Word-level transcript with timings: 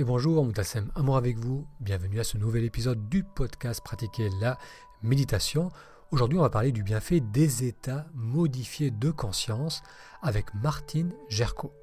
et 0.00 0.04
bonjour, 0.04 0.42
Moutassem 0.42 0.90
Amour 0.94 1.18
avec 1.18 1.36
vous. 1.36 1.68
Bienvenue 1.78 2.20
à 2.20 2.24
ce 2.24 2.38
nouvel 2.38 2.64
épisode 2.64 3.10
du 3.10 3.22
podcast 3.22 3.82
Pratiquer 3.84 4.30
la 4.40 4.56
méditation. 5.02 5.68
Aujourd'hui, 6.10 6.38
on 6.38 6.40
va 6.40 6.48
parler 6.48 6.72
du 6.72 6.82
bienfait 6.82 7.20
des 7.20 7.64
états 7.64 8.06
modifiés 8.14 8.90
de 8.90 9.10
conscience 9.10 9.82
avec 10.22 10.54
Martine 10.54 11.12
Gerco. 11.28 11.74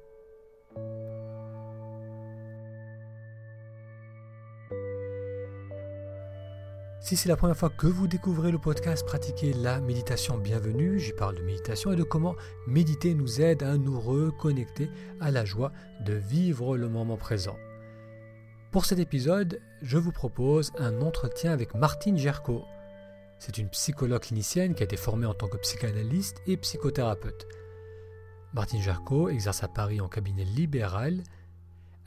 Si 7.00 7.14
c'est 7.14 7.28
la 7.28 7.36
première 7.36 7.56
fois 7.56 7.70
que 7.70 7.86
vous 7.86 8.08
découvrez 8.08 8.50
le 8.50 8.58
podcast 8.58 9.06
Pratiquer 9.06 9.52
la 9.52 9.80
méditation, 9.80 10.38
bienvenue. 10.38 10.98
J'y 10.98 11.12
parle 11.12 11.36
de 11.36 11.42
méditation 11.42 11.92
et 11.92 11.96
de 11.96 12.02
comment 12.02 12.34
méditer 12.66 13.14
nous 13.14 13.40
aide 13.40 13.62
à 13.62 13.78
nous 13.78 14.00
reconnecter 14.00 14.90
à 15.20 15.30
la 15.30 15.44
joie 15.44 15.70
de 16.00 16.14
vivre 16.14 16.76
le 16.76 16.88
moment 16.88 17.16
présent. 17.16 17.56
Pour 18.70 18.84
cet 18.84 18.98
épisode, 18.98 19.60
je 19.82 19.98
vous 19.98 20.12
propose 20.12 20.72
un 20.78 21.00
entretien 21.00 21.52
avec 21.52 21.74
Martine 21.74 22.18
Gerco. 22.18 22.64
C'est 23.38 23.58
une 23.58 23.68
psychologue 23.70 24.22
clinicienne 24.22 24.74
qui 24.74 24.82
a 24.82 24.84
été 24.84 24.96
formée 24.96 25.26
en 25.26 25.34
tant 25.34 25.48
que 25.48 25.56
psychanalyste 25.56 26.42
et 26.46 26.56
psychothérapeute. 26.56 27.46
Martine 28.52 28.82
Gerco 28.82 29.28
exerce 29.28 29.62
à 29.62 29.68
Paris 29.68 30.00
en 30.00 30.08
cabinet 30.08 30.44
libéral 30.44 31.22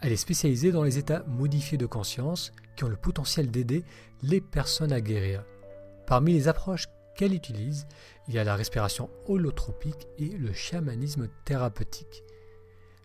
elle 0.02 0.12
est 0.12 0.18
spécialisée 0.18 0.72
dans 0.72 0.84
les 0.84 0.98
états 0.98 1.24
modifiés 1.28 1.78
de 1.78 1.86
conscience 1.86 2.52
qui 2.76 2.84
ont 2.84 2.90
le 2.90 2.96
potentiel 2.96 3.52
d'aider 3.52 3.84
les 4.24 4.42
personnes 4.42 4.92
à 4.92 5.00
guérir. 5.00 5.44
Parmi 6.08 6.34
les 6.34 6.48
approches 6.48 6.88
qu'elle 7.16 7.36
utilise, 7.36 7.86
il 8.28 8.34
y 8.34 8.40
a 8.40 8.44
la 8.44 8.56
respiration 8.56 9.12
holotropique 9.28 10.08
et 10.18 10.30
le 10.30 10.54
chamanisme 10.54 11.30
thérapeutique. 11.46 12.24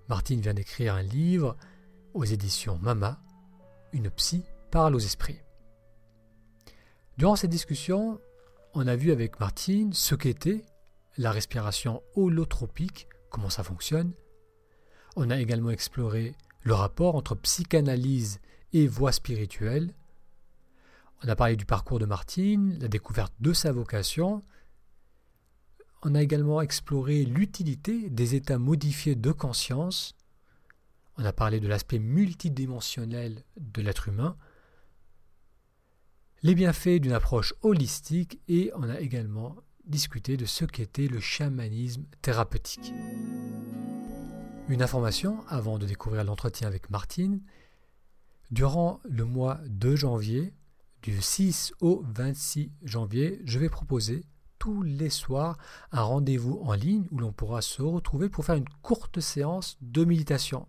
Martine 0.09 0.41
vient 0.41 0.55
d'écrire 0.55 0.95
un 0.95 1.03
livre 1.03 1.57
aux 2.15 2.25
éditions 2.25 2.79
Mama, 2.81 3.21
Une 3.97 4.11
psy 4.11 4.45
parle 4.71 4.95
aux 4.95 4.99
esprits. 4.99 5.41
Durant 7.17 7.35
cette 7.35 7.51
discussion, 7.51 8.21
on 8.75 8.87
a 8.87 8.95
vu 8.95 9.11
avec 9.11 9.41
Martine 9.41 9.95
ce 9.95 10.15
qu'était 10.15 10.67
la 11.17 11.31
respiration 11.31 12.03
holotropique, 12.15 13.09
comment 13.31 13.49
ça 13.49 13.63
fonctionne. 13.63 14.13
On 15.17 15.31
a 15.31 15.41
également 15.41 15.71
exploré 15.71 16.35
le 16.61 16.75
rapport 16.75 17.15
entre 17.15 17.35
psychanalyse 17.37 18.41
et 18.75 18.87
voie 18.87 19.13
spirituelle. 19.13 19.95
On 21.25 21.29
a 21.29 21.35
parlé 21.35 21.57
du 21.57 21.65
parcours 21.65 21.99
de 21.99 22.05
Martine, 22.05 22.79
la 22.79 22.89
découverte 22.89 23.33
de 23.41 23.55
sa 23.55 23.73
vocation. 23.73 24.43
On 26.03 26.15
a 26.15 26.21
également 26.21 26.61
exploré 26.61 27.25
l'utilité 27.25 28.11
des 28.11 28.35
états 28.35 28.59
modifiés 28.59 29.15
de 29.15 29.33
conscience. 29.33 30.15
On 31.19 31.25
a 31.25 31.33
parlé 31.33 31.61
de 31.61 31.69
l'aspect 31.69 31.99
multidimensionnel 31.99 33.43
de 33.57 33.83
l'être 33.83 34.09
humain, 34.09 34.37
les 36.43 36.55
bienfaits 36.55 37.01
d'une 37.01 37.13
approche 37.13 37.55
holistique 37.63 38.41
et 38.47 38.71
on 38.77 38.89
a 38.89 39.01
également 39.01 39.57
discuté 39.87 40.37
de 40.37 40.45
ce 40.45 40.65
qu'était 40.65 41.09
le 41.09 41.21
chamanisme 41.21 42.05
thérapeutique. 42.21 42.93
Une 44.69 44.83
information 44.83 45.45
avant 45.49 45.79
de 45.79 45.87
découvrir 45.87 46.25
l'entretien 46.25 46.69
avec 46.69 46.91
Martine. 46.91 47.41
Durant 48.51 49.01
le 49.05 49.25
mois 49.25 49.61
de 49.67 49.97
janvier, 49.97 50.53
du 51.03 51.21
6 51.21 51.73
au 51.81 52.05
26 52.07 52.71
janvier, 52.83 53.41
je 53.45 53.59
vais 53.59 53.69
proposer 53.69 54.25
tous 54.59 54.83
les 54.83 55.11
soirs 55.11 55.57
un 55.93 56.03
rendez-vous 56.03 56.61
en 56.63 56.75
ligne 56.75 57.07
où 57.11 57.19
l'on 57.19 57.33
pourra 57.33 57.63
se 57.63 57.83
retrouver 57.83 58.29
pour 58.29 58.45
faire 58.45 58.57
une 58.57 58.69
courte 58.83 59.21
séance 59.21 59.79
de 59.81 60.05
méditation. 60.05 60.67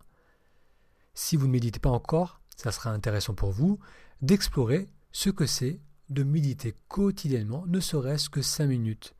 Si 1.19 1.35
vous 1.35 1.47
ne 1.47 1.51
méditez 1.51 1.79
pas 1.79 1.89
encore, 1.89 2.41
ça 2.55 2.71
sera 2.71 2.91
intéressant 2.91 3.33
pour 3.33 3.51
vous 3.51 3.79
d'explorer 4.21 4.87
ce 5.11 5.31
que 5.31 5.47
c'est 5.47 5.81
de 6.09 6.21
méditer 6.21 6.75
quotidiennement, 6.89 7.65
ne 7.65 7.79
serait-ce 7.79 8.29
que 8.29 8.43
5 8.43 8.67
minutes. 8.67 9.15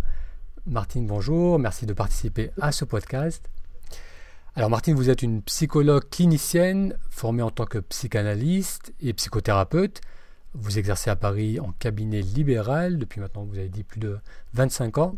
Martine, 0.66 1.08
bonjour, 1.08 1.58
merci 1.58 1.84
de 1.84 1.92
participer 1.92 2.52
à 2.60 2.70
ce 2.70 2.84
podcast. 2.84 3.50
Alors 4.54 4.70
Martine, 4.70 4.94
vous 4.94 5.10
êtes 5.10 5.22
une 5.22 5.42
psychologue 5.42 6.08
clinicienne 6.08 6.96
formée 7.10 7.42
en 7.42 7.50
tant 7.50 7.66
que 7.66 7.78
psychanalyste 7.78 8.94
et 9.00 9.12
psychothérapeute. 9.14 10.00
Vous 10.54 10.78
exercez 10.78 11.10
à 11.10 11.16
Paris 11.16 11.58
en 11.58 11.72
cabinet 11.72 12.22
libéral 12.22 12.98
depuis 12.98 13.20
maintenant, 13.20 13.42
vous 13.42 13.58
avez 13.58 13.68
dit, 13.68 13.82
plus 13.82 13.98
de 13.98 14.18
25 14.54 14.98
ans. 14.98 15.16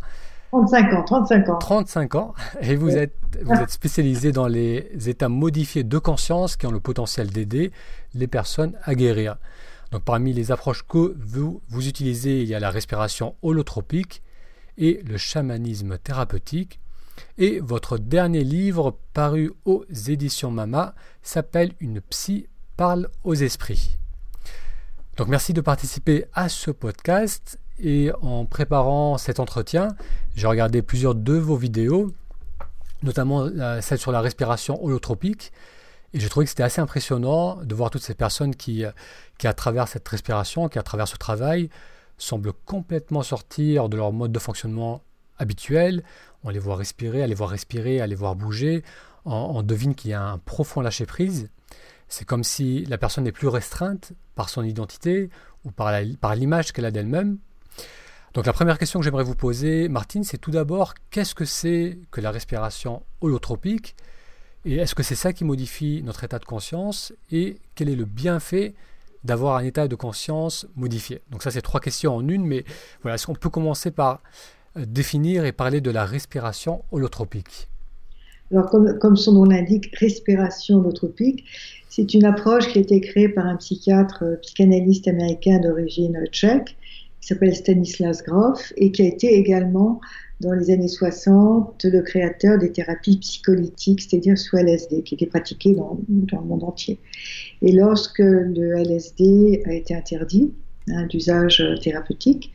35 0.50 0.92
ans, 0.94 1.04
35 1.04 1.48
ans. 1.48 1.58
35 1.58 2.14
ans. 2.14 2.34
Et 2.60 2.74
vous 2.74 2.96
êtes, 2.96 3.14
vous 3.42 3.52
êtes 3.52 3.70
spécialisé 3.70 4.32
dans 4.32 4.46
les 4.46 5.08
états 5.08 5.28
modifiés 5.28 5.84
de 5.84 5.98
conscience 5.98 6.56
qui 6.56 6.66
ont 6.66 6.70
le 6.70 6.80
potentiel 6.80 7.28
d'aider 7.30 7.70
les 8.14 8.26
personnes 8.26 8.72
à 8.84 8.94
guérir. 8.94 9.36
Donc 9.90 10.02
parmi 10.02 10.32
les 10.32 10.50
approches 10.50 10.86
que 10.86 11.14
vous, 11.18 11.60
vous 11.68 11.88
utilisez, 11.88 12.42
il 12.42 12.48
y 12.48 12.54
a 12.54 12.60
la 12.60 12.70
respiration 12.70 13.34
holotropique 13.42 14.22
et 14.78 15.02
le 15.06 15.16
chamanisme 15.16 15.98
thérapeutique. 15.98 16.80
Et 17.36 17.60
votre 17.60 17.98
dernier 17.98 18.44
livre 18.44 18.96
paru 19.12 19.52
aux 19.64 19.84
éditions 20.06 20.50
Mama 20.50 20.94
s'appelle 21.22 21.72
Une 21.80 22.00
psy 22.00 22.46
parle 22.76 23.08
aux 23.24 23.34
esprits. 23.34 23.98
Donc 25.16 25.28
merci 25.28 25.52
de 25.52 25.60
participer 25.60 26.26
à 26.32 26.48
ce 26.48 26.70
podcast 26.70 27.58
et 27.80 28.10
en 28.22 28.44
préparant 28.44 29.18
cet 29.18 29.40
entretien, 29.40 29.88
j'ai 30.34 30.46
regardé 30.46 30.82
plusieurs 30.82 31.14
de 31.14 31.34
vos 31.34 31.56
vidéos, 31.56 32.12
notamment 33.02 33.48
celle 33.80 33.98
sur 33.98 34.12
la 34.12 34.20
respiration 34.20 34.82
holotropique. 34.84 35.52
Et 36.14 36.20
j'ai 36.20 36.28
trouvé 36.28 36.46
que 36.46 36.50
c'était 36.50 36.62
assez 36.62 36.80
impressionnant 36.80 37.56
de 37.56 37.74
voir 37.74 37.90
toutes 37.90 38.02
ces 38.02 38.14
personnes 38.14 38.54
qui, 38.54 38.84
qui, 39.36 39.46
à 39.46 39.52
travers 39.52 39.88
cette 39.88 40.08
respiration, 40.08 40.68
qui 40.68 40.78
à 40.78 40.82
travers 40.82 41.06
ce 41.06 41.16
travail, 41.16 41.68
semblent 42.16 42.52
complètement 42.64 43.22
sortir 43.22 43.88
de 43.88 43.96
leur 43.96 44.12
mode 44.12 44.32
de 44.32 44.38
fonctionnement 44.38 45.02
habituel. 45.38 46.02
On 46.44 46.50
les 46.50 46.58
voit 46.58 46.76
respirer, 46.76 47.22
à 47.22 47.26
les 47.26 47.34
voir 47.34 47.50
respirer, 47.50 48.00
à 48.00 48.06
les 48.06 48.14
voir 48.14 48.36
bouger. 48.36 48.82
On, 49.24 49.62
devine 49.62 49.94
qu'il 49.94 50.10
y 50.10 50.14
a 50.14 50.22
un 50.22 50.38
profond 50.38 50.80
lâcher-prise. 50.80 51.50
C'est 52.08 52.24
comme 52.24 52.44
si 52.44 52.86
la 52.86 52.96
personne 52.96 53.24
n'est 53.24 53.32
plus 53.32 53.48
restreinte 53.48 54.12
par 54.34 54.48
son 54.48 54.62
identité 54.62 55.28
ou 55.64 55.70
par 55.70 56.34
l'image 56.34 56.72
qu'elle 56.72 56.86
a 56.86 56.90
d'elle-même, 56.90 57.38
donc 58.38 58.46
la 58.46 58.52
première 58.52 58.78
question 58.78 59.00
que 59.00 59.04
j'aimerais 59.04 59.24
vous 59.24 59.34
poser, 59.34 59.88
Martine, 59.88 60.22
c'est 60.22 60.38
tout 60.38 60.52
d'abord 60.52 60.94
qu'est-ce 61.10 61.34
que 61.34 61.44
c'est 61.44 61.98
que 62.12 62.20
la 62.20 62.30
respiration 62.30 63.02
holotropique 63.20 63.96
et 64.64 64.76
est-ce 64.76 64.94
que 64.94 65.02
c'est 65.02 65.16
ça 65.16 65.32
qui 65.32 65.42
modifie 65.42 66.04
notre 66.04 66.22
état 66.22 66.38
de 66.38 66.44
conscience 66.44 67.12
et 67.32 67.56
quel 67.74 67.88
est 67.88 67.96
le 67.96 68.04
bienfait 68.04 68.74
d'avoir 69.24 69.56
un 69.56 69.64
état 69.64 69.88
de 69.88 69.96
conscience 69.96 70.68
modifié? 70.76 71.20
Donc 71.32 71.42
ça 71.42 71.50
c'est 71.50 71.62
trois 71.62 71.80
questions 71.80 72.14
en 72.14 72.28
une, 72.28 72.46
mais 72.46 72.64
voilà, 73.02 73.16
est-ce 73.16 73.26
qu'on 73.26 73.34
peut 73.34 73.50
commencer 73.50 73.90
par 73.90 74.22
euh, 74.76 74.84
définir 74.86 75.44
et 75.44 75.50
parler 75.50 75.80
de 75.80 75.90
la 75.90 76.04
respiration 76.04 76.84
holotropique? 76.92 77.66
Alors, 78.52 78.70
comme, 78.70 79.16
son 79.16 79.32
nom 79.32 79.44
l'indique, 79.46 79.92
respiration 79.96 80.78
holotropique, 80.78 81.44
c'est 81.88 82.14
une 82.14 82.24
approche 82.24 82.68
qui 82.68 82.78
a 82.78 82.82
été 82.82 83.00
créée 83.00 83.28
par 83.28 83.46
un 83.46 83.56
psychiatre 83.56 84.22
euh, 84.22 84.36
psychanalyste 84.36 85.08
américain 85.08 85.58
d'origine 85.58 86.24
tchèque, 86.30 86.77
qui 87.28 87.34
s'appelle 87.34 87.54
Stanislas 87.54 88.22
Grof 88.22 88.72
et 88.78 88.90
qui 88.90 89.02
a 89.02 89.04
été 89.04 89.34
également 89.34 90.00
dans 90.40 90.54
les 90.54 90.70
années 90.70 90.88
60 90.88 91.84
le 91.84 92.00
créateur 92.00 92.56
des 92.58 92.72
thérapies 92.72 93.18
psycholytiques, 93.18 94.00
c'est-à-dire 94.00 94.38
sous 94.38 94.56
LSD, 94.56 95.02
qui 95.02 95.14
étaient 95.14 95.26
pratiquées 95.26 95.74
dans, 95.74 95.98
le 96.08 96.46
monde 96.46 96.64
entier. 96.64 96.98
Et 97.60 97.72
lorsque 97.72 98.20
le 98.20 98.78
LSD 98.78 99.62
a 99.66 99.74
été 99.74 99.94
interdit 99.94 100.54
hein, 100.90 101.04
d'usage 101.08 101.62
thérapeutique, 101.82 102.50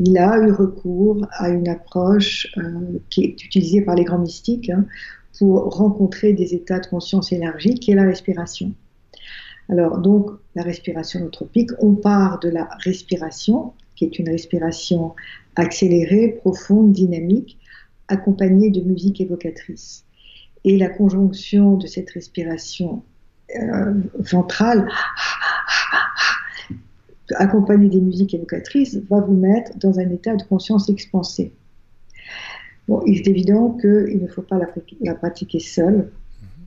il 0.00 0.18
a 0.18 0.38
eu 0.38 0.50
recours 0.50 1.24
à 1.30 1.50
une 1.50 1.68
approche 1.68 2.48
euh, 2.56 2.98
qui 3.10 3.22
est 3.22 3.44
utilisée 3.44 3.82
par 3.82 3.94
les 3.94 4.02
grands 4.02 4.18
mystiques 4.18 4.70
hein, 4.70 4.86
pour 5.38 5.72
rencontrer 5.72 6.32
des 6.32 6.52
états 6.52 6.80
de 6.80 6.86
conscience 6.88 7.30
élargis, 7.30 7.74
qui 7.74 7.92
est 7.92 7.96
la 7.96 8.02
respiration. 8.02 8.72
Alors 9.68 9.98
donc 9.98 10.30
la 10.56 10.64
respiration 10.64 11.20
nootropique, 11.20 11.70
on 11.78 11.94
part 11.94 12.40
de 12.40 12.48
la 12.48 12.68
respiration, 12.80 13.72
qui 13.96 14.04
est 14.04 14.18
une 14.18 14.28
respiration 14.28 15.14
accélérée, 15.56 16.38
profonde, 16.40 16.92
dynamique, 16.92 17.58
accompagnée 18.08 18.70
de 18.70 18.80
musique 18.82 19.20
évocatrice. 19.20 20.04
Et 20.64 20.76
la 20.78 20.88
conjonction 20.88 21.76
de 21.76 21.86
cette 21.86 22.10
respiration 22.10 23.02
euh, 23.56 23.94
ventrale, 24.18 24.88
accompagnée 27.34 27.88
des 27.88 28.00
musiques 28.00 28.34
évocatrices, 28.34 28.98
va 29.10 29.20
vous 29.20 29.34
mettre 29.34 29.76
dans 29.78 29.98
un 29.98 30.10
état 30.10 30.36
de 30.36 30.42
conscience 30.44 30.88
expansé. 30.88 31.52
Bon, 32.88 33.02
il 33.06 33.18
est 33.18 33.26
évident 33.28 33.76
qu'il 33.80 34.20
ne 34.22 34.28
faut 34.28 34.42
pas 34.42 34.58
la, 34.58 35.14
pratiquer 35.14 35.58
seule 35.58 36.10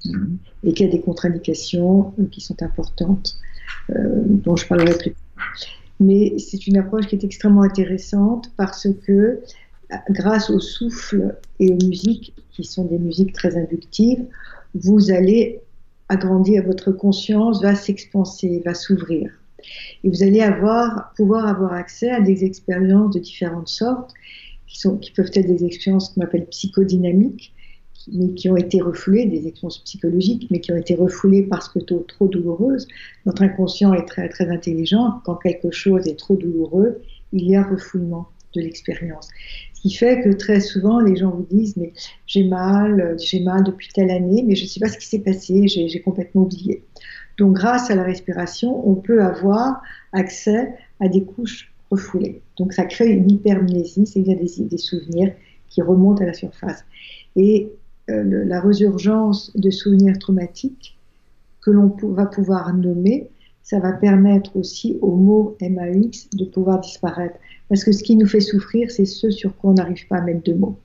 mhm. 0.05 0.37
et 0.63 0.73
qu'il 0.73 0.85
y 0.85 0.89
a 0.89 0.91
des 0.91 1.01
contre-indications 1.01 2.13
qui 2.31 2.41
sont 2.41 2.61
importantes, 2.61 3.37
euh, 3.91 4.23
dont 4.25 4.55
je 4.55 4.67
parlerai 4.67 4.97
plus 4.97 5.11
tard. 5.11 5.45
Mais 5.99 6.37
c'est 6.39 6.67
une 6.67 6.77
approche 6.77 7.07
qui 7.07 7.15
est 7.15 7.23
extrêmement 7.23 7.63
intéressante 7.63 8.51
parce 8.55 8.87
que 9.05 9.41
grâce 10.09 10.49
au 10.49 10.59
souffle 10.59 11.35
et 11.59 11.71
aux 11.71 11.85
musiques, 11.85 12.33
qui 12.51 12.63
sont 12.63 12.85
des 12.85 12.99
musiques 12.99 13.33
très 13.33 13.57
inductives, 13.57 14.25
vous 14.75 15.11
allez 15.11 15.61
agrandir, 16.07 16.63
votre 16.65 16.91
conscience 16.91 17.61
va 17.61 17.75
s'expanser, 17.75 18.61
va 18.65 18.73
s'ouvrir. 18.73 19.31
Et 20.03 20.09
vous 20.09 20.23
allez 20.23 20.41
avoir, 20.41 21.13
pouvoir 21.15 21.47
avoir 21.47 21.73
accès 21.73 22.09
à 22.09 22.21
des 22.21 22.43
expériences 22.45 23.13
de 23.13 23.19
différentes 23.19 23.67
sortes, 23.67 24.13
qui, 24.67 24.79
sont, 24.79 24.97
qui 24.97 25.11
peuvent 25.11 25.31
être 25.33 25.47
des 25.47 25.65
expériences 25.65 26.09
qu'on 26.09 26.21
appelle 26.21 26.45
psychodynamiques, 26.45 27.53
mais 28.13 28.33
qui 28.33 28.49
ont 28.49 28.57
été 28.57 28.81
refoulées, 28.81 29.25
des 29.25 29.47
expériences 29.47 29.83
psychologiques, 29.83 30.47
mais 30.51 30.59
qui 30.59 30.71
ont 30.71 30.77
été 30.77 30.95
refoulées 30.95 31.43
parce 31.43 31.69
que 31.69 31.79
trop, 31.79 32.27
douloureuses. 32.27 32.87
Notre 33.25 33.43
inconscient 33.43 33.93
est 33.93 34.05
très, 34.05 34.29
très 34.29 34.49
intelligent. 34.49 35.21
Quand 35.25 35.35
quelque 35.35 35.71
chose 35.71 36.07
est 36.07 36.17
trop 36.17 36.35
douloureux, 36.35 37.01
il 37.31 37.49
y 37.49 37.55
a 37.55 37.63
refoulement 37.63 38.27
de 38.55 38.61
l'expérience. 38.61 39.29
Ce 39.73 39.81
qui 39.81 39.93
fait 39.93 40.21
que 40.21 40.29
très 40.29 40.59
souvent, 40.59 40.99
les 40.99 41.15
gens 41.15 41.31
vous 41.31 41.47
disent, 41.49 41.77
mais 41.77 41.93
j'ai 42.25 42.43
mal, 42.43 43.15
j'ai 43.19 43.41
mal 43.41 43.63
depuis 43.63 43.89
telle 43.93 44.09
année, 44.09 44.43
mais 44.45 44.55
je 44.55 44.63
ne 44.63 44.67
sais 44.67 44.79
pas 44.79 44.89
ce 44.89 44.97
qui 44.97 45.07
s'est 45.07 45.19
passé, 45.19 45.67
j'ai 45.67 46.01
complètement 46.01 46.41
oublié. 46.43 46.83
Donc, 47.37 47.53
grâce 47.53 47.89
à 47.89 47.95
la 47.95 48.03
respiration, 48.03 48.87
on 48.87 48.95
peut 48.95 49.23
avoir 49.23 49.81
accès 50.11 50.73
à 50.99 51.07
des 51.07 51.23
couches 51.23 51.71
refoulées. 51.89 52.41
Donc, 52.57 52.73
ça 52.73 52.85
crée 52.85 53.09
une 53.09 53.31
hypermnésie, 53.31 54.05
c'est-à-dire 54.05 54.37
des, 54.37 54.65
des 54.65 54.77
souvenirs 54.77 55.33
qui 55.69 55.81
remontent 55.81 56.21
à 56.23 56.25
la 56.25 56.33
surface. 56.33 56.83
Et 57.35 57.69
euh, 58.09 58.45
la 58.45 58.59
résurgence 58.59 59.55
de 59.55 59.69
souvenirs 59.69 60.17
traumatiques 60.19 60.97
que 61.61 61.71
l'on 61.71 61.95
va 62.03 62.25
pouvoir 62.25 62.73
nommer, 62.73 63.29
ça 63.63 63.79
va 63.79 63.91
permettre 63.91 64.55
aussi 64.57 64.97
au 65.01 65.15
mot 65.15 65.57
MAX 65.61 66.29
de 66.31 66.45
pouvoir 66.45 66.79
disparaître. 66.79 67.35
Parce 67.67 67.83
que 67.83 67.91
ce 67.91 68.03
qui 68.03 68.15
nous 68.15 68.25
fait 68.25 68.39
souffrir, 68.39 68.89
c'est 68.89 69.05
ce 69.05 69.29
sur 69.29 69.55
quoi 69.57 69.71
on 69.71 69.73
n'arrive 69.75 70.07
pas 70.07 70.17
à 70.17 70.21
mettre 70.21 70.43
de 70.43 70.53
mots. 70.53 70.79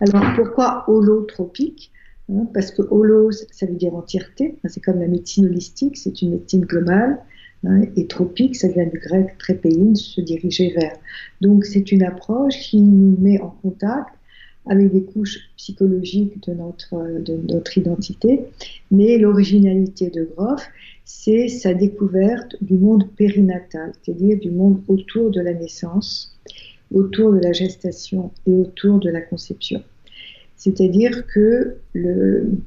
Alors 0.00 0.34
pourquoi 0.36 0.84
holotropique 0.88 1.92
hein 2.32 2.46
Parce 2.54 2.70
que 2.70 2.82
holos, 2.82 3.44
ça 3.50 3.66
veut 3.66 3.74
dire 3.74 3.94
entièreté, 3.94 4.56
c'est 4.64 4.80
comme 4.80 5.00
la 5.00 5.08
médecine 5.08 5.46
holistique, 5.46 5.96
c'est 5.96 6.22
une 6.22 6.30
médecine 6.30 6.64
globale. 6.64 7.18
Hein, 7.66 7.82
et 7.96 8.06
tropique, 8.06 8.56
ça 8.56 8.68
vient 8.68 8.86
du 8.86 8.98
grec 8.98 9.38
trépéine, 9.38 9.96
se 9.96 10.20
diriger 10.20 10.72
vers. 10.72 10.96
Donc 11.40 11.64
c'est 11.64 11.92
une 11.92 12.02
approche 12.02 12.58
qui 12.58 12.80
nous 12.80 13.16
met 13.18 13.40
en 13.40 13.50
contact 13.62 14.14
avec 14.66 14.92
des 14.92 15.02
couches 15.02 15.38
psychologiques 15.56 16.42
de 16.48 16.54
notre, 16.54 17.20
de 17.20 17.38
notre 17.52 17.76
identité. 17.78 18.40
Mais 18.90 19.18
l'originalité 19.18 20.10
de 20.10 20.28
Groff, 20.36 20.66
c'est 21.04 21.48
sa 21.48 21.74
découverte 21.74 22.56
du 22.62 22.74
monde 22.74 23.08
périnatal, 23.16 23.92
c'est-à-dire 24.02 24.38
du 24.38 24.50
monde 24.50 24.80
autour 24.88 25.30
de 25.30 25.40
la 25.40 25.52
naissance, 25.52 26.34
autour 26.92 27.32
de 27.32 27.40
la 27.40 27.52
gestation 27.52 28.30
et 28.46 28.52
autour 28.52 28.98
de 28.98 29.10
la 29.10 29.20
conception. 29.20 29.82
C'est-à-dire 30.56 31.26
que 31.26 31.76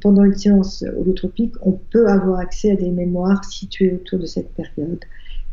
pendant 0.02 0.24
une 0.24 0.36
séance 0.36 0.84
holotropique, 1.00 1.56
on 1.62 1.72
peut 1.72 2.08
avoir 2.08 2.40
accès 2.40 2.72
à 2.72 2.76
des 2.76 2.92
mémoires 2.92 3.44
situées 3.44 3.94
autour 3.94 4.20
de 4.20 4.28
cette 4.28 4.50
période, 4.50 5.00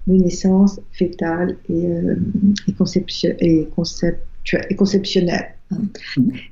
de 0.06 0.12
naissance 0.12 0.78
fétale 0.92 1.56
et, 1.70 1.86
euh, 1.86 2.16
et 2.68 2.74
conceptionnelle. 4.76 5.54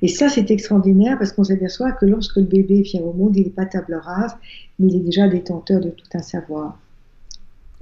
Et 0.02 0.08
ça, 0.08 0.28
c'est 0.28 0.50
extraordinaire 0.50 1.18
parce 1.18 1.32
qu'on 1.32 1.44
s'aperçoit 1.44 1.92
que 1.92 2.06
lorsque 2.06 2.36
le 2.36 2.44
bébé 2.44 2.82
vient 2.82 3.02
au 3.02 3.12
monde, 3.12 3.36
il 3.36 3.44
n'est 3.44 3.50
pas 3.50 3.66
table 3.66 3.94
rase, 3.94 4.36
mais 4.78 4.88
il 4.88 4.96
est 4.96 5.04
déjà 5.04 5.28
détenteur 5.28 5.80
de 5.80 5.90
tout 5.90 6.06
un 6.14 6.22
savoir. 6.22 6.78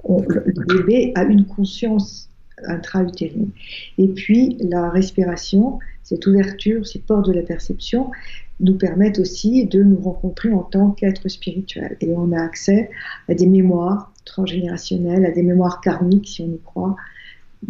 le 0.07 0.65
bébé 0.65 1.11
a 1.15 1.23
une 1.23 1.45
conscience 1.45 2.29
intra-utérine. 2.65 3.49
Et 3.97 4.07
puis, 4.07 4.57
la 4.61 4.89
respiration, 4.89 5.79
cette 6.03 6.25
ouverture, 6.27 6.85
ces 6.85 6.99
portes 6.99 7.27
de 7.27 7.33
la 7.33 7.43
perception, 7.43 8.11
nous 8.59 8.77
permettent 8.77 9.19
aussi 9.19 9.65
de 9.65 9.81
nous 9.81 9.99
rencontrer 9.99 10.51
en 10.53 10.61
tant 10.61 10.91
qu'être 10.91 11.27
spirituel. 11.29 11.97
Et 12.01 12.09
on 12.09 12.31
a 12.31 12.41
accès 12.41 12.89
à 13.27 13.33
des 13.33 13.47
mémoires 13.47 14.13
transgénérationnelles, 14.25 15.25
à 15.25 15.31
des 15.31 15.41
mémoires 15.41 15.81
karmiques, 15.81 16.27
si 16.27 16.41
on 16.43 16.53
y 16.53 16.59
croit, 16.63 16.95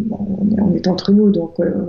on 0.09 0.73
est 0.73 0.87
entre 0.87 1.11
nous, 1.11 1.31
donc 1.31 1.59
euh, 1.59 1.85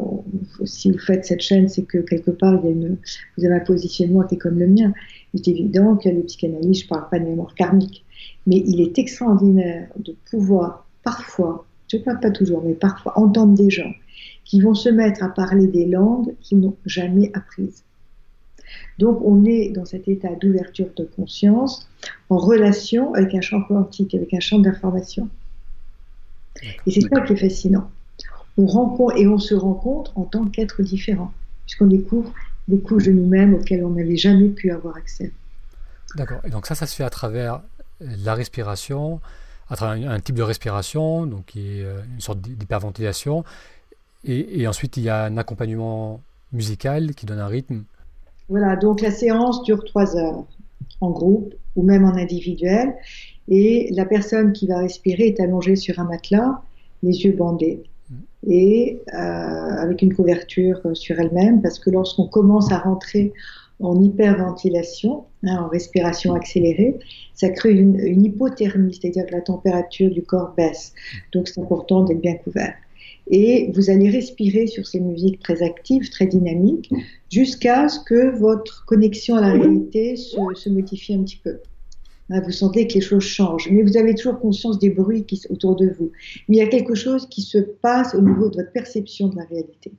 si 0.64 0.90
vous 0.90 0.98
faites 0.98 1.24
cette 1.24 1.40
chaîne, 1.40 1.68
c'est 1.68 1.84
que 1.84 1.98
quelque 1.98 2.30
part, 2.30 2.54
il 2.62 2.64
y 2.64 2.68
a 2.68 2.70
une, 2.72 2.96
vous 3.36 3.44
avez 3.44 3.54
un 3.54 3.60
positionnement 3.60 4.22
qui 4.22 4.34
est 4.34 4.38
comme 4.38 4.58
le 4.58 4.66
mien. 4.66 4.92
Il 5.34 5.40
est 5.40 5.48
évident 5.48 5.96
que 5.96 6.08
les 6.08 6.22
psychanalystes, 6.22 6.82
je 6.82 6.86
ne 6.86 6.88
parle 6.88 7.08
pas 7.08 7.18
de 7.18 7.24
mémoire 7.24 7.54
karmique, 7.54 8.04
mais 8.46 8.56
il 8.66 8.80
est 8.80 8.98
extraordinaire 8.98 9.88
de 9.96 10.14
pouvoir 10.30 10.86
parfois, 11.04 11.64
je 11.88 11.96
ne 11.96 12.02
parle 12.02 12.20
pas 12.20 12.30
toujours, 12.30 12.62
mais 12.64 12.74
parfois 12.74 13.18
entendre 13.18 13.54
des 13.54 13.70
gens 13.70 13.92
qui 14.44 14.60
vont 14.60 14.74
se 14.74 14.88
mettre 14.88 15.22
à 15.22 15.28
parler 15.28 15.66
des 15.66 15.86
langues 15.86 16.34
qu'ils 16.40 16.60
n'ont 16.60 16.76
jamais 16.84 17.30
apprises. 17.34 17.84
Donc 18.98 19.20
on 19.22 19.44
est 19.44 19.70
dans 19.70 19.84
cet 19.84 20.08
état 20.08 20.34
d'ouverture 20.34 20.88
de 20.96 21.04
conscience 21.04 21.88
en 22.30 22.38
relation 22.38 23.14
avec 23.14 23.34
un 23.34 23.40
champ 23.40 23.62
quantique, 23.62 24.14
avec 24.14 24.32
un 24.34 24.40
champ 24.40 24.58
d'information. 24.58 25.28
Et 26.86 26.90
c'est 26.90 27.00
ça 27.00 27.20
qui 27.20 27.32
est 27.32 27.36
fascinant. 27.36 27.90
On 28.58 28.66
rencontre 28.66 29.16
et 29.16 29.26
on 29.26 29.38
se 29.38 29.54
rencontre 29.54 30.16
en 30.16 30.24
tant 30.24 30.44
qu'être 30.46 30.82
différent, 30.82 31.32
puisqu'on 31.64 31.86
découvre 31.86 32.32
des 32.68 32.78
couches 32.78 33.04
de 33.04 33.12
nous-mêmes 33.12 33.54
auxquelles 33.54 33.84
on 33.84 33.90
n'avait 33.90 34.16
jamais 34.16 34.48
pu 34.48 34.70
avoir 34.70 34.96
accès. 34.96 35.32
D'accord. 36.16 36.40
Et 36.44 36.50
donc 36.50 36.66
ça, 36.66 36.74
ça 36.74 36.86
se 36.86 36.94
fait 36.94 37.04
à 37.04 37.10
travers 37.10 37.62
la 38.00 38.34
respiration, 38.34 39.20
à 39.70 39.76
travers 39.76 40.10
un 40.10 40.20
type 40.20 40.34
de 40.34 40.42
respiration, 40.42 41.26
donc 41.26 41.46
qui 41.46 41.60
est 41.60 41.84
euh, 41.84 42.02
une 42.14 42.20
sorte 42.20 42.40
d'hyperventilation. 42.40 43.44
Et, 44.24 44.60
et 44.60 44.68
ensuite, 44.68 44.96
il 44.96 45.04
y 45.04 45.08
a 45.08 45.24
un 45.24 45.36
accompagnement 45.38 46.20
musical 46.52 47.14
qui 47.14 47.26
donne 47.26 47.40
un 47.40 47.46
rythme. 47.46 47.84
Voilà, 48.48 48.76
donc 48.76 49.00
la 49.00 49.10
séance 49.10 49.62
dure 49.62 49.82
trois 49.84 50.16
heures 50.16 50.44
en 51.00 51.10
groupe 51.10 51.54
ou 51.74 51.82
même 51.82 52.04
en 52.04 52.14
individuel 52.14 52.94
et 53.54 53.90
la 53.92 54.06
personne 54.06 54.54
qui 54.54 54.66
va 54.66 54.78
respirer 54.78 55.26
est 55.26 55.38
allongée 55.38 55.76
sur 55.76 56.00
un 56.00 56.04
matelas, 56.04 56.62
les 57.02 57.24
yeux 57.24 57.32
bandés 57.32 57.82
et 58.48 58.98
euh, 59.12 59.16
avec 59.16 60.00
une 60.00 60.14
couverture 60.14 60.80
sur 60.94 61.20
elle-même, 61.20 61.60
parce 61.60 61.78
que 61.78 61.90
lorsqu'on 61.90 62.26
commence 62.26 62.72
à 62.72 62.78
rentrer 62.78 63.34
en 63.78 64.00
hyperventilation, 64.02 65.24
hein, 65.44 65.64
en 65.64 65.68
respiration 65.68 66.32
accélérée, 66.34 66.96
ça 67.34 67.50
crée 67.50 67.72
une, 67.72 67.98
une 68.00 68.24
hypothermie, 68.24 68.94
c'est-à-dire 68.94 69.26
que 69.26 69.32
la 69.32 69.42
température 69.42 70.10
du 70.10 70.22
corps 70.22 70.54
baisse. 70.56 70.94
Donc 71.32 71.46
c'est 71.46 71.60
important 71.60 72.04
d'être 72.04 72.22
bien 72.22 72.36
couvert. 72.36 72.74
Et 73.30 73.70
vous 73.74 73.90
allez 73.90 74.08
respirer 74.08 74.66
sur 74.66 74.86
ces 74.86 74.98
musiques 74.98 75.40
très 75.40 75.62
actives, 75.62 76.08
très 76.08 76.26
dynamiques, 76.26 76.90
jusqu'à 77.30 77.88
ce 77.88 78.00
que 78.00 78.34
votre 78.34 78.86
connexion 78.86 79.36
à 79.36 79.42
la 79.42 79.52
réalité 79.52 80.16
se, 80.16 80.38
se 80.54 80.70
modifie 80.70 81.14
un 81.14 81.22
petit 81.22 81.40
peu. 81.44 81.58
Hein, 82.32 82.40
vous 82.40 82.50
sentez 82.50 82.86
que 82.86 82.94
les 82.94 83.02
choses 83.02 83.24
changent, 83.24 83.68
mais 83.70 83.82
vous 83.82 83.98
avez 83.98 84.14
toujours 84.14 84.40
conscience 84.40 84.78
des 84.78 84.88
bruits 84.88 85.24
qui 85.24 85.36
sont 85.36 85.52
autour 85.52 85.76
de 85.76 85.90
vous. 85.98 86.12
Mais 86.48 86.56
il 86.56 86.58
y 86.58 86.62
a 86.62 86.66
quelque 86.66 86.94
chose 86.94 87.28
qui 87.28 87.42
se 87.42 87.58
passe 87.58 88.14
au 88.14 88.22
niveau 88.22 88.48
de 88.48 88.56
votre 88.56 88.72
perception 88.72 89.28
de 89.28 89.36
la 89.36 89.44
réalité. 89.44 89.92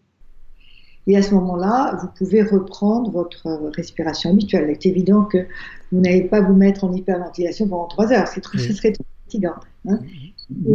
Et 1.06 1.16
à 1.16 1.22
ce 1.22 1.36
moment-là, 1.36 1.96
vous 2.02 2.08
pouvez 2.18 2.42
reprendre 2.42 3.12
votre 3.12 3.72
respiration 3.76 4.32
habituelle. 4.32 4.66
Il 4.68 4.72
est 4.72 4.86
évident 4.86 5.26
que 5.26 5.46
vous 5.92 6.00
n'allez 6.00 6.24
pas 6.24 6.42
vous 6.42 6.56
mettre 6.56 6.86
en 6.86 6.94
hyperventilation 6.94 7.68
pendant 7.68 7.88
trois 7.88 8.12
heures, 8.12 8.28
c'est 8.28 8.42
trop, 8.42 8.58
ce 8.58 8.74
serait 8.74 8.94
trop 8.94 9.06
fatigant. 9.26 9.56
Hein. 9.88 10.00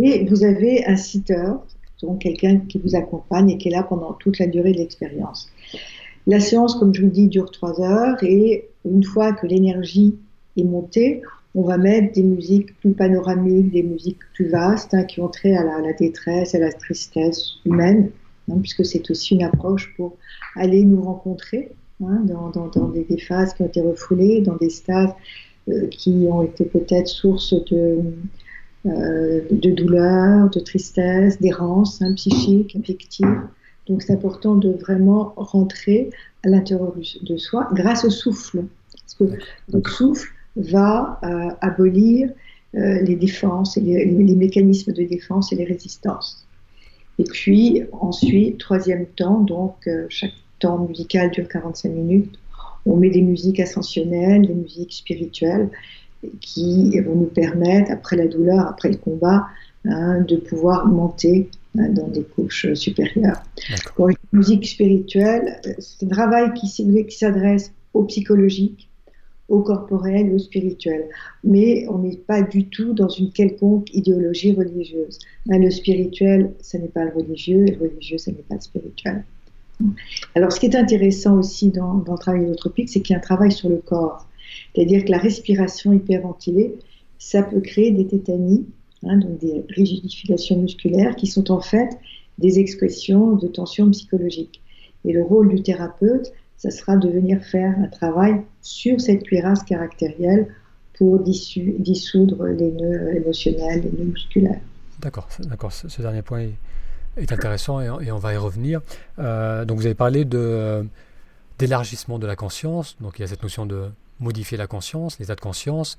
Et 0.02 0.26
vous 0.26 0.44
avez 0.44 0.84
un 0.84 0.96
sitter 0.96 1.50
donc 2.02 2.20
quelqu'un 2.20 2.58
qui 2.58 2.78
vous 2.78 2.94
accompagne 2.94 3.50
et 3.50 3.58
qui 3.58 3.68
est 3.68 3.72
là 3.72 3.82
pendant 3.82 4.12
toute 4.12 4.38
la 4.38 4.46
durée 4.46 4.70
de 4.70 4.78
l'expérience. 4.78 5.50
La 6.28 6.38
séance, 6.38 6.76
comme 6.76 6.94
je 6.94 7.02
vous 7.02 7.10
dis, 7.10 7.26
dure 7.26 7.50
trois 7.50 7.80
heures 7.80 8.22
et 8.22 8.68
une 8.84 9.02
fois 9.02 9.32
que 9.32 9.46
l'énergie 9.46 10.14
est 10.56 10.62
montée, 10.62 11.22
on 11.54 11.62
va 11.62 11.78
mettre 11.78 12.12
des 12.14 12.22
musiques 12.22 12.78
plus 12.80 12.92
panoramiques, 12.92 13.72
des 13.72 13.82
musiques 13.82 14.18
plus 14.34 14.48
vastes 14.48 14.94
hein, 14.94 15.04
qui 15.04 15.20
ont 15.20 15.28
trait 15.28 15.56
à 15.56 15.64
la, 15.64 15.92
détresse, 15.92 16.54
à 16.54 16.58
la 16.58 16.72
tristesse 16.72 17.54
humaine, 17.64 18.10
hein, 18.50 18.58
puisque 18.60 18.84
c'est 18.84 19.10
aussi 19.10 19.34
une 19.34 19.42
approche 19.42 19.94
pour 19.96 20.16
aller 20.56 20.84
nous 20.84 21.02
rencontrer 21.02 21.70
hein, 22.04 22.22
dans, 22.24 22.88
des, 22.88 23.18
phases 23.18 23.54
qui 23.54 23.62
ont 23.62 23.66
été 23.66 23.80
refoulées, 23.80 24.40
dans 24.42 24.56
des 24.56 24.70
stades 24.70 25.14
euh, 25.68 25.86
qui 25.88 26.26
ont 26.30 26.42
été 26.42 26.64
peut-être 26.64 27.08
source 27.08 27.54
de, 27.70 27.98
euh, 28.86 29.40
de 29.50 29.70
douleur, 29.70 30.50
de 30.50 30.60
tristesse, 30.60 31.40
d'errance 31.40 32.02
psychique, 32.16 32.76
affective. 32.76 33.40
Donc 33.86 34.02
c'est 34.02 34.12
important 34.12 34.54
de 34.54 34.70
vraiment 34.70 35.32
rentrer 35.36 36.10
à 36.44 36.50
l'intérieur 36.50 36.94
de 37.22 37.36
soi 37.38 37.68
grâce 37.72 38.04
au 38.04 38.10
souffle. 38.10 38.64
Parce 38.92 39.14
que 39.14 39.38
le 39.72 39.82
souffle 39.88 40.30
va 40.58 41.20
euh, 41.22 41.50
abolir 41.60 42.30
euh, 42.74 43.00
les 43.02 43.16
défenses, 43.16 43.76
et 43.76 43.80
les, 43.80 44.34
mécanismes 44.34 44.92
de 44.92 45.04
défense 45.04 45.52
et 45.52 45.56
les 45.56 45.64
résistances. 45.64 46.46
Et 47.18 47.24
puis 47.24 47.82
ensuite, 47.92 48.58
troisième 48.58 49.06
temps, 49.06 49.40
donc 49.40 49.76
euh, 49.86 50.06
chaque 50.08 50.34
temps 50.58 50.78
musical 50.78 51.30
dure 51.30 51.48
45 51.48 51.88
minutes, 51.88 52.38
on 52.84 52.96
met 52.96 53.10
des 53.10 53.22
musiques 53.22 53.60
ascensionnelles, 53.60 54.46
des 54.46 54.54
musiques 54.54 54.92
spirituelles 54.92 55.70
qui 56.40 56.98
vont 57.00 57.14
nous 57.14 57.26
permettre, 57.26 57.92
après 57.92 58.16
la 58.16 58.26
douleur, 58.26 58.66
après 58.66 58.90
le 58.90 58.96
combat, 58.96 59.46
hein, 59.84 60.20
de 60.20 60.36
pouvoir 60.36 60.86
monter 60.86 61.48
hein, 61.78 61.88
dans 61.90 62.08
des 62.08 62.22
couches 62.22 62.72
supérieures. 62.74 63.42
Une 63.98 64.16
musique 64.32 64.66
spirituelle, 64.66 65.60
c'est 65.78 66.06
un 66.06 66.08
travail 66.08 66.52
qui 66.54 66.68
s'adresse 67.10 67.72
au 67.94 68.04
psychologique, 68.04 68.87
au 69.48 69.60
corporel, 69.60 70.32
au 70.32 70.38
spirituel. 70.38 71.06
Mais 71.42 71.86
on 71.88 71.98
n'est 71.98 72.16
pas 72.16 72.42
du 72.42 72.66
tout 72.66 72.92
dans 72.92 73.08
une 73.08 73.30
quelconque 73.30 73.92
idéologie 73.94 74.52
religieuse. 74.52 75.18
le 75.46 75.70
spirituel, 75.70 76.52
ce 76.60 76.76
n'est 76.76 76.88
pas 76.88 77.04
le 77.04 77.12
religieux, 77.12 77.66
et 77.66 77.72
le 77.72 77.88
religieux, 77.88 78.18
ce 78.18 78.30
n'est 78.30 78.44
pas 78.48 78.56
le 78.56 78.60
spirituel. 78.60 79.24
Alors, 80.34 80.52
ce 80.52 80.60
qui 80.60 80.66
est 80.66 80.76
intéressant 80.76 81.38
aussi 81.38 81.70
dans, 81.70 81.94
le 81.94 82.18
travail 82.18 82.42
hydrotropique, 82.42 82.88
c'est 82.88 83.00
qu'il 83.00 83.14
y 83.14 83.16
a 83.16 83.18
un 83.18 83.22
travail 83.22 83.52
sur 83.52 83.68
le 83.68 83.78
corps. 83.78 84.26
C'est-à-dire 84.74 85.04
que 85.04 85.10
la 85.10 85.18
respiration 85.18 85.92
hyperventilée, 85.92 86.74
ça 87.18 87.42
peut 87.42 87.60
créer 87.60 87.90
des 87.92 88.06
tétanies, 88.06 88.66
hein, 89.04 89.16
donc 89.18 89.38
des 89.38 89.64
rigidifications 89.68 90.60
musculaires, 90.60 91.16
qui 91.16 91.26
sont 91.26 91.50
en 91.50 91.60
fait 91.60 91.90
des 92.38 92.58
expressions 92.58 93.36
de 93.36 93.46
tension 93.46 93.90
psychologique. 93.90 94.60
Et 95.04 95.12
le 95.12 95.22
rôle 95.22 95.48
du 95.48 95.62
thérapeute, 95.62 96.32
ça 96.58 96.70
sera 96.70 96.96
de 96.96 97.08
venir 97.08 97.42
faire 97.42 97.74
un 97.78 97.86
travail 97.86 98.42
sur 98.60 99.00
cette 99.00 99.22
cuirasse 99.22 99.62
caractérielle 99.62 100.48
pour 100.98 101.20
dissoudre 101.20 102.46
les 102.46 102.72
nœuds 102.72 103.14
émotionnels, 103.14 103.82
les 103.82 103.92
nœuds 103.98 104.10
musculaires. 104.10 104.60
D'accord, 104.98 105.28
d'accord. 105.38 105.72
Ce, 105.72 106.02
dernier 106.02 106.22
point 106.22 106.48
est, 107.16 107.32
intéressant 107.32 107.80
et, 107.80 108.10
on 108.10 108.18
va 108.18 108.34
y 108.34 108.36
revenir. 108.36 108.80
Euh, 109.20 109.64
donc 109.64 109.78
vous 109.78 109.86
avez 109.86 109.94
parlé 109.94 110.24
d'élargissement 111.58 112.18
de 112.18 112.26
la 112.26 112.34
conscience. 112.34 112.96
Donc 113.00 113.18
il 113.18 113.22
y 113.22 113.24
a 113.24 113.28
cette 113.28 113.44
notion 113.44 113.64
de 113.64 113.90
modifier 114.18 114.58
la 114.58 114.66
conscience, 114.66 115.20
l'état 115.20 115.36
de 115.36 115.40
conscience. 115.40 115.98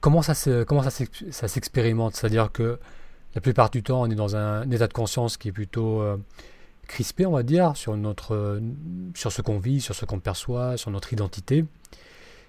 Comment 0.00 0.22
ça 0.22 0.34
se, 0.34 0.64
comment 0.64 0.82
ça 0.82 1.48
s'expérimente? 1.48 2.16
C'est-à-dire 2.16 2.50
que 2.50 2.80
la 3.36 3.40
plupart 3.40 3.70
du 3.70 3.84
temps, 3.84 4.02
on 4.02 4.10
est 4.10 4.16
dans 4.16 4.34
un, 4.34 4.68
état 4.72 4.88
de 4.88 4.92
conscience 4.92 5.36
qui 5.36 5.48
est 5.48 5.52
plutôt 5.52 6.00
euh, 6.00 6.16
crispé, 6.88 7.26
on 7.26 7.32
va 7.32 7.44
dire, 7.44 7.76
sur, 7.76 7.96
notre, 7.96 8.60
sur 9.14 9.30
ce 9.30 9.42
qu'on 9.42 9.58
vit, 9.58 9.80
sur 9.80 9.94
ce 9.94 10.04
qu'on 10.04 10.18
perçoit, 10.18 10.76
sur 10.76 10.90
notre 10.90 11.12
identité. 11.12 11.64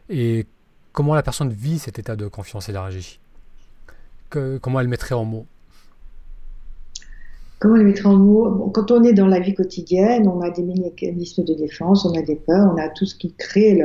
Et 0.09 0.47
comment 0.91 1.13
la 1.13 1.21
personne 1.21 1.51
vit 1.51 1.77
cet 1.77 1.99
état 1.99 2.15
de 2.15 2.27
confiance 2.27 2.69
élargie 2.69 3.19
que, 4.31 4.57
Comment 4.57 4.79
elle 4.79 4.87
mettrait 4.87 5.13
en 5.15 5.25
mots? 5.25 5.45
Comment 7.59 7.75
elle 7.75 7.87
mettrait 7.87 8.07
en 8.07 8.17
mots? 8.17 8.71
Quand 8.73 8.89
on 8.89 9.03
est 9.03 9.11
dans 9.11 9.27
la 9.27 9.41
vie 9.41 9.53
quotidienne, 9.53 10.27
on 10.29 10.39
a 10.39 10.49
des 10.49 10.63
mécanismes 10.63 11.43
de 11.43 11.53
défense, 11.53 12.05
on 12.05 12.17
a 12.17 12.21
des 12.21 12.37
peurs, 12.37 12.73
on 12.73 12.77
a 12.77 12.87
tout 12.87 13.05
ce 13.05 13.15
qui 13.15 13.33
crée 13.33 13.83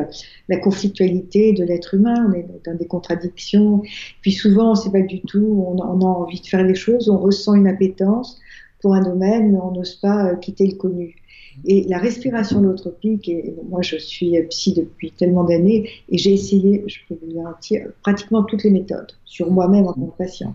la 0.48 0.56
conflictualité 0.58 1.52
de 1.52 1.64
l'être 1.64 1.94
humain, 1.94 2.26
on 2.28 2.32
est 2.32 2.46
dans 2.64 2.76
des 2.76 2.86
contradictions. 2.86 3.82
Puis 4.22 4.30
souvent, 4.30 4.68
on 4.68 4.70
ne 4.70 4.76
sait 4.76 4.92
pas 4.92 5.00
du 5.00 5.20
tout, 5.22 5.66
on, 5.66 5.82
on 5.82 6.00
a 6.00 6.04
envie 6.04 6.40
de 6.40 6.46
faire 6.46 6.62
les 6.62 6.76
choses, 6.76 7.08
on 7.08 7.18
ressent 7.18 7.54
une 7.54 7.66
appétence 7.66 8.40
pour 8.84 8.92
un 8.92 9.02
domaine, 9.02 9.58
on 9.62 9.70
n'ose 9.70 9.94
pas 9.94 10.26
euh, 10.26 10.36
quitter 10.36 10.66
le 10.66 10.74
connu. 10.74 11.16
Et 11.64 11.84
la 11.84 11.96
respiration 11.96 12.58
holotropique, 12.58 13.30
et 13.30 13.54
moi 13.70 13.80
je 13.80 13.96
suis 13.96 14.38
psy 14.50 14.74
depuis 14.74 15.10
tellement 15.10 15.44
d'années, 15.44 15.88
et 16.10 16.18
j'ai 16.18 16.34
essayé, 16.34 16.84
je 16.86 16.98
peux 17.08 17.18
vous 17.22 17.34
garantir, 17.34 17.86
pratiquement 18.02 18.42
toutes 18.42 18.62
les 18.62 18.70
méthodes 18.70 19.12
sur 19.24 19.50
moi-même 19.50 19.86
en 19.86 19.94
tant 19.94 20.04
que 20.08 20.18
patient. 20.18 20.54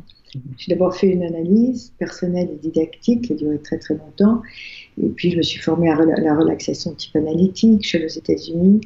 J'ai 0.57 0.71
d'abord 0.73 0.95
fait 0.95 1.07
une 1.07 1.23
analyse 1.23 1.91
personnelle 1.97 2.49
et 2.53 2.57
didactique 2.57 3.23
qui 3.23 3.33
a 3.33 3.35
duré 3.35 3.57
très 3.57 3.79
très 3.79 3.95
longtemps, 3.95 4.43
et 5.01 5.07
puis 5.07 5.31
je 5.31 5.37
me 5.37 5.41
suis 5.41 5.59
formée 5.59 5.89
à 5.89 5.95
la 5.95 6.35
relaxation 6.35 6.93
type 6.93 7.15
analytique, 7.15 7.81
je 7.81 7.87
suis 7.87 8.05
aux 8.05 8.19
États-Unis, 8.19 8.81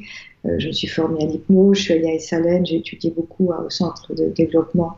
euh, 0.45 0.55
je 0.57 0.67
me 0.67 0.71
suis 0.71 0.87
formée 0.87 1.21
à 1.21 1.25
l'hypnose, 1.25 1.79
je 1.79 1.81
suis 1.81 1.93
allée 1.95 2.07
à 2.07 2.13
Esalen, 2.13 2.65
j'ai 2.65 2.77
étudié 2.77 3.11
beaucoup 3.11 3.51
au 3.51 3.69
centre 3.69 4.15
de 4.15 4.29
développement 4.29 4.93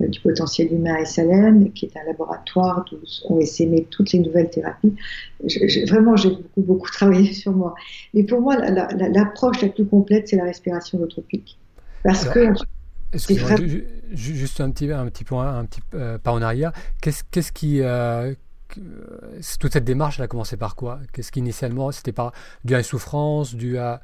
du 0.00 0.20
potentiel 0.20 0.72
humain 0.72 0.96
à 1.00 1.04
Salem, 1.04 1.72
qui 1.72 1.86
est 1.86 1.96
un 1.96 2.04
laboratoire 2.04 2.84
où 2.92 3.34
on 3.34 3.40
essaimé 3.40 3.86
toutes 3.90 4.12
les 4.12 4.18
nouvelles 4.18 4.50
thérapies. 4.50 4.94
vraiment, 5.88 6.16
j'ai 6.16 6.30
beaucoup, 6.30 6.62
beaucoup 6.62 6.90
travaillé 6.92 7.32
sur 7.32 7.52
moi. 7.52 7.74
Mais 8.14 8.24
pour 8.24 8.40
moi, 8.40 8.56
l'approche 8.56 9.62
la, 9.62 9.68
plus 9.68 9.86
complète, 9.86 10.28
c'est 10.28 10.36
la 10.36 10.44
respiration 10.44 10.98
holotropique. 10.98 11.58
Parce 12.02 12.28
que. 12.28 12.52
Juste 14.12 14.60
un 14.60 14.70
petit, 14.70 14.90
un 14.92 15.06
petit 15.06 15.24
point, 15.24 15.58
un 15.58 15.64
petit 15.64 15.80
euh, 15.94 16.18
pas 16.18 16.32
en 16.32 16.42
arrière. 16.42 16.72
Qu'est-ce 17.00 17.52
qui. 17.52 17.80
Euh, 17.80 18.34
toute 19.58 19.72
cette 19.72 19.84
démarche, 19.84 20.18
elle 20.18 20.24
a 20.24 20.28
commencé 20.28 20.56
par 20.56 20.76
quoi? 20.76 20.98
Qu'est-ce 21.12 21.32
qu'initialement, 21.32 21.92
c'était 21.92 22.12
pas 22.12 22.32
dû 22.64 22.74
à 22.74 22.78
une 22.78 22.84
souffrance, 22.84 23.54
dû 23.54 23.78
à, 23.78 24.00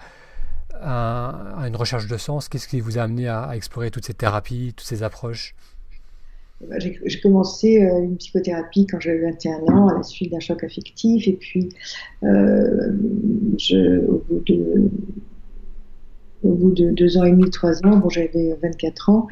à, 0.81 1.65
une 1.67 1.77
recherche 1.77 2.07
de 2.07 2.17
sens? 2.17 2.49
Qu'est-ce 2.49 2.69
qui 2.69 2.81
vous 2.81 2.97
a 2.97 3.03
amené 3.03 3.29
à, 3.29 3.43
à 3.43 3.57
explorer 3.57 3.91
toutes 3.91 4.07
ces 4.07 4.15
thérapies, 4.15 4.73
toutes 4.75 4.87
ces 4.87 5.03
approches? 5.03 5.55
J'ai 6.78 7.21
commencé 7.21 7.83
euh, 7.83 8.02
une 8.02 8.16
psychothérapie 8.16 8.87
quand 8.87 9.00
j'avais 9.00 9.21
21 9.31 9.75
ans 9.75 9.88
à 9.88 9.95
la 9.95 10.02
suite 10.02 10.33
d'un 10.33 10.40
choc 10.40 10.62
affectif 10.64 11.26
et 11.26 11.33
puis 11.33 11.71
euh, 12.23 12.92
au, 16.42 16.54
bout 16.54 16.73
de, 16.73 16.90
deux 16.90 17.16
ans 17.19 17.25
et 17.25 17.31
demi, 17.31 17.50
trois 17.50 17.85
ans, 17.87 17.99
bon, 17.99 18.09
j'avais 18.09 18.57
24 18.62 19.11
ans 19.11 19.26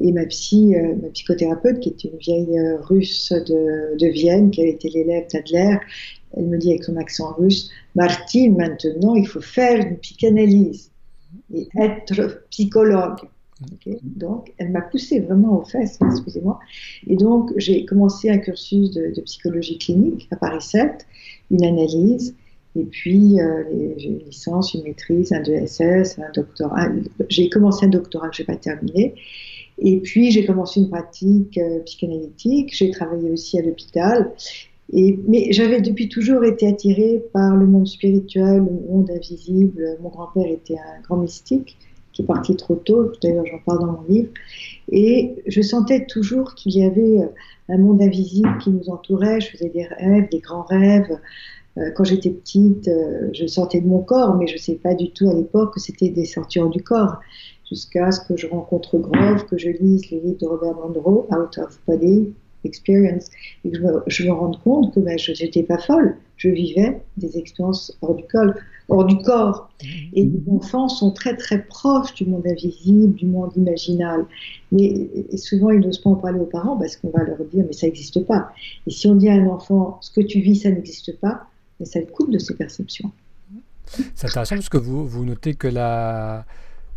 et 0.00 0.12
ma 0.12 0.24
psy, 0.26 0.74
euh, 0.74 0.94
ma 1.02 1.08
psychothérapeute 1.08 1.80
qui 1.80 1.90
est 1.90 2.04
une 2.04 2.16
vieille 2.18 2.58
russe 2.82 3.32
de, 3.32 3.96
de 3.98 4.06
Vienne 4.08 4.50
qui 4.50 4.62
avait 4.62 4.70
été 4.70 4.88
l'élève 4.88 5.26
d'Adler, 5.32 5.76
elle 6.36 6.46
me 6.46 6.58
dit 6.58 6.70
avec 6.70 6.84
son 6.84 6.96
accent 6.96 7.32
russe, 7.38 7.70
Martine, 7.94 8.56
maintenant 8.56 9.14
il 9.14 9.26
faut 9.26 9.40
faire 9.40 9.86
une 9.86 9.98
psychanalyse 9.98 10.90
et 11.52 11.68
être 11.78 12.44
psychologue. 12.50 13.20
Donc, 14.02 14.52
elle 14.58 14.70
m'a 14.70 14.80
poussé 14.80 15.20
vraiment 15.20 15.60
aux 15.60 15.64
fesses, 15.64 15.98
excusez-moi. 16.04 16.58
Et 17.06 17.16
donc, 17.16 17.52
j'ai 17.56 17.84
commencé 17.84 18.28
un 18.28 18.38
cursus 18.38 18.90
de, 18.90 19.20
psychologie 19.20 19.78
clinique 19.78 20.26
à 20.30 20.36
Paris 20.36 20.60
7, 20.62 21.06
une 21.50 21.64
analyse, 21.64 22.34
et 22.76 22.84
puis 22.84 23.40
euh, 23.40 23.62
j'ai 23.96 24.08
une 24.08 24.18
licence, 24.18 24.74
une 24.74 24.82
maîtrise, 24.82 25.32
un 25.32 25.40
DSS, 25.40 26.18
un 26.18 26.32
doctorat. 26.34 26.88
J'ai 27.28 27.48
commencé 27.48 27.86
un 27.86 27.90
doctorat 27.90 28.28
que 28.30 28.36
je 28.36 28.42
n'ai 28.42 28.46
pas 28.46 28.56
terminé. 28.56 29.14
Et 29.78 30.00
puis, 30.00 30.32
j'ai 30.32 30.44
commencé 30.44 30.80
une 30.80 30.88
pratique 30.88 31.56
euh, 31.58 31.80
psychanalytique. 31.80 32.74
J'ai 32.74 32.90
travaillé 32.90 33.30
aussi 33.30 33.58
à 33.58 33.62
l'hôpital. 33.62 34.32
Et, 34.92 35.18
mais 35.28 35.52
j'avais 35.52 35.80
depuis 35.80 36.08
toujours 36.08 36.44
été 36.44 36.66
attirée 36.66 37.22
par 37.32 37.56
le 37.56 37.66
monde 37.66 37.86
spirituel, 37.86 38.58
le 38.58 38.88
monde 38.88 39.10
invisible. 39.10 39.96
Mon 40.02 40.08
grand-père 40.08 40.46
était 40.46 40.76
un 40.76 41.00
grand 41.02 41.16
mystique 41.16 41.76
qui 42.14 42.22
est 42.22 42.26
parti 42.26 42.56
trop 42.56 42.76
tôt, 42.76 43.12
d'ailleurs 43.22 43.44
j'en 43.44 43.58
parle 43.58 43.80
dans 43.80 43.92
mon 43.92 44.02
livre, 44.08 44.30
et 44.90 45.34
je 45.46 45.60
sentais 45.60 46.06
toujours 46.06 46.54
qu'il 46.54 46.76
y 46.76 46.84
avait 46.84 47.20
euh, 47.20 47.26
un 47.68 47.78
monde 47.78 48.00
invisible 48.00 48.56
qui 48.62 48.70
nous 48.70 48.88
entourait, 48.88 49.40
je 49.40 49.50
faisais 49.50 49.68
des 49.68 49.84
rêves, 49.84 50.28
des 50.30 50.38
grands 50.38 50.62
rêves. 50.62 51.18
Euh, 51.76 51.90
quand 51.96 52.04
j'étais 52.04 52.30
petite, 52.30 52.86
euh, 52.86 53.30
je 53.32 53.46
sortais 53.46 53.80
de 53.80 53.88
mon 53.88 54.00
corps, 54.00 54.36
mais 54.36 54.46
je 54.46 54.54
ne 54.54 54.58
sais 54.58 54.76
pas 54.76 54.94
du 54.94 55.10
tout 55.10 55.28
à 55.28 55.34
l'époque 55.34 55.74
que 55.74 55.80
c'était 55.80 56.08
des 56.08 56.24
sortures 56.24 56.70
du 56.70 56.82
corps, 56.82 57.18
jusqu'à 57.68 58.12
ce 58.12 58.20
que 58.20 58.36
je 58.36 58.46
rencontre 58.46 58.96
Grove, 58.98 59.44
que 59.46 59.58
je 59.58 59.70
lise 59.70 60.08
les 60.10 60.20
livres 60.20 60.38
de 60.38 60.46
Robert 60.46 60.74
Monroe, 60.74 61.26
Out 61.32 61.58
of 61.58 61.80
Body, 61.86 62.32
experience, 62.64 63.30
et 63.64 63.70
que 63.70 63.78
je 64.06 64.24
me, 64.24 64.32
rende 64.32 64.60
compte 64.62 64.94
que 64.94 65.00
ben, 65.00 65.18
je 65.18 65.32
n'étais 65.32 65.62
pas 65.62 65.78
folle, 65.78 66.16
je 66.36 66.48
vivais 66.48 67.00
des 67.16 67.38
expériences 67.38 67.96
hors 68.02 68.14
du, 68.14 68.24
corps, 68.24 68.52
hors 68.88 69.04
du 69.04 69.16
corps. 69.18 69.70
Mm-hmm. 69.82 70.10
Et 70.14 70.24
les 70.24 70.52
enfants 70.52 70.88
sont 70.88 71.10
très 71.10 71.36
très 71.36 71.62
proches 71.62 72.14
du 72.14 72.26
monde 72.26 72.46
invisible, 72.46 73.14
du 73.14 73.26
monde 73.26 73.52
imaginal. 73.56 74.26
Mais 74.72 75.08
souvent, 75.36 75.70
ils 75.70 75.80
n'osent 75.80 76.00
pas 76.00 76.10
en 76.10 76.16
parler 76.16 76.40
aux 76.40 76.46
parents 76.46 76.76
parce 76.76 76.96
qu'on 76.96 77.10
va 77.10 77.24
leur 77.24 77.38
dire, 77.52 77.64
mais 77.66 77.72
ça 77.72 77.86
n'existe 77.86 78.24
pas. 78.26 78.52
Et 78.86 78.90
si 78.90 79.06
on 79.06 79.14
dit 79.14 79.28
à 79.28 79.34
un 79.34 79.46
enfant, 79.46 79.98
ce 80.00 80.10
que 80.10 80.20
tu 80.20 80.40
vis, 80.40 80.56
ça 80.56 80.70
n'existe 80.70 81.18
pas, 81.20 81.46
mais 81.78 81.86
ça 81.86 82.00
le 82.00 82.06
coupe 82.06 82.30
de 82.30 82.38
ses 82.38 82.54
perceptions. 82.54 83.10
C'est 84.14 84.26
intéressant 84.26 84.56
parce 84.56 84.68
que 84.68 84.78
vous, 84.78 85.06
vous 85.06 85.24
notez 85.24 85.54
que 85.54 85.68
la, 85.68 86.46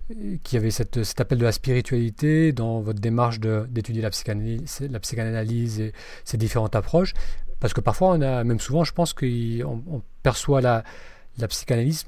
qu'il 0.07 0.53
y 0.53 0.57
avait 0.57 0.71
cet 0.71 1.19
appel 1.19 1.37
de 1.37 1.43
la 1.43 1.51
spiritualité 1.51 2.53
dans 2.53 2.79
votre 2.79 2.99
démarche 2.99 3.39
d'étudier 3.39 4.01
la 4.01 4.09
psychanalyse, 4.09 4.79
la 4.89 4.99
psychanalyse 4.99 5.79
et 5.79 5.93
ses 6.23 6.37
différentes 6.37 6.75
approches. 6.75 7.13
Parce 7.59 7.73
que 7.73 7.81
parfois, 7.81 8.09
on 8.11 8.21
a, 8.21 8.43
même 8.43 8.59
souvent, 8.59 8.83
je 8.83 8.93
pense 8.93 9.13
qu'on 9.13 9.83
on 9.87 10.01
perçoit 10.23 10.61
la, 10.61 10.83
psychanalyse 11.47 12.05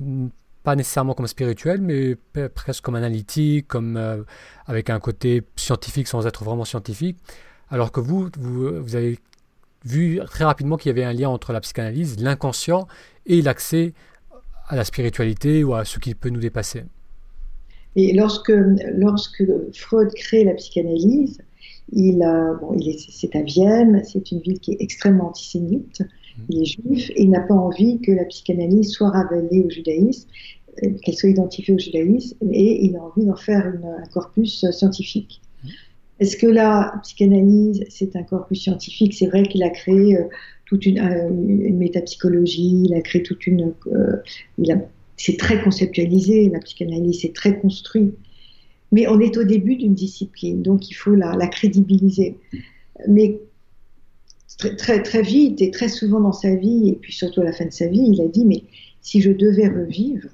pas 0.64 0.76
nécessairement 0.76 1.14
comme 1.14 1.28
spirituelle, 1.28 1.82
mais 1.82 2.16
presque 2.50 2.84
comme 2.84 2.96
analytique, 2.96 3.68
comme 3.68 3.98
euh, 3.98 4.24
avec 4.66 4.90
un 4.90 5.00
côté 5.00 5.44
scientifique 5.56 6.08
sans 6.08 6.28
être 6.28 6.44
vraiment 6.44 6.66
scientifique. 6.66 7.18
Alors 7.70 7.92
que 7.92 8.00
vous, 8.00 8.30
vous 8.38 8.96
avez 8.96 9.20
vu 9.86 10.20
très 10.28 10.44
rapidement 10.44 10.78
qu'il 10.78 10.90
y 10.90 10.92
avait 10.92 11.04
un 11.04 11.14
lien 11.14 11.30
entre 11.30 11.54
la 11.54 11.62
psychanalyse, 11.62 12.20
l'inconscient 12.20 12.88
et 13.26 13.42
l'accès 13.42 13.94
à 14.68 14.76
la 14.76 14.84
spiritualité 14.84 15.64
ou 15.64 15.74
à 15.74 15.86
ce 15.86 16.00
qui 16.00 16.14
peut 16.14 16.30
nous 16.30 16.40
dépasser. 16.40 16.84
Et 17.96 18.14
lorsque, 18.14 18.54
lorsque 18.94 19.44
Freud 19.74 20.10
crée 20.14 20.44
la 20.44 20.54
psychanalyse, 20.54 21.40
il, 21.92 22.20
bon, 22.62 22.74
il 22.80 22.90
est, 22.90 23.00
c'est 23.10 23.36
à 23.36 23.42
Vienne, 23.42 24.04
c'est 24.06 24.32
une 24.32 24.40
ville 24.42 24.60
qui 24.60 24.74
est 24.74 24.78
extrêmement 24.80 25.30
antisémite, 25.30 26.04
il 26.50 26.62
est 26.62 26.66
juif, 26.66 27.10
et 27.12 27.24
il 27.24 27.30
n'a 27.30 27.42
pas 27.42 27.54
envie 27.54 28.00
que 28.00 28.12
la 28.12 28.26
psychanalyse 28.26 28.92
soit 28.92 29.10
ravalée 29.10 29.64
au 29.66 29.70
judaïsme, 29.70 30.30
euh, 30.84 30.92
qu'elle 31.04 31.16
soit 31.16 31.30
identifiée 31.30 31.74
au 31.74 31.78
judaïsme, 31.78 32.38
et 32.52 32.86
il 32.86 32.96
a 32.96 33.02
envie 33.02 33.26
d'en 33.26 33.36
faire 33.36 33.66
un 33.66 34.08
corpus 34.14 34.66
scientifique. 34.72 35.42
Est-ce 36.20 36.38
que 36.38 36.48
la 36.48 37.00
psychanalyse, 37.04 37.86
c'est 37.90 38.16
un 38.16 38.24
corpus 38.24 38.62
scientifique? 38.62 39.14
C'est 39.14 39.28
vrai 39.28 39.44
qu'il 39.44 39.64
a 39.64 39.70
créé 39.70 40.18
euh, 40.18 40.24
toute 40.66 40.86
une, 40.86 41.00
euh, 41.00 41.30
une, 41.30 41.78
métapsychologie, 41.78 42.84
il 42.86 42.94
a 42.94 43.02
créé 43.02 43.24
toute 43.24 43.48
une... 43.48 43.74
il 44.58 44.72
a 44.72 44.78
c'est 45.20 45.38
très 45.38 45.62
conceptualisé, 45.62 46.50
la 46.50 46.60
psychanalyse, 46.60 47.20
c'est 47.22 47.34
très 47.34 47.60
construit. 47.60 48.14
Mais 48.94 49.06
on 49.08 49.20
est 49.20 49.38
au 49.38 49.44
début 49.44 49.76
d'une 49.76 49.94
discipline, 49.94 50.62
donc 50.64 50.90
il 50.90 50.94
faut 50.94 51.14
la, 51.14 51.36
crédibiliser. 51.48 52.38
Mais 53.08 53.38
très, 54.78 55.04
très, 55.04 55.22
vite 55.22 55.62
et 55.62 55.72
très 55.72 55.90
souvent 55.90 56.22
dans 56.22 56.32
sa 56.32 56.56
vie, 56.56 56.90
et 56.90 56.94
puis 56.94 57.12
surtout 57.12 57.42
à 57.42 57.44
la 57.44 57.52
fin 57.52 57.66
de 57.66 57.74
sa 57.74 57.88
vie, 57.88 58.02
il 58.14 58.22
a 58.22 58.28
dit, 58.28 58.46
mais 58.46 58.64
si 59.02 59.20
je 59.20 59.32
devais 59.32 59.68
revivre, 59.68 60.30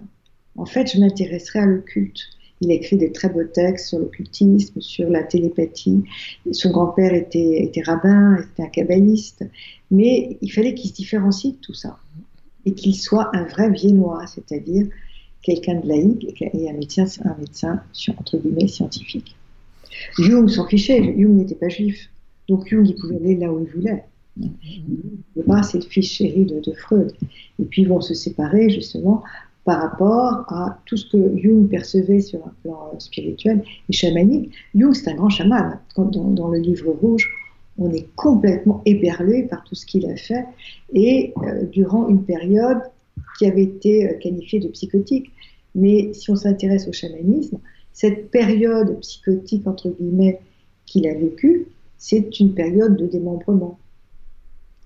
en 0.55 0.65
fait, 0.65 0.93
je 0.93 0.99
m'intéresserais 0.99 1.59
à 1.59 1.65
l'occulte. 1.65 2.21
Il 2.61 2.71
a 2.71 2.75
écrit 2.75 2.95
des 2.95 3.11
très 3.11 3.27
beaux 3.27 3.43
textes 3.43 3.87
sur 3.87 3.99
l'occultisme, 3.99 4.79
sur 4.79 5.09
la 5.09 5.23
télépathie. 5.23 6.03
Son 6.51 6.69
grand-père 6.69 7.13
était, 7.13 7.63
était 7.63 7.81
rabbin, 7.81 8.37
était 8.37 8.63
un 8.63 8.69
kabbaliste. 8.69 9.43
Mais 9.91 10.37
il 10.41 10.51
fallait 10.51 10.75
qu'il 10.75 10.91
se 10.91 10.95
différencie 10.95 11.53
de 11.53 11.59
tout 11.59 11.73
ça 11.73 11.97
et 12.65 12.74
qu'il 12.74 12.95
soit 12.95 13.29
un 13.36 13.43
vrai 13.43 13.69
viennois, 13.69 14.25
c'est-à-dire 14.27 14.88
quelqu'un 15.41 15.79
de 15.79 15.88
laïque 15.88 16.41
et 16.41 16.69
un 16.69 16.74
médecin, 16.74 17.05
un 17.24 17.36
médecin 17.36 17.81
entre 18.17 18.38
guillemets 18.38 18.67
scientifique. 18.67 19.36
Jung 20.17 20.50
s'en 20.50 20.67
fichait, 20.67 21.01
Jung 21.17 21.36
n'était 21.36 21.55
pas 21.55 21.69
juif, 21.69 22.10
donc 22.50 22.67
Jung 22.67 22.88
il 22.88 22.95
pouvait 22.95 23.17
aller 23.17 23.36
là 23.36 23.51
où 23.51 23.60
il 23.60 23.72
voulait. 23.72 24.03
Le 24.38 25.43
bas, 25.45 25.63
c'est 25.63 25.77
le 25.77 25.86
fils 25.86 26.12
chéri 26.12 26.45
de, 26.45 26.72
Freud. 26.74 27.13
Et 27.60 27.63
puis 27.63 27.84
ils 27.84 27.88
vont 27.88 28.01
se 28.01 28.13
séparer 28.13 28.69
justement 28.69 29.24
par 29.63 29.81
rapport 29.81 30.45
à 30.50 30.79
tout 30.86 30.98
ce 30.98 31.10
que 31.10 31.38
Jung 31.38 31.69
percevait 31.69 32.19
sur 32.19 32.39
un 32.45 32.51
plan 32.62 33.00
spirituel 33.00 33.63
et 33.89 33.93
chamanique. 33.93 34.51
Jung, 34.75 34.93
c'est 34.93 35.10
un 35.10 35.15
grand 35.15 35.29
chaman. 35.29 35.79
Dans, 35.95 36.05
dans 36.05 36.50
le 36.50 36.60
livre 36.60 36.91
rouge, 36.91 37.29
on 37.77 37.91
est 37.91 38.08
complètement 38.15 38.82
éberlué 38.86 39.44
par 39.44 39.63
tout 39.63 39.75
ce 39.75 39.86
qu'il 39.86 40.10
a 40.10 40.15
fait 40.15 40.46
et 40.94 41.34
euh, 41.44 41.65
durant 41.65 42.08
une 42.08 42.24
période 42.24 42.82
qui 43.38 43.46
avait 43.46 43.63
été 43.63 44.08
euh, 44.08 44.17
qualifiée 44.17 44.60
de 44.60 44.70
psychotique. 44.70 45.32
Mais 45.74 46.13
si 46.13 46.32
on 46.32 46.36
s'intéresse 46.36 46.88
au 46.88 46.94
chamanisme, 46.94 47.60
cette 47.91 48.32
période 48.32 49.00
psychotique, 49.01 49.67
entre 49.67 49.89
guillemets, 49.89 50.39
qu'il 50.86 51.08
a 51.08 51.13
vécue, 51.13 51.67
c'est 51.98 52.39
une 52.39 52.53
période 52.53 52.96
de 52.96 53.08
démembrement. 53.08 53.77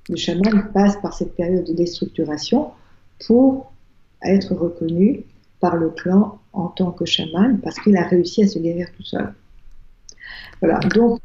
Le 0.10 0.16
chaman 0.16 0.70
passe 0.74 0.98
par 1.02 1.14
cette 1.14 1.36
période 1.36 1.66
de 1.66 1.74
déstructuration 1.74 2.72
pour 3.28 3.72
être 4.24 4.56
reconnu 4.56 5.24
par 5.60 5.76
le 5.76 5.90
clan 5.90 6.40
en 6.54 6.68
tant 6.68 6.92
que 6.92 7.06
chaman 7.06 7.60
parce 7.62 7.80
qu'il 7.80 7.96
a 7.98 8.08
réussi 8.08 8.44
à 8.44 8.48
se 8.48 8.58
guérir 8.58 8.88
tout 8.96 9.04
seul. 9.04 9.34
Voilà. 10.62 10.80
Donc, 10.96 11.22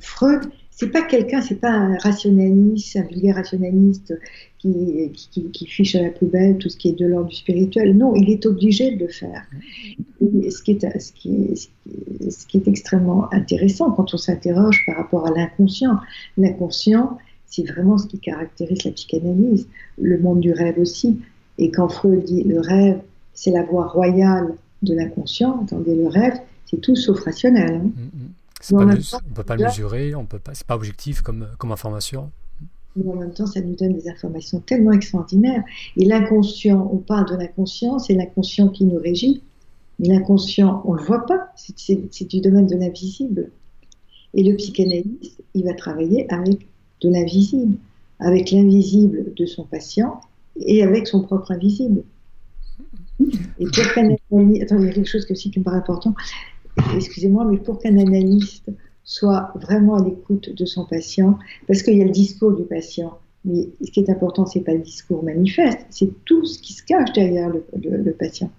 Freud, 0.00 0.42
c'est 0.78 0.92
pas 0.92 1.02
quelqu'un, 1.02 1.42
c'est 1.42 1.56
pas 1.56 1.72
un 1.72 1.98
rationaliste, 1.98 2.94
un 2.94 3.02
vulgaire 3.02 3.34
rationaliste 3.34 4.16
qui, 4.60 5.10
qui, 5.52 5.66
fiche 5.66 5.96
à 5.96 6.02
la 6.02 6.10
poubelle 6.10 6.56
tout 6.58 6.68
ce 6.68 6.76
qui 6.76 6.90
est 6.90 6.92
de 6.92 7.04
l'ordre 7.04 7.28
du 7.28 7.34
spirituel. 7.34 7.96
Non, 7.96 8.14
il 8.14 8.30
est 8.30 8.46
obligé 8.46 8.92
de 8.94 9.06
le 9.06 9.10
faire. 9.10 9.42
ce, 10.20 10.62
qui 10.62 10.70
est, 10.70 10.98
ce, 11.00 11.12
qui 11.12 11.68
ce 12.30 12.46
qui 12.46 12.58
est 12.58 12.68
extrêmement 12.68 13.26
intéressant 13.34 13.90
quand 13.90 14.14
on 14.14 14.18
s'interroge 14.18 14.84
par 14.86 14.98
rapport 14.98 15.26
à 15.26 15.32
l'inconscient. 15.32 15.96
L'inconscient, 16.36 17.18
c'est 17.46 17.64
vraiment 17.64 17.98
ce 17.98 18.06
qui 18.06 18.20
caractérise 18.20 18.84
la 18.84 18.92
psychanalyse, 18.92 19.66
le 20.00 20.16
monde 20.20 20.38
du 20.38 20.52
rêve 20.52 20.78
aussi. 20.78 21.18
Et 21.58 21.72
quand 21.72 21.88
Freud 21.88 22.22
dit 22.22 22.44
le 22.44 22.60
rêve, 22.60 23.00
c'est 23.34 23.50
la 23.50 23.64
voie 23.64 23.88
royale 23.88 24.54
de 24.82 24.94
l'inconscient, 24.94 25.60
attendez, 25.64 25.96
le 25.96 26.06
rêve, 26.06 26.38
c'est 26.66 26.80
tout 26.80 26.94
sauf 26.94 27.18
rationnel. 27.24 27.80
Hein. 27.84 27.90
On 28.72 28.84
ne 28.84 28.94
peut 29.34 29.44
pas 29.44 29.56
le 29.56 29.64
mesurer, 29.64 30.14
on 30.14 30.26
peut 30.26 30.38
pas, 30.38 30.54
c'est 30.54 30.66
pas 30.66 30.76
objectif 30.76 31.20
comme, 31.20 31.48
comme 31.58 31.72
information. 31.72 32.30
Mais 32.96 33.12
en 33.12 33.16
même 33.16 33.32
temps, 33.32 33.46
ça 33.46 33.60
nous 33.60 33.76
donne 33.76 33.94
des 33.94 34.08
informations 34.08 34.60
tellement 34.60 34.92
extraordinaires. 34.92 35.62
Et 35.96 36.04
l'inconscient, 36.04 36.90
on 36.92 36.96
parle 36.96 37.30
de 37.30 37.36
l'inconscient, 37.36 37.98
c'est 37.98 38.14
l'inconscient 38.14 38.68
qui 38.68 38.84
nous 38.84 38.98
régit. 38.98 39.42
Mais 39.98 40.08
l'inconscient, 40.08 40.82
on 40.84 40.94
ne 40.94 40.98
le 40.98 41.04
voit 41.04 41.26
pas, 41.26 41.52
c'est 41.56 42.28
du 42.28 42.40
domaine 42.40 42.66
de 42.66 42.76
l'invisible. 42.76 43.50
Et 44.34 44.42
le 44.42 44.54
psychanalyste, 44.56 45.42
il 45.54 45.64
va 45.64 45.74
travailler 45.74 46.30
avec 46.32 46.66
de 47.00 47.08
l'invisible, 47.08 47.78
avec 48.20 48.50
l'invisible 48.50 49.32
de 49.34 49.46
son 49.46 49.64
patient 49.64 50.20
et 50.60 50.82
avec 50.82 51.06
son 51.06 51.22
propre 51.22 51.52
invisible. 51.52 52.02
Et 53.58 53.66
pour 54.28 54.40
il 54.40 54.56
y 54.56 54.62
a 54.62 54.66
quelque 54.66 55.04
chose 55.04 55.26
aussi 55.30 55.50
qui 55.50 55.58
me 55.58 55.64
paraît 55.64 55.78
important 55.78 56.14
excusez-moi, 56.96 57.44
mais 57.44 57.58
pour 57.58 57.78
qu'un 57.78 57.96
analyste 57.98 58.70
soit 59.04 59.52
vraiment 59.54 59.96
à 59.96 60.04
l'écoute 60.04 60.50
de 60.54 60.64
son 60.66 60.84
patient, 60.84 61.38
parce 61.66 61.82
qu'il 61.82 61.96
y 61.96 62.02
a 62.02 62.04
le 62.04 62.10
discours 62.10 62.52
du 62.52 62.64
patient, 62.64 63.18
mais 63.44 63.68
ce 63.84 63.90
qui 63.90 64.00
est 64.00 64.10
important, 64.10 64.44
c'est 64.44 64.60
pas 64.60 64.74
le 64.74 64.80
discours 64.80 65.22
manifeste, 65.24 65.78
c'est 65.90 66.10
tout 66.24 66.44
ce 66.44 66.58
qui 66.58 66.74
se 66.74 66.82
cache 66.82 67.12
derrière 67.12 67.48
le, 67.48 68.12
patient. 68.12 68.50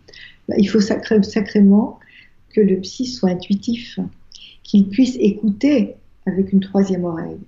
Bah, 0.47 0.55
il 0.57 0.67
faut 0.67 0.79
sacrément 0.79 1.99
que 2.49 2.61
le 2.61 2.77
psy 2.77 3.05
soit 3.05 3.29
intuitif, 3.29 3.99
qu'il 4.63 4.89
puisse 4.89 5.15
écouter 5.19 5.95
avec 6.25 6.51
une 6.51 6.59
troisième 6.59 7.05
oreille. 7.05 7.39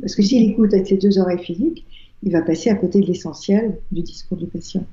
Parce 0.00 0.14
que 0.14 0.22
s'il 0.22 0.50
écoute 0.50 0.72
avec 0.72 0.86
ses 0.86 0.96
deux 0.96 1.18
oreilles 1.18 1.42
physiques, 1.42 1.86
il 2.22 2.32
va 2.32 2.42
passer 2.42 2.70
à 2.70 2.74
côté 2.74 3.00
de 3.00 3.06
l'essentiel 3.06 3.78
du 3.92 4.02
discours 4.02 4.38
du 4.38 4.46
patient. 4.46 4.86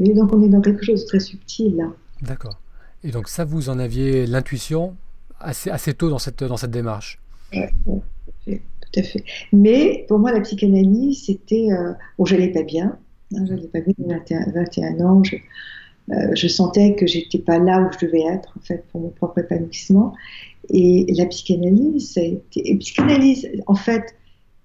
Et 0.00 0.14
donc 0.14 0.32
on 0.32 0.42
est 0.42 0.48
dans 0.48 0.60
quelque 0.60 0.84
chose 0.84 1.02
de 1.02 1.06
très 1.06 1.20
subtil 1.20 1.76
là. 1.76 1.92
D'accord. 2.22 2.58
Et 3.04 3.10
donc 3.10 3.28
ça, 3.28 3.44
vous 3.44 3.68
en 3.68 3.78
aviez 3.78 4.26
l'intuition 4.26 4.96
assez, 5.40 5.70
assez 5.70 5.94
tôt 5.94 6.10
dans 6.10 6.18
cette, 6.18 6.42
dans 6.42 6.56
cette 6.56 6.70
démarche 6.70 7.18
tout, 7.52 9.00
à 9.00 9.02
fait, 9.02 9.24
Mais 9.52 10.04
pour 10.08 10.18
moi, 10.18 10.32
la 10.32 10.40
psychanalyse, 10.40 11.24
c'était... 11.26 11.68
Euh, 11.70 11.92
bon, 12.18 12.24
je 12.24 12.34
n'allais 12.34 12.52
pas 12.52 12.62
bien. 12.62 12.98
Hein, 13.34 13.44
je 13.46 13.54
n'allais 13.54 13.68
pas 13.68 13.80
bien, 13.80 13.94
21, 13.98 14.52
21 14.52 15.00
ans. 15.00 15.22
Je, 15.24 15.36
euh, 16.10 16.34
je 16.34 16.48
sentais 16.48 16.94
que 16.94 17.06
j'étais 17.06 17.38
pas 17.38 17.58
là 17.58 17.80
où 17.80 17.92
je 17.92 18.06
devais 18.06 18.22
être, 18.22 18.54
en 18.56 18.60
fait, 18.60 18.84
pour 18.90 19.00
mon 19.00 19.10
propre 19.10 19.38
épanouissement. 19.38 20.14
Et 20.70 21.06
la 21.16 21.26
psychanalyse, 21.26 22.12
ça 22.12 22.20
psychanalyse, 22.50 23.48
en 23.66 23.74
fait, 23.74 24.14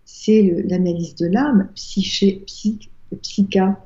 c'est 0.05 0.63
l'analyse 0.67 1.15
de 1.15 1.27
l'âme, 1.27 1.69
psyché, 1.75 2.43
psy, 2.45 2.89
psycha, 3.21 3.79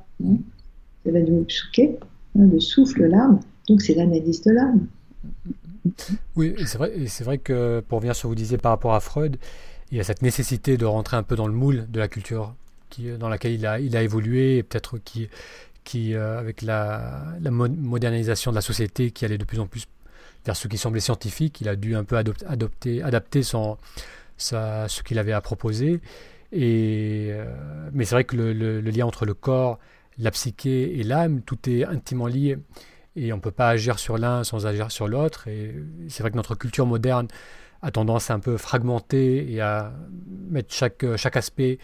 ça 1.04 1.12
va 1.12 1.20
nous 1.20 1.46
hein, 1.78 1.86
le 2.34 2.60
souffle, 2.60 3.06
l'âme. 3.06 3.40
Donc 3.68 3.82
c'est 3.82 3.94
l'analyse 3.94 4.42
de 4.42 4.52
l'âme. 4.52 4.86
Oui, 6.36 6.54
c'est 6.58 6.78
vrai, 6.78 6.92
c'est 7.06 7.24
vrai 7.24 7.38
que 7.38 7.82
pour 7.86 8.00
venir 8.00 8.14
sur 8.14 8.20
ce 8.20 8.22
que 8.24 8.28
vous 8.28 8.34
disiez 8.34 8.58
par 8.58 8.72
rapport 8.72 8.94
à 8.94 9.00
Freud, 9.00 9.36
il 9.90 9.96
y 9.96 10.00
a 10.00 10.04
cette 10.04 10.22
nécessité 10.22 10.76
de 10.76 10.84
rentrer 10.84 11.16
un 11.16 11.22
peu 11.22 11.36
dans 11.36 11.46
le 11.46 11.52
moule 11.52 11.86
de 11.90 11.98
la 11.98 12.08
culture 12.08 12.54
qui, 12.90 13.10
dans 13.18 13.28
laquelle 13.28 13.52
il 13.52 13.66
a, 13.66 13.80
il 13.80 13.96
a 13.96 14.02
évolué, 14.02 14.58
et 14.58 14.62
peut-être 14.62 14.98
qui, 14.98 15.28
qui 15.84 16.14
euh, 16.14 16.38
avec 16.38 16.62
la, 16.62 17.24
la, 17.40 17.50
modernisation 17.50 18.50
de 18.50 18.56
la 18.56 18.60
société 18.60 19.10
qui 19.10 19.24
allait 19.24 19.38
de 19.38 19.44
plus 19.44 19.60
en 19.60 19.66
plus 19.66 19.86
vers 20.44 20.56
ce 20.56 20.68
qui 20.68 20.78
semblait 20.78 21.00
scientifique, 21.00 21.60
il 21.60 21.68
a 21.68 21.76
dû 21.76 21.94
un 21.94 22.04
peu 22.04 22.16
adopter, 22.16 23.02
adapter 23.02 23.42
son, 23.42 23.76
ce 24.36 25.02
qu'il 25.02 25.18
avait 25.18 25.32
à 25.32 25.40
proposer. 25.40 26.00
Et, 26.52 27.32
mais 27.92 28.04
c'est 28.04 28.14
vrai 28.14 28.24
que 28.24 28.36
le, 28.36 28.80
lien 28.80 29.04
entre 29.04 29.26
le 29.26 29.34
corps, 29.34 29.78
la 30.18 30.30
psyché 30.30 30.98
et 30.98 31.02
l'âme, 31.02 31.42
tout 31.42 31.58
est 31.68 31.84
intimement 31.84 32.28
lié. 32.28 32.56
Et 33.18 33.32
on 33.32 33.36
ne 33.36 33.40
peut 33.40 33.50
pas 33.50 33.68
agir 33.68 33.98
sur 33.98 34.16
l'un 34.16 34.44
sans 34.44 34.66
agir 34.66 34.90
sur 34.92 35.08
l'autre. 35.08 35.48
Et 35.48 35.74
c'est 36.08 36.22
vrai 36.22 36.30
que 36.30 36.36
notre 36.36 36.54
culture 36.54 36.86
moderne 36.86 37.26
a 37.82 37.90
tendance 37.90 38.30
à 38.30 38.34
un 38.34 38.40
peu 38.40 38.56
fragmenter 38.56 39.52
et 39.52 39.60
à 39.60 39.92
mettre 40.50 40.72
chaque, 40.72 41.04
chaque 41.16 41.36
aspect 41.36 41.78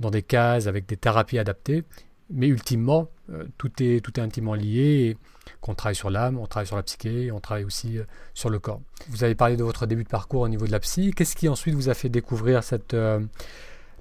dans 0.00 0.10
des 0.10 0.22
cases 0.22 0.66
avec 0.66 0.86
des 0.86 0.96
thérapies 0.96 1.38
adaptées. 1.38 1.84
Mais 2.30 2.48
ultimement, 2.48 3.08
euh, 3.30 3.44
tout, 3.58 3.70
est, 3.82 4.02
tout 4.02 4.18
est 4.18 4.22
intimement 4.22 4.54
lié. 4.54 5.10
Et 5.10 5.16
qu'on 5.60 5.74
travaille 5.74 5.94
sur 5.94 6.10
l'âme, 6.10 6.38
on 6.38 6.46
travaille 6.46 6.66
sur 6.66 6.76
la 6.76 6.82
psyché, 6.82 7.30
on 7.30 7.40
travaille 7.40 7.64
aussi 7.64 7.98
euh, 7.98 8.04
sur 8.34 8.50
le 8.50 8.58
corps. 8.58 8.80
Vous 9.08 9.22
avez 9.22 9.34
parlé 9.34 9.56
de 9.56 9.62
votre 9.62 9.86
début 9.86 10.04
de 10.04 10.08
parcours 10.08 10.42
au 10.42 10.48
niveau 10.48 10.66
de 10.66 10.72
la 10.72 10.80
psy. 10.80 11.12
Qu'est-ce 11.14 11.36
qui 11.36 11.48
ensuite 11.48 11.74
vous 11.74 11.88
a 11.88 11.94
fait 11.94 12.08
découvrir 12.08 12.64
cette 12.64 12.94
euh, 12.94 13.20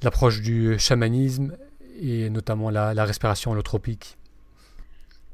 l'approche 0.02 0.41
du 0.41 0.80
chamanisme 0.80 1.54
et 2.00 2.30
notamment 2.30 2.70
la, 2.70 2.94
la 2.94 3.06
respiration 3.06 3.52
holotropique 3.52 4.17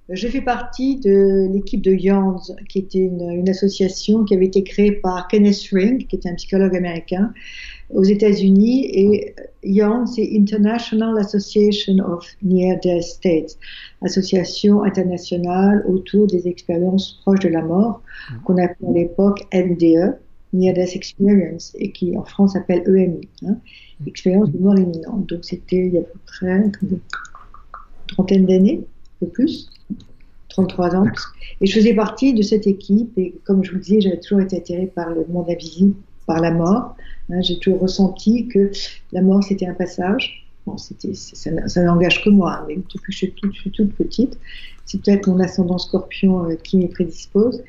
j'ai 0.10 0.30
fait 0.30 0.42
partie 0.42 0.98
de 0.98 1.52
l'équipe 1.52 1.82
de 1.82 1.92
Yawns, 1.92 2.56
qui 2.70 2.80
était 2.80 3.00
une, 3.00 3.48
association 3.50 4.24
qui 4.24 4.36
avait 4.36 4.46
été 4.46 4.64
créée 4.64 4.94
par 4.94 5.28
Kenneth 5.28 5.68
Ring, 5.72 6.08
qui 6.08 6.16
était 6.16 6.30
un 6.30 6.36
psychologue 6.36 6.76
américain, 6.76 7.34
aux 7.90 8.04
États-Unis. 8.04 8.86
Et 8.86 9.36
Yawns, 9.64 10.08
c'est 10.08 10.30
International 10.34 11.18
Association 11.20 11.96
of 12.06 12.26
Near-Death 12.42 13.04
States, 13.04 13.58
association 14.02 14.84
internationale 14.84 15.84
autour 15.88 16.28
des 16.28 16.48
expériences 16.48 17.20
proches 17.24 17.42
de 17.42 17.50
la 17.50 17.62
mort, 17.62 18.02
mm. 18.32 18.44
qu'on 18.46 18.58
appelait 18.64 18.88
à 18.88 18.94
l'époque 18.94 19.46
NDE, 19.54 20.16
Near 20.54 20.74
Death 20.74 20.96
Experience, 20.96 21.76
et 21.80 21.92
qui 21.92 22.18
en 22.18 22.24
France 22.24 22.54
s'appelle 22.54 22.84
EMI, 22.88 23.28
hein, 23.46 23.58
mm. 24.00 24.08
expérience 24.08 24.52
de 24.54 24.58
mort 24.58 24.80
imminente. 24.80 25.28
Donc 25.28 25.40
c'était 25.44 25.88
il 25.88 25.94
y 25.94 25.98
a 25.98 26.02
à 26.02 26.04
peu 26.04 26.20
près 26.26 26.72
une 26.82 27.00
trentaine 28.08 28.46
d'années, 28.46 28.86
peu 29.20 29.28
plus. 29.28 29.70
33 30.50 30.96
ans. 30.96 31.06
Et 31.62 31.68
je 31.68 31.74
faisais 31.74 31.94
partie 31.94 32.34
de 32.34 32.42
cette 32.42 32.68
équipe. 32.68 33.18
Et 33.18 33.36
comme 33.46 33.64
je 33.64 33.72
vous 33.72 33.78
le 33.78 33.84
disais, 33.84 34.02
j'avais 34.02 34.20
toujours 34.20 34.42
été 34.42 34.58
attirée 34.58 34.88
par 34.88 35.10
le 35.10 35.26
monde 35.28 35.50
invisible, 35.50 35.94
par 36.26 36.40
la 36.40 36.52
mort. 36.52 36.96
Hein, 37.30 37.42
j'ai 37.42 37.60
toujours 37.60 37.80
ressenti 37.80 38.48
que 38.48 38.72
la 39.12 39.22
mort, 39.22 39.44
c'était 39.44 39.68
un 39.68 39.74
passage. 39.74 40.46
Bon, 40.66 40.76
ça, 40.78 41.82
n'engage 41.82 42.24
que 42.24 42.30
moi, 42.30 42.66
mais 42.68 42.76
depuis 42.76 43.00
que 43.00 43.12
je 43.12 43.18
suis 43.18 43.72
toute, 43.72 43.94
petite, 43.94 44.38
c'est 44.86 45.02
peut-être 45.02 45.28
mon 45.28 45.40
ascendant 45.40 45.78
scorpion 45.78 46.50
euh, 46.50 46.56
qui 46.56 46.78
m'y 46.78 46.88
prédispose. 46.90 47.64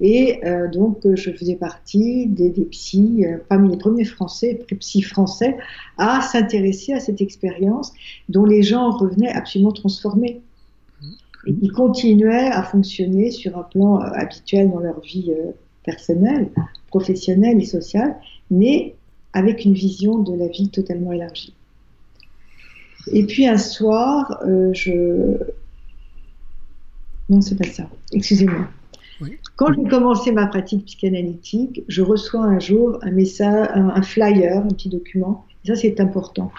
Et 0.00 0.40
euh, 0.44 0.66
donc, 0.68 0.98
je 1.04 1.30
faisais 1.30 1.56
partie 1.56 2.26
des, 2.26 2.50
psys, 2.70 3.24
euh, 3.24 3.36
parmi 3.48 3.70
les 3.70 3.76
premiers 3.76 4.04
Français, 4.04 4.64
psys 4.80 5.02
français, 5.02 5.58
à 5.98 6.22
s'intéresser 6.22 6.94
à 6.94 7.00
cette 7.00 7.20
expérience 7.20 7.92
dont 8.28 8.46
les 8.46 8.62
gens 8.62 8.90
revenaient 8.90 9.30
absolument 9.30 9.72
transformés 9.72 10.40
ils 11.46 11.72
continuaient 11.72 12.50
à 12.50 12.62
fonctionner 12.62 13.30
sur 13.30 13.56
un 13.58 13.62
plan 13.62 14.00
euh, 14.00 14.06
habituel 14.14 14.70
dans 14.70 14.80
leur 14.80 15.00
vie 15.00 15.30
euh, 15.30 15.52
personnelle, 15.84 16.50
professionnelle 16.88 17.60
et 17.60 17.64
sociale, 17.64 18.16
mais 18.50 18.94
avec 19.32 19.64
une 19.64 19.74
vision 19.74 20.18
de 20.18 20.36
la 20.36 20.48
vie 20.48 20.68
totalement 20.68 21.12
élargie. 21.12 21.54
Et 23.12 23.24
puis 23.24 23.46
un 23.46 23.58
soir, 23.58 24.40
euh, 24.46 24.70
je... 24.74 25.36
Non, 27.28 27.40
c'est 27.40 27.56
pas 27.56 27.68
ça. 27.68 27.88
Excusez-moi. 28.12 28.68
Quand 29.56 29.72
j'ai 29.74 29.88
commencé 29.88 30.32
ma 30.32 30.46
pratique 30.46 30.86
psychanalytique, 30.86 31.82
je 31.88 32.02
reçois 32.02 32.42
un 32.42 32.58
jour 32.58 32.98
un 33.02 33.10
message, 33.10 33.68
un, 33.74 34.02
flyer, 34.02 34.64
un 34.64 34.68
petit 34.68 34.88
document. 34.88 35.44
ça, 35.66 35.76
c'est 35.76 36.00
important 36.00 36.50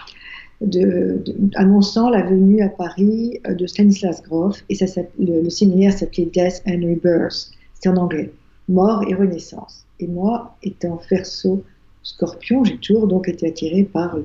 de, 0.64 1.22
annonçant 1.54 2.10
la 2.10 2.22
venue 2.22 2.62
à 2.62 2.68
Paris 2.68 3.40
euh, 3.46 3.54
de 3.54 3.66
Stanislas 3.66 4.22
Grof, 4.22 4.62
et 4.68 4.74
ça, 4.74 5.02
le, 5.18 5.48
séminaire 5.50 5.92
s'appelait 5.92 6.26
Death 6.26 6.62
and 6.66 6.80
Rebirth, 6.82 7.50
c'était 7.74 7.88
en 7.88 7.96
anglais, 7.96 8.32
mort 8.68 9.02
et 9.08 9.14
renaissance. 9.14 9.84
Et 10.00 10.06
moi, 10.06 10.56
étant 10.62 11.00
verso 11.10 11.62
scorpion, 12.02 12.64
j'ai 12.64 12.78
toujours 12.78 13.06
donc 13.06 13.28
été 13.28 13.48
attirée 13.48 13.84
par 13.84 14.16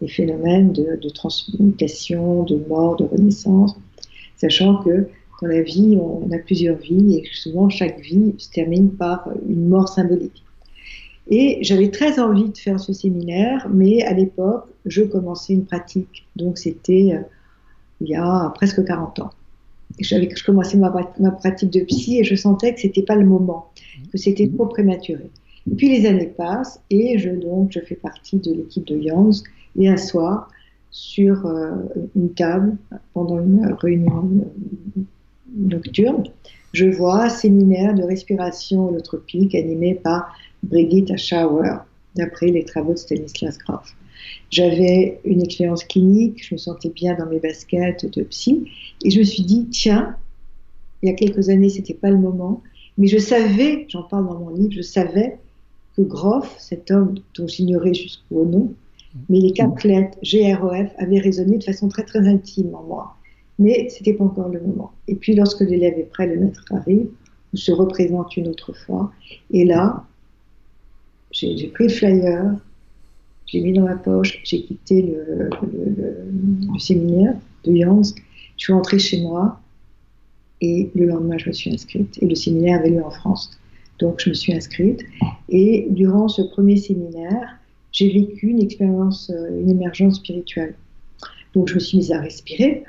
les 0.00 0.08
phénomènes 0.08 0.72
de, 0.72 0.96
de, 1.00 1.08
transmutation, 1.10 2.44
de 2.44 2.56
mort, 2.68 2.96
de 2.96 3.04
renaissance, 3.04 3.76
sachant 4.36 4.82
que 4.82 5.08
dans 5.42 5.48
la 5.48 5.62
vie, 5.62 5.98
on 6.00 6.30
a 6.32 6.38
plusieurs 6.38 6.76
vies 6.76 7.16
et 7.16 7.24
souvent 7.32 7.68
chaque 7.68 8.00
vie 8.00 8.34
se 8.38 8.50
termine 8.50 8.90
par 8.90 9.28
une 9.48 9.68
mort 9.68 9.88
symbolique. 9.88 10.44
Et 11.30 11.58
j'avais 11.62 11.90
très 11.90 12.18
envie 12.18 12.50
de 12.50 12.58
faire 12.58 12.80
ce 12.80 12.92
séminaire, 12.92 13.68
mais 13.72 14.02
à 14.02 14.12
l'époque, 14.12 14.66
je 14.84 15.02
commençais 15.02 15.52
une 15.52 15.64
pratique. 15.64 16.26
Donc 16.34 16.58
c'était 16.58 17.10
euh, 17.14 17.22
il 18.00 18.08
y 18.08 18.16
a 18.16 18.50
presque 18.54 18.84
40 18.84 19.20
ans. 19.20 19.30
Je 20.00 20.44
commençais 20.44 20.76
ma, 20.76 20.90
pratique 20.90 21.70
de 21.70 21.80
psy 21.80 22.18
et 22.18 22.24
je 22.24 22.34
sentais 22.34 22.74
que 22.74 22.80
c'était 22.80 23.02
pas 23.02 23.16
le 23.16 23.24
moment, 23.24 23.70
que 24.12 24.18
c'était 24.18 24.48
trop 24.48 24.66
prématuré. 24.66 25.30
Puis 25.76 25.88
les 25.88 26.06
années 26.06 26.26
passent 26.26 26.80
et 26.90 27.18
je 27.18 27.30
donc 27.30 27.70
je 27.72 27.80
fais 27.80 27.96
partie 27.96 28.38
de 28.38 28.52
l'équipe 28.52 28.86
de 28.86 28.96
Youngs 28.96 29.42
et 29.76 29.88
un 29.88 29.96
soir 29.96 30.48
sur 30.90 31.46
euh, 31.46 31.70
une 32.16 32.30
table 32.30 32.76
pendant 33.12 33.40
une 33.40 33.66
réunion 33.80 34.28
nocturne, 35.56 36.24
je 36.72 36.86
vois 36.86 37.24
un 37.24 37.28
séminaire 37.28 37.94
de 37.94 38.02
respiration 38.02 38.88
holotropique 38.88 39.54
animé 39.54 39.94
par 39.94 40.34
Brigitte 40.62 41.16
Schauer, 41.16 41.84
d'après 42.16 42.48
les 42.48 42.64
travaux 42.64 42.92
de 42.92 42.98
Stanislas 42.98 43.58
Grof. 43.58 43.94
J'avais 44.50 45.20
une 45.24 45.42
expérience 45.42 45.84
clinique, 45.84 46.44
je 46.44 46.54
me 46.54 46.58
sentais 46.58 46.90
bien 46.90 47.16
dans 47.16 47.26
mes 47.26 47.38
baskets 47.38 48.06
de 48.06 48.22
psy, 48.24 48.64
et 49.04 49.10
je 49.10 49.18
me 49.18 49.24
suis 49.24 49.44
dit, 49.44 49.66
tiens, 49.70 50.16
il 51.02 51.08
y 51.08 51.12
a 51.12 51.14
quelques 51.14 51.48
années, 51.48 51.70
c'était 51.70 51.94
pas 51.94 52.10
le 52.10 52.18
moment, 52.18 52.62
mais 52.98 53.06
je 53.06 53.18
savais, 53.18 53.86
j'en 53.88 54.02
parle 54.02 54.26
dans 54.26 54.38
mon 54.38 54.50
livre, 54.50 54.72
je 54.72 54.82
savais 54.82 55.38
que 55.96 56.02
Groff, 56.02 56.54
cet 56.58 56.90
homme 56.90 57.14
dont 57.36 57.46
j'ignorais 57.46 57.94
jusqu'au 57.94 58.44
nom, 58.44 58.74
mais 59.28 59.40
les 59.40 59.52
quatre 59.52 59.84
lettres 59.84 60.18
GROF 60.22 60.88
avaient 60.98 61.18
résonné 61.18 61.58
de 61.58 61.64
façon 61.64 61.88
très 61.88 62.04
très 62.04 62.20
intime 62.28 62.74
en 62.74 62.82
moi. 62.82 63.16
Mais 63.58 63.88
c'était 63.88 64.14
pas 64.14 64.24
encore 64.24 64.48
le 64.48 64.60
moment. 64.60 64.92
Et 65.08 65.14
puis 65.14 65.34
lorsque 65.34 65.60
l'élève 65.60 65.98
est 65.98 66.08
prêt, 66.10 66.26
le 66.26 66.40
maître 66.40 66.64
arrive, 66.70 67.08
ou 67.52 67.56
se 67.56 67.72
représente 67.72 68.36
une 68.36 68.48
autre 68.48 68.72
fois, 68.72 69.10
et 69.50 69.64
là, 69.64 70.04
j'ai 71.32 71.68
pris 71.68 71.84
le 71.84 71.90
flyer, 71.90 72.56
je 73.46 73.58
l'ai 73.58 73.64
mis 73.64 73.72
dans 73.72 73.84
ma 73.84 73.96
poche, 73.96 74.40
j'ai 74.44 74.62
quitté 74.62 75.02
le, 75.02 75.50
séminaire 76.78 77.34
de 77.64 77.76
Jans, 77.76 78.02
je 78.02 78.64
suis 78.64 78.72
rentrée 78.72 78.98
chez 78.98 79.20
moi 79.20 79.60
et 80.60 80.90
le 80.94 81.06
lendemain 81.06 81.38
je 81.38 81.48
me 81.48 81.52
suis 81.52 81.72
inscrite. 81.72 82.18
Et 82.22 82.26
le 82.26 82.34
séminaire 82.34 82.80
avait 82.80 82.90
lieu 82.90 83.04
en 83.04 83.10
France. 83.10 83.58
Donc 83.98 84.20
je 84.20 84.30
me 84.30 84.34
suis 84.34 84.52
inscrite 84.52 85.02
et 85.48 85.86
durant 85.90 86.28
ce 86.28 86.42
premier 86.42 86.76
séminaire, 86.76 87.58
j'ai 87.92 88.08
vécu 88.08 88.48
une 88.48 88.62
expérience, 88.62 89.30
euh, 89.30 89.60
une 89.60 89.70
émergence 89.70 90.16
spirituelle. 90.16 90.74
Donc 91.54 91.68
je 91.68 91.74
me 91.74 91.80
suis 91.80 91.98
mise 91.98 92.12
à 92.12 92.20
respirer 92.20 92.84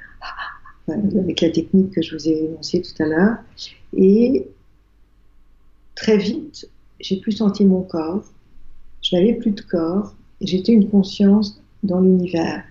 avec 0.88 1.42
la 1.42 1.50
technique 1.50 1.92
que 1.92 2.02
je 2.02 2.16
vous 2.16 2.30
ai 2.30 2.46
énoncée 2.46 2.82
tout 2.82 3.04
à 3.04 3.08
l'heure 3.08 3.38
et 3.98 4.48
très 5.96 6.18
vite, 6.18 6.70
j'ai 7.02 7.18
plus 7.18 7.34
senti 7.34 7.66
mon 7.66 7.82
corps, 7.82 8.24
je 9.02 9.16
n'avais 9.16 9.34
plus 9.34 9.52
de 9.52 9.62
corps, 9.62 10.14
j'étais 10.42 10.74
une 10.74 10.90
conscience 10.90 11.62
dans 11.84 12.00
l'univers. 12.00 12.64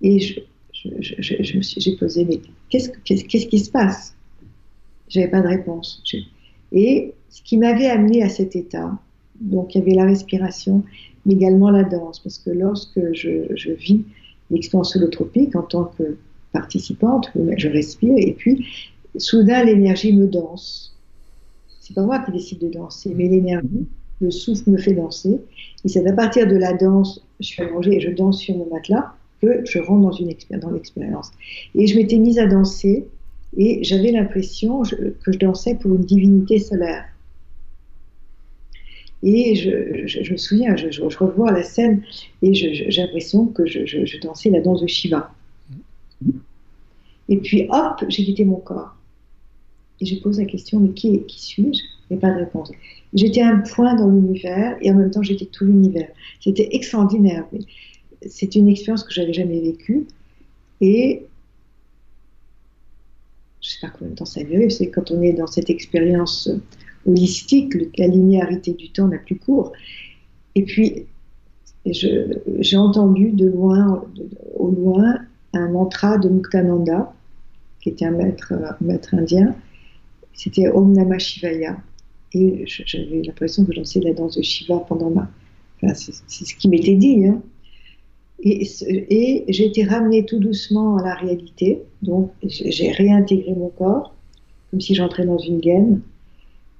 Et 0.00 0.18
je, 0.20 0.40
j'ai 0.72 1.96
posé, 1.96 2.24
mais 2.24 2.40
qu'est-ce, 2.68 2.90
qu'est-ce, 3.04 3.46
qui 3.46 3.58
se 3.58 3.70
passe? 3.70 4.14
J'avais 5.08 5.28
pas 5.28 5.40
de 5.40 5.48
réponse. 5.48 6.02
Et 6.72 7.14
ce 7.30 7.42
qui 7.42 7.56
m'avait 7.56 7.88
amené 7.88 8.22
à 8.22 8.28
cet 8.28 8.54
état, 8.56 8.98
donc 9.40 9.74
il 9.74 9.78
y 9.78 9.82
avait 9.82 9.94
la 9.94 10.04
respiration, 10.04 10.84
mais 11.26 11.34
également 11.34 11.70
la 11.70 11.84
danse, 11.84 12.20
parce 12.20 12.38
que 12.38 12.50
lorsque 12.50 13.00
je, 13.12 13.72
vis 13.72 14.04
l'expérience 14.50 14.96
holotropique 14.96 15.54
en 15.56 15.62
tant 15.62 15.84
que 15.84 16.16
participante, 16.52 17.30
je 17.56 17.68
respire, 17.68 18.14
et 18.16 18.32
puis 18.32 18.66
soudain 19.16 19.64
l'énergie 19.64 20.12
me 20.12 20.26
danse. 20.26 20.96
C'est 21.88 21.94
pas 21.94 22.02
moi 22.02 22.18
qui 22.18 22.32
décide 22.32 22.58
de 22.58 22.68
danser, 22.68 23.14
mais 23.16 23.28
l'énergie 23.28 23.86
le 24.20 24.30
souffle 24.30 24.68
me 24.68 24.76
fait 24.76 24.92
danser. 24.92 25.40
Et 25.84 25.88
c'est 25.88 26.06
à 26.06 26.12
partir 26.12 26.46
de 26.46 26.54
la 26.54 26.74
danse, 26.74 27.24
je 27.40 27.46
suis 27.46 27.62
allongée 27.62 27.96
et 27.96 28.00
je 28.00 28.10
danse 28.10 28.40
sur 28.40 28.58
mon 28.58 28.68
matelas, 28.68 29.14
que 29.40 29.64
je 29.64 29.78
rentre 29.78 30.02
dans, 30.02 30.58
dans 30.58 30.70
l'expérience. 30.70 31.30
Et 31.74 31.86
je 31.86 31.96
m'étais 31.96 32.18
mise 32.18 32.38
à 32.38 32.46
danser 32.46 33.06
et 33.56 33.82
j'avais 33.84 34.12
l'impression 34.12 34.82
que 34.82 35.32
je 35.32 35.38
dansais 35.38 35.76
pour 35.76 35.94
une 35.94 36.04
divinité 36.04 36.58
solaire. 36.58 37.06
Et 39.22 39.54
je, 39.54 40.30
me 40.30 40.36
souviens, 40.36 40.76
je, 40.76 41.02
revois 41.16 41.52
la 41.52 41.62
scène 41.62 42.02
et 42.42 42.52
j'ai 42.52 43.00
l'impression 43.00 43.46
que 43.46 43.64
je, 43.64 44.20
dansais 44.20 44.50
la 44.50 44.60
danse 44.60 44.82
de 44.82 44.86
Shiva. 44.86 45.32
Et 47.30 47.38
puis 47.38 47.66
hop, 47.70 48.04
j'ai 48.08 48.24
quitté 48.24 48.44
mon 48.44 48.56
corps. 48.56 48.97
Et 50.00 50.06
je 50.06 50.20
pose 50.20 50.38
la 50.38 50.44
question, 50.44 50.80
mais 50.80 50.90
qui, 50.90 51.24
suis-je? 51.28 51.80
Et 52.10 52.16
pas 52.16 52.30
de 52.30 52.38
réponse. 52.38 52.70
J'étais 53.12 53.42
un 53.42 53.58
point 53.58 53.94
dans 53.94 54.08
l'univers 54.08 54.78
et 54.80 54.90
en 54.90 54.94
même 54.94 55.10
temps 55.10 55.22
j'étais 55.22 55.44
tout 55.44 55.66
l'univers. 55.66 56.08
C'était 56.40 56.68
extraordinaire. 56.72 57.44
C'est 58.26 58.54
une 58.54 58.68
expérience 58.68 59.04
que 59.04 59.12
j'avais 59.12 59.34
jamais 59.34 59.60
vécue 59.60 60.06
et 60.80 61.26
je 63.60 63.68
sais 63.68 63.78
pas 63.82 63.90
combien 63.90 64.12
de 64.12 64.16
temps 64.16 64.24
ça 64.24 64.40
a 64.40 64.44
duré. 64.44 64.70
C'est 64.70 64.88
quand 64.88 65.10
on 65.10 65.20
est 65.20 65.34
dans 65.34 65.46
cette 65.46 65.68
expérience 65.68 66.48
holistique, 67.06 67.74
la 67.98 68.06
linéarité 68.06 68.72
du 68.72 68.90
temps 68.90 69.08
n'a 69.08 69.18
plus 69.18 69.36
court. 69.36 69.72
Et 70.54 70.62
puis 70.62 71.04
j'ai 71.84 72.76
entendu 72.76 73.32
de 73.32 73.48
loin, 73.48 74.04
au 74.56 74.70
loin, 74.70 75.18
un 75.52 75.68
mantra 75.68 76.18
de 76.18 76.28
Muktananda, 76.28 77.12
qui 77.80 77.90
était 77.90 78.06
un 78.06 78.12
maître 78.12 79.14
indien. 79.14 79.54
C'était 80.38 80.68
Om 80.68 80.92
Namah 80.92 81.18
Shivaya. 81.18 81.76
Et 82.32 82.62
j'avais 82.64 83.22
l'impression 83.22 83.64
que 83.64 83.74
dansais 83.74 84.00
la 84.00 84.12
danse 84.12 84.36
de 84.36 84.42
Shiva 84.42 84.78
pendant 84.88 85.10
ma. 85.10 85.28
Enfin, 85.82 85.94
c'est 85.94 86.44
ce 86.44 86.54
qui 86.54 86.68
m'était 86.68 86.94
dit. 86.94 87.26
Hein. 87.26 87.42
Et, 88.44 88.62
et 88.86 89.44
j'ai 89.48 89.66
été 89.66 89.82
ramenée 89.82 90.24
tout 90.24 90.38
doucement 90.38 90.96
à 90.96 91.02
la 91.02 91.14
réalité. 91.16 91.82
Donc, 92.02 92.30
j'ai 92.44 92.92
réintégré 92.92 93.52
mon 93.52 93.70
corps, 93.70 94.14
comme 94.70 94.80
si 94.80 94.94
j'entrais 94.94 95.26
dans 95.26 95.38
une 95.38 95.58
gaine. 95.58 96.02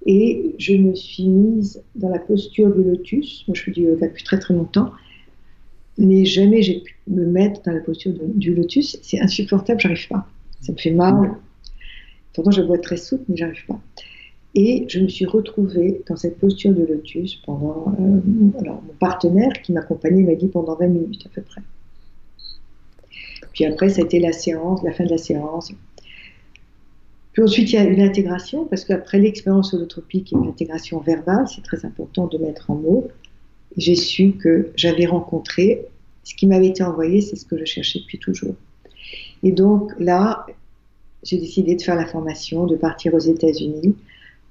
Et 0.06 0.54
je 0.58 0.74
me 0.74 0.94
suis 0.94 1.26
mise 1.26 1.82
dans 1.96 2.10
la 2.10 2.20
posture 2.20 2.72
du 2.72 2.84
lotus. 2.84 3.44
Moi, 3.48 3.56
je 3.56 3.62
fais 3.62 3.70
du 3.72 3.82
yoga 3.82 4.06
depuis 4.06 4.22
très 4.22 4.38
très 4.38 4.54
longtemps. 4.54 4.92
Mais 5.96 6.24
jamais 6.24 6.62
j'ai 6.62 6.78
pu 6.80 6.96
me 7.08 7.26
mettre 7.26 7.60
dans 7.62 7.72
la 7.72 7.80
posture 7.80 8.12
du 8.22 8.54
lotus. 8.54 8.98
C'est 9.02 9.20
insupportable, 9.20 9.80
j'arrive 9.80 10.06
pas. 10.06 10.28
Ça 10.60 10.72
me 10.72 10.78
fait 10.78 10.92
mal. 10.92 11.36
Pourtant, 12.38 12.52
je 12.52 12.62
bois 12.62 12.78
très 12.78 12.96
souple, 12.96 13.24
mais 13.28 13.36
j'arrive 13.36 13.66
pas. 13.66 13.80
Et 14.54 14.84
je 14.86 15.00
me 15.00 15.08
suis 15.08 15.24
retrouvée 15.24 16.02
dans 16.08 16.14
cette 16.14 16.38
posture 16.38 16.72
de 16.72 16.84
lotus 16.84 17.34
pendant. 17.44 17.92
Euh, 17.98 18.60
alors, 18.60 18.80
mon 18.80 18.92
partenaire 19.00 19.50
qui 19.60 19.72
m'accompagnait 19.72 20.22
m'a 20.22 20.36
dit 20.36 20.46
pendant 20.46 20.76
20 20.76 20.86
minutes 20.86 21.26
à 21.26 21.30
peu 21.30 21.42
près. 21.42 21.62
Puis 23.52 23.64
après, 23.64 23.88
ça 23.88 24.02
a 24.02 24.04
été 24.04 24.20
la 24.20 24.30
séance, 24.30 24.84
la 24.84 24.92
fin 24.92 25.02
de 25.02 25.10
la 25.10 25.18
séance. 25.18 25.72
Puis 27.32 27.42
ensuite, 27.42 27.72
il 27.72 27.74
y 27.74 27.78
a 27.78 27.82
une 27.82 28.02
intégration, 28.02 28.66
parce 28.66 28.84
qu'apraprès 28.84 29.18
l'expérience 29.18 29.74
holotropique, 29.74 30.30
il 30.30 30.34
y 30.36 30.38
a 30.38 30.44
une 30.44 30.50
intégration 30.50 31.00
verbale, 31.00 31.44
c'est 31.52 31.64
très 31.64 31.84
important 31.84 32.28
de 32.28 32.38
mettre 32.38 32.70
en 32.70 32.76
mots. 32.76 33.08
J'ai 33.76 33.96
su 33.96 34.34
que 34.34 34.70
j'avais 34.76 35.06
rencontré 35.06 35.86
ce 36.22 36.36
qui 36.36 36.46
m'avait 36.46 36.68
été 36.68 36.84
envoyé, 36.84 37.20
c'est 37.20 37.34
ce 37.34 37.44
que 37.44 37.58
je 37.58 37.64
cherchais 37.64 37.98
depuis 37.98 38.20
toujours. 38.20 38.54
Et 39.42 39.50
donc 39.50 39.90
là, 39.98 40.46
j'ai 41.24 41.38
décidé 41.38 41.74
de 41.74 41.82
faire 41.82 41.96
la 41.96 42.06
formation, 42.06 42.66
de 42.66 42.76
partir 42.76 43.14
aux 43.14 43.18
États-Unis 43.18 43.96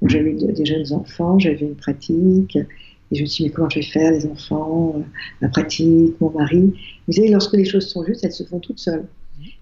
j'avais 0.04 0.34
des 0.34 0.66
jeunes 0.66 0.94
enfants, 0.94 1.40
j'avais 1.40 1.66
une 1.66 1.76
pratique, 1.76 2.56
et 2.56 3.16
je 3.16 3.22
me 3.22 3.26
suis 3.26 3.44
dit, 3.44 3.50
mais 3.50 3.56
comment 3.56 3.70
je 3.70 3.80
vais 3.80 3.86
faire, 3.86 4.12
les 4.12 4.26
enfants, 4.26 4.96
euh, 4.98 5.02
la 5.42 5.50
pratique, 5.50 6.20
mon 6.20 6.30
mari? 6.30 6.74
Vous 7.08 7.14
savez, 7.14 7.30
lorsque 7.30 7.54
les 7.54 7.66
choses 7.66 7.88
sont 7.88 8.04
justes, 8.06 8.24
elles 8.24 8.34
se 8.34 8.44
font 8.44 8.60
toutes 8.60 8.80
seules. 8.80 9.06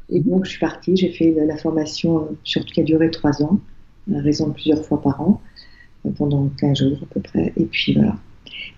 Et 0.09 0.19
donc, 0.19 0.45
je 0.45 0.51
suis 0.51 0.59
partie, 0.59 0.95
j'ai 0.95 1.09
fait 1.09 1.31
la, 1.31 1.57
formation, 1.57 2.23
euh, 2.23 2.35
surtout 2.43 2.73
qui 2.73 2.81
a 2.81 2.83
duré 2.83 3.09
trois 3.11 3.41
ans, 3.43 3.59
à 4.13 4.19
raison 4.19 4.47
de 4.47 4.53
plusieurs 4.53 4.83
fois 4.83 5.01
par 5.01 5.21
an, 5.21 5.41
euh, 6.05 6.09
pendant 6.17 6.49
15 6.59 6.79
jours 6.79 6.97
à 7.03 7.13
peu 7.13 7.21
près, 7.21 7.53
et 7.55 7.65
puis 7.65 7.93
voilà. 7.93 8.17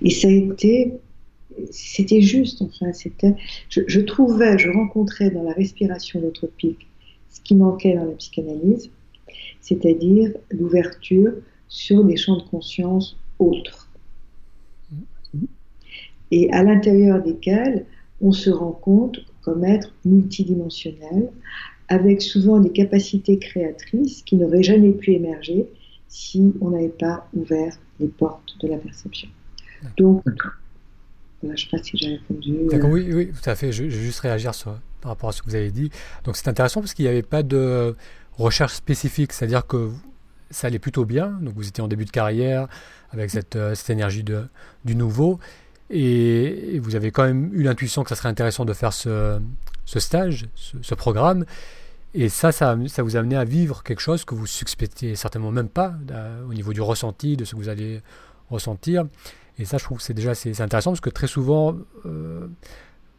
Et 0.01 0.09
ça 0.09 0.27
a 0.27 0.31
été, 0.31 0.93
c'était 1.71 2.21
juste, 2.21 2.61
enfin, 2.61 2.91
c'était, 2.93 3.35
je, 3.69 3.99
trouvais, 4.01 4.57
je 4.57 4.69
rencontrais 4.69 5.31
dans 5.31 5.43
la 5.43 5.53
respiration 5.53 6.19
holotropique 6.19 6.87
ce 7.37 7.41
qui 7.41 7.55
manquait 7.55 7.93
dans 7.93 8.05
la 8.05 8.13
psychanalyse, 8.13 8.89
c'est-à-dire 9.61 10.31
l'ouverture 10.49 11.33
sur 11.67 12.03
des 12.03 12.17
champs 12.17 12.37
de 12.37 12.43
conscience 12.43 13.17
autres. 13.39 13.89
Et 16.31 16.51
à 16.51 16.63
l'intérieur 16.63 17.21
desquels 17.21 17.85
on 18.21 18.31
se 18.31 18.49
rend 18.49 18.71
compte 18.71 19.19
comme 19.41 19.63
être 19.63 19.93
multidimensionnel, 20.03 21.29
avec 21.87 22.21
souvent 22.21 22.59
des 22.59 22.71
capacités 22.71 23.37
créatrices 23.37 24.23
qui 24.23 24.35
n'auraient 24.35 24.63
jamais 24.63 24.91
pu 24.91 25.13
émerger 25.13 25.67
si 26.09 26.53
on 26.59 26.71
n'avait 26.71 26.89
pas 26.89 27.29
ouvert 27.33 27.79
les 27.99 28.07
portes 28.07 28.57
de 28.61 28.67
la 28.67 28.77
perception. 28.77 29.29
Donc, 29.95 30.23
je 31.43 31.47
ne 31.47 31.55
sais 31.55 31.67
pas 31.71 31.77
si 31.77 31.97
j'ai 31.97 32.15
répondu. 32.15 32.67
D'accord, 32.69 32.89
oui, 32.89 33.07
oui, 33.13 33.27
tout 33.27 33.49
à 33.49 33.55
fait. 33.55 33.71
Je, 33.71 33.83
vais 33.83 33.89
juste 33.89 34.19
réagir 34.19 34.53
sur, 34.55 34.77
par 35.07 35.13
rapport 35.15 35.29
à 35.29 35.31
ce 35.31 35.41
que 35.41 35.49
vous 35.49 35.55
avez 35.55 35.71
dit. 35.71 35.89
Donc, 36.25 36.35
c'est 36.35 36.49
intéressant 36.49 36.81
parce 36.81 36.93
qu'il 36.93 37.05
n'y 37.05 37.09
avait 37.09 37.21
pas 37.21 37.43
de 37.43 37.95
recherche 38.37 38.73
spécifique, 38.73 39.31
c'est-à-dire 39.31 39.65
que 39.65 39.89
ça 40.51 40.67
allait 40.67 40.79
plutôt 40.79 41.05
bien, 41.05 41.27
donc 41.41 41.55
vous 41.55 41.67
étiez 41.67 41.81
en 41.81 41.87
début 41.87 42.05
de 42.05 42.11
carrière 42.11 42.67
avec 43.11 43.29
cette, 43.31 43.55
euh, 43.55 43.73
énergie 43.89 44.23
du 44.23 44.95
nouveau, 44.95 45.39
et, 45.89 46.79
vous 46.79 46.95
avez 46.95 47.11
quand 47.11 47.23
même 47.23 47.49
eu 47.53 47.63
l'intuition 47.63 48.03
que 48.03 48.09
ça 48.09 48.15
serait 48.15 48.29
intéressant 48.29 48.65
de 48.65 48.73
faire 48.73 48.91
ce, 48.91 49.39
stage, 49.85 50.47
ce, 50.55 50.93
programme, 50.93 51.45
et 52.13 52.27
ça, 52.27 52.51
ça, 52.51 52.77
ça, 52.87 53.03
vous 53.03 53.15
a 53.15 53.19
amené 53.19 53.37
à 53.37 53.45
vivre 53.45 53.83
quelque 53.83 54.01
chose 54.01 54.25
que 54.25 54.35
vous 54.35 54.45
suspectiez 54.45 55.15
certainement 55.15 55.51
même 55.51 55.69
pas 55.69 55.93
euh, 56.11 56.43
au 56.49 56.53
niveau 56.53 56.73
du 56.73 56.81
ressenti, 56.81 57.37
de 57.37 57.45
ce 57.45 57.51
que 57.51 57.57
vous 57.57 57.69
allez 57.69 58.01
ressentir. 58.49 59.05
Et 59.59 59.65
ça, 59.65 59.77
je 59.77 59.83
trouve 59.83 59.97
que 59.97 60.03
c'est 60.03 60.13
déjà 60.13 60.35
c'est 60.35 60.61
intéressant 60.61 60.91
parce 60.91 61.01
que 61.01 61.09
très 61.09 61.27
souvent, 61.27 61.75
euh, 62.05 62.47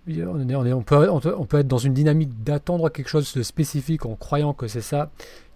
on, 0.09 0.83
peut, 0.83 1.09
on, 1.11 1.45
peut, 1.47 1.59
être 1.59 1.69
dans 1.69 1.79
une 1.79 1.95
dynamique 1.95 2.43
d'attendre 2.43 2.89
quelque 2.89 3.09
chose 3.09 3.33
de 3.35 3.43
spécifique 3.43 4.07
en 4.07 4.15
croyant 4.15 4.53
que 4.53 4.69
c'est 4.69 4.81
ça 4.81 5.11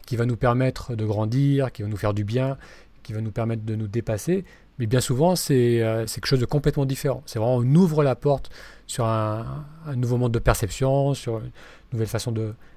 qui 0.07 0.17
va 0.17 0.27
nous 0.27 0.37
permettre 0.37 0.95
de 0.95 1.05
grandir, 1.05 1.73
qui 1.73 1.83
va 1.83 1.89
nous 1.89 1.97
faire 1.97 2.15
du 2.15 2.25
bien, 2.25 2.59
qui 3.03 3.13
va 3.13 3.21
nous 3.21 3.31
permettre 3.31 3.65
de 3.65 3.75
nous 3.75 3.89
dépasser. 3.89 4.45
Mais 4.79 4.87
bien 4.87 5.01
souvent, 5.01 5.37
c'est 5.37 5.83
euh, 5.83 6.07
quelque 6.07 6.27
chose 6.27 6.41
de 6.41 6.45
complètement 6.45 6.87
différent. 6.87 7.23
C'est 7.27 7.39
vraiment, 7.39 7.57
on 7.57 7.75
ouvre 7.75 8.03
la 8.03 8.15
porte 8.15 8.51
sur 8.87 9.07
un, 9.07 9.65
nouveau 9.95 10.17
monde 10.17 10.33
de 10.33 10.39
perception, 10.39 11.15
sur 11.15 11.39
une 11.39 11.51
nouvelle 11.93 12.09
façon 12.09 12.35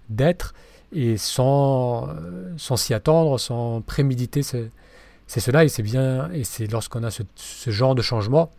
d'être, 0.10 0.54
et 0.94 1.18
sans 1.18 2.08
euh, 2.10 2.54
sans 2.58 2.78
s'y 2.78 2.94
attendre, 2.94 3.40
sans 3.40 3.82
préméditer, 3.82 4.44
c'est 4.44 4.70
cela, 5.40 5.64
et 5.64 5.70
c'est 5.70 5.84
bien, 5.84 6.30
et 6.32 6.44
c'est 6.44 6.68
lorsqu'on 6.72 7.04
a 7.04 7.10
ce, 7.12 7.24
genre 7.72 7.96
de 7.96 8.02
changement 8.02 8.52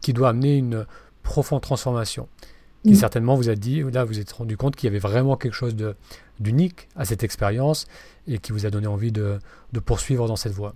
qui 0.00 0.12
doit 0.12 0.30
amener 0.30 0.56
une 0.56 0.86
profonde 1.22 1.60
transformation. 1.60 2.28
Qui 2.84 2.92
mm. 2.92 2.96
certainement 2.96 3.36
vous 3.36 3.48
a 3.48 3.54
dit, 3.54 3.82
là 3.92 4.04
vous 4.04 4.18
êtes 4.18 4.32
rendu 4.32 4.56
compte 4.56 4.76
qu'il 4.76 4.88
y 4.88 4.90
avait 4.90 4.98
vraiment 4.98 5.36
quelque 5.36 5.54
chose 5.54 5.76
d'unique 6.40 6.88
à 6.96 7.04
cette 7.04 7.22
expérience 7.22 7.86
et 8.26 8.38
qui 8.38 8.52
vous 8.52 8.66
a 8.66 8.70
donné 8.70 8.86
envie 8.86 9.12
de, 9.12 9.38
de 9.72 9.80
poursuivre 9.80 10.26
dans 10.26 10.36
cette 10.36 10.52
voie. 10.52 10.74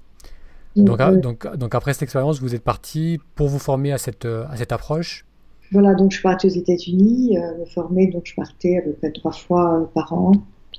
Mm, 0.76 0.84
donc, 0.84 0.96
ah, 1.00 1.10
donc, 1.12 1.56
donc, 1.56 1.74
après 1.74 1.92
cette 1.92 2.02
expérience, 2.02 2.40
vous 2.40 2.54
êtes 2.54 2.62
parti 2.62 3.18
pour 3.34 3.48
vous 3.48 3.58
former 3.58 3.92
à 3.92 3.98
cette, 3.98 4.24
à 4.24 4.56
cette 4.56 4.72
approche? 4.72 5.24
Voilà, 5.72 5.94
donc 5.94 6.12
je 6.12 6.16
suis 6.18 6.22
partie 6.22 6.46
aux 6.46 6.50
États-Unis, 6.50 7.38
euh, 7.38 7.58
me 7.58 7.64
former, 7.64 8.06
donc 8.06 8.22
je 8.24 8.34
partais 8.36 8.78
à 8.78 8.82
peu 8.82 8.92
près 8.92 9.10
trois 9.10 9.32
fois 9.32 9.90
par 9.94 10.12
an, 10.12 10.32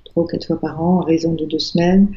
trois 0.05 0.23
ou 0.23 0.27
quatre 0.27 0.47
fois 0.47 0.59
par 0.59 0.81
an, 0.81 1.01
à 1.01 1.05
raison 1.05 1.33
de 1.33 1.45
deux 1.45 1.59
semaines. 1.59 2.07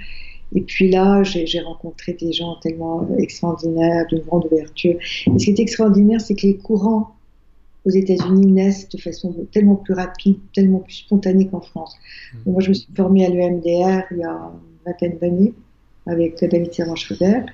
Et 0.55 0.63
puis 0.63 0.91
là, 0.91 1.23
j'ai 1.23 1.61
rencontré 1.61 2.13
des 2.13 2.33
gens 2.33 2.57
tellement 2.57 3.09
extraordinaires, 3.19 4.07
d'une 4.09 4.21
grande 4.21 4.47
ouverture. 4.47 4.97
Et 5.27 5.39
ce 5.39 5.45
qui 5.45 5.51
est 5.51 5.61
extraordinaire, 5.61 6.21
c'est 6.21 6.35
que 6.35 6.47
les 6.47 6.57
courants 6.57 7.15
aux 7.85 7.91
États-Unis 7.91 8.53
naissent 8.53 8.89
de 8.89 8.99
façon 8.99 9.35
tellement 9.53 9.77
plus 9.77 9.95
rapide, 9.95 10.37
tellement 10.55 10.81
plus 10.81 10.95
spontanée 10.95 11.47
qu'en 11.49 11.61
France. 11.61 11.97
Mmh. 12.35 12.51
moi, 12.51 12.61
je 12.61 12.69
me 12.69 12.75
suis 12.75 12.89
formée 12.95 13.25
à 13.27 13.31
l'EMDR 13.31 14.05
il 14.11 14.19
y 14.19 14.25
a 14.25 14.33
une 14.33 14.85
vingtaine 14.87 15.19
d'années 15.19 15.55
avec 16.07 16.43
David 16.45 16.73
Servan-Schreiber. 16.73 17.47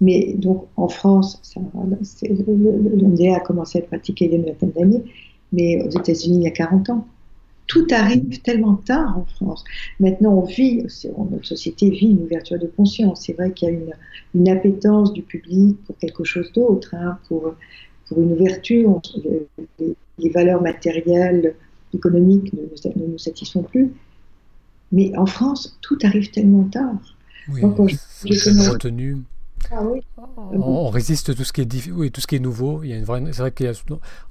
Mais 0.00 0.34
donc 0.34 0.66
en 0.76 0.88
France, 0.88 1.40
l'EMDR 2.22 3.34
a 3.34 3.40
commencé 3.40 3.78
à 3.78 3.82
être 3.82 3.88
pratiqué 3.88 4.26
il 4.26 4.32
y 4.32 4.34
a 4.34 4.38
une 4.38 4.44
vingtaine 4.44 4.72
d'années, 4.72 5.02
mais 5.52 5.82
aux 5.82 5.90
États-Unis 5.90 6.38
il 6.38 6.42
y 6.42 6.46
a 6.48 6.50
40 6.50 6.90
ans. 6.90 7.06
Tout 7.66 7.86
arrive 7.92 8.42
tellement 8.42 8.74
tard 8.74 9.16
en 9.16 9.24
France. 9.24 9.64
Maintenant, 9.98 10.34
on 10.34 10.44
vit, 10.44 10.82
notre 10.82 11.46
société 11.46 11.88
vit 11.88 12.10
une 12.10 12.22
ouverture 12.22 12.58
de 12.58 12.66
conscience. 12.66 13.22
C'est 13.24 13.32
vrai 13.32 13.52
qu'il 13.52 13.68
y 13.68 13.70
a 13.70 13.74
une, 13.74 13.92
une, 14.34 14.48
appétence 14.50 15.14
du 15.14 15.22
public 15.22 15.78
pour 15.86 15.96
quelque 15.96 16.24
chose 16.24 16.52
d'autre, 16.52 16.94
hein, 16.94 17.18
pour 17.26 17.54
pour 18.08 18.20
une 18.20 18.32
ouverture. 18.32 19.00
Les, 19.78 19.96
les 20.18 20.30
valeurs 20.30 20.62
matérielles, 20.62 21.54
économiques 21.94 22.52
ne, 22.52 23.06
nous 23.06 23.18
satisfont 23.18 23.62
plus. 23.62 23.92
Mais 24.92 25.16
en 25.16 25.26
France, 25.26 25.78
tout 25.80 25.98
arrive 26.02 26.30
tellement 26.30 26.64
tard. 26.64 26.94
Oui, 27.48 27.62
retenu. 27.62 29.18
Ah 29.70 29.80
on, 30.52 30.90
résiste 30.90 31.34
tout 31.34 31.44
ce 31.44 31.52
qui 31.52 31.62
est 31.62 31.90
oui, 31.90 32.10
tout 32.10 32.20
ce 32.20 32.26
qui 32.26 32.36
est 32.36 32.40
nouveau. 32.40 32.82
Il 32.82 32.90
y 32.90 32.92
a 32.92 32.96
une 32.96 33.04
vraie, 33.04 33.22
c'est 33.32 33.40
vrai 33.40 33.50
que 33.50 33.64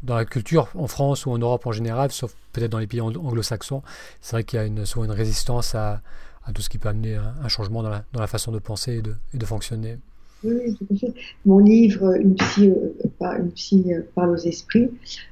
dans 0.03 0.15
la 0.15 0.25
culture 0.25 0.69
en 0.75 0.87
France 0.87 1.25
ou 1.25 1.31
en 1.31 1.39
Europe 1.39 1.65
en 1.65 1.71
général, 1.71 2.11
sauf 2.11 2.35
peut-être 2.51 2.71
dans 2.71 2.77
les 2.77 2.85
pays 2.85 3.01
anglo-saxons, 3.01 3.81
c'est 4.21 4.35
vrai 4.35 4.43
qu'il 4.43 4.57
y 4.57 4.61
a 4.61 4.65
une, 4.65 4.85
souvent 4.85 5.05
une 5.05 5.11
résistance 5.11 5.73
à, 5.73 6.01
à, 6.45 6.53
tout 6.53 6.61
ce 6.61 6.69
qui 6.69 6.77
peut 6.77 6.89
amener 6.89 7.15
un, 7.15 7.47
changement 7.47 7.81
dans 7.81 7.89
la, 7.89 8.03
dans 8.13 8.21
la, 8.21 8.27
façon 8.27 8.51
de 8.51 8.59
penser 8.59 8.97
et 8.97 9.01
de, 9.01 9.15
et 9.33 9.37
de 9.37 9.45
fonctionner. 9.45 9.97
Oui, 10.43 10.75
tout 10.75 10.85
à 10.93 10.97
fait. 10.97 11.13
Mon 11.45 11.59
livre, 11.59 12.15
Une 12.19 12.35
psy, 12.35 12.69
euh, 12.69 13.37
une 13.39 13.51
psy 13.51 13.93
euh, 13.93 14.01
parle 14.15 14.31
aux 14.31 14.37
esprits, 14.37 14.89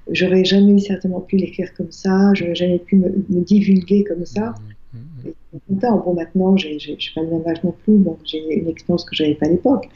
j'aurais 0.09 0.45
jamais 0.45 0.79
certainement 0.79 1.21
pu 1.21 1.35
l'écrire 1.37 1.73
comme 1.75 1.91
ça, 1.91 2.31
j'aurais 2.33 2.55
jamais 2.55 2.79
pu 2.79 2.95
me, 2.95 3.09
divulguer 3.29 4.03
comme 4.03 4.25
ça. 4.25 4.55
Mmh, 4.93 4.97
mmh, 4.97 5.29
mmh. 5.69 5.79
Bon, 5.81 6.13
maintenant, 6.13 6.55
j'ai 6.57 6.77
pas 7.15 7.21
le 7.21 7.29
même 7.29 7.47
âge 7.47 7.63
non 7.63 7.73
plus, 7.83 7.97
donc 7.97 8.19
j'ai 8.23 8.53
une 8.53 8.67
expérience 8.67 9.05
que 9.05 9.15
je 9.15 9.23
n'avais 9.23 9.35
pas 9.35 9.47
à 9.47 9.49
l'époque, 9.49 9.89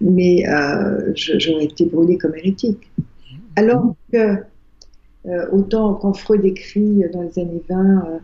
mais 0.00 0.46
euh, 0.48 1.12
j'aurais 1.14 1.64
été 1.64 1.86
brûlée 1.86 2.18
comme 2.18 2.34
hérétique. 2.34 2.90
Alors 3.56 3.94
que, 4.12 4.36
euh, 5.26 5.46
autant 5.52 5.94
quand 5.94 6.14
Freud 6.14 6.44
écrit 6.44 7.02
dans 7.12 7.22
les 7.22 7.38
années 7.38 7.62
20, 7.68 8.04
euh, 8.06 8.18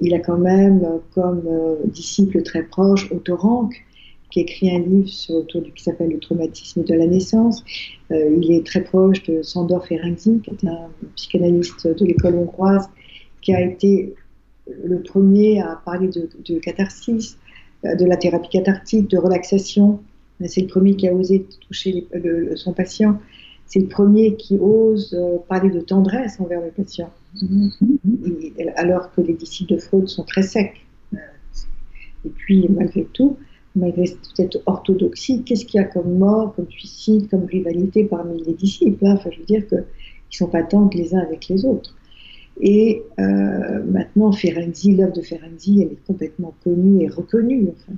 il, 0.00 0.14
a 0.14 0.20
quand 0.20 0.38
même 0.38 0.86
comme 1.14 1.42
disciple 1.86 2.42
très 2.42 2.62
proche 2.62 3.10
Otto 3.10 3.36
Rank, 3.36 3.74
qui 4.32 4.40
écrit 4.40 4.74
un 4.74 4.80
livre 4.80 5.08
autour 5.30 5.60
du, 5.60 5.72
qui 5.72 5.82
s'appelle 5.82 6.10
Le 6.10 6.18
traumatisme 6.18 6.82
de 6.82 6.94
la 6.94 7.06
naissance. 7.06 7.62
il 8.10 8.50
est 8.50 8.66
très 8.66 8.82
proche 8.82 9.22
de 9.24 9.42
Sandor 9.42 9.86
Ferenczi, 9.86 10.40
qui 10.42 10.50
est 10.50 10.68
un 10.68 10.88
psychanalyste 11.16 11.86
de 11.86 12.04
l'école 12.06 12.36
hongroise, 12.36 12.88
qui 13.42 13.54
a 13.54 13.60
été 13.60 14.14
le 14.84 15.02
premier 15.02 15.60
à 15.60 15.80
parler 15.84 16.08
de, 16.08 16.58
catharsis, 16.58 17.38
euh, 17.84 17.94
de 17.94 18.04
la 18.04 18.16
thérapie 18.16 18.48
cathartique, 18.48 19.08
de 19.10 19.18
relaxation. 19.18 20.00
C'est 20.46 20.62
le 20.62 20.66
premier 20.66 20.96
qui 20.96 21.06
a 21.08 21.14
osé 21.14 21.46
toucher 21.68 22.06
son 22.56 22.72
patient. 22.72 23.20
C'est 23.66 23.80
le 23.80 23.86
premier 23.86 24.36
qui 24.36 24.58
ose 24.58 25.14
euh, 25.14 25.38
parler 25.48 25.70
de 25.70 25.80
tendresse 25.80 26.40
envers 26.40 26.60
le 26.60 26.70
patient. 26.70 27.10
alors 28.76 29.12
que 29.12 29.20
les 29.20 29.34
disciples 29.34 29.74
de 29.74 29.78
Freud 29.78 30.08
sont 30.08 30.24
très 30.24 30.42
secs. 30.42 30.74
Et 32.24 32.28
puis, 32.28 32.68
malgré 32.68 33.04
tout, 33.12 33.36
malgré 33.74 34.04
cette 34.34 34.58
orthodoxie, 34.66 35.42
qu'est-ce 35.44 35.64
qu'il 35.64 35.80
y 35.80 35.84
a 35.84 35.86
comme 35.86 36.18
mort, 36.18 36.54
comme 36.54 36.70
suicide, 36.70 37.28
comme 37.30 37.44
rivalité 37.44 38.04
parmi 38.04 38.42
les 38.44 38.54
disciples 38.54 39.06
Enfin, 39.06 39.30
je 39.32 39.38
veux 39.38 39.46
dire 39.46 39.66
qu'ils 39.66 39.78
ne 39.78 39.84
sont 40.30 40.48
pas 40.48 40.62
tendres 40.62 40.96
les 40.96 41.14
uns 41.14 41.20
avec 41.20 41.48
les 41.48 41.64
autres. 41.64 41.94
Et 42.60 43.02
euh, 43.18 43.82
maintenant, 43.84 44.32
Ferenczi, 44.32 44.94
l'œuvre 44.94 45.14
de 45.14 45.22
Ferenczi, 45.22 45.82
elle 45.82 45.92
est 45.92 46.06
complètement 46.06 46.54
connue 46.62 47.02
et 47.02 47.08
reconnue. 47.08 47.68
Enfin. 47.72 47.94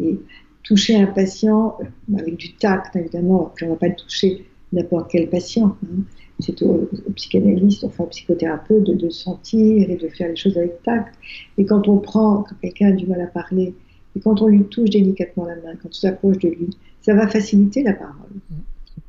Et 0.00 0.18
toucher 0.62 0.96
un 0.96 1.06
patient 1.06 1.76
euh, 1.80 2.18
avec 2.18 2.36
du 2.36 2.54
tact, 2.54 2.96
évidemment, 2.96 3.52
puis 3.54 3.66
on 3.66 3.70
ne 3.70 3.74
va 3.74 3.78
pas 3.78 3.90
toucher 3.90 4.44
n'importe 4.72 5.10
quel 5.10 5.28
patient. 5.28 5.76
Hein. 5.84 6.02
C'est 6.40 6.60
au, 6.62 6.88
psychanalyste, 7.14 7.84
enfin 7.84 8.04
au 8.04 8.06
psychothérapeute, 8.08 8.84
de, 8.84 9.10
sentir 9.10 9.88
et 9.88 9.96
de 9.96 10.08
faire 10.08 10.28
les 10.28 10.36
choses 10.36 10.56
avec 10.56 10.82
tact. 10.82 11.14
Et 11.58 11.64
quand 11.64 11.86
on 11.88 11.98
prend, 11.98 12.44
quand 12.48 12.56
quelqu'un 12.62 12.88
a 12.88 12.92
du 12.92 13.06
mal 13.06 13.20
à 13.20 13.26
parler, 13.26 13.74
et 14.16 14.20
quand 14.20 14.42
on 14.42 14.48
lui 14.48 14.64
touche 14.64 14.90
délicatement 14.90 15.46
la 15.46 15.56
main, 15.56 15.76
quand 15.82 15.88
on 15.88 15.92
s'approche 15.92 16.38
de 16.38 16.48
lui, 16.48 16.70
ça 17.00 17.14
va 17.14 17.26
faciliter 17.26 17.82
la 17.82 17.94
parole. 17.94 18.30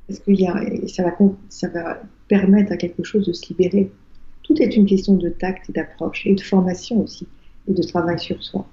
Parce 0.08 0.20
que 0.20 0.32
y 0.32 0.48
a, 0.48 0.88
ça, 0.88 1.04
va, 1.04 1.16
ça 1.50 1.68
va 1.70 2.02
permettre 2.28 2.72
à 2.72 2.78
quelque 2.78 3.04
chose 3.04 3.26
de 3.26 3.34
se 3.34 3.50
libérer. 3.50 3.90
Tout 4.44 4.62
est 4.62 4.76
une 4.76 4.86
question 4.86 5.16
de 5.16 5.30
tact 5.30 5.70
et 5.70 5.74
d'approche, 5.74 6.26
et 6.26 6.36
de 6.36 6.42
formation 6.42 7.02
aussi, 7.02 7.28
et 7.70 7.74
de 7.74 7.84
travail 7.84 8.20
sur 8.20 8.42
soi. 8.44 8.68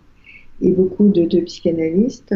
Et 0.62 0.70
beaucoup 0.70 1.08
de, 1.08 1.40
psychanalystes, 1.40 2.34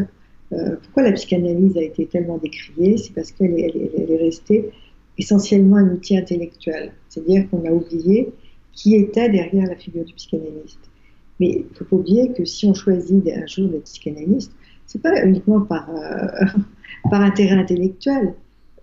euh, 0.53 0.77
pourquoi 0.83 1.03
la 1.03 1.13
psychanalyse 1.13 1.77
a 1.77 1.83
été 1.83 2.07
tellement 2.07 2.39
décriée? 2.39 2.97
C'est 2.97 3.13
parce 3.13 3.33
qu'elle 3.33 3.59
est, 3.59 3.75
est, 3.77 4.17
restée 4.17 4.71
essentiellement 5.19 5.77
un 5.77 5.91
outil 5.93 6.17
intellectuel. 6.17 6.93
C'est-à-dire 7.09 7.49
qu'on 7.51 7.65
a 7.65 7.71
oublié 7.71 8.33
qui 8.73 8.97
était 8.97 9.29
derrière 9.29 9.69
la 9.69 9.77
figure 9.77 10.05
du 10.05 10.15
psychanalyste. 10.15 10.91
Mais 11.41 11.51
il 11.51 11.67
ne 11.71 11.75
faut 11.75 11.85
pas 11.85 11.97
oublier 11.97 12.33
que 12.33 12.45
si 12.45 12.67
on 12.67 12.75
choisit 12.75 13.27
un 13.29 13.47
jour 13.47 13.69
d'être 13.69 13.85
psychanalyste, 13.85 14.53
c'est 14.87 15.03
pas 15.03 15.25
uniquement 15.25 15.61
par, 15.61 15.89
euh, 15.91 16.47
par 17.11 17.21
intérêt 17.23 17.57
intellectuel, 17.57 18.35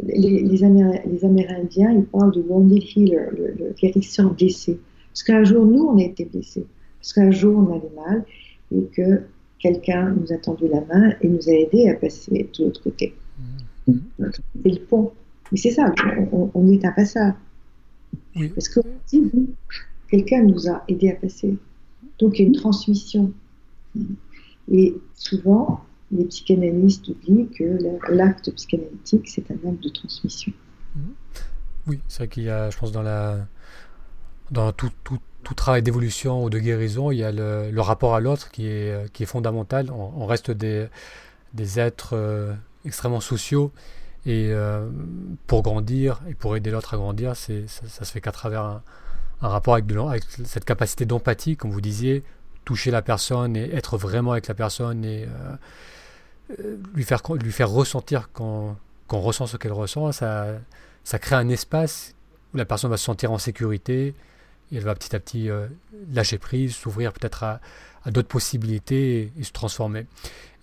les, 0.03 0.63
Amérindiens, 0.63 1.91
ils 1.91 2.05
parlent 2.05 2.33
de 2.33 2.41
wounded 2.41 2.83
healer, 2.95 3.29
le, 3.37 3.73
guérisseur 3.79 4.33
blessé. 4.33 4.79
Parce 5.11 5.23
qu'un 5.23 5.43
jour, 5.43 5.65
nous, 5.65 5.85
on 5.85 5.97
a 5.99 6.03
été 6.03 6.25
blessés. 6.25 6.65
Parce 6.99 7.13
qu'un 7.13 7.31
jour, 7.31 7.57
on 7.57 7.75
avait 7.75 7.91
mal 7.95 8.25
et 8.73 8.83
que 8.95 9.21
quelqu'un 9.59 10.15
nous 10.19 10.31
a 10.33 10.37
tendu 10.37 10.67
la 10.67 10.81
main 10.81 11.13
et 11.21 11.27
nous 11.27 11.49
a 11.49 11.53
aidés 11.53 11.89
à 11.89 11.95
passer 11.95 12.49
de 12.57 12.63
l'autre 12.63 12.81
côté. 12.81 13.13
Mmh. 13.87 13.93
C'est 14.63 14.69
le 14.69 14.79
pont. 14.79 15.11
Mais 15.51 15.57
c'est 15.57 15.71
ça, 15.71 15.93
on, 16.31 16.71
est 16.71 16.85
un 16.85 16.91
passage. 16.91 17.33
Parce 18.55 18.69
que 18.69 18.79
quelqu'un 20.09 20.43
nous 20.43 20.69
a 20.69 20.83
aidés 20.87 21.09
à 21.09 21.15
passer. 21.15 21.55
Donc 22.21 22.37
il 22.37 22.43
y 22.43 22.45
a 22.45 22.47
une 22.47 22.55
transmission. 22.55 23.33
Et 24.71 24.95
souvent, 25.15 25.83
les 26.11 26.25
psychanalystes 26.25 27.07
oublient 27.09 27.49
que 27.49 27.77
l'acte 28.13 28.51
psychanalytique, 28.51 29.27
c'est 29.27 29.49
un 29.51 29.69
acte 29.69 29.83
de 29.83 29.89
transmission. 29.89 30.53
Mhm. 30.95 31.13
Oui, 31.87 31.99
c'est 32.07 32.19
vrai 32.19 32.27
qu'il 32.27 32.43
y 32.43 32.49
a, 32.49 32.69
je 32.69 32.77
pense, 32.77 32.91
dans, 32.91 34.71
tout, 34.73 34.91
travail 35.55 35.81
d'évolution 35.81 36.43
ou 36.43 36.49
de 36.49 36.59
guérison, 36.59 37.11
il 37.11 37.17
y 37.17 37.23
a 37.23 37.31
le, 37.31 37.81
rapport 37.81 38.13
à 38.13 38.19
l'autre 38.19 38.51
qui 38.51 38.67
est, 38.67 39.25
fondamental. 39.25 39.91
On, 39.91 40.25
reste 40.27 40.51
des, 40.51 40.89
êtres 41.79 42.13
euh, 42.13 42.53
extrêmement 42.85 43.19
sociaux 43.19 43.71
et 44.27 44.49
euh, 44.51 44.87
pour 45.47 45.63
grandir 45.63 46.21
et 46.29 46.35
pour 46.35 46.55
aider 46.55 46.69
l'autre 46.69 46.93
à 46.93 46.97
grandir, 46.97 47.35
ça, 47.35 47.53
ça, 47.67 48.05
se 48.05 48.11
fait 48.11 48.21
qu'à 48.21 48.31
travers 48.31 48.61
un, 48.61 48.83
un 49.41 49.47
rapport 49.47 49.75
avec, 49.75 50.23
cette 50.45 50.65
capacité 50.65 51.05
d'empathie, 51.05 51.57
comme 51.57 51.71
vous 51.71 51.81
disiez, 51.81 52.23
toucher 52.65 52.91
la 52.91 53.01
personne 53.01 53.55
et 53.55 53.73
être 53.73 53.97
vraiment 53.97 54.33
avec 54.33 54.47
la 54.47 54.53
personne 54.53 55.03
et 55.03 55.23
euh, 55.23 55.55
euh, 56.59 56.77
lui, 56.93 57.03
faire, 57.03 57.21
lui 57.41 57.51
faire 57.51 57.69
ressentir 57.69 58.31
qu'on 58.31 58.75
ressent 59.09 59.47
ce 59.47 59.57
qu'elle 59.57 59.73
ressent, 59.73 60.11
ça, 60.11 60.47
ça 61.03 61.19
crée 61.19 61.35
un 61.35 61.49
espace 61.49 62.13
où 62.53 62.57
la 62.57 62.65
personne 62.65 62.91
va 62.91 62.97
se 62.97 63.05
sentir 63.05 63.31
en 63.31 63.39
sécurité 63.39 64.13
et 64.71 64.77
elle 64.77 64.83
va 64.83 64.93
petit 64.93 65.15
à 65.15 65.19
petit 65.19 65.49
euh, 65.49 65.67
lâcher 66.13 66.37
prise, 66.37 66.75
s'ouvrir 66.75 67.11
peut-être 67.11 67.43
à, 67.43 67.59
d'autres 68.05 68.27
possibilités 68.27 69.31
et, 69.37 69.43
se 69.43 69.51
transformer. 69.51 70.05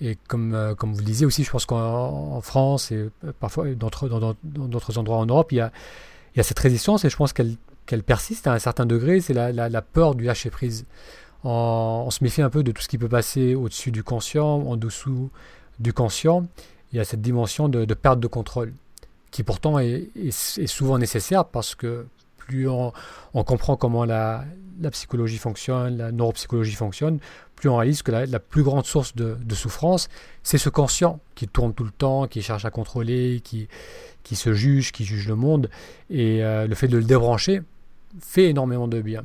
Et 0.00 0.16
comme, 0.28 0.74
comme 0.76 0.92
vous 0.92 1.00
le 1.00 1.04
disiez 1.04 1.26
aussi, 1.26 1.44
je 1.44 1.50
pense 1.50 1.66
qu'en 1.66 2.40
France 2.40 2.90
et 2.90 3.10
parfois 3.38 3.66
dans 3.74 3.90
d'autres 4.42 4.98
endroits 4.98 5.18
en 5.18 5.26
Europe, 5.26 5.52
il 5.52 5.56
y 5.56 5.60
a, 5.60 5.72
il 6.38 6.42
y 6.42 6.42
a 6.42 6.44
cette 6.44 6.60
résistance 6.60 7.04
et 7.04 7.10
je 7.10 7.16
pense 7.16 7.32
qu'elle 7.32 8.02
persiste 8.04 8.46
à 8.46 8.52
un 8.52 8.60
certain 8.60 8.86
degré, 8.86 9.20
c'est 9.20 9.34
la, 9.34 9.82
peur 9.82 10.14
du 10.14 10.22
lâcher 10.22 10.50
prise. 10.50 10.86
On, 11.42 12.08
se 12.12 12.22
méfie 12.22 12.42
un 12.42 12.48
peu 12.48 12.62
de 12.62 12.70
tout 12.70 12.80
ce 12.80 12.86
qui 12.86 12.96
peut 12.96 13.08
passer 13.08 13.56
au-dessus 13.56 13.90
du 13.90 14.04
conscient, 14.04 14.46
en 14.46 14.76
dessous 14.76 15.30
du 15.80 15.92
conscient, 15.92 16.46
il 16.92 16.98
y 16.98 17.00
a 17.00 17.04
cette 17.04 17.22
dimension 17.22 17.68
de, 17.68 17.92
perte 17.92 18.20
de 18.20 18.28
contrôle, 18.28 18.72
qui 19.32 19.42
pourtant 19.42 19.80
est, 19.80 20.10
souvent 20.68 20.96
nécessaire 20.96 21.44
parce 21.44 21.74
que 21.74 22.06
plus 22.36 22.68
on, 22.68 22.92
comprend 23.34 23.76
comment 23.76 24.04
la, 24.04 24.44
psychologie 24.92 25.38
fonctionne, 25.38 25.96
la 25.96 26.12
neuropsychologie 26.12 26.76
fonctionne, 26.76 27.18
plus 27.58 27.68
on 27.68 27.76
réalise 27.76 28.02
que 28.02 28.10
la, 28.10 28.38
plus 28.38 28.62
grande 28.62 28.86
source 28.86 29.14
de, 29.14 29.54
souffrance, 29.54 30.08
c'est 30.42 30.58
ce 30.58 30.68
conscient 30.68 31.20
qui 31.34 31.48
tourne 31.48 31.74
tout 31.74 31.84
le 31.84 31.90
temps, 31.90 32.26
qui 32.26 32.42
cherche 32.42 32.64
à 32.64 32.70
contrôler, 32.70 33.40
qui, 33.42 33.68
qui 34.22 34.36
se 34.36 34.52
juge, 34.52 34.92
qui 34.92 35.04
juge 35.04 35.28
le 35.28 35.34
monde. 35.34 35.68
Et 36.10 36.42
euh, 36.44 36.66
le 36.66 36.74
fait 36.74 36.88
de 36.88 36.96
le 36.96 37.04
débrancher 37.04 37.62
fait 38.20 38.50
énormément 38.50 38.88
de 38.88 39.00
bien. 39.00 39.24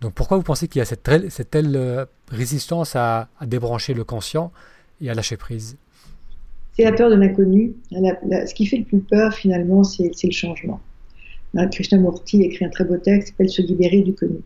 Donc 0.00 0.14
pourquoi 0.14 0.36
vous 0.36 0.42
pensez 0.42 0.66
qu'il 0.66 0.78
y 0.78 0.82
a 0.82 0.84
cette, 0.84 1.02
telle 1.50 1.76
euh, 1.76 2.06
résistance 2.28 2.96
à, 2.96 3.28
débrancher 3.46 3.94
le 3.94 4.04
conscient 4.04 4.52
et 5.00 5.10
à 5.10 5.14
lâcher 5.14 5.36
prise? 5.36 5.76
C'est 6.72 6.84
la 6.84 6.92
peur 6.92 7.10
de 7.10 7.16
l'inconnu. 7.16 7.74
Ce 7.90 8.54
qui 8.54 8.66
fait 8.66 8.78
le 8.78 8.84
plus 8.84 9.00
peur, 9.00 9.34
finalement, 9.34 9.84
c'est 9.84 10.10
le 10.22 10.32
changement. 10.32 10.80
Krishnamurti 11.72 12.42
écrit 12.42 12.64
un 12.64 12.68
très 12.68 12.84
beau 12.84 12.96
texte 12.96 13.28
qui 13.28 13.32
s'appelle 13.32 13.50
Se 13.50 13.62
libérer 13.62 14.02
du 14.02 14.14
connu. 14.14 14.40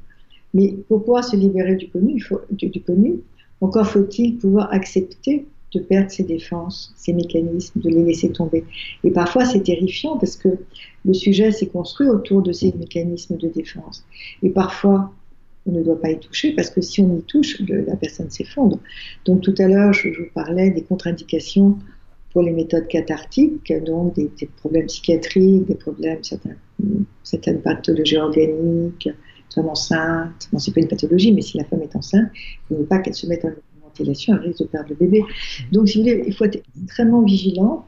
Mais 0.54 0.74
pour 0.88 1.00
pouvoir 1.00 1.24
se 1.24 1.36
libérer 1.36 1.76
du 1.76 1.90
connu, 1.90 3.20
encore 3.60 3.86
faut-il 3.86 4.38
pouvoir 4.38 4.72
accepter 4.72 5.46
de 5.74 5.80
perdre 5.80 6.10
ses 6.10 6.22
défenses, 6.22 6.94
ses 6.96 7.12
mécanismes, 7.12 7.80
de 7.80 7.90
les 7.90 8.04
laisser 8.04 8.30
tomber. 8.30 8.64
Et 9.02 9.10
parfois, 9.10 9.44
c'est 9.44 9.62
terrifiant 9.62 10.16
parce 10.16 10.36
que 10.36 10.48
le 11.04 11.14
sujet 11.14 11.50
s'est 11.50 11.66
construit 11.66 12.08
autour 12.08 12.42
de 12.42 12.52
ces 12.52 12.72
mécanismes 12.72 13.36
de 13.36 13.48
défense. 13.48 14.04
Et 14.42 14.50
parfois, 14.50 15.12
on 15.66 15.72
ne 15.72 15.82
doit 15.82 16.00
pas 16.00 16.10
y 16.10 16.18
toucher 16.18 16.52
parce 16.52 16.70
que 16.70 16.80
si 16.80 17.00
on 17.00 17.18
y 17.18 17.22
touche, 17.22 17.60
la 17.68 17.96
personne 17.96 18.30
s'effondre. 18.30 18.78
Donc 19.24 19.40
tout 19.40 19.54
à 19.58 19.66
l'heure, 19.66 19.92
je, 19.92 20.08
vous 20.08 20.28
parlais 20.34 20.70
des 20.70 20.82
contre-indications 20.82 21.78
pour 22.32 22.42
les 22.42 22.52
méthodes 22.52 22.88
cathartiques, 22.88 23.72
donc 23.84 24.14
des, 24.14 24.30
problèmes 24.56 24.86
psychiatriques, 24.86 25.66
des 25.66 25.76
problèmes, 25.76 26.18
certaines 27.22 27.60
pathologies 27.62 28.18
organiques, 28.18 29.08
femme 29.54 29.68
enceinte. 29.68 30.48
Bon, 30.52 30.58
c'est 30.58 30.72
pas 30.72 30.80
une 30.80 30.88
pathologie, 30.88 31.32
mais 31.32 31.42
si 31.42 31.56
la 31.56 31.64
femme 31.64 31.82
est 31.82 31.96
enceinte, 31.96 32.28
il 32.70 32.74
ne 32.74 32.78
faut 32.80 32.86
pas 32.86 32.98
qu'elle 32.98 33.14
se 33.14 33.26
mette 33.26 33.44
en 33.44 33.50
ventilation, 33.82 34.34
elle 34.34 34.48
risque 34.48 34.60
de 34.60 34.66
perdre 34.66 34.88
le 34.90 34.96
bébé. 34.96 35.24
Donc, 35.72 35.88
si 35.88 35.98
vous 35.98 36.04
voulez, 36.04 36.24
il 36.26 36.34
faut 36.34 36.44
être 36.44 36.62
extrêmement 36.82 37.22
vigilant 37.22 37.86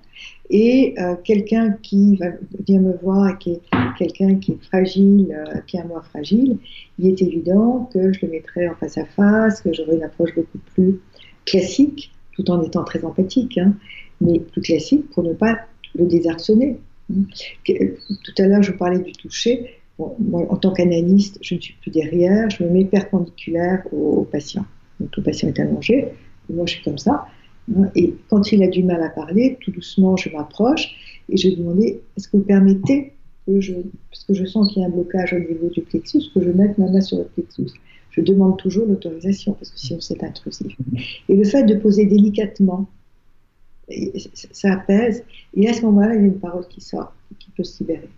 et 0.48 0.94
euh, 0.98 1.16
quelqu'un 1.24 1.72
qui 1.83 2.16
va, 2.16 2.26
vient 2.66 2.81
me 2.81 2.96
voir 3.02 3.38
qui 3.38 3.52
est 3.52 3.61
quelqu'un 3.98 4.37
qui 4.37 4.52
est 4.52 4.64
fragile, 4.64 5.26
euh, 5.33 5.59
qui 5.66 5.76
est 5.76 5.81
un 5.81 5.85
moi 5.85 6.02
fragile, 6.02 6.59
il 6.98 7.09
est 7.09 7.20
évident 7.20 7.90
que 7.92 8.12
je 8.12 8.24
le 8.24 8.33
mettrai 8.33 8.68
en 8.68 8.74
face 8.76 8.96
à 8.98 9.05
face, 9.05 9.61
que 9.61 9.72
j'aurai 9.72 9.96
une 9.96 10.05
approche 10.05 10.35
beaucoup 10.35 10.59
plus 10.74 11.00
classique, 11.45 12.12
tout 12.32 12.49
en 12.51 12.62
étant 12.62 12.84
très 12.84 13.05
empathique, 13.05 13.59
hein, 13.59 13.74
mais 14.20 14.38
plus 14.38 14.61
classique 14.61 15.11
pour 15.11 15.24
ne 15.24 15.32
pas 15.32 15.59
le 15.95 16.07
désarçonner. 16.07 16.78
Tout 17.09 18.34
à 18.38 18.47
l'heure, 18.47 18.62
je 18.62 18.72
vous 18.72 18.78
parlais 18.78 18.99
du 18.99 19.12
toucher. 19.12 19.76
En 19.99 20.57
tant 20.57 20.72
qu'analyste, 20.72 21.38
je 21.40 21.55
ne 21.55 21.61
suis 21.61 21.74
plus 21.80 21.90
derrière, 21.90 22.51
je 22.51 22.62
me 22.62 22.68
mets 22.68 22.84
perpendiculaire 22.84 23.82
au, 23.92 24.24
patient. 24.24 24.64
Donc 25.01 25.11
tout 25.11 25.22
patient 25.22 25.49
est 25.49 25.59
allongé, 25.59 26.09
moi 26.51 26.66
je 26.66 26.74
suis 26.74 26.84
comme 26.84 26.99
ça. 26.99 27.26
Hein, 27.74 27.90
et 27.94 28.14
quand 28.28 28.53
il 28.53 28.62
a 28.62 28.68
du 28.68 28.82
mal 28.82 29.03
à 29.03 29.09
parler, 29.09 29.59
tout 29.61 29.70
doucement, 29.70 30.16
je 30.16 30.28
m'approche 30.30 31.22
et 31.28 31.36
je 31.36 31.49
lui 31.49 31.57
demande 31.57 31.80
est-ce 31.80 32.28
que 32.28 32.36
vous 32.36 32.44
permettez 32.44 33.12
que 33.47 33.61
je, 33.61 33.74
parce 34.11 34.24
que 34.24 34.34
je 34.34 34.44
sens 34.44 34.72
qu'il 34.72 34.82
y 34.82 34.84
a 34.84 34.88
un 34.88 34.90
blocage 34.90 35.32
au 35.32 35.38
niveau 35.38 35.68
du 35.68 35.82
plexus, 35.82 36.22
que 36.34 36.42
je 36.42 36.51
mette 36.51 36.76
ma 36.78 36.90
main 36.90 37.01
sur 37.01 37.18
le 37.18 37.24
plexus 37.24 37.70
Je 38.11 38.20
demande 38.20 38.59
toujours 38.59 38.86
l'autorisation 38.86 39.55
parce 39.55 39.70
que 39.70 39.78
sinon 39.78 40.01
c'est 40.01 40.22
intrusif. 40.22 40.76
Et 41.28 41.36
le 41.36 41.44
fait 41.44 41.64
de 41.64 41.74
poser 41.74 42.07
délicatement, 42.07 42.86
ça 44.53 44.72
apaise. 44.72 45.24
Et 45.55 45.68
à 45.68 45.72
ce 45.72 45.82
moment-là, 45.82 46.14
il 46.14 46.20
y 46.20 46.24
a 46.24 46.26
une 46.26 46.38
parole 46.38 46.66
qui 46.68 46.80
sort, 46.80 47.14
qui 47.38 47.51
peut 47.51 47.64
se 47.64 47.82
libérer. 47.82 48.09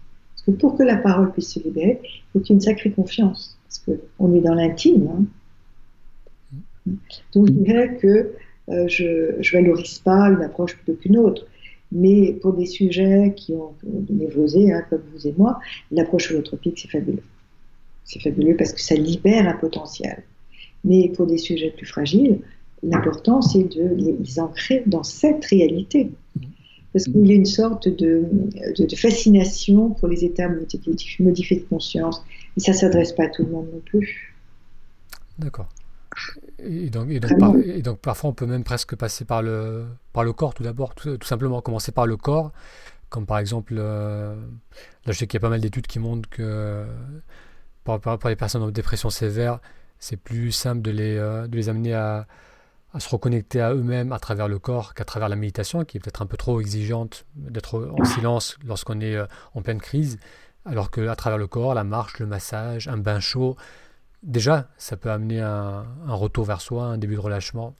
Pour 0.53 0.77
que 0.77 0.83
la 0.83 0.97
parole 0.97 1.33
puisse 1.33 1.53
se 1.53 1.61
libérer, 1.61 2.01
il 2.03 2.41
faut 2.41 2.45
une 2.47 2.61
sacrée 2.61 2.91
confiance. 2.91 3.59
Parce 3.65 3.99
qu'on 4.19 4.35
est 4.35 4.41
dans 4.41 4.55
l'intime. 4.55 5.09
Hein. 5.09 6.93
Donc 7.35 7.49
je 7.49 7.53
dirais 7.53 7.97
que 7.97 8.33
euh, 8.71 8.89
je 8.89 9.37
ne 9.37 9.53
valorise 9.53 9.99
pas 9.99 10.29
une 10.29 10.43
approche 10.43 10.77
plutôt 10.77 10.95
qu'une 10.95 11.19
autre. 11.19 11.47
Mais 11.91 12.35
pour 12.35 12.53
des 12.53 12.67
sujets 12.67 13.33
qui 13.35 13.55
ont 13.55 13.73
névrosé, 14.11 14.73
hein, 14.73 14.85
comme 14.91 15.03
vous 15.13 15.27
et 15.27 15.35
moi, 15.39 15.59
l'approche 15.91 16.31
holotropique, 16.31 16.79
c'est 16.79 16.91
fabuleux. 16.91 17.23
C'est 18.05 18.21
fabuleux 18.21 18.57
parce 18.57 18.73
que 18.73 18.81
ça 18.81 18.95
libère 18.95 19.49
un 19.49 19.55
potentiel. 19.55 20.23
Mais 20.85 21.11
pour 21.15 21.27
des 21.27 21.39
sujets 21.39 21.71
plus 21.71 21.87
fragiles, 21.87 22.41
l'important, 22.83 23.41
c'est 23.41 23.65
de 23.65 23.95
les 23.95 24.39
ancrer 24.39 24.83
dans 24.87 25.03
cette 25.03 25.45
réalité. 25.47 26.11
Parce 26.93 27.05
qu'il 27.05 27.27
y 27.27 27.33
a 27.33 27.35
une 27.35 27.45
sorte 27.45 27.89
de, 27.89 28.25
de, 28.79 28.97
fascination 28.97 29.91
pour 29.91 30.09
les 30.09 30.25
états 30.25 30.49
modifiés 30.49 31.57
de 31.57 31.65
conscience. 31.69 32.25
Et 32.57 32.61
ça 32.61 32.73
ne 32.73 32.77
s'adresse 32.77 33.13
pas 33.13 33.25
à 33.25 33.29
tout 33.29 33.45
le 33.45 33.51
monde 33.51 33.69
non 33.73 33.81
plus. 33.85 34.35
D'accord. 35.39 35.69
Et 36.59 36.91
donc, 36.91 37.11
et, 37.11 37.21
donc 37.83 37.99
parfois, 38.01 38.31
on 38.31 38.33
peut 38.33 38.47
même 38.47 38.65
presque 38.65 38.97
passer 38.97 39.25
par 39.25 39.43
le, 39.43 39.85
par 40.13 40.25
le 40.25 40.33
corps 40.33 40.55
tout 40.55 40.63
d'abord, 40.63 40.95
tout, 40.95 41.17
simplement 41.23 41.61
commencer 41.61 41.93
par 41.93 42.07
le 42.07 42.17
corps, 42.17 42.53
comme 43.11 43.27
par 43.27 43.39
exemple, 43.39 43.77
euh, 43.79 44.35
là 45.07 45.13
je 45.13 45.19
sais 45.19 45.27
qu'il 45.29 45.39
y 45.39 45.41
a 45.41 45.47
pas 45.47 45.51
mal 45.51 45.61
d'études 45.61 45.87
qui 45.87 46.01
montrent 46.01 46.29
que 46.29 46.85
pour, 47.85 48.01
pour, 48.01 48.29
les 48.29 48.35
personnes 48.37 48.63
en 48.63 48.71
dépression 48.71 49.11
sévère, 49.11 49.61
c'est 50.01 50.17
plus 50.17 50.51
simple 50.51 50.83
de 50.83 50.91
les, 50.91 51.17
euh, 51.17 51.47
de 51.47 51.57
les 51.57 51.69
amener 51.69 51.95
à, 51.95 52.27
à 52.93 53.01
se 53.01 53.09
reconnecter 53.09 53.61
à 53.61 53.75
eux-mêmes 53.75 54.13
à 54.13 54.19
travers 54.19 54.49
le 54.49 54.59
corps 54.59 54.95
qu'à 54.95 55.05
travers 55.05 55.29
la 55.29 55.37
méditation, 55.37 55.85
qui 55.85 55.99
est 55.99 56.01
peut-être 56.01 56.23
un 56.23 56.27
peu 56.27 56.37
trop 56.37 56.61
exigeante 56.61 57.27
d'être 57.37 57.93
en 57.99 58.05
silence 58.05 58.59
lorsqu'on 58.67 59.01
est 59.01 59.15
euh, 59.15 59.27
en 59.55 59.63
pleine 59.63 59.81
crise, 59.81 60.19
alors 60.65 60.91
qu'à 60.91 61.15
travers 61.15 61.39
le 61.39 61.47
corps, 61.47 61.75
la 61.75 61.85
marche, 61.85 62.19
le 62.19 62.27
massage, 62.27 62.89
un 62.89 62.97
bain 62.97 63.21
chaud, 63.21 63.57
déjà, 64.23 64.69
ça 64.79 64.97
peut 64.97 65.11
amener 65.11 65.41
un, 65.41 65.87
un, 66.07 66.15
retour 66.15 66.45
vers 66.45 66.61
soi, 66.61 66.85
un 66.85 66.99
début 66.99 67.15
de 67.15 67.21
relâchement. 67.21 67.75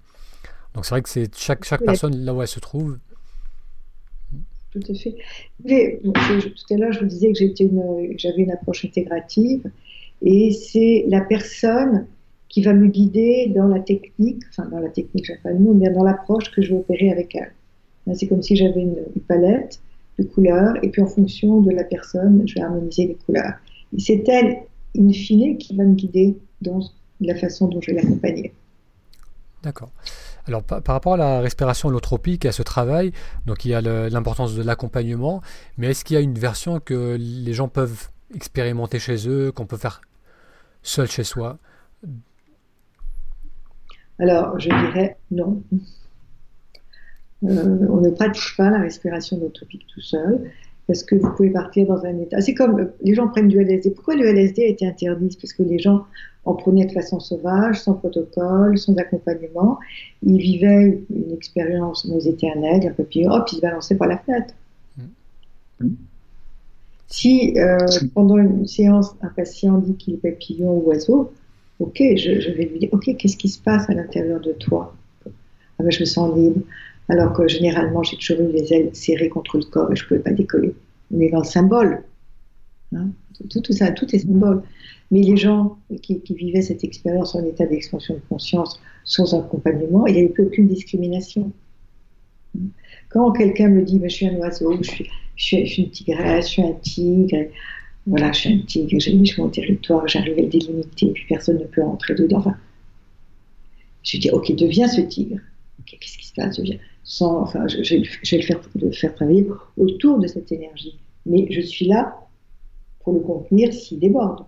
Donc 0.75 0.85
c'est 0.85 0.91
vrai 0.91 1.03
que 1.03 1.09
c'est 1.09 1.35
chaque, 1.37 1.65
chaque 1.65 1.85
personne 1.85 2.17
là 2.25 2.35
où 2.35 2.43
elle 2.43 2.49
se 2.49 2.61
trouve. 2.61 2.99
Tout 4.71 4.83
à 4.91 4.95
fait. 4.95 5.17
Mais, 5.65 5.99
tout 6.03 6.75
à 6.75 6.77
l'heure, 6.77 6.93
je 6.93 7.01
vous 7.01 7.07
disais 7.07 7.33
que 7.33 7.39
j'avais 7.39 7.55
une, 7.61 8.17
une 8.37 8.51
approche 8.53 8.85
intégrative, 8.85 9.71
et 10.23 10.53
c'est 10.53 11.05
la 11.09 11.23
personne 11.23 12.07
qui 12.59 12.65
va 12.65 12.73
me 12.73 12.89
guider 12.89 13.53
dans 13.55 13.69
la 13.69 13.79
technique, 13.79 14.43
enfin 14.51 14.69
dans 14.69 14.81
la 14.81 14.89
technique, 14.89 15.27
j'ai 15.27 15.37
pas 15.37 15.51
le 15.51 15.61
mais 15.61 15.91
dans 15.91 16.03
l'approche 16.03 16.51
que 16.51 16.61
je 16.61 16.71
vais 16.71 16.81
opérer 16.81 17.13
avec 17.13 17.37
elle. 17.37 17.53
C'est 18.17 18.27
comme 18.27 18.43
si 18.43 18.57
j'avais 18.57 18.81
une, 18.81 18.97
palette 19.29 19.81
de 20.19 20.25
couleurs, 20.25 20.75
et 20.83 20.89
puis 20.89 21.01
en 21.01 21.07
fonction 21.07 21.61
de 21.61 21.71
la 21.71 21.85
personne, 21.85 22.43
je 22.47 22.57
vais 22.57 22.63
harmoniser 22.63 23.07
les 23.07 23.15
couleurs. 23.15 23.53
C'est 23.97 24.29
elle 24.29 24.63
in 24.99 25.13
fine, 25.13 25.57
qui 25.57 25.77
va 25.77 25.85
me 25.85 25.95
guider 25.95 26.37
dans 26.61 26.81
la 27.21 27.37
façon 27.37 27.69
dont 27.69 27.81
je 27.81 27.93
vais 27.93 28.03
l'accompagner. 28.03 28.53
D'accord. 29.63 29.93
Alors 30.47 30.65
par, 30.65 30.83
rapport 30.85 31.15
à 31.15 31.17
la 31.17 31.41
respiration 31.41 31.91
holotropique 31.91 32.45
et 32.45 32.49
à 32.49 32.53
ce 32.53 32.63
travail, 32.63 33.13
donc 33.47 33.65
il 33.67 33.69
y 33.69 33.75
a 33.75 33.81
l'importance 33.81 34.57
de 34.57 34.65
l'accompagnement, 34.65 35.43
mais 35.77 35.91
est-ce 35.91 36.05
qu'il 36.05 36.15
y 36.15 36.17
a 36.17 36.23
une 36.23 36.39
version 36.39 36.81
que 36.81 37.17
les 37.21 37.53
gens 37.53 37.69
peuvent 37.69 38.09
expérimenter 38.35 38.99
chez 38.99 39.29
eux, 39.29 39.53
qu'on 39.53 39.67
peut 39.67 39.77
faire 39.77 40.01
seul 40.83 41.09
chez 41.09 41.23
soi 41.23 41.59
Alors 44.19 44.59
je 44.59 44.69
dirais 44.69 45.17
non. 45.31 45.63
Euh, 47.45 47.87
on 47.89 48.01
ne 48.01 48.11
pratique 48.11 48.57
pas 48.57 48.71
la 48.71 48.81
respiration 48.81 49.37
holotropique 49.37 49.87
tout 49.95 50.01
seul 50.01 50.51
parce 50.89 51.05
que 51.05 51.15
vous 51.15 51.31
pouvez 51.37 51.51
partir 51.51 51.87
dans 51.87 52.05
un 52.05 52.19
état. 52.19 52.41
C'est 52.41 52.55
comme 52.55 52.81
euh, 52.81 52.87
les 53.03 53.15
gens 53.15 53.29
prennent 53.29 53.49
du 53.49 53.61
LSD. 53.61 53.91
Pourquoi 53.91 54.17
le 54.17 54.27
LSD 54.27 54.63
a 54.63 54.67
été 54.67 54.87
interdit? 54.87 55.37
Parce 55.41 55.53
que 55.53 55.63
les 55.63 55.79
gens 55.79 56.05
en 56.47 56.55
prenaient 56.55 56.87
de 56.87 56.93
façon 56.93 57.21
sauvage, 57.21 57.81
sans 57.81 57.93
protocole, 57.93 58.79
sans 58.79 58.97
accompagnement. 58.97 59.79
Ils 60.23 60.39
vivaient 60.39 61.03
une 61.11 61.33
expérience, 61.33 62.09
ils 62.09 62.27
étaient 62.27 62.51
un 62.51 62.63
aigle, 62.63 62.89
un 62.89 62.93
papillon, 62.93 63.31
hop, 63.33 63.47
ils 63.53 63.57
se 63.57 63.61
balançaient 63.61 63.97
par 63.97 64.09
la 64.09 64.17
fenêtre. 64.17 64.55
Mm. 65.81 65.89
Si 67.09 67.59
euh, 67.59 67.79
pendant 68.15 68.39
une 68.39 68.67
séance, 68.67 69.15
un 69.21 69.29
patient 69.29 69.79
dit 69.79 69.95
qu'il 69.97 70.15
est 70.15 70.19
papillon 70.19 70.71
ou 70.71 70.89
oiseau, 70.89 71.33
ok, 71.81 71.97
je, 72.17 72.51
vais 72.53 72.65
lui 72.65 72.79
dire, 72.79 72.89
ok, 72.93 73.17
qu'est-ce 73.17 73.37
qui 73.37 73.49
se 73.49 73.61
passe 73.61 73.89
à 73.89 73.95
l'intérieur 73.95 74.41
de 74.41 74.53
toi? 74.53 74.95
Ah 75.27 75.83
ben, 75.83 75.91
Je 75.91 76.01
me 76.01 76.05
sens 76.05 76.37
libre 76.37 76.61
alors 77.09 77.33
que 77.33 77.49
généralement 77.49 78.03
j'ai 78.03 78.17
toujours 78.17 78.41
eu 78.41 78.53
les 78.53 78.73
ailes 78.73 78.91
serrées 78.93 79.31
contre 79.31 79.57
le 79.57 79.65
corps 79.65 79.91
et 79.91 79.97
je 79.97 80.05
ne 80.05 80.09
pouvais 80.09 80.21
pas 80.21 80.33
décoller. 80.33 80.75
On 81.15 81.21
est 81.21 81.31
dans 81.31 81.39
le 81.39 81.45
symbole. 81.45 82.05
Hein? 82.95 83.09
tout, 83.49 83.73
ça, 83.73 83.91
tout 83.93 84.15
est 84.15 84.19
symbole. 84.19 84.63
Mais 85.11 85.23
les 85.23 85.37
gens 85.37 85.79
qui, 86.03 86.21
vivaient 86.29 86.63
cette 86.63 86.85
expérience 86.85 87.35
en 87.35 87.45
état 87.45 87.67
d'expansion 87.67 88.15
de 88.15 88.21
conscience 88.29 88.81
sans 89.05 89.35
accompagnement, 89.35 90.07
il 90.07 90.15
n'y 90.15 90.21
avait 90.21 90.29
plus 90.29 90.45
aucune 90.45 90.69
discrimination. 90.69 91.51
Quand 93.09 93.33
quelqu'un 93.33 93.69
me 93.69 93.83
dit, 93.83 94.01
je 94.03 94.09
suis 94.09 94.27
un 94.27 94.35
oiseau, 94.37 94.77
je 94.83 94.91
suis, 94.91 95.11
je 95.37 95.65
suis, 95.65 95.83
une 95.83 95.91
tigresse, 95.91 96.47
je 96.47 96.51
suis 96.51 96.63
un 96.63 96.73
tigre, 96.73 97.47
voilà, 98.09 98.33
je 98.33 98.39
suis 98.41 98.53
un 98.53 98.59
tigre, 98.61 98.99
j'ai 98.99 99.13
mis 99.13 99.31
mon 99.39 99.49
territoire, 99.49 100.09
j'arrive 100.09 100.39
à 100.39 100.43
le 100.43 100.49
délimiter, 100.49 101.11
puis 101.13 101.25
personne 101.29 101.59
ne 101.59 101.65
peut 101.65 101.83
entrer 101.83 102.15
dedans. 102.15 102.43
je 104.03 104.19
dis, 104.19 104.31
ok, 104.31 104.55
deviens 104.55 104.89
ce 104.89 105.03
tigre. 105.03 105.39
Qu'est-ce 105.87 106.19
qui 106.19 106.27
se 106.27 106.35
passe? 106.35 106.57
Deviens 106.59 106.79
enfin, 107.21 107.67
je, 107.69 107.95
vais 107.95 107.99
le 108.37 108.43
faire, 108.43 108.61
le 108.75 108.93
faire 108.93 109.15
travailler 109.15 109.47
autour 109.77 110.19
de 110.19 110.27
cette 110.27 110.53
énergie. 110.53 110.99
Mais 111.27 111.47
je 111.51 111.61
suis 111.61 111.87
là 111.87 112.27
pour 113.01 113.13
le 113.13 113.21
contenir 113.21 113.73
s'il 113.73 113.99
déborde. 113.99 114.45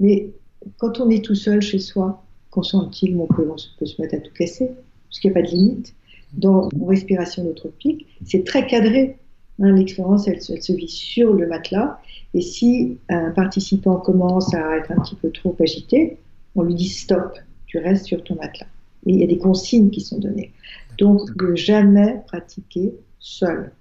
Mais 0.00 0.30
quand 0.78 1.00
on 1.00 1.10
est 1.10 1.24
tout 1.24 1.34
seul 1.34 1.60
chez 1.60 1.78
soi, 1.78 2.22
qu'on 2.50 2.62
sent-il, 2.62 3.16
on 3.16 3.26
peut, 3.26 3.48
on 3.50 3.56
peut 3.78 3.86
se 3.86 4.00
mettre 4.00 4.14
à 4.14 4.18
tout 4.18 4.32
casser, 4.32 4.70
parce 5.08 5.20
qu'il 5.20 5.30
n'y 5.30 5.38
a 5.38 5.42
pas 5.42 5.46
de 5.46 5.54
limite. 5.54 5.94
Dans 6.32 6.68
mon 6.74 6.86
respiration 6.86 7.44
holotropique, 7.44 8.06
c'est 8.24 8.44
très 8.44 8.66
cadré. 8.66 9.16
Hein, 9.60 9.72
L'expérience, 9.72 10.28
elle, 10.28 10.40
elle, 10.48 10.62
se 10.62 10.72
vit 10.72 10.88
sur 10.88 11.32
le 11.32 11.46
matelas. 11.46 12.00
Et 12.34 12.40
si 12.40 12.98
un 13.08 13.30
participant 13.30 13.96
commence 13.96 14.52
à 14.54 14.76
être 14.76 14.92
un 14.92 15.00
petit 15.02 15.14
peu 15.16 15.30
trop 15.30 15.56
agité, 15.60 16.18
on 16.54 16.62
lui 16.62 16.74
dit 16.74 16.88
stop, 16.88 17.38
tu 17.66 17.78
restes 17.78 18.06
sur 18.06 18.22
ton 18.24 18.36
matelas. 18.36 18.66
Et 19.06 19.12
il 19.12 19.20
y 19.20 19.24
a 19.24 19.26
des 19.26 19.38
consignes 19.38 19.90
qui 19.90 20.00
sont 20.00 20.18
données. 20.18 20.52
Donc, 20.98 21.36
de 21.36 21.54
jamais 21.54 22.22
pratiquer 22.26 22.94
seul. 23.18 23.72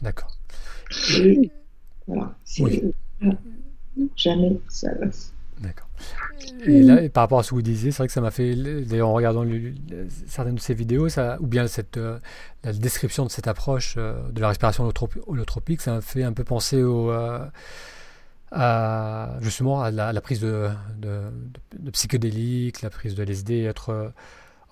D'accord. 0.00 0.36
voilà, 2.06 2.34
jamais 4.16 4.58
seul. 4.68 5.10
D'accord. 5.60 5.88
Et 6.66 6.82
là, 6.82 7.08
par 7.08 7.22
rapport 7.22 7.40
à 7.40 7.42
ce 7.42 7.50
que 7.50 7.54
vous 7.54 7.62
disiez, 7.62 7.90
c'est 7.90 7.98
vrai 7.98 8.06
que 8.06 8.12
ça 8.12 8.20
m'a 8.20 8.30
fait, 8.30 8.54
d'ailleurs 8.54 9.08
en 9.08 9.12
regardant 9.12 9.44
certaines 10.26 10.56
de 10.56 10.60
ces 10.60 10.74
vidéos, 10.74 11.08
ça, 11.08 11.36
ou 11.40 11.46
bien 11.46 11.66
cette, 11.66 11.96
euh, 11.96 12.18
la 12.64 12.72
description 12.72 13.24
de 13.24 13.30
cette 13.30 13.48
approche 13.48 13.94
euh, 13.96 14.14
de 14.30 14.40
la 14.40 14.48
respiration 14.48 14.90
holotropique, 15.26 15.80
ça 15.80 15.94
m'a 15.94 16.00
fait 16.00 16.22
un 16.22 16.32
peu 16.32 16.44
penser 16.44 16.82
au, 16.82 17.10
euh, 17.10 17.44
à, 18.50 19.36
justement 19.40 19.82
à 19.82 19.90
la, 19.90 20.20
prise 20.20 20.40
de, 20.40 20.68
de, 20.98 21.20
de, 21.78 21.90
psychédéliques, 21.90 22.82
la 22.82 22.90
prise 22.90 23.14
de 23.14 23.22
LSD, 23.22 23.62
être 23.64 24.12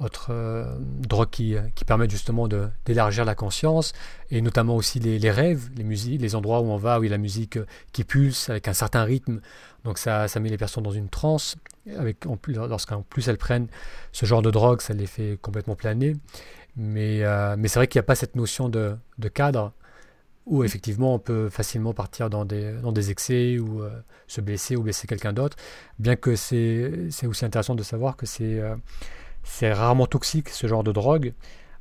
autre 0.00 0.28
euh, 0.30 0.64
drogue 0.80 1.28
qui, 1.30 1.54
qui 1.74 1.84
permettent 1.84 2.10
justement 2.10 2.48
d'élargir 2.48 3.24
la 3.24 3.34
conscience, 3.34 3.92
et 4.30 4.40
notamment 4.40 4.74
aussi 4.74 4.98
les, 4.98 5.30
rêves, 5.30 5.68
les 5.76 5.84
musiques, 5.84 6.20
les 6.20 6.34
endroits 6.34 6.60
où 6.60 6.70
on 6.70 6.76
va, 6.76 6.98
où 6.98 7.04
il 7.04 7.06
y 7.06 7.10
a 7.10 7.12
la 7.12 7.18
musique 7.18 7.58
euh, 7.58 7.66
qui 7.92 8.04
pulse 8.04 8.48
avec 8.48 8.66
un 8.66 8.72
certain 8.72 9.04
rythme. 9.04 9.40
Donc 9.84 9.98
ça, 9.98 10.26
ça 10.26 10.40
met 10.40 10.48
les 10.48 10.56
personnes 10.56 10.84
dans 10.84 10.90
une 10.90 11.08
transe. 11.08 11.56
Lorsqu'en 11.86 13.02
plus 13.02 13.28
elles 13.28 13.38
prennent 13.38 13.68
ce 14.12 14.26
genre 14.26 14.42
de 14.42 14.50
drogue, 14.50 14.80
ça 14.80 14.94
les 14.94 15.06
fait 15.06 15.38
complètement 15.40 15.76
planer. 15.76 16.16
Mais, 16.76 17.22
euh, 17.22 17.56
mais 17.58 17.68
c'est 17.68 17.78
vrai 17.78 17.86
qu'il 17.86 17.98
n'y 17.98 18.04
a 18.04 18.06
pas 18.06 18.14
cette 18.14 18.36
notion 18.36 18.68
de, 18.68 18.96
de, 19.18 19.28
cadre 19.28 19.72
où 20.46 20.62
effectivement 20.62 21.14
on 21.14 21.18
peut 21.18 21.48
facilement 21.50 21.92
partir 21.92 22.30
dans 22.30 22.44
des, 22.44 22.72
dans 22.80 22.92
des 22.92 23.10
excès 23.10 23.58
ou 23.58 23.82
se 24.26 24.40
blesser 24.40 24.76
ou 24.76 24.82
blesser 24.82 25.06
quelqu'un 25.06 25.32
d'autre. 25.32 25.56
Bien 25.98 26.16
que 26.16 26.36
c'est 26.36 27.26
aussi 27.26 27.44
intéressant 27.44 27.74
de 27.74 27.82
savoir 27.82 28.16
que 28.16 28.26
c'est 28.26 28.60
c'est 29.50 29.72
rarement 29.72 30.06
toxique 30.06 30.48
ce 30.48 30.66
genre 30.66 30.84
de 30.84 30.92
drogue, 30.92 31.34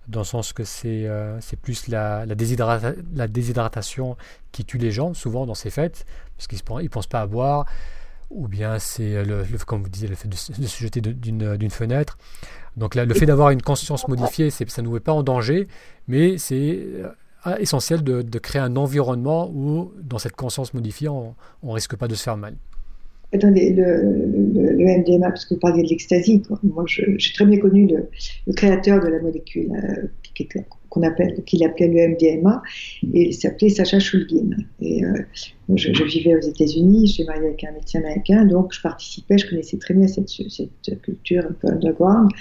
dans 0.07 0.21
le 0.21 0.25
sens 0.25 0.53
que 0.53 0.63
c'est 0.63 1.05
euh, 1.05 1.39
plus 1.61 1.87
la, 1.87 2.25
la, 2.25 2.35
déshydratation 2.35 4.17
qui 4.51 4.65
tue 4.65 4.79
les 4.79 4.91
gens, 4.91 5.13
souvent 5.13 5.45
dans 5.45 5.53
ces 5.53 5.69
fêtes, 5.69 6.05
parce 6.35 6.47
qu'ils 6.47 6.59
ne 6.67 6.87
pensent 6.87 7.07
pas 7.07 7.21
à 7.21 7.27
boire, 7.27 7.67
ou 8.31 8.47
bien 8.47 8.79
c'est, 8.79 9.23
le, 9.23 9.45
comme 9.65 9.83
vous 9.83 9.89
disiez, 9.89 10.07
le 10.07 10.15
fait 10.15 10.27
de, 10.27 10.35
se 10.35 10.83
jeter 10.83 10.99
d'une 10.99 11.69
fenêtre. 11.69 12.17
Donc 12.75 12.95
là, 12.95 13.05
le 13.05 13.13
fait 13.13 13.27
d'avoir 13.27 13.51
une 13.51 13.61
conscience 13.61 14.07
modifiée, 14.07 14.49
ça 14.49 14.65
ne 14.65 14.87
nous 14.87 14.93
met 14.93 14.99
pas 14.99 15.13
en 15.13 15.21
danger, 15.21 15.67
mais 16.07 16.39
c'est 16.39 16.79
euh, 17.45 17.57
essentiel 17.57 18.03
de, 18.03 18.39
créer 18.39 18.61
un 18.61 18.75
environnement 18.77 19.47
où, 19.49 19.93
dans 20.01 20.17
cette 20.17 20.35
conscience 20.35 20.73
modifiée, 20.73 21.07
on 21.07 21.35
ne 21.63 21.71
risque 21.71 21.95
pas 21.95 22.07
de 22.07 22.15
se 22.15 22.23
faire 22.23 22.37
mal. 22.37 22.55
Attendez, 23.31 23.73
le, 23.73 24.97
MDMA, 24.99 25.29
parce 25.29 25.45
que 25.45 25.53
vous 25.53 25.59
parliez 25.59 25.83
de 25.83 25.89
l'extasie, 25.89 26.41
moi 26.63 26.83
j'ai 26.87 27.15
très 27.33 27.45
bien 27.45 27.59
connu 27.59 27.87
le, 27.87 28.53
créateur 28.53 29.03
de 29.03 29.07
la 29.07 29.21
molécule 29.21 29.71
euh, 29.71 30.61
qu'on 30.89 31.03
appelle, 31.03 31.43
qu'il 31.43 31.63
appelait 31.63 31.89
le 31.89 32.15
MDMA, 32.15 32.63
et 33.13 33.27
il 33.27 33.33
s'appelait 33.33 33.69
Sacha 33.69 33.99
Shulgin. 33.99 34.57
Et 34.81 35.05
euh, 35.05 35.13
je, 35.75 36.03
vivais 36.05 36.35
aux 36.35 36.41
États-Unis, 36.41 37.05
je 37.05 37.13
suis 37.13 37.23
mariée 37.25 37.45
avec 37.45 37.63
un 37.63 37.71
médecin 37.73 37.99
américain, 37.99 38.45
donc 38.45 38.73
je 38.73 38.81
participais, 38.81 39.37
je 39.37 39.47
connaissais 39.47 39.77
très 39.77 39.93
bien 39.93 40.07
cette, 40.07 40.29
cette 40.29 41.01
culture 41.03 41.45
un 41.47 41.53
peu 41.53 41.67
underground. 41.67 42.31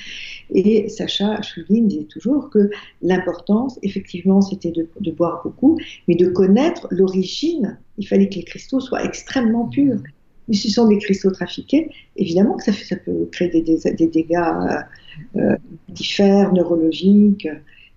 Et 0.55 0.89
Sacha 0.89 1.43
Shulgin 1.43 1.83
disait 1.83 2.05
toujours 2.05 2.49
que 2.49 2.71
l'importance, 3.03 3.79
effectivement, 3.83 4.41
c'était 4.41 4.73
de 4.73 5.11
boire 5.11 5.43
beaucoup, 5.45 5.79
mais 6.07 6.15
de 6.15 6.29
connaître 6.29 6.89
l'origine. 6.91 7.79
Il 7.99 8.07
fallait 8.07 8.31
que 8.31 8.37
les 8.37 8.45
cristaux 8.45 8.81
soient 8.81 9.05
extrêmement 9.05 9.69
purs 9.69 10.01
ce 10.55 10.71
sont 10.71 10.89
des 10.89 10.99
cristaux 10.99 11.31
trafiqués, 11.31 11.91
évidemment 12.17 12.57
que 12.57 12.65
ça, 12.73 12.97
peut 12.97 13.29
créer 13.33 13.49
des, 13.49 14.07
dégâts 14.07 14.37
euh, 15.37 15.57
neurologiques, 16.53 17.49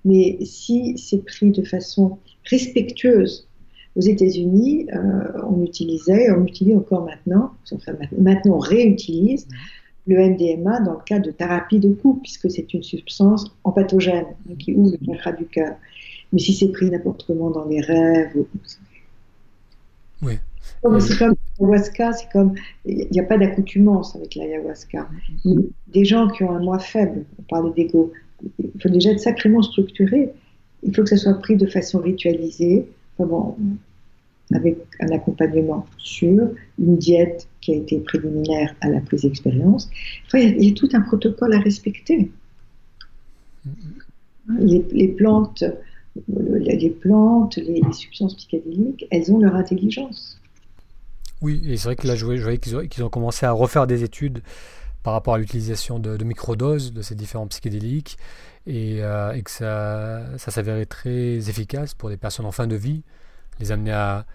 mais 0.04 0.38
si 0.44 0.98
c'est 0.98 1.24
pris 1.24 1.52
de 1.52 1.64
façon 1.64 2.18
respectueuse, 2.46 3.48
aux 3.96 4.02
États-Unis, 4.02 4.88
euh, 4.94 5.42
on 5.50 5.64
utilisait, 5.64 6.32
on 6.32 6.46
utilise 6.46 6.78
encore 6.78 7.04
maintenant, 7.04 7.52
enfin 7.72 7.94
maintenant 8.18 8.56
on 8.56 8.60
réutilise 8.60 9.48
le 10.08 10.30
MDMA 10.30 10.80
dans 10.80 10.94
le 10.94 11.04
cas 11.06 11.20
de 11.20 11.32
thérapie 11.32 11.80
de 11.80 11.92
coups, 11.94 12.22
puisque 12.22 12.50
c'est 12.50 12.74
une 12.74 12.84
substance 12.84 13.54
empathogène 13.64 14.28
qui 14.60 14.74
ouvre 14.74 14.96
le 15.06 15.14
chakra 15.14 15.34
du 15.34 15.46
cœur. 15.46 15.76
Mais 16.32 16.40
si 16.40 16.54
c'est 16.54 16.70
pris 16.70 16.90
n'importe 16.90 17.26
comment 17.28 17.50
dans 17.50 17.66
les 17.66 17.82
rêves, 17.82 18.46
oui. 20.22 20.34
C'est 21.00 21.18
comme 21.18 21.36
l'ayahuasca, 21.60 22.14
c'est 22.14 22.32
comme. 22.32 22.54
Il 22.86 23.08
n'y 23.12 23.20
a 23.20 23.24
pas 23.24 23.38
d'accoutumance 23.38 24.16
avec 24.16 24.36
l'ayahuasca. 24.36 25.08
Des 25.88 26.06
gens 26.06 26.28
qui 26.30 26.44
ont 26.44 26.52
un 26.52 26.60
moi 26.60 26.80
faible, 26.80 27.26
on 27.40 27.44
parle 27.44 27.74
d'ego, 27.74 28.12
il 28.60 28.82
faut 28.82 28.90
déjà 28.90 29.12
être 29.12 29.20
sacrément 29.20 29.62
structuré. 29.62 30.32
Il 30.84 30.96
faut 30.96 31.04
que 31.04 31.10
ça 31.10 31.18
soit 31.18 31.36
pris 31.36 31.56
de 31.56 31.68
façon 31.68 32.00
ritualisée, 32.00 32.88
avec 34.54 34.78
un 35.00 35.10
accompagnement 35.10 35.86
sûr, 35.98 36.50
une 36.80 36.98
diète 36.98 37.48
qui 37.62 37.74
a 37.74 37.76
été 37.76 38.00
préliminaire 38.00 38.76
à 38.82 38.90
la 38.90 39.00
prise 39.02 39.22
d'expérience. 39.22 39.90
il, 40.34 40.64
y 40.64 40.72
a 40.72 40.74
tout 40.74 40.90
un 40.94 41.02
protocole 41.02 41.54
à 41.54 41.60
respecter. 41.60 42.32
Les, 44.60 45.08
plantes, 45.08 45.64
les, 46.28 46.90
plantes, 46.90 47.58
les 47.58 47.82
substances 47.94 48.36
psychédéliques, 48.36 49.06
elles 49.12 49.32
ont 49.32 49.40
leur 49.40 49.56
intelligence. 49.56 50.41
Oui, 51.42 51.62
et 51.66 51.78
c'est 51.78 51.86
vrai 51.86 51.96
que 51.96 52.08
là, 52.08 52.16
je 52.16 52.26
voyais, 52.26 52.60
qu'ils 52.60 53.04
ont, 53.04 53.10
commencé 53.10 53.46
à 53.46 53.52
refaire 53.52 53.88
des 53.88 54.04
études 54.04 54.44
par 55.02 55.14
rapport 55.14 55.34
à 55.34 55.38
l'utilisation 55.40 55.98
de, 55.98 56.24
microdoses 56.24 56.94
de 56.94 57.02
ces 57.02 57.16
différents 57.16 57.48
psychédéliques 57.48 58.18
et, 58.68 59.04
euh, 59.04 59.40
que 59.42 59.50
ça, 59.50 60.38
ça 60.38 60.52
s'avérait 60.52 60.86
très 60.86 61.50
efficace 61.50 61.96
pour 61.96 62.10
des 62.10 62.18
personnes 62.18 62.46
en 62.46 62.52
fin 62.52 62.68
de 62.68 62.76
vie, 62.76 63.04
les 63.60 63.72
amener 63.72 63.92
à, 63.92 64.26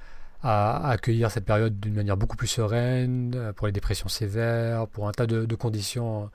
accueillir 0.43 1.31
cette 1.31 1.45
période 1.45 1.81
d'une 1.81 1.95
manière 1.95 2.17
beaucoup 2.17 2.37
plus 2.37 2.47
sereine, 2.47 3.33
euh, 3.35 3.53
pour 3.53 3.67
les 3.67 3.73
dépressions 3.73 4.09
sévères, 4.09 4.87
pour 4.89 5.09
un 5.09 5.13
tas 5.13 5.27
de, 5.27 5.55
conditions 5.55 6.31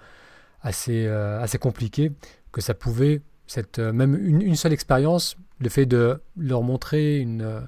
assez, 0.62 1.06
euh, 1.06 1.42
assez 1.42 1.58
compliquées, 1.58 2.12
que 2.52 2.62
ça 2.62 2.74
pouvait, 2.74 3.22
cette, 3.52 3.80
même 3.80 4.16
une 4.16 4.56
seule 4.56 4.74
expérience 4.74 5.36
le 5.62 5.70
fait 5.70 5.86
de 5.86 6.20
leur 6.38 6.64
montrer 6.64 7.20
une, 7.20 7.42
euh, 7.42 7.62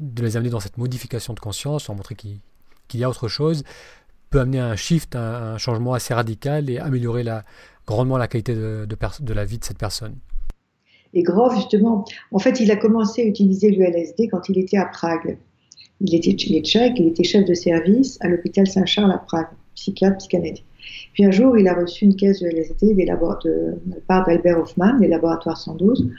de 0.00 0.22
les 0.22 0.36
amener 0.36 0.50
dans 0.50 0.60
cette 0.60 0.78
modification 0.78 1.34
de 1.34 1.40
conscience, 1.40 1.88
leur 1.88 1.96
montrer 1.96 2.14
qu'il 2.14 2.40
y 2.94 3.04
a 3.04 3.08
autre 3.08 3.28
chose, 3.28 3.64
peut 4.30 4.40
amener 4.40 4.60
un 4.60 4.76
shift, 4.76 5.16
un, 5.16 5.58
changement 5.58 5.94
assez 5.94 6.14
radical 6.14 6.70
et 6.70 6.78
améliorer 6.78 7.24
grandement 7.86 8.16
la 8.16 8.28
qualité 8.28 8.54
de, 8.54 8.86
la 9.34 9.44
vie 9.44 9.58
de 9.58 9.64
cette 9.64 9.78
personne. 9.78 10.16
Et 11.14 11.22
Grove, 11.22 11.54
justement, 11.56 12.06
en 12.30 12.38
fait, 12.38 12.60
il 12.60 12.70
a 12.70 12.76
commencé 12.76 13.22
à 13.22 13.24
utiliser 13.26 13.70
le 13.70 13.84
LSD 13.84 14.28
quand 14.28 14.48
il 14.48 14.58
était 14.58 14.78
à 14.78 14.86
Prague. 14.86 15.36
Il 16.00 16.14
était, 16.14 16.32
tchèque, 16.32 16.94
il 16.96 17.08
était 17.08 17.24
chef 17.24 17.44
de 17.44 17.54
service 17.54 18.16
à 18.22 18.28
l'hôpital 18.28 18.66
Saint-Charles 18.66 19.12
à 19.12 19.18
Prague, 19.18 19.48
psychiatre, 19.74 20.16
psychanalyste. 20.16 20.64
Puis 21.12 21.24
un 21.24 21.30
jour, 21.30 21.58
il 21.58 21.68
a 21.68 21.74
reçu 21.74 22.04
une 22.04 22.16
caisse 22.16 22.40
de 22.40 22.48
LSD 22.48 22.94
des 22.94 23.04
de, 23.04 23.10
la 23.10 24.00
part 24.06 24.26
d'Albert 24.26 24.58
Hoffman, 24.58 24.98
des 24.98 25.08
laboratoires 25.08 25.58
112, 25.58 26.10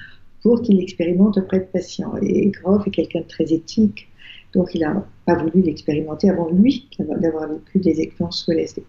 pour 0.41 0.61
qu'il 0.61 0.77
l'expérimente 0.77 1.37
auprès 1.37 1.59
de 1.59 1.65
patients. 1.65 2.13
Et 2.21 2.51
Groff 2.51 2.85
est 2.85 2.91
quelqu'un 2.91 3.21
de 3.21 3.27
très 3.27 3.51
éthique, 3.51 4.07
donc 4.53 4.69
il 4.75 4.81
n'a 4.81 5.05
pas 5.25 5.35
voulu 5.35 5.63
l'expérimenter 5.63 6.29
avant 6.29 6.49
lui 6.49 6.87
d'avoir 6.99 7.49
vécu 7.49 7.79
des 7.79 8.01
expériences 8.01 8.43
sous 8.43 8.51
LSD. 8.51 8.83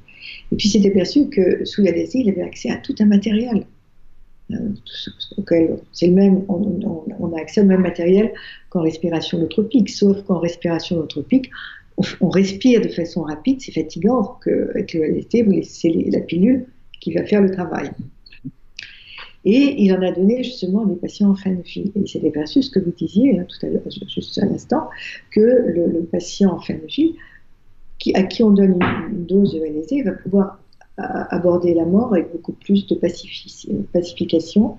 Et 0.53 0.57
puis 0.57 0.69
il 0.69 0.71
s'est 0.71 0.89
aperçu 0.89 1.29
que 1.29 1.65
sous 1.65 1.83
LSD, 1.83 2.19
il 2.19 2.31
avait 2.31 2.43
accès 2.43 2.71
à 2.71 2.77
tout 2.77 2.95
un 2.99 3.07
matériel. 3.07 3.67
Euh, 4.51 4.57
c'est 5.93 6.07
le 6.07 6.13
même, 6.13 6.45
on, 6.49 7.33
a 7.35 7.41
accès 7.41 7.63
au 7.63 7.65
même 7.65 7.81
matériel 7.81 8.33
qu'en 8.69 8.83
respiration 8.83 9.39
holotropique, 9.39 9.89
sauf 9.89 10.23
qu'en 10.25 10.39
respiration 10.39 10.99
holotropique, 10.99 11.51
on, 12.21 12.29
respire 12.29 12.81
de 12.81 12.89
façon 12.89 13.23
rapide, 13.23 13.61
c'est 13.61 13.73
fatigant, 13.73 14.39
qu'avec 14.45 14.95
le 14.95 15.05
LSD, 15.05 15.43
vous 15.43 15.53
laissez 15.53 15.91
la 16.11 16.21
pilule 16.21 16.67
qui 17.01 17.13
va 17.15 17.25
faire 17.25 17.41
le 17.41 17.51
travail. 17.51 17.91
Et 19.45 19.83
il 19.83 19.93
en 19.93 20.01
a 20.01 20.11
donné 20.11 20.43
justement 20.43 20.85
à 20.85 20.87
des 20.87 20.97
patients 20.97 21.31
en 21.31 21.35
fin 21.35 21.53
de 21.53 21.63
vie. 21.63 21.93
Et 21.95 22.01
il 22.01 22.09
s'est 22.09 22.27
aperçu, 22.27 22.63
ce 22.63 22.71
que 22.71 22.79
vous 22.79 22.93
disiez 22.93 23.39
hein, 23.39 23.47
tout 23.47 23.67
à 23.67 23.69
l'heure, 23.69 23.83
juste 24.09 24.39
à 24.39 24.47
l'instant, 24.47 24.89
que 25.31 25.41
le, 25.41 26.03
patient 26.11 26.55
en 26.55 26.61
fin 26.61 26.75
de 26.75 26.87
vie, 26.87 27.15
qui, 27.99 28.15
à 28.15 28.23
qui 28.23 28.43
on 28.43 28.51
donne 28.51 28.79
une, 29.11 29.27
dose 29.27 29.55
de 29.55 29.61
LSD, 29.61 30.03
va 30.03 30.13
pouvoir 30.13 30.59
aborder 30.97 31.75
la 31.75 31.85
mort 31.85 32.15
avec 32.15 32.31
beaucoup 32.33 32.53
plus 32.53 32.87
de 32.87 32.95
pacification. 32.95 34.79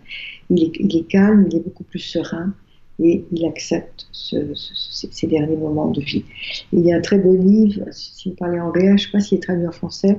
Il 0.50 0.64
est, 0.64 1.08
calme, 1.08 1.46
il 1.50 1.58
est 1.58 1.60
beaucoup 1.60 1.84
plus 1.84 2.00
serein 2.00 2.54
et 3.00 3.26
il 3.32 3.46
accepte 3.46 4.08
ces 4.12 5.28
derniers 5.28 5.58
moments 5.58 5.92
de 5.92 6.02
vie. 6.02 6.24
il 6.72 6.86
y 6.86 6.94
a 6.94 6.98
un 6.98 7.02
très 7.02 7.18
beau 7.18 7.36
livre, 7.36 7.84
si 7.92 8.30
vous 8.30 8.36
parlez 8.36 8.60
anglais, 8.60 8.88
je 8.88 8.92
ne 8.92 8.98
sais 8.98 9.12
pas 9.12 9.20
s'il 9.20 9.38
est 9.38 9.42
traduit 9.42 9.68
en 9.68 9.72
français, 9.72 10.18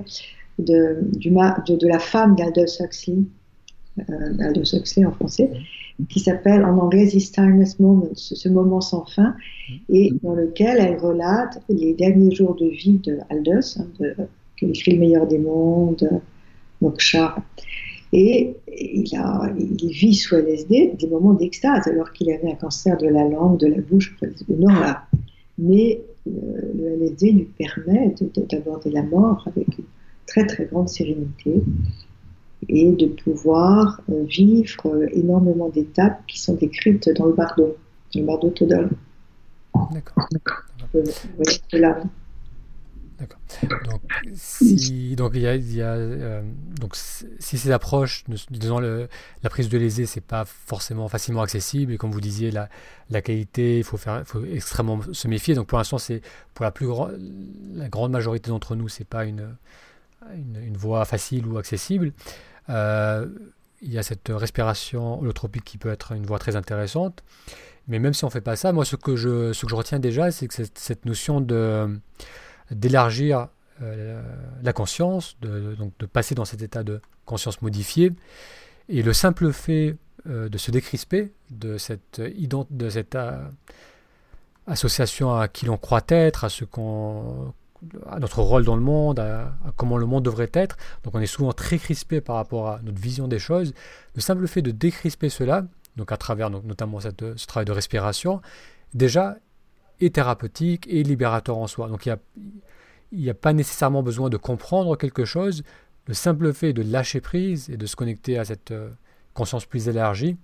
de, 0.58 0.98
du, 1.16 1.30
de, 1.30 1.76
de 1.76 1.88
la 1.88 1.98
femme 1.98 2.34
d'Aldous 2.36 2.80
Huxley, 2.80 3.18
euh, 3.98 4.52
de 4.52 4.76
Huxley 4.76 5.06
en 5.06 5.12
français, 5.12 5.50
qui 6.08 6.20
s'appelle 6.20 6.64
en 6.64 6.76
anglais 6.78 7.06
This 7.06 7.32
Timeless 7.32 7.78
Moment, 7.78 8.08
ce, 8.14 8.48
moment 8.48 8.80
sans 8.80 9.06
fin, 9.06 9.34
et 9.88 10.12
dans 10.22 10.34
lequel 10.34 10.78
elle 10.78 10.98
relate 10.98 11.62
les 11.68 11.94
derniers 11.94 12.34
jours 12.34 12.54
de 12.54 12.66
vie 12.66 12.98
de 12.98 13.18
Aldous, 13.30 13.78
hein, 13.78 13.86
qui 14.58 14.66
écrit 14.66 14.92
Le 14.92 14.98
meilleur 14.98 15.26
des 15.26 15.38
mondes, 15.38 16.20
Moksha. 16.80 17.36
Et 18.18 18.56
il, 18.66 19.14
a, 19.14 19.52
il 19.58 19.90
vit 19.90 20.14
sous 20.14 20.36
LSD 20.36 20.94
des 20.98 21.06
moments 21.06 21.34
d'extase, 21.34 21.86
alors 21.86 22.10
qu'il 22.14 22.30
avait 22.30 22.50
un 22.50 22.54
cancer 22.54 22.96
de 22.96 23.08
la 23.08 23.28
langue, 23.28 23.58
de 23.60 23.66
la 23.66 23.82
bouche, 23.82 24.16
non 24.48 24.72
là. 24.72 25.02
Mais 25.58 26.00
le, 26.24 26.72
le 26.78 27.04
LSD 27.04 27.32
lui 27.32 27.44
permet 27.44 28.14
d'aborder 28.50 28.90
la 28.90 29.02
mort 29.02 29.46
avec 29.46 29.66
une 29.78 29.84
très 30.26 30.46
très 30.46 30.64
grande 30.64 30.88
sérénité 30.88 31.62
et 32.70 32.90
de 32.90 33.06
pouvoir 33.06 34.00
euh, 34.10 34.24
vivre 34.24 34.86
euh, 34.86 35.08
énormément 35.12 35.68
d'étapes 35.68 36.26
qui 36.26 36.40
sont 36.40 36.54
décrites 36.54 37.10
dans 37.16 37.26
le 37.26 37.34
bardo, 37.34 37.76
dans 38.14 38.20
le 38.20 38.26
bardo 38.26 38.48
Todol. 38.48 38.90
D'accord. 39.92 40.26
Euh, 40.94 41.04
D'accord. 43.18 43.38
Donc, 43.86 44.02
si, 44.34 45.16
donc, 45.16 45.32
il 45.34 45.42
y 45.42 45.82
a, 45.82 45.92
a 45.92 46.42
donc, 46.78 46.94
si 46.96 47.58
ces 47.58 47.70
approches, 47.70 48.24
disons 48.50 48.78
la 48.78 49.50
prise 49.50 49.68
de 49.70 49.78
lésé, 49.78 50.04
c'est 50.04 50.20
pas 50.20 50.44
forcément 50.44 51.08
facilement 51.08 51.40
accessible, 51.40 51.92
et 51.92 51.96
comme 51.96 52.10
vous 52.10 52.20
disiez, 52.20 52.50
la, 52.50 52.68
la 53.08 53.22
qualité, 53.22 53.78
il 53.78 53.84
faut, 53.84 53.96
faut 53.96 54.44
extrêmement 54.44 55.00
se 55.12 55.28
méfier. 55.28 55.54
Donc, 55.54 55.66
pour 55.66 55.78
l'instant, 55.78 55.96
pour 56.52 56.64
la 56.64 56.70
plus 56.70 56.86
grande, 56.86 58.10
majorité 58.10 58.50
d'entre 58.50 58.76
nous, 58.76 58.88
c'est 58.88 59.04
pas 59.04 59.24
une, 59.24 59.56
une, 60.34 60.76
voie 60.76 61.04
facile 61.06 61.46
ou 61.46 61.56
accessible. 61.56 62.12
Euh, 62.68 63.26
il 63.80 63.92
y 63.92 63.98
a 63.98 64.02
cette 64.02 64.28
respiration 64.28 65.20
holotropique 65.20 65.64
qui 65.64 65.78
peut 65.78 65.90
être 65.90 66.12
une 66.12 66.26
voie 66.26 66.38
très 66.38 66.56
intéressante. 66.56 67.22
Mais 67.88 67.98
même 67.98 68.14
si 68.14 68.24
on 68.24 68.28
ne 68.28 68.32
fait 68.32 68.40
pas 68.40 68.56
ça, 68.56 68.72
moi 68.72 68.84
ce 68.84 68.96
que 68.96 69.14
je, 69.14 69.52
ce 69.52 69.64
que 69.64 69.70
je 69.70 69.74
retiens 69.76 70.00
déjà, 70.00 70.30
c'est 70.32 70.48
que 70.48 70.54
cette 70.74 71.06
notion 71.06 71.40
de, 71.40 72.00
d'élargir 72.70 73.48
euh, 73.82 74.22
la 74.62 74.72
conscience, 74.72 75.36
de, 75.40 75.74
donc 75.74 75.92
de 75.98 76.06
passer 76.06 76.34
dans 76.34 76.44
cet 76.44 76.62
état 76.62 76.82
de 76.82 77.00
conscience 77.24 77.62
modifiée, 77.62 78.12
et 78.88 79.02
le 79.02 79.12
simple 79.12 79.52
fait 79.52 79.96
euh, 80.28 80.48
de 80.48 80.58
se 80.58 80.70
décrisper 80.70 81.32
de 81.50 81.78
cette, 81.78 82.20
de 82.20 82.88
cette 82.88 83.18
association 84.66 85.34
à 85.34 85.48
qui 85.48 85.66
l'on 85.66 85.76
croit 85.76 86.04
être, 86.08 86.44
à 86.44 86.48
ce 86.48 86.64
qu'on 86.64 87.52
à 88.08 88.18
notre 88.18 88.40
rôle 88.40 88.64
dans 88.64 88.76
le 88.76 88.82
monde, 88.82 89.20
à, 89.20 89.52
comment 89.76 89.98
le 89.98 90.06
monde 90.06 90.24
devrait 90.24 90.50
être. 90.52 90.76
Donc 91.04 91.14
on 91.14 91.20
est 91.20 91.26
souvent 91.26 91.52
très 91.52 91.78
crispé 91.78 92.20
par 92.20 92.36
rapport 92.36 92.68
à 92.68 92.80
notre 92.82 93.00
vision 93.00 93.28
des 93.28 93.38
choses. 93.38 93.72
Le 94.14 94.20
simple 94.20 94.46
fait 94.46 94.62
de 94.62 94.70
décrisper 94.70 95.28
cela, 95.28 95.64
donc 95.96 96.12
à 96.12 96.16
travers 96.16 96.50
notamment 96.50 97.00
cette, 97.00 97.36
ce 97.36 97.46
travail 97.46 97.66
de 97.66 97.72
respiration, 97.72 98.40
déjà 98.94 99.36
est 100.00 100.14
thérapeutique 100.14 100.86
et 100.88 101.02
libérateur 101.02 101.58
en 101.58 101.66
soi. 101.66 101.88
Donc 101.88 102.06
il 102.06 102.16
n'y 103.12 103.30
a, 103.30 103.34
pas 103.34 103.52
nécessairement 103.52 104.02
besoin 104.02 104.28
de 104.28 104.36
comprendre 104.36 104.96
quelque 104.96 105.24
chose. 105.24 105.62
Le 106.06 106.14
simple 106.14 106.52
fait 106.52 106.72
de 106.72 106.82
lâcher 106.82 107.20
prise 107.20 107.70
et 107.70 107.76
de 107.76 107.86
se 107.86 107.96
connecter 107.96 108.38
à 108.38 108.44
cette 108.44 108.70
euh, 108.70 108.90
conscience 109.34 109.66
plus 109.66 109.88
élargie 109.88 110.36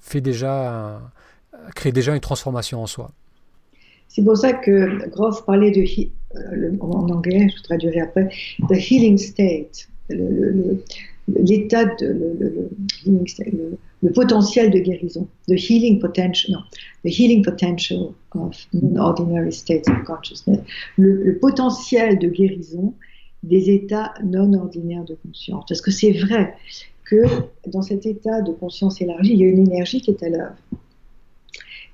fait 0.00 0.20
déjà 0.20 1.00
crée 1.74 1.92
déjà 1.92 2.14
une 2.14 2.20
transformation 2.20 2.82
en 2.82 2.86
soi. 2.86 3.10
C'est 4.08 4.24
pour 4.24 4.36
ça 4.36 4.52
que 4.52 5.08
Groff 5.10 5.44
parlait 5.44 5.70
de, 5.70 5.84
euh, 6.36 6.76
en 6.80 7.08
anglais, 7.10 7.48
je 7.54 7.62
traduirai 7.62 8.00
après, 8.00 8.28
the 8.68 8.90
healing 8.90 9.18
state, 9.18 9.88
l'état 11.28 11.84
de 11.84 12.06
le, 12.06 13.78
le, 14.02 14.12
potentiel 14.12 14.70
de 14.70 14.78
guérison, 14.78 15.26
the 15.48 15.58
healing 15.58 15.98
potential, 16.00 16.52
non, 16.54 16.62
the 17.04 17.10
healing 17.10 17.42
potential 17.42 18.14
of 18.32 18.56
non-ordinary 18.72 19.52
states 19.52 19.88
of 19.88 20.04
consciousness, 20.04 20.60
le, 20.96 21.38
potentiel 21.40 22.18
de 22.18 22.28
guérison 22.28 22.94
des 23.42 23.70
états 23.70 24.14
non 24.24 24.52
ordinaires 24.54 25.04
de 25.04 25.14
conscience. 25.14 25.64
Parce 25.68 25.80
que 25.80 25.90
c'est 25.90 26.12
vrai 26.12 26.54
que 27.04 27.24
dans 27.68 27.82
cet 27.82 28.06
état 28.06 28.42
de 28.42 28.52
conscience 28.52 29.00
élargie, 29.00 29.32
il 29.34 29.40
y 29.40 29.44
a 29.44 29.48
une 29.48 29.66
énergie 29.66 30.00
qui 30.00 30.10
est 30.10 30.22
à 30.22 30.28
l'œuvre. 30.28 30.56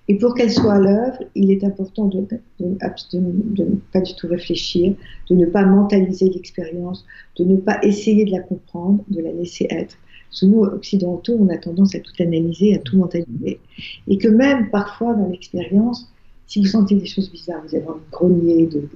Et 0.09 0.17
pour 0.17 0.35
qu'elle 0.35 0.51
soit 0.51 0.75
à 0.75 0.79
l'œuvre, 0.81 1.19
il 1.35 1.51
est 1.51 1.63
important 1.63 2.07
de, 2.07 2.27
ne 2.61 3.77
pas 3.93 4.01
du 4.01 4.15
tout 4.17 4.27
réfléchir, 4.27 4.95
de 5.31 5.35
ne 5.35 5.47
pas 5.47 5.65
mentaliser 5.65 6.29
l'expérience, 6.29 7.07
de 7.37 7.45
ne 7.45 7.57
pas 7.57 7.79
essayer 7.83 8.25
de 8.25 8.33
la 8.33 8.41
comprendre, 8.41 9.05
de 9.09 9.21
la 9.21 9.33
laisser 9.33 9.67
être. 9.71 9.97
Parce 10.29 10.43
nous, 10.43 10.63
occidentaux, 10.63 11.37
on 11.39 11.49
a 11.51 11.59
tendance 11.59 11.95
à 11.95 12.01
tout 12.01 12.13
analyser, 12.19 12.75
à 12.75 12.79
tout 12.79 12.97
mentaliser. 12.97 13.61
Et 14.09 14.19
que 14.19 14.29
même 14.29 14.71
parfois 14.71 15.15
dans 15.15 15.29
l'expérience, 15.29 16.11
si 16.47 16.61
vous 16.61 16.67
sentez 16.67 16.97
des 16.97 17.07
choses 17.07 17.31
bizarres, 17.31 17.63
vous 17.69 17.77
avez 17.77 17.87
envie 17.87 18.01
de 18.01 18.11
grogner, 18.11 18.67
de, 18.67 18.89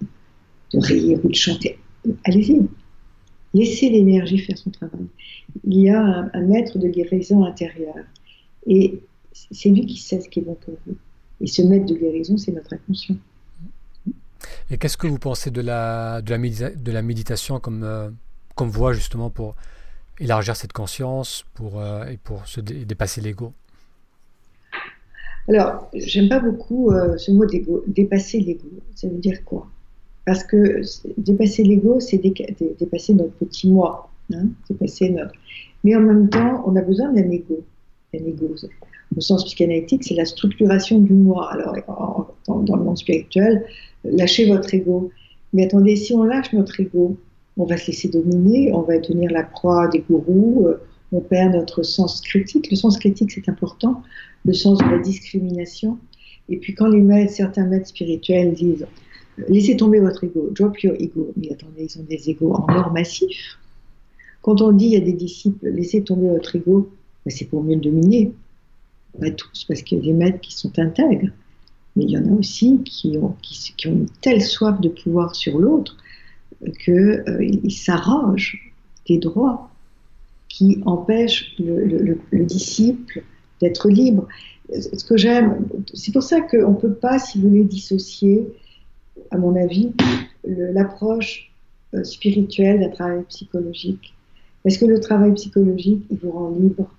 rire 0.74 1.20
ou 1.22 1.28
de 1.28 1.34
chanter, 1.34 1.78
allez-y. 2.24 2.62
Laissez 3.54 3.88
l'énergie 3.88 4.38
faire 4.38 4.58
son 4.58 4.70
travail. 4.70 5.06
Il 5.64 5.80
y 5.80 5.88
a 5.88 6.02
un, 6.02 6.30
un 6.34 6.42
maître 6.42 6.78
de 6.78 6.88
guérison 6.88 7.44
intérieure. 7.44 8.04
Et 8.66 9.00
c'est 9.50 9.68
lui 9.68 9.86
qui 9.86 9.98
sait 9.98 10.20
ce 10.20 10.28
qui 10.28 10.40
est 10.40 10.42
bon 10.42 10.54
pour 10.54 10.74
vous. 10.86 10.96
Et 11.40 11.46
ce 11.46 11.62
maître 11.62 11.86
de 11.86 11.94
guérison, 11.94 12.36
c'est 12.36 12.52
notre 12.52 12.72
inconscient. 12.72 13.16
Et 14.70 14.78
qu'est-ce 14.78 14.96
que 14.96 15.06
vous 15.06 15.18
pensez 15.18 15.50
de 15.50 15.60
la, 15.60 16.22
de 16.22 16.30
la, 16.34 16.70
de 16.70 16.92
la 16.92 17.02
méditation 17.02 17.60
comme, 17.60 17.84
euh, 17.84 18.08
comme 18.54 18.68
voie 18.68 18.92
justement 18.92 19.30
pour 19.30 19.54
élargir 20.18 20.56
cette 20.56 20.72
conscience 20.72 21.44
pour, 21.54 21.80
euh, 21.80 22.06
et 22.06 22.16
pour 22.16 22.46
se 22.46 22.60
dépasser 22.60 23.20
l'ego? 23.20 23.52
Alors, 25.48 25.88
j'aime 25.94 26.28
pas 26.28 26.40
beaucoup 26.40 26.90
euh, 26.90 27.16
ce 27.16 27.30
mot 27.30 27.46
d'ego. 27.46 27.84
Dépasser 27.86 28.40
l'ego, 28.40 28.68
ça 28.94 29.08
veut 29.08 29.18
dire 29.18 29.44
quoi? 29.44 29.68
Parce 30.24 30.42
que 30.42 30.80
dépasser 31.18 31.62
l'ego, 31.62 32.00
c'est 32.00 32.18
dépasser 32.18 33.14
notre 33.14 33.34
petit 33.34 33.70
moi. 33.70 34.10
Hein 34.34 34.48
dépasser 34.68 35.10
notre... 35.10 35.34
Mais 35.84 35.94
en 35.94 36.00
même 36.00 36.28
temps, 36.28 36.64
on 36.66 36.74
a 36.74 36.82
besoin 36.82 37.12
d'un 37.12 37.30
ego. 37.30 37.64
Un 38.12 38.24
ego 38.24 38.54
au 39.14 39.20
sens 39.20 39.44
psychanalytique, 39.44 40.04
c'est 40.04 40.14
la 40.14 40.24
structuration 40.24 40.98
du 41.00 41.12
moi. 41.12 41.50
Alors, 41.52 42.34
dans, 42.46 42.76
le 42.76 42.82
monde 42.82 42.98
spirituel, 42.98 43.64
lâchez 44.04 44.46
votre 44.46 44.72
ego. 44.74 45.10
Mais 45.52 45.64
attendez, 45.64 45.96
si 45.96 46.12
on 46.12 46.24
lâche 46.24 46.52
notre 46.52 46.80
ego, 46.80 47.16
on 47.56 47.64
va 47.64 47.76
se 47.76 47.86
laisser 47.88 48.08
dominer, 48.08 48.72
on 48.72 48.82
va 48.82 48.98
devenir 48.98 49.30
la 49.30 49.44
proie 49.44 49.88
des 49.88 50.00
gourous, 50.00 50.66
euh, 50.66 50.80
on 51.12 51.20
perd 51.20 51.54
notre 51.54 51.82
sens 51.82 52.20
critique. 52.20 52.70
Le 52.70 52.76
sens 52.76 52.98
critique, 52.98 53.30
c'est 53.30 53.48
important, 53.48 54.02
le 54.44 54.52
sens 54.52 54.78
de 54.78 54.84
la 54.84 54.98
discrimination. 54.98 55.98
Et 56.48 56.58
puis 56.58 56.74
quand 56.74 56.90
certains 57.28 57.64
maîtres 57.64 57.88
spirituels 57.88 58.54
disent 58.54 58.86
laissez 59.48 59.76
tomber 59.76 60.00
votre 60.00 60.24
ego, 60.24 60.50
drop 60.52 60.78
your 60.82 60.94
ego, 60.98 61.32
mais 61.36 61.52
attendez, 61.52 61.88
ils 61.90 62.00
ont 62.00 62.04
des 62.04 62.30
égos 62.30 62.52
en 62.52 62.66
or 62.74 62.92
massif. 62.92 63.58
Quand 64.42 64.60
on 64.60 64.72
dit 64.72 64.96
à 64.96 65.00
des 65.00 65.12
disciples 65.12 65.68
laissez 65.68 66.02
tomber 66.02 66.28
votre 66.28 66.54
ego, 66.56 66.88
ben, 67.24 67.30
c'est 67.30 67.46
pour 67.46 67.62
mieux 67.62 67.74
le 67.74 67.80
dominer 67.80 68.32
pas 69.16 69.30
tous, 69.30 69.64
parce 69.64 69.82
qu'il 69.82 69.98
y 69.98 70.00
a 70.00 70.04
des 70.04 70.12
maîtres 70.12 70.40
qui 70.40 70.54
sont 70.54 70.78
intègres, 70.78 71.30
mais 71.96 72.04
il 72.04 72.10
y 72.10 72.18
en 72.18 72.28
a 72.28 72.32
aussi 72.32 72.80
qui 72.84 73.16
ont, 73.18 73.34
une 73.84 74.06
telle 74.20 74.42
soif 74.42 74.80
de 74.80 74.88
pouvoir 74.88 75.34
sur 75.34 75.58
l'autre 75.58 75.96
qu'ils 76.84 77.22
euh, 77.28 77.70
s'arrogent 77.70 78.72
des 79.08 79.18
droits 79.18 79.70
qui 80.48 80.80
empêchent 80.86 81.54
le, 81.58 82.44
disciple 82.44 83.22
d'être 83.60 83.88
libre. 83.88 84.26
Ce 84.72 85.04
que 85.04 85.16
j'aime, 85.16 85.66
c'est 85.94 86.12
pour 86.12 86.22
ça 86.22 86.40
qu'on 86.40 86.72
ne 86.72 86.76
peut 86.76 86.94
pas, 86.94 87.18
si 87.18 87.38
vous 87.38 87.48
voulez, 87.48 87.64
dissocier, 87.64 88.46
à 89.30 89.38
mon 89.38 89.54
avis, 89.54 89.92
l'approche 90.44 91.52
euh, 91.94 92.04
spirituelle 92.04 92.80
d'un 92.80 92.88
travail 92.88 93.22
psychologique. 93.28 94.14
Parce 94.62 94.78
que 94.78 94.86
le 94.86 94.98
travail 94.98 95.32
psychologique, 95.34 96.02
il 96.10 96.18
vous 96.18 96.30
rend 96.30 96.50
libre 96.50 96.90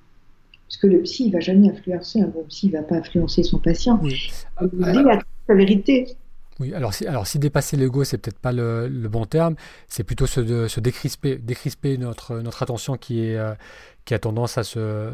parce 0.67 0.77
que 0.77 0.87
le 0.87 1.01
psy, 1.01 1.27
il 1.27 1.31
va 1.31 1.39
jamais 1.39 1.69
influencer, 1.69 2.21
un 2.21 2.27
bon 2.27 2.43
psy, 2.43 2.67
il 2.67 2.73
va 2.73 2.83
pas 2.83 2.95
influencer 2.95 3.43
son 3.43 3.57
patient. 3.57 3.99
Oui. 4.01 4.31
Il 4.61 4.69
dit 4.69 5.03
la, 5.03 5.55
vérité. 5.55 6.07
Oui, 6.59 6.73
alors 6.73 6.93
si, 6.93 7.07
alors 7.07 7.25
si 7.25 7.39
dépasser 7.39 7.77
l'ego, 7.77 8.03
c'est 8.03 8.17
peut-être 8.17 8.39
pas 8.39 8.51
le, 8.51 8.89
bon 9.09 9.25
terme, 9.25 9.55
c'est 9.87 10.03
plutôt 10.03 10.25
se, 10.27 10.41
de, 10.41 10.67
se 10.67 10.81
décrisper, 10.81 11.37
décrisper 11.37 11.97
notre, 11.97 12.39
notre 12.39 12.63
attention 12.63 12.97
qui, 12.97 13.23
est, 13.23 13.37
euh, 13.37 13.53
qui 14.03 14.13
a 14.13 14.19
tendance 14.19 14.57
à 14.57 14.63
se, 14.63 15.13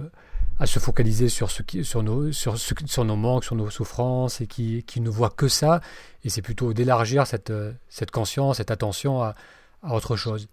à 0.60 0.66
se 0.66 0.80
focaliser 0.80 1.30
sur, 1.30 1.52
ce 1.52 1.62
qui, 1.62 1.86
sur, 1.86 2.02
nos, 2.02 2.32
sur, 2.32 2.58
sur 2.58 3.06
nos 3.06 3.16
manques, 3.16 3.44
sur 3.44 3.56
nos 3.56 3.70
souffrances, 3.70 4.42
et 4.42 4.48
qui, 4.48 4.84
qui 4.84 5.02
ne 5.02 5.10
voit 5.10 5.30
que 5.30 5.48
ça. 5.48 5.82
Et 6.24 6.30
c'est 6.30 6.42
plutôt 6.42 6.74
d'élargir 6.74 7.28
cette, 7.28 7.54
cette 7.90 8.10
conscience, 8.10 8.58
cette 8.58 8.72
attention 8.72 9.22
à, 9.22 9.36
à 9.84 9.94
autre 9.94 10.16
chose. 10.16 10.48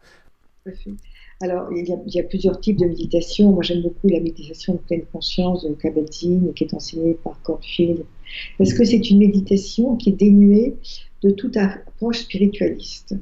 Alors, 1.42 1.68
il 1.72 1.88
y, 1.88 2.20
a, 2.20 2.22
plusieurs 2.22 2.60
types 2.60 2.76
de 2.76 2.84
méditation. 2.84 3.50
Moi, 3.50 3.62
j'aime 3.62 3.80
beaucoup 3.80 4.08
la 4.08 4.20
méditation 4.20 4.74
de 4.74 4.78
pleine 4.78 5.04
conscience 5.10 5.64
de 5.64 5.72
Kabat-Zinn, 5.72 6.52
qui 6.52 6.64
est 6.64 6.74
enseignée 6.74 7.14
par 7.14 7.40
Cornfield, 7.42 8.04
parce 8.58 8.74
que 8.74 8.84
c'est 8.84 9.08
une 9.08 9.20
méditation 9.20 9.96
qui 9.96 10.10
est 10.10 10.18
dénuée 10.20 10.74
de 11.22 11.30
toute 11.30 11.56
approche 11.56 12.20
spiritualiste, 12.20 13.14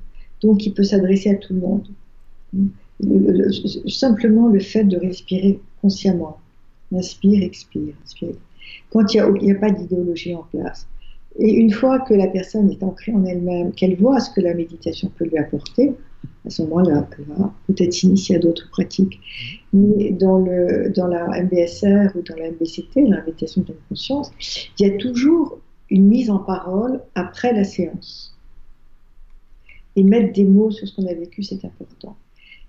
donc 0.42 0.58
qui 0.58 0.70
peut 0.70 0.82
s'adresser 0.82 1.30
à 1.30 1.36
tout 1.36 1.54
le 1.54 1.60
monde. 1.60 1.86
simplement 3.86 4.48
le 4.48 4.58
fait 4.58 4.82
de 4.82 4.96
respirer 4.96 5.60
consciemment, 5.80 6.38
inspire, 6.92 7.44
expire, 7.44 7.94
inspire. 8.04 8.34
Quand 8.90 9.14
il 9.14 9.22
n'y 9.42 9.52
a, 9.52 9.54
a, 9.54 9.58
pas 9.60 9.70
d'idéologie 9.70 10.34
en 10.34 10.44
place. 10.50 10.88
Et 11.38 11.52
une 11.52 11.70
fois 11.70 12.00
que 12.00 12.14
la 12.14 12.26
personne 12.26 12.68
est 12.68 12.82
ancrée 12.82 13.12
en 13.12 13.24
elle-même, 13.24 13.70
qu'elle 13.72 13.94
voit 13.94 14.18
ce 14.18 14.30
que 14.30 14.40
la 14.40 14.54
méditation 14.54 15.08
peut 15.16 15.26
lui 15.26 15.38
apporter, 15.38 15.92
à 16.46 16.50
ce 16.50 16.62
moment-là, 16.62 17.08
peut-être 17.66 17.92
s'initier 17.92 18.36
à 18.36 18.38
d'autres 18.38 18.68
pratiques. 18.70 19.20
Mais 19.72 20.10
dans, 20.10 20.38
le, 20.38 20.90
dans 20.94 21.06
la 21.06 21.42
MBSR 21.42 22.16
ou 22.16 22.22
dans 22.22 22.36
la 22.36 22.50
MBCT, 22.50 23.08
l'invitation 23.08 23.62
de 23.62 23.74
conscience, 23.88 24.30
il 24.78 24.86
y 24.86 24.90
a 24.90 24.96
toujours 24.96 25.58
une 25.90 26.06
mise 26.06 26.30
en 26.30 26.38
parole 26.38 27.00
après 27.14 27.52
la 27.52 27.64
séance. 27.64 28.34
Et 29.96 30.04
mettre 30.04 30.32
des 30.32 30.44
mots 30.44 30.70
sur 30.70 30.86
ce 30.86 30.94
qu'on 30.96 31.06
a 31.06 31.14
vécu, 31.14 31.42
c'est 31.42 31.64
important. 31.64 32.16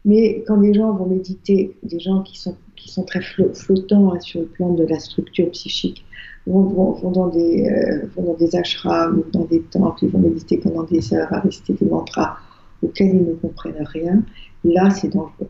Mais 0.05 0.43
quand 0.47 0.60
les 0.60 0.74
gens 0.74 0.93
vont 0.93 1.05
méditer, 1.05 1.76
des 1.84 1.99
gens 1.99 2.22
qui 2.24 2.39
sont, 2.39 2.55
qui 2.76 2.89
sont 2.89 3.03
très 3.03 3.22
flottants 3.22 4.14
hein, 4.14 4.20
sur 4.20 4.41
le 4.41 4.47
plan 4.47 4.74
de 4.74 4.86
la 4.86 4.99
structure 4.99 5.51
psychique, 5.51 6.05
vont, 6.47 7.12
dans, 7.12 7.28
des, 7.28 7.68
euh, 7.70 8.07
vont 8.16 8.24
dans 8.24 8.38
des 8.38 8.55
ashrams 8.55 9.24
dans 9.32 9.45
des 9.45 9.62
temples, 9.62 10.05
ils 10.05 10.10
vont 10.10 10.20
méditer 10.20 10.57
pendant 10.57 10.84
des 10.84 11.14
heures 11.14 11.32
à 11.32 11.41
réciter 11.41 11.74
des 11.74 11.86
mantras 11.86 12.38
auxquels 12.82 13.15
ils 13.15 13.25
ne 13.25 13.34
comprennent 13.34 13.86
rien, 13.86 14.23
là 14.63 14.89
c'est 14.89 15.09
dangereux. 15.09 15.49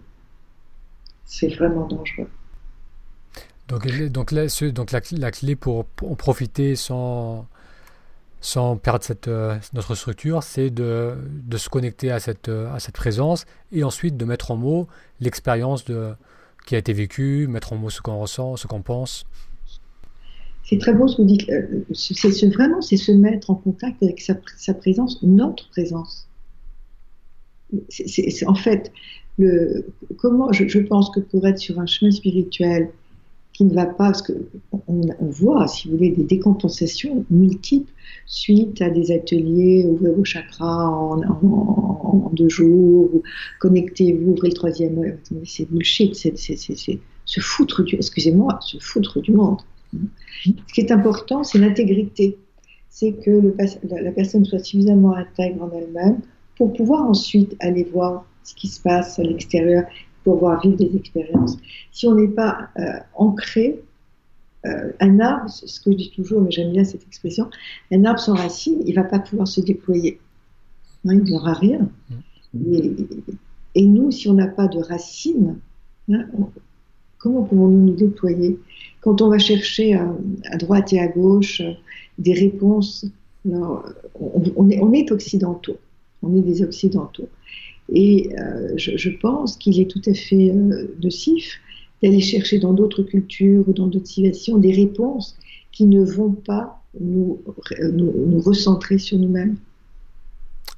C'est 1.25 1.53
vraiment 1.55 1.87
dangereux. 1.87 2.27
Donc, 3.67 3.87
donc, 4.09 4.31
là, 4.31 4.47
donc 4.71 4.91
la, 4.91 4.99
la, 5.11 5.31
clé 5.31 5.55
pour, 5.55 5.85
en 6.01 6.15
profiter 6.15 6.75
sans, 6.75 7.47
sans 8.41 8.77
perdre 8.77 9.03
cette, 9.03 9.27
euh, 9.27 9.57
notre 9.73 9.93
structure, 9.93 10.41
c'est 10.41 10.71
de, 10.71 11.15
de, 11.45 11.57
se 11.57 11.69
connecter 11.69 12.09
à 12.11 12.19
cette, 12.19 12.49
euh, 12.49 12.73
à 12.73 12.79
cette 12.79 12.95
présence 12.95 13.45
et 13.71 13.83
ensuite 13.83 14.17
de 14.17 14.25
mettre 14.25 14.49
en 14.49 14.55
mots 14.55 14.87
l'expérience 15.19 15.85
qui 16.65 16.75
a 16.75 16.77
été 16.79 16.93
vécue, 16.93 17.47
mettre 17.47 17.73
en 17.73 17.77
mots 17.77 17.91
ce 17.91 18.01
qu'on 18.01 18.17
ressent, 18.17 18.55
ce 18.55 18.65
qu'on 18.65 18.81
pense. 18.81 19.25
C'est 20.63 20.79
très 20.79 20.93
beau 20.93 21.07
ce 21.07 21.17
que 21.17 21.21
vous 21.21 21.27
dites. 21.27 21.49
Euh, 21.49 21.83
c'est 21.93 22.47
vraiment, 22.47 22.81
c'est 22.81 22.97
se 22.97 23.11
mettre 23.11 23.51
en 23.51 23.55
contact 23.55 24.01
avec 24.01 24.19
sa, 24.19 24.33
sa 24.57 24.73
présence, 24.73 25.21
notre 25.21 25.69
présence 25.69 26.28
en 28.47 28.55
fait 28.55 28.91
le, 29.37 29.85
comment 30.17 30.51
je, 30.51 30.79
pense 30.79 31.09
que 31.11 31.19
pour 31.19 31.47
être 31.47 31.57
sur 31.57 31.79
un 31.79 31.85
chemin 31.85 32.11
spirituel 32.11 32.89
qui 33.53 33.65
ne 33.65 33.73
va 33.73 33.85
pas, 33.85 34.11
parce 34.11 34.21
qu'on 34.21 34.35
on 34.87 35.25
voit, 35.25 35.67
si 35.67 35.87
vous 35.87 35.97
voulez, 35.97 36.11
des 36.11 36.23
décompensations 36.23 37.25
multiples 37.29 37.91
suite 38.25 38.81
à 38.81 38.89
des 38.89 39.11
ateliers, 39.11 39.85
ouvrez 39.85 40.11
vos 40.11 40.23
chakras 40.23 40.87
en, 40.87 42.31
deux 42.33 42.49
jours, 42.49 43.09
connectez-vous, 43.59 44.31
ouvrez 44.31 44.49
le 44.49 44.53
troisième. 44.53 45.17
C'est 45.45 45.69
bullshit, 45.69 46.15
c'est 46.15 46.99
se 47.25 47.39
foutre 47.41 47.83
du, 47.83 47.95
excusez-moi, 47.95 48.59
se 48.61 48.77
foutre 48.79 49.21
du 49.21 49.31
monde. 49.31 49.59
Ce 50.43 50.73
qui 50.73 50.81
est 50.81 50.91
important, 50.91 51.43
c'est 51.43 51.59
l'intégrité. 51.59 52.37
C'est 52.89 53.13
que 53.13 53.53
la 53.89 54.11
personne 54.11 54.45
soit 54.45 54.59
suffisamment 54.59 55.15
intègre 55.15 55.63
en 55.63 55.71
elle-même 55.71 56.21
pour 56.59 56.73
pouvoir 56.73 57.03
ensuite 57.05 57.55
aller 57.61 57.85
voir 57.85 58.25
ce 58.43 58.53
qui 58.53 58.67
se 58.67 58.81
passe 58.81 59.17
à 59.17 59.23
l'extérieur 59.23 59.85
pouvoir 60.25 60.61
vivre 60.61 60.75
des 60.75 60.93
expériences. 60.93 61.57
Si 61.91 62.05
on 62.05 62.15
n'est 62.15 62.27
pas 62.27 62.69
euh, 62.77 62.99
ancré, 63.15 63.81
euh, 64.65 64.91
un 64.99 65.21
arbre, 65.21 65.49
c'est 65.49 65.67
ce 65.67 65.79
que 65.79 65.91
je 65.93 65.97
dis 65.97 66.11
toujours, 66.11 66.41
mais 66.41 66.51
j'aime 66.51 66.73
bien 66.73 66.83
cette 66.83 67.03
expression, 67.07 67.49
un 67.93 68.03
arbre 68.03 68.19
sans 68.19 68.35
racines, 68.35 68.81
il 68.85 68.89
ne 68.89 69.01
va 69.01 69.05
pas 69.05 69.19
pouvoir 69.19 69.47
se 69.47 69.61
déployer. 69.61 70.19
il 71.05 71.23
n'aura 71.23 71.53
rien. 71.53 71.89
Mm. 72.53 72.73
Et, 73.75 73.85
nous, 73.85 74.11
si 74.11 74.27
on 74.27 74.33
n'a 74.33 74.47
pas 74.47 74.67
de 74.67 74.79
racines, 74.79 75.59
hein, 76.11 76.25
comment 77.19 77.43
pouvons-nous 77.43 77.85
nous 77.85 77.95
déployer? 77.95 78.59
Quand 78.99 79.21
on 79.21 79.29
va 79.29 79.39
chercher 79.39 79.93
à, 79.93 80.57
droite 80.57 80.91
et 80.91 80.99
à 80.99 81.07
gauche 81.07 81.61
euh, 81.61 81.71
des 82.17 82.33
réponses, 82.33 83.05
on, 83.45 84.69
est, 84.69 84.81
on 84.81 84.91
est 84.91 85.09
occidentaux, 85.13 85.77
on 86.23 86.35
est 86.35 86.41
des 86.41 86.61
occidentaux. 86.61 87.29
Et 87.91 88.29
euh, 88.37 88.73
je, 88.77 89.09
pense 89.09 89.57
qu'il 89.57 89.79
est 89.79 89.89
tout 89.89 90.01
à 90.05 90.13
fait 90.13 90.51
euh, 90.51 90.95
nocif 91.01 91.59
d'aller 92.03 92.21
chercher 92.21 92.59
dans 92.59 92.73
d'autres 92.73 93.03
cultures 93.03 93.67
ou 93.67 93.73
dans 93.73 93.87
d'autres 93.87 94.07
situations 94.07 94.57
des 94.57 94.71
réponses 94.71 95.35
qui 95.71 95.85
ne 95.85 96.03
vont 96.03 96.31
pas 96.31 96.81
nous, 96.99 97.39
nous, 97.81 98.39
recentrer 98.41 98.97
sur 98.97 99.17
nous-mêmes. 99.17 99.57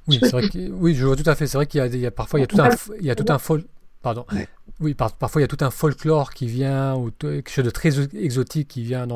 Oui, 0.08 0.18
c'est 0.20 0.32
vrai 0.32 0.48
que, 0.48 0.70
oui, 0.70 0.94
je 0.94 1.06
vois 1.06 1.16
tout 1.16 1.28
à 1.28 1.34
fait. 1.34 1.46
C'est 1.46 1.58
vrai 1.58 1.66
qu'il 1.66 1.80
y, 1.80 2.06
a 2.06 2.10
parfois 2.10 2.40
il 2.40 2.42
y 2.42 2.44
a 2.44 2.46
tout 2.46 2.60
un, 2.60 2.70
il 2.98 3.06
y 3.06 3.10
a 3.10 3.14
tout 3.14 3.30
un 3.30 3.38
pardon, 4.02 4.26
oui, 4.80 4.94
parfois 4.94 5.40
il 5.40 5.42
y 5.42 5.44
a 5.44 5.48
tout 5.48 5.64
un 5.64 5.70
folklore 5.70 6.34
qui 6.34 6.46
vient, 6.46 6.96
ou 6.96 7.10
quelque 7.10 7.50
chose 7.50 7.64
de 7.64 7.70
très 7.70 8.00
exotique 8.16 8.68
qui 8.68 8.82
vient 8.82 9.06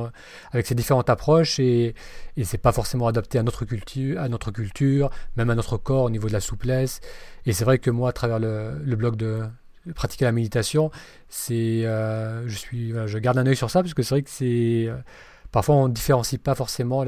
avec 0.52 0.66
ces 0.66 0.74
différentes 0.74 1.10
approches, 1.10 1.58
et, 1.58 1.94
et 2.36 2.44
c'est 2.44 2.58
pas 2.58 2.72
forcément 2.72 3.08
adapté 3.08 3.38
à 3.38 3.42
notre 3.42 3.64
culture, 3.64 4.20
à 4.20 4.28
notre 4.28 4.50
culture, 4.50 5.10
même 5.36 5.50
à 5.50 5.54
notre 5.54 5.76
corps 5.76 6.04
au 6.04 6.10
niveau 6.10 6.28
de 6.28 6.32
la 6.32 6.40
souplesse. 6.40 7.00
Et 7.44 7.52
c'est 7.52 7.64
vrai 7.64 7.78
que 7.78 7.90
moi, 7.90 8.10
à 8.10 8.12
travers 8.12 8.38
le, 8.38 8.78
le 8.84 8.96
blog 8.96 9.16
de, 9.16 9.42
pratiquer 9.94 10.24
la 10.24 10.32
méditation, 10.32 10.90
c'est, 11.28 11.84
euh, 11.84 12.46
je 12.48 12.56
suis, 12.56 12.92
je 13.06 13.18
garde 13.18 13.38
un 13.38 13.46
œil 13.46 13.56
sur 13.56 13.70
ça 13.70 13.82
parce 13.82 13.94
que 13.94 14.02
c'est 14.02 14.14
vrai 14.14 14.22
que 14.22 14.30
c'est, 14.30 14.86
euh, 14.88 14.96
parfois 15.52 15.76
on 15.76 15.88
différencie 15.88 16.40
pas 16.40 16.54
forcément 16.54 17.04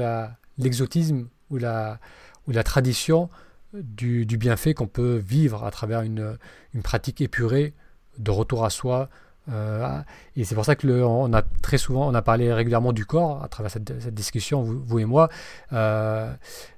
l'exotisme 0.57 1.27
ou 1.49 1.57
la, 1.57 1.99
ou 2.47 2.51
la 2.51 2.63
tradition 2.63 3.29
du, 3.73 4.25
du 4.25 4.37
bienfait 4.37 4.73
qu'on 4.73 4.87
peut 4.87 5.15
vivre 5.17 5.63
à 5.63 5.71
travers 5.71 6.01
une, 6.01 6.37
une 6.73 6.81
pratique 6.81 7.21
épurée 7.21 7.73
de 8.17 8.31
retour 8.31 8.65
à 8.65 8.69
soi. 8.69 9.09
Euh, 9.51 10.01
et 10.35 10.43
c'est 10.43 10.55
pour 10.55 10.65
ça 10.65 10.75
que 10.75 10.85
le, 10.85 11.05
on 11.05 11.33
a 11.33 11.41
très 11.41 11.77
souvent, 11.77 12.07
on 12.07 12.13
a 12.13 12.21
parlé 12.21 12.53
régulièrement 12.53 12.93
du 12.93 13.05
corps 13.05 13.43
à 13.43 13.47
travers 13.47 13.71
cette, 13.71 14.13
discussion, 14.13 14.61
vous, 14.61 14.99
et 14.99 15.05
moi. 15.05 15.29
Euh, 15.73 16.31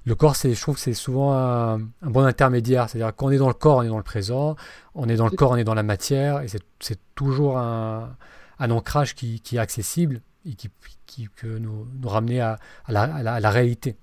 le 0.04 0.14
corps, 0.14 0.36
c'est, 0.36 0.54
je 0.54 0.60
trouve 0.60 0.76
que 0.76 0.80
c'est 0.80 0.94
souvent 0.94 1.34
un, 1.34 1.78
bon 2.02 2.24
intermédiaire. 2.24 2.88
C'est-à-dire 2.88 3.14
qu'on 3.14 3.30
est 3.30 3.38
dans 3.38 3.48
le 3.48 3.54
corps, 3.54 3.78
on 3.78 3.82
est 3.82 3.88
dans 3.88 3.98
le 3.98 4.02
présent. 4.02 4.56
On 4.94 5.08
est 5.08 5.16
dans 5.16 5.28
le 5.28 5.36
corps, 5.36 5.50
on 5.50 5.56
est 5.56 5.64
dans 5.64 5.74
la 5.74 5.82
matière. 5.82 6.40
Et 6.40 6.48
c'est, 6.48 6.98
toujours 7.14 7.58
un, 7.58 8.16
ancrage 8.58 9.14
qui, 9.14 9.42
est 9.52 9.58
accessible 9.58 10.22
et 10.46 10.54
qui, 10.54 10.70
qui 11.06 11.28
peut 11.28 11.58
nous, 11.58 11.86
nous 12.00 12.08
ramener 12.08 12.40
à, 12.40 12.58
la, 12.88 13.02
à, 13.02 13.40
la, 13.40 13.50
réalité 13.50 13.96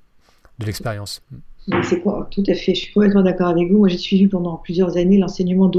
de 0.60 0.66
l'expérience. 0.66 1.22
C'est 1.84 2.01
quoi, 2.01 2.28
tout 2.32 2.43
à 2.47 2.55
fait. 2.55 2.74
Je 2.74 2.82
suis 2.82 2.93
complètement 2.93 3.22
d'accord 3.22 3.47
avec 3.47 3.72
vous. 3.72 3.80
Moi, 3.80 3.89
j'ai 3.89 3.97
suivi 3.97 4.28
pendant 4.28 4.57
plusieurs 4.57 4.97
années 4.97 5.18
l'enseignement 5.18 5.70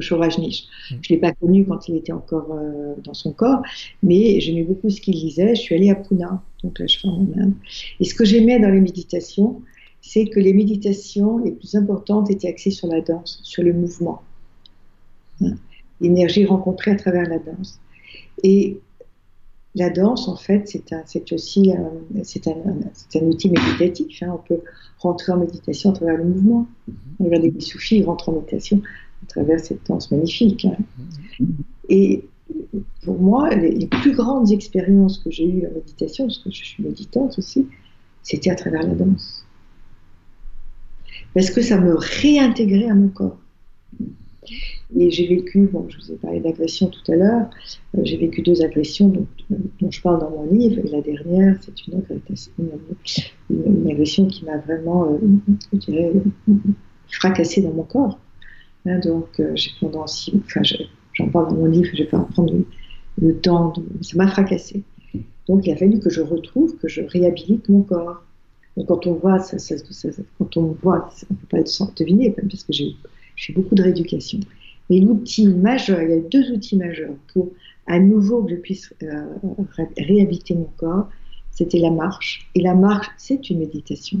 chauffage 0.00 0.38
niche. 0.38 0.64
Mm. 0.90 0.94
Je 1.02 1.12
ne 1.12 1.16
l'ai 1.16 1.20
pas 1.20 1.32
connu 1.32 1.64
quand 1.64 1.88
il 1.88 1.96
était 1.96 2.12
encore 2.12 2.48
euh, 2.52 2.94
dans 3.02 3.14
son 3.14 3.32
corps, 3.32 3.62
mais 4.02 4.40
j'aimais 4.40 4.64
beaucoup 4.64 4.90
ce 4.90 5.00
qu'il 5.00 5.14
disait. 5.14 5.54
Je 5.54 5.60
suis 5.60 5.74
allée 5.74 5.90
à 5.90 5.94
Pune, 5.94 6.26
donc 6.62 6.78
là 6.78 6.86
je 6.86 6.98
suis 6.98 7.08
en 7.08 7.26
Inde. 7.36 7.54
Et 8.00 8.04
ce 8.04 8.14
que 8.14 8.24
j'aimais 8.24 8.58
dans 8.58 8.70
les 8.70 8.80
méditations, 8.80 9.62
c'est 10.00 10.26
que 10.26 10.40
les 10.40 10.52
méditations 10.52 11.38
les 11.38 11.52
plus 11.52 11.74
importantes 11.74 12.30
étaient 12.30 12.48
axées 12.48 12.70
sur 12.70 12.88
la 12.88 13.00
danse, 13.00 13.40
sur 13.42 13.62
le 13.62 13.72
mouvement. 13.72 14.22
Hein. 15.40 15.54
L'énergie 16.00 16.44
rencontrée 16.44 16.90
à 16.90 16.96
travers 16.96 17.28
la 17.28 17.38
danse. 17.38 17.80
Et 18.42 18.78
la 19.76 19.90
danse, 19.90 20.26
en 20.26 20.36
fait, 20.36 20.66
c'est 21.04 21.32
aussi 21.32 21.70
c'est 22.24 22.48
un, 22.48 22.52
un, 22.52 23.26
outil 23.26 23.50
méditatif. 23.50 24.22
Hein. 24.22 24.32
On 24.34 24.38
peut 24.38 24.62
rentrer 24.98 25.32
en 25.32 25.36
méditation 25.36 25.90
à 25.90 25.92
travers 25.92 26.16
le 26.16 26.24
mouvement. 26.24 26.66
Mm-hmm. 26.88 27.24
Regardez 27.24 27.50
les 27.50 27.60
soufis, 27.60 27.98
ils 27.98 28.04
rentrent 28.04 28.30
en 28.30 28.32
méditation 28.32 28.80
à 29.22 29.26
travers 29.26 29.60
cette 29.60 29.86
danse 29.86 30.10
magnifique. 30.10 30.64
Hein. 30.64 30.76
Et 31.90 32.24
pour 33.02 33.20
moi, 33.20 33.54
les, 33.54 33.86
plus 33.86 34.14
grandes 34.14 34.50
expériences 34.50 35.18
que 35.18 35.30
j'ai 35.30 35.44
eues 35.44 35.66
en 35.66 35.74
méditation, 35.74 36.24
parce 36.24 36.38
que 36.38 36.50
je 36.50 36.64
suis 36.64 36.82
méditante 36.82 37.38
aussi, 37.38 37.66
c'était 38.22 38.50
à 38.50 38.54
travers 38.54 38.82
la 38.82 38.94
danse. 38.94 39.44
Parce 41.34 41.50
que 41.50 41.60
ça 41.60 41.78
me 41.78 41.94
réintégrait 41.94 42.88
à 42.88 42.94
mon 42.94 43.08
corps. 43.08 43.38
Et 44.94 45.10
j'ai 45.10 45.26
vécu, 45.26 45.68
bon, 45.72 45.86
je 45.88 45.98
vous 45.98 46.12
ai 46.12 46.16
parlé 46.16 46.40
d'agression 46.40 46.88
tout 46.88 47.10
à 47.10 47.16
l'heure, 47.16 47.50
euh, 47.96 48.02
j'ai 48.04 48.16
vécu 48.16 48.42
deux 48.42 48.62
agressions 48.62 49.08
dont, 49.08 49.26
je 49.90 50.00
parle 50.00 50.20
dans 50.20 50.30
mon 50.30 50.44
livre, 50.44 50.80
et 50.84 50.88
la 50.88 51.00
dernière, 51.00 51.56
c'est 51.60 51.86
une, 51.88 52.02
agression 53.90 54.26
qui 54.26 54.44
m'a 54.44 54.58
vraiment, 54.58 55.12
euh, 55.12 55.18
je 55.72 55.78
dirais, 55.78 56.12
fracassée 57.08 57.62
dans 57.62 57.72
mon 57.72 57.82
corps. 57.82 58.20
Hein, 58.86 59.00
donc, 59.00 59.40
euh, 59.40 59.50
j'ai 59.56 59.70
pendant 59.80 60.06
six, 60.06 60.32
enfin, 60.46 60.62
j'en 61.14 61.28
parle 61.30 61.48
dans 61.48 61.56
mon 61.56 61.66
livre, 61.66 61.90
je 61.92 62.04
vais 62.04 62.08
pas 62.08 62.18
en 62.18 62.24
prendre 62.24 62.54
le, 63.20 63.36
temps, 63.40 63.72
ça 64.02 64.16
m'a 64.16 64.28
fracassé. 64.28 64.84
Donc, 65.48 65.66
il 65.66 65.72
a 65.72 65.76
fallu 65.76 65.98
que 65.98 66.10
je 66.10 66.20
retrouve, 66.20 66.76
que 66.76 66.86
je 66.86 67.00
réhabilite 67.02 67.68
mon 67.68 67.82
corps. 67.82 68.22
Donc, 68.76 68.86
quand 68.86 69.06
on 69.08 69.14
voit, 69.14 69.40
ça, 69.40 69.56
quand 70.38 70.56
on 70.56 70.76
voit, 70.80 71.10
on 71.30 71.34
peut 71.34 71.46
pas 71.50 71.62
deviner, 71.96 72.30
parce 72.30 72.62
que 72.62 72.72
j'ai 72.72 72.94
fait 73.36 73.52
beaucoup 73.52 73.74
de 73.74 73.82
rééducation. 73.82 74.38
Mais 74.88 75.00
l'outil 75.00 75.48
majeur, 75.48 76.00
il 76.02 76.10
y 76.10 76.12
a 76.14 76.20
deux 76.20 76.52
outils 76.52 76.76
majeurs 76.76 77.14
pour 77.32 77.50
à 77.86 77.98
nouveau 77.98 78.42
que 78.42 78.50
je 78.50 78.56
puisse 78.56 78.94
euh, 79.02 79.26
réhabiliter 79.96 80.54
mon 80.54 80.68
corps, 80.76 81.08
c'était 81.50 81.78
la 81.78 81.90
marche. 81.90 82.48
Et 82.54 82.60
la 82.60 82.74
marche, 82.74 83.08
c'est 83.16 83.48
une 83.48 83.60
méditation. 83.60 84.20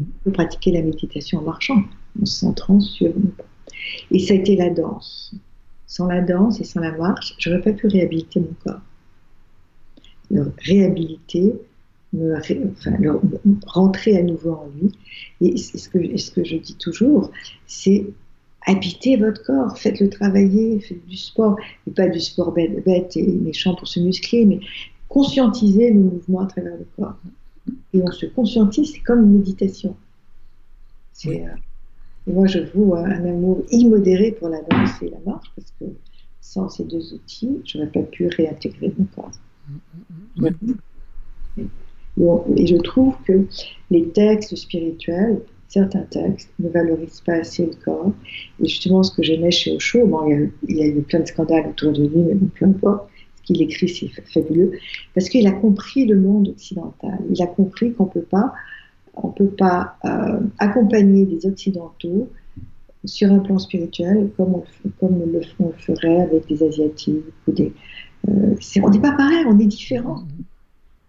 On 0.00 0.04
peut 0.24 0.32
pratiquer 0.32 0.72
la 0.72 0.82
méditation 0.82 1.40
en 1.40 1.42
marchant, 1.42 1.82
en 2.20 2.24
se 2.24 2.40
centrant 2.40 2.80
sur 2.80 3.12
et 4.10 4.18
ça 4.18 4.34
a 4.34 4.36
été 4.36 4.56
la 4.56 4.70
danse. 4.70 5.34
Sans 5.86 6.06
la 6.06 6.20
danse 6.20 6.60
et 6.60 6.64
sans 6.64 6.80
la 6.80 6.92
marche, 6.92 7.34
j'aurais 7.38 7.60
pas 7.60 7.72
pu 7.72 7.86
réhabiliter 7.86 8.40
mon 8.40 8.54
corps. 8.64 8.80
Le 10.30 10.52
réhabiliter, 10.64 11.52
me, 12.12 12.34
rentrer 13.66 14.16
à 14.16 14.22
nouveau 14.22 14.52
en 14.52 14.68
lui. 14.74 14.92
Et 15.40 15.56
ce 15.56 15.88
que 16.30 16.44
je 16.44 16.56
dis 16.56 16.76
toujours, 16.76 17.30
c'est 17.66 18.06
habitez 18.66 19.16
votre 19.16 19.42
corps, 19.44 19.76
faites-le 19.78 20.08
travailler, 20.08 20.80
faites 20.80 21.06
du 21.06 21.16
sport, 21.16 21.56
et 21.86 21.90
pas 21.90 22.08
du 22.08 22.20
sport 22.20 22.52
bête, 22.52 22.84
bête 22.84 23.16
et 23.16 23.26
méchant 23.26 23.74
pour 23.74 23.88
se 23.88 24.00
muscler, 24.00 24.46
mais 24.46 24.60
conscientiser 25.08 25.90
le 25.90 26.00
mouvement 26.00 26.40
à 26.40 26.46
travers 26.46 26.76
le 26.76 26.86
corps. 26.96 27.16
Et 27.92 28.02
on 28.02 28.10
se 28.10 28.26
conscientise, 28.26 28.92
c'est 28.92 29.00
comme 29.00 29.24
une 29.24 29.38
méditation. 29.38 29.96
C'est, 31.12 31.42
euh, 31.42 31.50
et 32.26 32.32
moi, 32.32 32.46
je 32.46 32.60
voue 32.74 32.94
un 32.94 33.24
amour 33.24 33.62
immodéré 33.70 34.32
pour 34.32 34.48
la 34.48 34.62
danse 34.62 35.02
et 35.02 35.10
la 35.10 35.18
marche, 35.26 35.50
parce 35.54 35.72
que 35.78 35.84
sans 36.40 36.68
ces 36.68 36.84
deux 36.84 37.14
outils, 37.14 37.60
je 37.64 37.78
n'aurais 37.78 37.90
pas 37.90 38.02
pu 38.02 38.28
réintégrer 38.28 38.92
mon 38.98 39.06
corps. 39.14 39.30
Et 42.56 42.66
je 42.66 42.76
trouve 42.76 43.14
que 43.24 43.46
les 43.90 44.08
textes 44.08 44.54
spirituels, 44.56 45.40
certains 45.74 46.02
textes, 46.02 46.50
ne 46.58 46.68
valorisent 46.68 47.20
pas 47.20 47.34
assez 47.34 47.66
le 47.66 47.72
corps. 47.84 48.12
Et 48.60 48.66
justement, 48.66 49.02
ce 49.02 49.14
que 49.14 49.22
j'aimais 49.22 49.50
chez 49.50 49.74
Osho, 49.76 50.06
bon, 50.06 50.50
il, 50.68 50.76
y 50.76 50.82
a, 50.82 50.86
eu 50.86 51.02
plein 51.02 51.20
de 51.20 51.26
scandales 51.26 51.68
autour 51.68 51.92
de 51.92 52.02
lui, 52.02 52.18
mais 52.18 52.34
peu 52.58 52.66
importe, 52.66 53.08
ce 53.36 53.42
qu'il 53.42 53.62
écrit, 53.62 53.88
c'est 53.88 54.08
fabuleux, 54.32 54.72
parce 55.14 55.28
qu'il 55.28 55.46
a 55.46 55.52
compris 55.52 56.06
le 56.06 56.18
monde 56.18 56.48
occidental. 56.48 57.18
Il 57.30 57.42
a 57.42 57.46
compris 57.46 57.92
qu'on 57.92 58.06
ne 58.06 58.10
peut 58.10 58.22
pas 58.22 58.52
on 59.16 59.28
peut 59.28 59.48
pas 59.48 59.96
euh, 60.04 60.40
accompagner 60.58 61.24
des 61.24 61.46
Occidentaux 61.46 62.28
sur 63.04 63.30
un 63.30 63.38
plan 63.38 63.58
spirituel 63.58 64.30
comme 64.36 64.54
on, 64.54 64.64
comme 64.98 65.22
le, 65.30 65.40
ferait 65.78 66.22
avec 66.22 66.46
des 66.48 66.62
Asiatiques 66.62 67.24
ou 67.46 67.52
des. 67.52 67.72
Euh, 68.28 68.54
on 68.82 68.90
n'est 68.90 69.00
pas 69.00 69.12
pareil, 69.12 69.44
on 69.46 69.58
est 69.58 69.66
différent. 69.66 70.24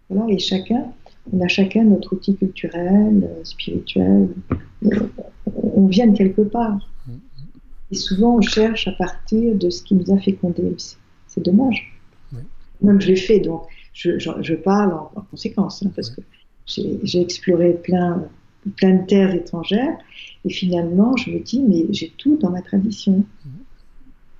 Voilà, 0.09 0.31
et 0.31 0.37
chacun, 0.37 0.85
on 1.33 1.41
a 1.41 1.47
chacun 1.47 1.83
notre 1.83 2.13
outil 2.13 2.35
culturel, 2.35 3.23
euh, 3.23 3.43
spirituel. 3.43 4.29
on 5.55 5.87
vient 5.87 6.07
de 6.07 6.17
quelque 6.17 6.41
part. 6.41 6.89
Et 7.91 7.95
souvent, 7.95 8.37
on 8.37 8.41
cherche 8.41 8.87
à 8.87 8.91
partir 8.93 9.55
de 9.55 9.69
ce 9.69 9.83
qui 9.83 9.95
nous 9.95 10.11
a 10.13 10.17
fécondé. 10.17 10.75
C'est 11.27 11.43
dommage. 11.43 11.91
Même 12.81 12.99
je 12.99 13.07
l'ai 13.07 13.15
fait, 13.15 13.39
donc 13.39 13.63
je, 13.93 14.19
je, 14.19 14.53
parle 14.53 14.93
en, 14.93 15.21
conséquence, 15.31 15.83
hein, 15.83 15.91
parce 15.95 16.09
que 16.09 16.21
j'ai 16.65 17.21
exploré 17.21 17.73
plein, 17.73 18.27
plein 18.75 18.95
de 18.95 19.05
terres 19.05 19.33
étrangères, 19.33 19.97
et 20.43 20.49
finalement, 20.49 21.15
je 21.15 21.31
me 21.31 21.39
dis, 21.39 21.61
mais 21.61 21.85
j'ai 21.91 22.11
tout 22.17 22.37
dans 22.37 22.49
ma 22.49 22.61
tradition. 22.61 23.23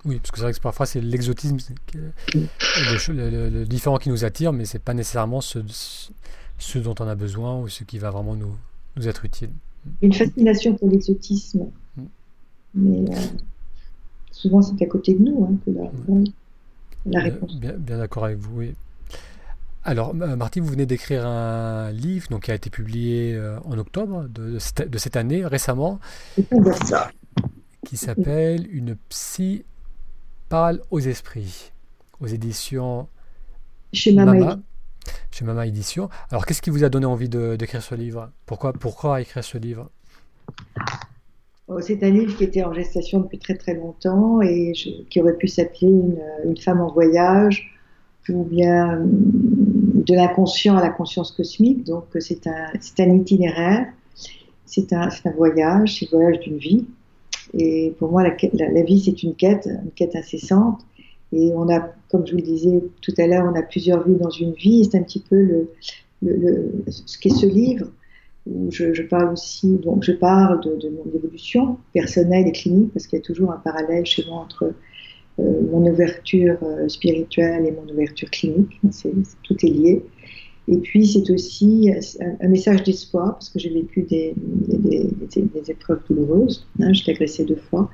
Oui, 0.04 0.18
parce 0.18 0.32
que 0.32 0.38
c'est 0.38 0.44
vrai 0.44 0.54
que 0.54 0.60
parfois 0.60 0.86
c'est 0.86 1.02
l'exotisme, 1.02 1.58
le, 1.94 3.50
le, 3.50 3.66
différent 3.66 3.98
qui 3.98 4.10
nous 4.10 4.26
attire, 4.26 4.52
mais 4.52 4.66
c'est 4.66 4.80
pas 4.80 4.94
nécessairement 4.94 5.42
ce, 5.42 5.60
ce, 5.68 6.12
dont 6.76 6.96
on 7.00 7.08
a 7.08 7.16
besoin 7.16 7.60
ou 7.60 7.68
ce 7.68 7.84
qui 7.84 7.98
va 7.98 8.12
vraiment 8.12 8.36
nous, 8.36 8.56
nous 8.96 9.08
être 9.08 9.26
utile. 9.26 9.52
Une 10.02 10.14
fascination 10.14 10.76
pour 10.76 10.90
l'exotisme, 10.90 11.68
mm. 11.98 12.04
mais 12.76 13.12
euh, 13.12 13.20
souvent 14.32 14.62
c'est 14.62 14.82
à 14.84 14.88
côté 14.88 15.14
de 15.14 15.20
nous 15.20 15.46
hein, 15.46 15.56
que 15.66 15.72
la, 17.06 17.22
réponse. 17.22 17.60
Bien, 17.60 17.74
bien 17.74 17.98
d'accord 17.98 18.26
avec 18.26 18.38
vous, 18.38 18.60
oui. 18.60 18.74
Alors, 19.84 20.16
Marty, 20.16 20.60
vous 20.60 20.70
venez 20.70 20.88
d'écrire 20.88 21.28
un 21.28 21.92
livre 21.92 22.28
donc, 22.32 22.46
qui 22.46 22.52
a 22.52 22.56
été 22.56 22.72
publié 22.72 23.36
euh, 23.36 23.60
en 23.66 23.78
octobre 23.78 24.28
de, 24.28 24.58
de 24.84 24.98
cette 24.98 25.16
année, 25.16 25.46
récemment, 25.46 26.00
qui 27.86 27.96
s'appelle 27.96 28.66
Une 28.72 28.96
psy 29.10 29.64
parle 30.50 30.82
aux 30.90 31.00
esprits, 31.00 31.72
aux 32.20 32.26
éditions 32.26 33.08
chez 33.94 34.14
Mama, 34.14 34.60
chez 35.32 35.46
Mama 35.46 35.68
Édition. 35.68 36.10
Alors, 36.32 36.46
qu'est-ce 36.46 36.62
qui 36.62 36.70
vous 36.70 36.84
a 36.84 36.90
donné 36.90 37.06
envie 37.06 37.30
d'écrire 37.30 37.82
ce 37.82 37.96
livre? 37.96 38.32
Pourquoi, 38.46 38.74
pourquoi 38.74 39.22
écrire 39.22 39.44
ce 39.44 39.58
livre? 39.58 39.90
Oh, 41.68 41.82
C'est 41.82 42.04
un 42.04 42.10
livre 42.10 42.36
qui 42.38 42.44
était 42.44 42.64
en 42.64 42.74
gestation 42.74 43.22
depuis 43.22 43.40
très 43.40 43.56
très 43.56 43.74
longtemps 43.74 44.42
et 44.42 44.74
qui 45.10 45.22
aurait 45.22 45.36
pu 45.36 45.48
s'appeler 45.48 45.92
une, 46.46 46.58
femme 46.58 46.80
en 46.80 46.92
voyage 46.92 47.72
ou 48.30 48.44
bien 48.44 49.02
de 49.04 50.14
l'inconscient 50.14 50.78
à 50.78 50.82
la 50.82 50.90
conscience 50.90 51.32
cosmique. 51.32 51.84
Donc 51.86 52.06
c'est 52.20 52.46
un, 52.48 52.68
un 53.00 53.16
itinéraire, 53.16 53.88
c'est 54.66 54.94
un, 54.94 55.10
un, 55.10 55.32
voyage, 55.32 56.00
c'est 56.00 56.12
le 56.12 56.18
voyage 56.18 56.40
d'une 56.42 56.58
vie. 56.58 56.86
Et 57.54 57.96
pour 57.98 58.12
moi, 58.12 58.24
la, 58.24 58.84
vie, 58.84 59.02
c'est 59.04 59.24
une 59.24 59.36
quête, 59.36 59.68
une 59.68 59.92
quête 59.92 60.16
incessante. 60.16 60.82
Et 61.36 61.52
on 61.54 61.70
a, 61.70 61.94
comme 62.10 62.26
je 62.26 62.32
vous 62.32 62.38
le 62.38 62.44
disais 62.44 62.82
tout 63.02 63.14
à 63.18 63.28
l'heure, 63.28 63.46
on 63.46 63.56
a 63.56 63.62
plusieurs 63.62 64.08
vies 64.08 64.16
dans 64.16 64.30
une 64.30 64.54
vie. 64.54 64.86
C'est 64.90 64.98
un 64.98 65.04
petit 65.04 65.20
peu 65.20 65.36
le, 65.36 65.70
le, 66.22 66.72
ce 66.88 67.18
qu'est 67.20 67.30
ce 67.30 67.46
livre 67.46 67.88
où 68.48 68.70
je, 68.72 69.02
parle 69.02 69.34
aussi, 69.34 69.78
donc 69.78 70.04
je 70.04 70.12
parle 70.12 70.62
de, 70.62 70.76
de 70.76 70.90
mon 70.90 71.06
évolution 71.16 71.78
personnelle 71.94 72.48
et 72.48 72.52
clinique, 72.52 72.94
parce 72.94 73.08
qu'il 73.08 73.18
y 73.18 73.22
a 73.22 73.26
toujours 73.26 73.52
un 73.52 73.58
parallèle 73.58 74.06
chez 74.06 74.24
moi 74.28 74.38
entre 74.38 74.72
euh, 75.40 75.62
mon 75.72 75.86
ouverture 75.86 76.58
euh, 76.62 76.88
spirituelle 76.88 77.66
et 77.66 77.72
mon 77.72 77.92
ouverture 77.92 78.30
clinique. 78.30 78.80
tout 79.44 79.66
est 79.66 79.70
lié. 79.70 80.06
Et 80.68 80.78
puis 80.78 81.06
c'est 81.06 81.30
aussi 81.30 81.92
un, 82.42 82.48
message 82.48 82.84
d'espoir 82.84 83.34
parce 83.34 83.50
que 83.50 83.60
j'ai 83.60 83.70
vécu 83.70 84.02
des, 84.02 84.34
des, 84.36 85.72
épreuves 85.72 86.02
douloureuses. 86.10 86.66
Hein, 86.80 86.92
J'étais 86.94 87.12
agressée 87.12 87.46
deux 87.46 87.56
fois. 87.56 87.90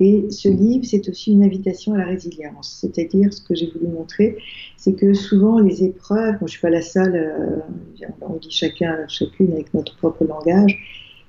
Et 0.00 0.26
ce 0.30 0.48
livre, 0.48 0.84
c'est 0.84 1.08
aussi 1.08 1.32
une 1.32 1.42
invitation 1.42 1.94
à 1.94 1.98
la 1.98 2.06
résilience. 2.06 2.78
C'est-à-dire 2.80 3.32
ce 3.32 3.42
que 3.42 3.54
j'ai 3.54 3.70
voulu 3.70 3.88
montrer, 3.88 4.36
c'est 4.76 4.94
que 4.94 5.12
souvent 5.12 5.58
les 5.60 5.84
épreuves, 5.84 6.36
moi 6.40 6.46
je 6.46 6.52
suis 6.52 6.60
pas 6.60 6.70
la 6.70 6.82
seule, 6.82 7.16
euh, 7.16 8.06
on 8.22 8.36
dit 8.36 8.50
chacun, 8.50 8.96
chacune 9.08 9.52
avec 9.52 9.72
notre 9.74 9.96
propre 9.96 10.24
langage, 10.24 10.76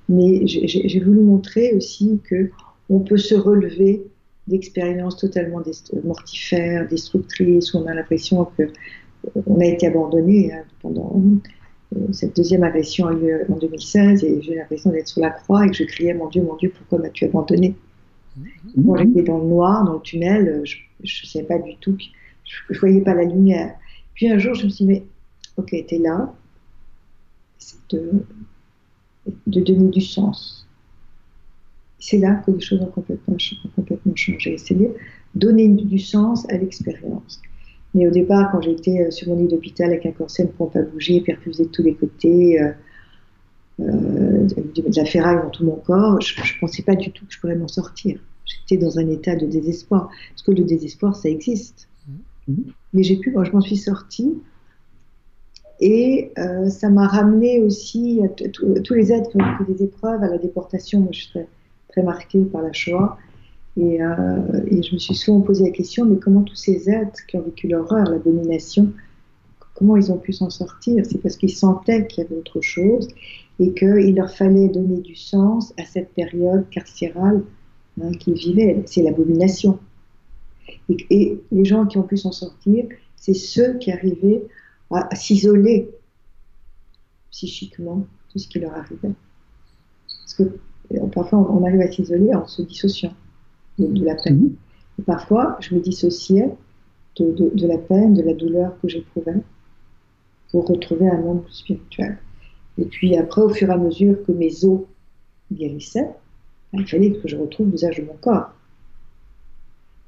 mais 0.08 0.46
j'ai 0.46 1.00
voulu 1.00 1.20
montrer 1.20 1.74
aussi 1.74 2.18
que 2.28 2.50
on 2.88 3.00
peut 3.00 3.18
se 3.18 3.34
relever 3.34 4.04
d'expériences 4.46 5.16
totalement 5.16 5.62
mortifères, 6.04 6.88
destructrices, 6.88 7.74
où 7.74 7.78
on 7.78 7.86
a 7.86 7.94
l'impression 7.94 8.46
que 8.56 8.62
euh, 8.62 8.68
on 9.46 9.60
a 9.60 9.64
été 9.64 9.86
abandonné 9.86 10.52
hein, 10.52 10.62
pendant 10.80 11.22
euh, 11.96 12.12
cette 12.12 12.36
deuxième 12.36 12.64
agression 12.64 13.06
a 13.06 13.12
eu 13.12 13.16
lieu 13.16 13.46
en 13.48 13.56
2016 13.56 14.24
et 14.24 14.42
j'ai 14.42 14.54
l'impression 14.54 14.90
d'être 14.90 15.08
sur 15.08 15.20
la 15.20 15.30
croix 15.30 15.66
et 15.66 15.70
que 15.70 15.76
je 15.76 15.84
criais 15.84 16.14
mon 16.14 16.28
Dieu, 16.28 16.42
mon 16.42 16.56
Dieu, 16.56 16.72
pourquoi 16.76 16.98
m'as-tu 16.98 17.24
abandonné? 17.24 17.74
Moi 18.76 18.98
mm-hmm. 18.98 19.08
j'étais 19.08 19.22
dans 19.22 19.38
le 19.38 19.46
noir, 19.46 19.84
dans 19.84 19.94
le 19.94 20.00
tunnel, 20.00 20.62
je 20.64 20.76
ne 21.02 21.28
savais 21.28 21.44
pas 21.44 21.58
du 21.58 21.76
tout, 21.76 21.96
je 22.44 22.74
ne 22.74 22.78
voyais 22.78 23.00
pas 23.00 23.14
la 23.14 23.24
lumière. 23.24 23.74
Puis 24.14 24.28
un 24.30 24.38
jour 24.38 24.54
je 24.54 24.64
me 24.64 24.68
suis 24.68 24.84
dit, 24.84 24.92
mais 24.92 25.04
ok, 25.56 25.74
t'es 25.86 25.98
là, 25.98 26.32
c'est 27.58 27.78
de, 27.90 28.24
de 29.46 29.60
donner 29.60 29.88
du 29.88 30.00
sens 30.00 30.68
c'est 31.98 32.18
là 32.18 32.34
que 32.46 32.50
les 32.50 32.60
choses 32.60 32.80
ont 32.80 32.86
complètement, 32.86 33.36
complètement 33.74 34.16
changé. 34.16 34.56
C'est-à-dire 34.56 34.90
donner 35.34 35.68
du 35.68 35.98
sens 35.98 36.48
à 36.50 36.56
l'expérience. 36.56 37.40
Mais 37.94 38.06
au 38.06 38.10
départ, 38.10 38.50
quand 38.52 38.60
j'étais 38.60 39.06
euh, 39.06 39.10
sur 39.10 39.28
mon 39.28 39.36
lit 39.36 39.48
d'hôpital 39.48 39.90
avec 39.90 40.06
un 40.06 40.12
corset, 40.12 40.42
une 40.42 40.50
pompe 40.50 40.76
à 40.76 40.82
bouger, 40.82 41.20
perfusé 41.20 41.64
de 41.64 41.68
tous 41.68 41.82
les 41.82 41.94
côtés, 41.94 42.60
euh, 42.60 42.72
euh, 43.80 44.44
de 44.46 44.96
la 44.96 45.04
ferraille 45.04 45.38
dans 45.42 45.50
tout 45.50 45.64
mon 45.64 45.76
corps, 45.76 46.20
je 46.20 46.40
ne 46.40 46.60
pensais 46.60 46.82
pas 46.82 46.96
du 46.96 47.10
tout 47.12 47.24
que 47.26 47.32
je 47.32 47.40
pourrais 47.40 47.56
m'en 47.56 47.68
sortir. 47.68 48.20
J'étais 48.44 48.82
dans 48.82 48.98
un 48.98 49.08
état 49.08 49.36
de 49.36 49.46
désespoir. 49.46 50.10
Parce 50.30 50.42
que 50.42 50.52
le 50.52 50.64
désespoir, 50.64 51.16
ça 51.16 51.28
existe. 51.28 51.88
Mm-hmm. 52.50 52.72
Mais 52.94 53.02
j'ai 53.02 53.16
pu, 53.16 53.30
moi, 53.30 53.44
je 53.44 53.52
m'en 53.52 53.60
suis 53.60 53.76
sortie. 53.76 54.34
Et 55.80 56.32
ça 56.70 56.90
m'a 56.90 57.06
ramené 57.06 57.60
aussi 57.60 58.20
à 58.24 58.28
tous 58.28 58.94
les 58.94 59.12
êtres 59.12 59.30
qui 59.30 59.36
ont 59.40 59.58
vécu 59.58 59.72
des 59.74 59.84
épreuves, 59.84 60.20
à 60.24 60.26
la 60.26 60.38
déportation. 60.38 60.98
Moi, 60.98 61.10
je 61.12 61.20
suis 61.20 61.38
très 61.88 62.02
marquée 62.02 62.42
par 62.46 62.62
la 62.62 62.72
Shoah. 62.72 63.16
Et, 63.78 64.02
euh, 64.02 64.64
et, 64.66 64.82
je 64.82 64.94
me 64.94 64.98
suis 64.98 65.14
souvent 65.14 65.40
posé 65.40 65.64
la 65.64 65.70
question, 65.70 66.04
mais 66.04 66.16
comment 66.18 66.42
tous 66.42 66.56
ces 66.56 66.90
êtres 66.90 67.24
qui 67.28 67.36
ont 67.36 67.42
vécu 67.42 67.68
l'horreur, 67.68 68.10
la 68.10 68.18
domination, 68.18 68.92
comment 69.74 69.96
ils 69.96 70.10
ont 70.10 70.18
pu 70.18 70.32
s'en 70.32 70.50
sortir? 70.50 71.06
C'est 71.06 71.18
parce 71.18 71.36
qu'ils 71.36 71.54
sentaient 71.54 72.08
qu'il 72.08 72.24
y 72.24 72.26
avait 72.26 72.36
autre 72.36 72.60
chose 72.60 73.06
et 73.60 73.72
qu'il 73.74 74.16
leur 74.16 74.30
fallait 74.32 74.68
donner 74.68 75.00
du 75.00 75.14
sens 75.14 75.72
à 75.78 75.84
cette 75.84 76.12
période 76.14 76.68
carcérale 76.70 77.44
hein, 78.02 78.10
qu'ils 78.18 78.34
vivaient. 78.34 78.82
C'est 78.86 79.02
l'abomination. 79.02 79.78
Et, 80.88 81.40
les 81.52 81.64
gens 81.64 81.86
qui 81.86 81.98
ont 81.98 82.02
pu 82.02 82.16
s'en 82.16 82.32
sortir, 82.32 82.86
c'est 83.14 83.34
ceux 83.34 83.78
qui 83.78 83.92
arrivaient 83.92 84.42
à, 84.90 85.14
s'isoler 85.14 85.88
psychiquement, 87.30 88.06
tout 88.32 88.40
ce 88.40 88.48
qui 88.48 88.58
leur 88.58 88.74
arrivait. 88.74 89.12
Parce 90.24 90.34
que 90.34 90.58
parfois, 91.12 91.38
on 91.38 91.64
arrive 91.64 91.80
à 91.80 91.92
s'isoler 91.92 92.34
en 92.34 92.46
se 92.48 92.62
dissociant 92.62 93.12
de, 93.78 94.04
la 94.04 94.14
peine. 94.14 94.38
Mhm. 94.38 94.56
Et 94.98 95.02
parfois, 95.02 95.56
je 95.60 95.74
me 95.74 95.80
dissociais 95.80 96.50
de, 97.18 97.66
la 97.66 97.78
peine, 97.78 98.14
de 98.14 98.22
la 98.22 98.34
douleur 98.34 98.80
que 98.80 98.88
j'éprouvais 98.88 99.34
pour 100.50 100.66
retrouver 100.66 101.08
un 101.08 101.20
monde 101.20 101.42
plus 101.44 101.54
spirituel. 101.54 102.18
Et 102.78 102.84
puis 102.84 103.16
après, 103.16 103.42
au 103.42 103.48
fur 103.48 103.68
et 103.68 103.72
à 103.72 103.76
mesure 103.76 104.16
que 104.24 104.32
mes 104.32 104.64
os 104.64 104.82
guérissaient, 105.52 106.10
il 106.72 106.86
fallait 106.86 107.12
que 107.12 107.26
je 107.26 107.36
retrouve 107.36 107.70
l'usage 107.70 107.98
de 107.98 108.04
mon 108.04 108.14
corps. 108.14 108.52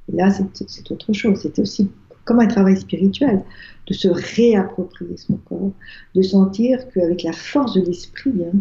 Et 0.09 0.17
là, 0.17 0.31
c'est 0.31 0.91
autre 0.91 1.13
chose. 1.13 1.41
C'était 1.41 1.63
aussi 1.63 1.91
comme 2.25 2.41
un 2.41 2.47
travail 2.47 2.77
spirituel, 2.77 3.43
de 3.87 3.95
se 3.95 4.09
réapproprier 4.09 5.17
son 5.17 5.37
corps, 5.37 5.73
de 6.15 6.23
sentir 6.23 6.79
qu'avec 6.93 7.23
la 7.23 7.33
force 7.33 7.75
de 7.75 7.81
l'esprit, 7.81 8.33
hein, 8.45 8.57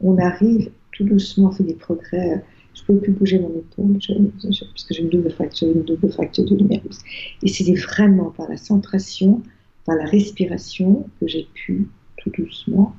on 0.00 0.18
arrive 0.18 0.70
tout 0.92 1.04
doucement 1.04 1.50
fait 1.50 1.64
des 1.64 1.74
progrès. 1.74 2.44
Je 2.86 2.92
ne 2.92 2.98
pouvais 2.98 3.12
plus 3.12 3.12
bouger 3.12 3.38
mon 3.38 3.50
épaule 3.50 3.98
parce 4.42 4.84
que 4.84 4.94
j'ai 4.94 5.02
une 5.02 5.08
double 5.08 5.30
fracture, 5.30 5.68
une 5.68 5.82
double 5.82 6.10
fracture 6.10 6.44
de 6.44 6.56
l'humérus. 6.56 6.98
Et 7.42 7.48
c'était 7.48 7.74
vraiment 7.74 8.30
par 8.30 8.48
la 8.48 8.56
centration, 8.56 9.42
par 9.86 9.96
la 9.96 10.04
respiration 10.04 11.08
que 11.20 11.26
j'ai 11.26 11.48
pu 11.54 11.88
tout 12.18 12.30
doucement 12.30 12.94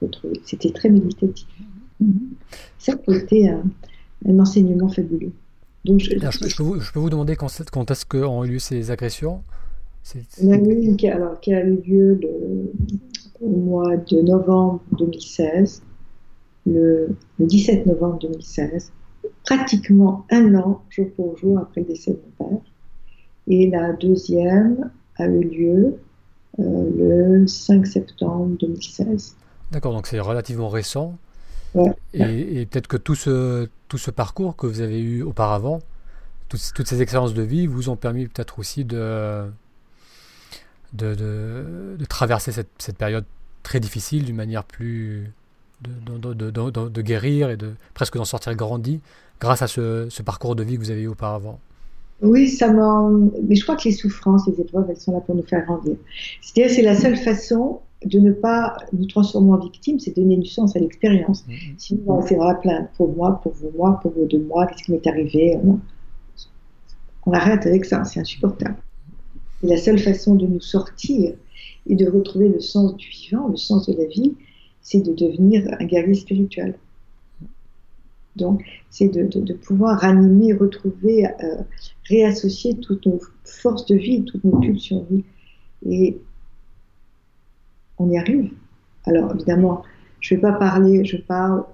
retrouver. 0.00 0.40
C'était 0.44 0.70
très 0.70 0.90
méditatif. 0.90 1.46
Ça 2.78 2.94
a 3.06 3.14
été 3.14 3.48
un, 3.48 3.62
enseignement 4.38 4.88
fabuleux. 4.88 5.32
Donc 5.84 6.00
je, 6.00 6.10
peux 6.10 6.62
vous, 6.62 6.80
je, 6.80 6.92
peux 6.92 7.00
vous, 7.00 7.10
demander 7.10 7.36
quand, 7.36 7.48
quand 7.72 7.90
est-ce 7.90 8.06
qu'ont 8.06 8.44
eu 8.44 8.52
lieu 8.52 8.58
ces 8.58 8.90
agressions? 8.90 9.42
En 10.42 10.50
a 10.50 10.56
eu 10.56 10.82
une 10.82 10.96
qui, 10.96 11.08
alors, 11.08 11.38
qui 11.40 11.54
a 11.54 11.64
eu 11.64 11.76
lieu 11.76 12.18
le, 12.20 12.72
au 13.40 13.50
mois 13.50 13.96
de 13.96 14.20
novembre 14.20 14.82
2016 14.98 15.82
le, 16.66 17.08
17 17.38 17.86
novembre 17.86 18.18
2016, 18.20 18.92
pratiquement 19.44 20.26
un 20.30 20.54
an, 20.54 20.82
jour 20.90 21.08
pour 21.16 21.36
jour, 21.36 21.58
après 21.58 21.80
le 21.80 21.88
décès 21.88 22.12
de 22.12 22.20
mon 22.38 22.48
père. 22.48 22.58
Et 23.48 23.70
la 23.70 23.92
deuxième 23.92 24.90
a 25.16 25.26
eu 25.26 25.44
lieu 25.44 25.98
euh, 26.58 27.38
le 27.40 27.46
5 27.46 27.86
septembre 27.86 28.56
2016. 28.60 29.36
D'accord, 29.72 29.92
donc 29.92 30.06
c'est 30.06 30.20
relativement 30.20 30.68
récent. 30.68 31.16
Et, 32.12 32.66
peut-être 32.66 32.86
que 32.86 32.98
tout 32.98 33.14
ce, 33.14 33.66
tout 33.88 33.96
ce 33.96 34.10
parcours 34.10 34.56
que 34.56 34.66
vous 34.66 34.80
avez 34.82 35.00
eu 35.00 35.22
auparavant, 35.22 35.80
toutes, 36.50 36.86
ces 36.86 37.00
expériences 37.00 37.32
de 37.32 37.42
vie 37.42 37.66
vous 37.66 37.88
ont 37.88 37.96
permis 37.96 38.26
peut-être 38.26 38.58
aussi 38.58 38.84
de, 38.84 39.46
de, 40.92 41.14
de, 41.98 42.04
traverser 42.04 42.52
cette, 42.52 42.68
cette, 42.76 42.98
période 42.98 43.24
très 43.62 43.80
difficile 43.80 44.26
d'une 44.26 44.36
manière 44.36 44.64
plus, 44.64 45.32
de, 45.82 46.88
de, 46.88 47.02
guérir 47.02 47.50
et 47.50 47.56
de 47.56 47.72
presque 47.94 48.16
d'en 48.16 48.24
sortir 48.24 48.54
grandi 48.54 49.00
grâce 49.40 49.62
à 49.62 49.66
ce, 49.66 50.22
parcours 50.22 50.54
de 50.54 50.62
vie 50.62 50.76
que 50.76 50.80
vous 50.80 50.90
avez 50.90 51.02
eu 51.02 51.08
auparavant. 51.08 51.58
Oui, 52.20 52.48
ça 52.48 52.72
m'a. 52.72 53.10
Mais 53.42 53.56
je 53.56 53.64
crois 53.64 53.74
que 53.76 53.84
les 53.84 53.92
souffrances, 53.92 54.46
les 54.46 54.60
épreuves, 54.60 54.86
elles 54.88 55.00
sont 55.00 55.12
là 55.12 55.20
pour 55.20 55.34
nous 55.34 55.42
faire 55.42 55.64
grandir. 55.64 55.96
C'est-à-dire, 56.40 56.72
c'est 56.72 56.82
la 56.82 56.94
seule 56.94 57.16
façon 57.16 57.80
de 58.04 58.20
ne 58.20 58.32
pas 58.32 58.76
nous 58.92 59.06
transformer 59.06 59.52
en 59.52 59.58
victime, 59.58 59.98
c'est 59.98 60.14
donner 60.14 60.36
du 60.36 60.48
sens 60.48 60.76
à 60.76 60.78
l'expérience. 60.78 61.44
Mm-hmm. 61.48 61.74
Sinon, 61.78 62.22
c'est 62.22 62.36
vraiment 62.36 62.60
plein 62.60 62.88
pour 62.96 63.14
moi, 63.14 63.40
pour 63.42 63.52
vous, 63.52 63.72
moi, 63.76 63.98
pour 64.00 64.12
vous, 64.12 64.26
de 64.26 64.38
moi, 64.38 64.66
qu'est-ce 64.66 64.84
qui 64.84 64.92
m'est 64.92 65.06
arrivé. 65.06 65.58
On 67.26 67.32
arrête 67.32 67.66
avec 67.66 67.84
ça, 67.84 68.04
c'est 68.04 68.20
insupportable. 68.20 68.76
Et 69.62 69.68
la 69.68 69.76
seule 69.76 69.98
façon 69.98 70.34
de 70.34 70.46
nous 70.46 70.60
sortir 70.60 71.34
et 71.88 71.94
de 71.94 72.08
retrouver 72.08 72.48
le 72.48 72.60
sens 72.60 72.96
du 72.96 73.08
vivant, 73.08 73.48
le 73.48 73.56
sens 73.56 73.88
de 73.88 73.96
la 73.96 74.06
vie, 74.06 74.34
c'est 74.82 75.00
de 75.00 75.12
devenir 75.12 75.64
un 75.78 75.84
guerrier 75.84 76.14
spirituel. 76.14 76.74
Donc, 78.36 78.64
c'est 78.90 79.08
de, 79.08 79.52
pouvoir 79.54 80.00
ranimer, 80.00 80.54
retrouver, 80.54 81.26
euh, 81.26 81.62
réassocier 82.08 82.76
toutes 82.76 83.06
nos 83.06 83.20
forces 83.44 83.86
de 83.86 83.96
vie, 83.96 84.24
toutes 84.24 84.44
nos 84.44 84.58
pulsions 84.58 85.06
de 85.10 85.16
vie. 85.16 85.24
Et 85.86 86.18
on 87.98 88.10
y 88.10 88.18
arrive. 88.18 88.50
Alors, 89.04 89.34
évidemment, 89.34 89.82
je 90.20 90.34
ne 90.34 90.38
vais 90.38 90.42
pas 90.42 90.52
parler, 90.52 91.04
je 91.04 91.18
parle. 91.18 91.64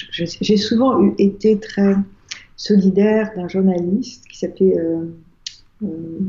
J'ai 0.00 0.56
souvent 0.56 1.00
eu, 1.00 1.14
été 1.18 1.58
très 1.58 1.94
solidaire 2.56 3.30
d'un 3.36 3.46
journaliste 3.46 4.26
qui 4.26 4.38
s'appelait 4.38 4.76
euh, 4.76 5.04
euh, 5.84 6.20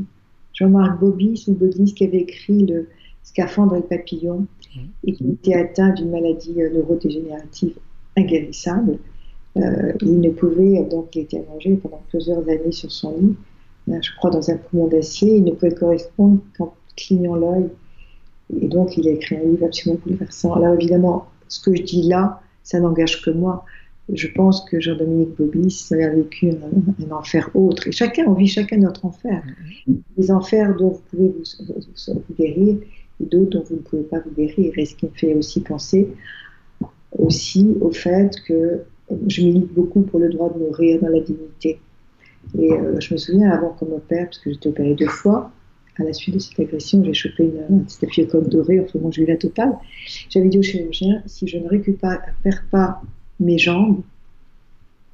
Jean-Marc 0.52 1.00
Bobis, 1.00 1.44
ou 1.48 1.54
Bobis, 1.54 1.94
qui 1.94 2.04
avait 2.04 2.20
écrit 2.20 2.64
Le 2.66 2.88
scaphandre 3.24 3.74
et 3.74 3.80
le 3.80 3.86
papillon, 3.86 4.46
et 5.04 5.12
qui 5.12 5.30
était 5.30 5.54
atteint 5.54 5.90
d'une 5.90 6.10
maladie 6.10 6.54
neurodégénérative 6.54 7.74
inguérissable. 8.16 8.98
Euh, 9.56 9.92
il 10.00 10.20
ne 10.20 10.30
pouvait, 10.30 10.82
donc 10.84 11.14
il 11.14 11.22
était 11.22 11.44
allongé 11.48 11.76
pendant 11.76 12.02
plusieurs 12.08 12.42
années 12.48 12.72
sur 12.72 12.90
son 12.90 13.16
lit, 13.16 13.36
euh, 13.88 13.98
je 14.00 14.10
crois 14.16 14.30
dans 14.30 14.50
un 14.50 14.56
poumon 14.56 14.88
d'acier, 14.88 15.36
il 15.36 15.44
ne 15.44 15.52
pouvait 15.52 15.74
correspondre 15.74 16.40
qu'en 16.56 16.74
clignant 16.96 17.36
l'œil. 17.36 17.68
Et 18.60 18.68
donc 18.68 18.96
il 18.96 19.08
a 19.08 19.12
écrit 19.12 19.36
un 19.36 19.44
livre 19.44 19.66
absolument 19.66 20.00
bouleversant. 20.04 20.54
Alors 20.54 20.74
évidemment, 20.74 21.26
ce 21.48 21.60
que 21.60 21.74
je 21.74 21.82
dis 21.82 22.08
là, 22.08 22.40
ça 22.62 22.80
n'engage 22.80 23.22
que 23.22 23.30
moi. 23.30 23.64
Je 24.12 24.28
pense 24.28 24.62
que 24.66 24.80
Jean-Dominique 24.80 25.34
Bobis 25.36 25.88
a 25.92 26.08
vécu 26.10 26.50
un, 26.50 27.10
enfer 27.10 27.48
autre. 27.54 27.88
Et 27.88 27.92
chacun, 27.92 28.24
on 28.26 28.34
vit 28.34 28.46
chacun 28.46 28.76
notre 28.76 29.06
enfer. 29.06 29.42
Les 30.18 30.30
enfers 30.30 30.76
dont 30.76 30.90
vous 30.90 31.02
pouvez 31.10 31.28
vous, 31.28 32.14
vous 32.14 32.34
guérir 32.38 32.76
d'autres 33.20 33.58
dont 33.58 33.64
vous 33.68 33.76
ne 33.76 33.80
pouvez 33.80 34.02
pas 34.02 34.20
vous 34.20 34.30
guérir. 34.30 34.72
Et 34.76 34.84
ce 34.84 34.94
qui 34.94 35.06
me 35.06 35.10
fait 35.10 35.34
aussi 35.34 35.60
penser 35.60 36.08
aussi 37.16 37.76
au 37.80 37.90
fait 37.90 38.34
que 38.46 38.82
je 39.28 39.42
milite 39.42 39.72
beaucoup 39.72 40.02
pour 40.02 40.18
le 40.18 40.28
droit 40.30 40.52
de 40.52 40.58
mourir 40.58 41.00
dans 41.00 41.08
la 41.08 41.20
dignité. 41.20 41.78
Et 42.58 42.72
euh, 42.72 43.00
je 43.00 43.14
me 43.14 43.18
souviens 43.18 43.50
avant 43.50 43.70
qu'on 43.70 43.86
m'opère, 43.86 44.26
parce 44.26 44.38
que 44.38 44.50
j'étais 44.50 44.68
opérée 44.68 44.94
deux 44.94 45.08
fois, 45.08 45.50
à 45.96 46.02
la 46.02 46.12
suite 46.12 46.34
de 46.34 46.40
cette 46.40 46.58
agression, 46.58 47.04
j'ai 47.04 47.14
chopé 47.14 47.44
une, 47.44 47.82
un 47.82 47.88
staphylocoque 47.88 48.48
doré, 48.48 48.80
enfin 48.80 48.98
bon, 48.98 49.12
j'ai 49.12 49.22
eu 49.22 49.26
la 49.26 49.36
totale. 49.36 49.76
J'avais 50.28 50.48
dit 50.48 50.58
au 50.58 50.62
chirurgien, 50.62 51.22
si 51.26 51.46
je 51.46 51.58
ne 51.58 51.68
récupère 51.68 52.20
pas 52.70 53.00
mes 53.38 53.58
jambes, 53.58 54.02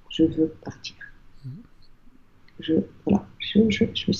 je 0.08 0.24
veux 0.24 0.52
partir. 0.64 0.94
Je, 2.60 2.74
voilà, 3.06 3.26
je, 3.38 3.60
je, 3.70 3.84
je, 3.94 4.12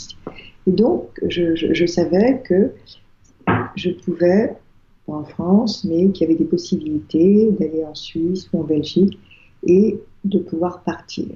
et 0.67 0.73
donc, 0.73 1.21
je, 1.29 1.87
savais 1.87 2.43
que 2.45 2.73
je 3.77 3.91
pouvais 3.91 4.57
en 5.07 5.25
France, 5.25 5.85
mais 5.85 6.11
qu'il 6.11 6.23
y 6.23 6.31
avait 6.31 6.39
des 6.39 6.45
possibilités 6.45 7.51
d'aller 7.59 7.85
en 7.85 7.95
Suisse 7.95 8.49
ou 8.53 8.61
en 8.61 8.65
Belgique 8.65 9.19
et 9.67 9.99
de 10.25 10.39
pouvoir 10.39 10.83
partir. 10.83 11.27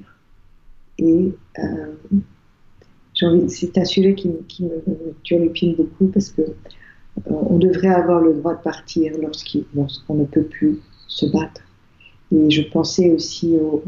Et 0.98 1.32
euh, 1.58 1.92
c'est 3.48 3.78
un 3.78 3.84
sujet 3.84 4.14
qui, 4.14 4.30
qui 4.48 4.64
me, 4.64 4.82
turlupine 5.22 5.74
beaucoup 5.74 6.06
parce 6.06 6.30
que 6.30 6.42
euh, 6.42 6.52
on 7.26 7.58
devrait 7.58 7.88
avoir 7.88 8.20
le 8.20 8.34
droit 8.34 8.54
de 8.54 8.62
partir 8.62 9.12
lorsqu'on 9.74 10.14
ne 10.14 10.24
peut 10.24 10.44
plus 10.44 10.78
se 11.08 11.26
battre. 11.26 11.62
Et 12.32 12.50
je 12.50 12.62
pensais 12.62 13.10
aussi 13.10 13.56
au, 13.56 13.82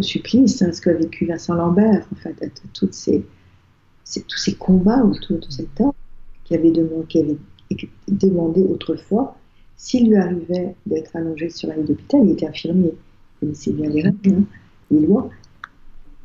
supplice, 0.00 0.62
hein, 0.62 0.72
ce 0.72 0.80
qu'a 0.80 0.92
vécu 0.92 1.26
Vincent 1.26 1.54
Lambert, 1.54 2.06
en 2.12 2.16
fait, 2.16 2.36
à, 2.42 2.46
toutes 2.74 2.94
ces, 2.94 3.24
tous 4.04 4.36
ces 4.36 4.54
combats 4.54 5.04
autour 5.04 5.38
de 5.38 5.46
cet 5.48 5.80
homme 5.80 5.92
qui 6.44 6.54
avait, 6.54 6.70
demandé, 6.70 7.06
qui 7.08 7.20
avait 7.20 7.36
demandé 8.08 8.62
autrefois 8.62 9.36
s'il 9.76 10.08
lui 10.08 10.16
arrivait 10.16 10.74
d'être 10.86 11.14
allongé 11.14 11.50
sur 11.50 11.70
un 11.70 11.76
lit 11.76 11.84
d'hôpital, 11.84 12.22
il 12.24 12.32
était 12.32 12.48
infirmier, 12.48 12.94
il 12.94 13.40
connaissait 13.40 13.72
bien 13.72 13.90
les 13.90 14.02
règles, 14.02 14.30
hein, 14.30 14.44
les 14.90 15.00
lois, 15.00 15.28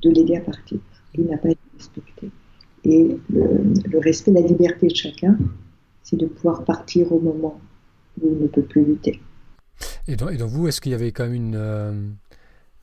de 0.01 0.09
l'aider 0.09 0.37
à 0.37 0.41
partir. 0.41 0.79
Il 1.15 1.25
n'a 1.25 1.37
pas 1.37 1.49
été 1.49 1.59
respecté. 1.77 2.29
Et 2.85 3.17
le, 3.29 3.99
respect 3.99 4.31
de 4.31 4.37
la 4.37 4.47
liberté 4.47 4.87
de 4.87 4.95
chacun, 4.95 5.37
c'est 6.01 6.15
de 6.15 6.25
pouvoir 6.25 6.63
partir 6.63 7.11
au 7.11 7.19
moment 7.19 7.59
où 8.21 8.27
il 8.31 8.41
ne 8.41 8.47
peut 8.47 8.63
plus 8.63 8.85
lutter. 8.85 9.21
Et 10.07 10.15
donc, 10.15 10.31
vous, 10.31 10.67
est-ce 10.67 10.81
qu'il 10.81 10.93
y 10.93 10.95
avait 10.95 11.11
quand 11.11 11.25
même 11.25 11.33
une... 11.33 11.55
Euh, 11.55 11.91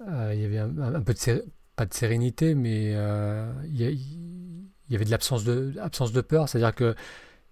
euh, 0.06 0.32
il 0.34 0.40
y 0.40 0.44
avait 0.44 0.58
un, 0.58 1.00
peu 1.00 1.14
de... 1.14 1.44
Pas 1.74 1.86
de 1.86 1.94
sérénité, 1.94 2.54
mais 2.54 2.92
euh, 2.94 3.50
il, 3.64 3.80
y 3.80 4.94
avait 4.94 5.04
de 5.04 5.10
l'absence 5.10 5.44
de, 5.44 5.74
absence 5.80 6.12
de 6.12 6.20
peur, 6.20 6.48
c'est-à-dire 6.48 6.74
que 6.74 6.94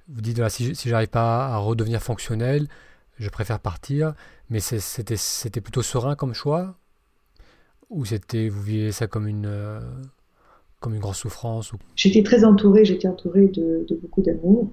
vous 0.08 0.20
dites, 0.20 0.48
si, 0.48 0.74
si 0.74 0.88
j'arrive 0.88 1.08
pas 1.08 1.46
à 1.46 1.56
redevenir 1.58 2.02
fonctionnel, 2.02 2.68
je 3.18 3.28
préfère 3.28 3.60
partir, 3.60 4.14
mais 4.50 4.60
c'était 4.60 5.60
plutôt 5.60 5.82
serein 5.82 6.14
comme 6.14 6.34
choix? 6.34 6.76
Ou 7.90 8.04
c'était 8.04 8.48
vous 8.48 8.62
viviez 8.62 8.92
ça 8.92 9.06
comme 9.06 9.26
une, 9.28 9.46
euh, 9.46 9.80
comme 10.80 10.94
une 10.94 11.00
grosse 11.00 11.18
souffrance 11.18 11.72
J'étais 11.94 12.22
très 12.22 12.44
entourée, 12.44 12.84
j'étais 12.84 13.08
entourée 13.08 13.48
de, 13.48 13.86
beaucoup 14.02 14.22
d'amour, 14.22 14.70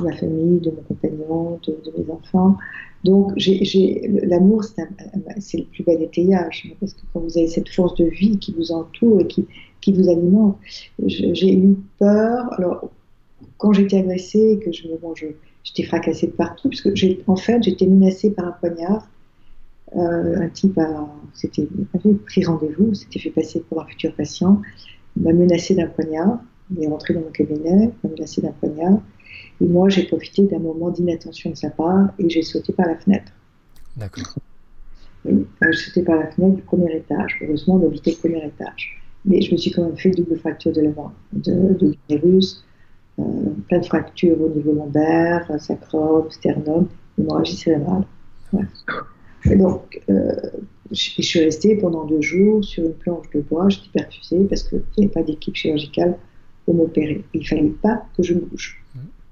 de 0.00 0.04
ma 0.04 0.16
famille, 0.16 0.60
de 0.60 0.70
mon 0.70 0.82
compagnon, 0.82 1.60
de, 1.66 1.92
mes 1.96 2.10
enfants. 2.10 2.56
Donc 3.04 3.32
l'amour, 3.36 4.64
c'est 4.64 5.58
le 5.58 5.64
plus 5.64 5.84
bel 5.84 6.02
étayage, 6.02 6.66
hein, 6.66 6.74
parce 6.80 6.94
que 6.94 7.02
quand 7.12 7.20
vous 7.20 7.38
avez 7.38 7.48
cette 7.48 7.68
force 7.68 7.94
de 7.96 8.06
vie 8.06 8.38
qui 8.38 8.52
vous 8.52 8.72
entoure 8.72 9.20
et 9.20 9.26
qui, 9.26 9.46
vous 9.92 10.08
alimente, 10.08 10.58
j'ai 11.06 11.54
eu 11.54 11.76
peur. 11.98 12.50
Quand 13.58 13.72
j'étais 13.72 13.98
agressée, 13.98 14.58
que 14.64 14.72
je, 14.72 14.88
bon, 15.00 15.14
j'étais 15.64 15.82
fracassée 15.82 16.28
de 16.28 16.32
partout, 16.32 16.68
parce 16.68 16.80
que 16.80 16.94
j'ai, 16.94 17.22
en 17.26 17.36
fait, 17.36 17.62
j'étais 17.62 17.86
menacée 17.86 18.30
par 18.30 18.46
un 18.46 18.52
poignard. 18.52 19.06
Euh, 19.96 20.40
un 20.40 20.48
type 20.50 20.76
a, 20.78 21.08
avait 21.94 22.14
pris 22.26 22.44
rendez-vous, 22.44 22.92
s'était 22.94 23.18
fait 23.18 23.30
passer 23.30 23.60
pour 23.68 23.80
un 23.80 23.86
futur 23.86 24.14
patient, 24.14 24.60
il 25.16 25.22
m'a 25.22 25.32
menacé 25.32 25.74
d'un 25.74 25.86
poignard, 25.86 26.40
il 26.70 26.84
est 26.84 26.88
rentré 26.88 27.14
dans 27.14 27.20
mon 27.20 27.30
cabinet, 27.30 27.90
m'a 28.04 28.10
menacé 28.10 28.42
d'un 28.42 28.52
poignard, 28.52 29.00
et 29.60 29.64
moi 29.64 29.88
j'ai 29.88 30.02
profité 30.02 30.42
d'un 30.42 30.58
moment 30.58 30.90
d'inattention 30.90 31.50
de 31.50 31.56
sa 31.56 31.70
part 31.70 32.10
et 32.18 32.28
j'ai 32.28 32.42
sauté 32.42 32.74
par 32.74 32.86
la 32.86 32.96
fenêtre. 32.96 33.32
D'accord. 33.96 34.34
Oui, 35.24 35.46
euh, 35.62 35.72
j'ai 35.72 35.78
sauté 35.78 36.02
par 36.02 36.16
la 36.16 36.30
fenêtre 36.30 36.56
du 36.56 36.62
premier 36.62 36.94
étage. 36.94 37.38
Heureusement, 37.42 37.76
on 37.76 37.86
habitait 37.86 38.10
le 38.10 38.16
premier 38.18 38.46
étage. 38.46 39.00
Mais 39.24 39.40
je 39.40 39.52
me 39.52 39.56
suis 39.56 39.70
quand 39.70 39.84
même 39.84 39.96
fait 39.96 40.10
double 40.10 40.36
fracture 40.36 40.72
de 40.72 40.82
la 40.82 40.90
main, 40.90 41.12
de, 41.32 41.72
de 41.74 41.86
l'utérus, 41.86 42.62
plein 43.68 43.80
de 43.80 43.86
fractures 43.86 44.40
au 44.40 44.48
niveau 44.48 44.72
lombaire, 44.72 45.50
sacrum, 45.60 46.30
sternum, 46.30 46.88
hémorragie 47.18 47.56
cérébrale. 47.56 48.04
Et 49.44 49.56
donc, 49.56 50.00
euh, 50.08 50.34
je, 50.90 51.22
suis 51.22 51.40
restée 51.40 51.76
pendant 51.76 52.04
deux 52.04 52.22
jours 52.22 52.64
sur 52.64 52.84
une 52.84 52.94
planche 52.94 53.30
de 53.34 53.40
bois, 53.40 53.68
j'étais 53.68 53.90
perfusée 53.92 54.44
parce 54.48 54.62
qu'il 54.64 54.82
n'y 54.96 55.04
avait 55.04 55.12
pas 55.12 55.22
d'équipe 55.22 55.54
chirurgicale 55.54 56.16
pour 56.64 56.74
m'opérer. 56.74 57.24
Il 57.34 57.40
ne 57.40 57.46
fallait 57.46 57.74
pas 57.82 58.04
que 58.16 58.22
je 58.22 58.34
bouge. 58.34 58.82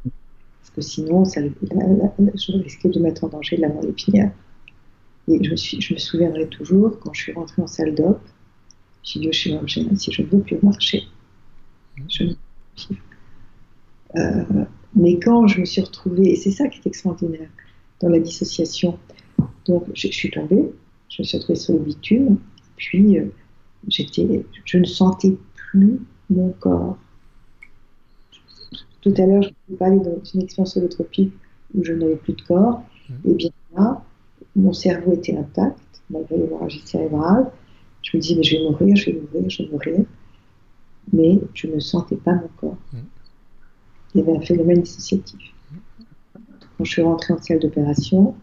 Parce 0.03 0.71
que 0.75 0.81
sinon, 0.81 1.25
je 1.25 2.63
risquais 2.63 2.89
de 2.89 3.01
mettre 3.01 3.25
en 3.25 3.29
danger 3.29 3.57
la 3.57 3.69
moelle 3.69 3.91
épinière. 3.91 4.33
Et 5.29 5.43
je 5.43 5.51
me, 5.51 5.95
me 5.95 5.99
souviendrai 5.99 6.47
toujours, 6.49 6.99
quand 7.01 7.13
je 7.13 7.23
suis 7.23 7.33
rentrée 7.33 7.63
en 7.63 7.67
salle 7.67 7.95
d'op, 7.95 8.21
j'ai 9.03 9.21
dit 9.21 9.29
au 9.29 9.33
chirurgien, 9.33 9.85
si 9.97 10.13
je 10.13 10.23
ne 10.23 10.27
veux 10.29 10.41
plus 10.41 10.59
marcher, 10.63 11.05
je 12.09 12.25
ne 12.25 12.33
peux 12.33 13.06
euh, 14.15 14.45
mais 14.95 15.19
quand 15.19 15.47
je 15.47 15.61
me 15.61 15.65
suis 15.65 15.83
retrouvée, 15.83 16.31
et 16.31 16.37
c'est 16.37 16.51
ça 16.51 16.69
qui 16.69 16.79
est 16.79 16.87
extraordinaire 16.87 17.49
dans 18.01 18.09
la 18.09 18.19
dissociation, 18.19 18.99
donc 19.67 19.85
je, 19.95 20.09
suis 20.09 20.31
tombée, 20.31 20.71
je 21.09 21.23
me 21.23 21.25
suis 21.25 21.39
retrouvée 21.39 21.59
sur 21.59 21.75
le 21.75 21.81
bitume, 21.81 22.39
puis 22.77 23.19
euh, 23.19 23.27
j'étais, 23.89 24.45
je 24.65 24.79
ne 24.79 24.85
sentais 24.85 25.37
plus 25.55 26.01
mon 26.31 26.51
corps. 26.53 26.97
Tout 29.01 29.15
à 29.19 29.27
l'heure, 29.27 29.43
je 29.43 29.51
vous 29.69 29.77
parlais 29.77 30.01
d'une 30.01 30.43
expérience 30.43 30.77
holotropique 30.77 31.33
où 31.75 31.85
je 31.85 31.93
n'avais 31.93 32.17
plus 32.17 32.33
de 32.33 32.43
corps, 32.43 32.83
mmh. 33.09 33.31
et 33.31 33.35
bien 33.35 33.51
là, 33.77 34.03
mon 34.55 34.73
cerveau 34.73 35.13
était 35.13 35.37
intact, 35.37 35.79
malgré 36.11 36.39
l'hémorragie 36.39 36.83
cérébrale. 36.85 37.51
Je 38.03 38.17
me 38.17 38.23
disais, 38.23 38.37
mais 38.37 38.43
je 38.43 38.57
vais 38.57 38.63
mourir, 38.63 38.97
je 38.97 39.11
vais 39.11 39.21
mourir, 39.21 39.51
je 39.51 39.63
vais 39.63 39.69
mourir. 39.69 40.05
Mais 41.13 41.39
je 41.55 41.67
ne 41.67 41.79
sentais 41.79 42.17
pas 42.17 42.35
mon 42.35 42.49
corps. 42.57 42.79
Mmh 42.93 42.99
il 44.17 44.21
y 44.21 44.23
avait 44.23 44.39
un 44.39 44.41
phénomène 44.41 44.81
dissociatif. 44.81 45.39
Quand 46.33 46.85
je 46.85 46.91
suis 46.91 47.03
rentrée 47.03 47.35
en 47.35 47.43
salle 47.43 47.59
d'opération 47.59 48.35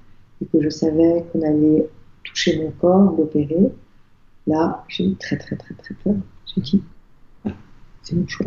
et 0.42 0.46
que 0.46 0.62
je 0.62 0.70
savais 0.70 1.26
qu'on 1.32 1.42
allait 1.42 1.90
toucher 2.24 2.64
mon 2.64 2.70
corps, 2.72 3.16
l'opérer, 3.18 3.72
là, 4.46 4.86
j'ai 4.88 5.06
eu 5.06 5.16
très 5.16 5.38
très 5.38 5.56
très 5.56 5.74
très 5.74 5.96
peur. 5.96 6.16
J'ai 6.54 6.62
dit, 6.62 6.84
c'est 8.04 8.16
mon 8.16 8.28
choix. 8.28 8.46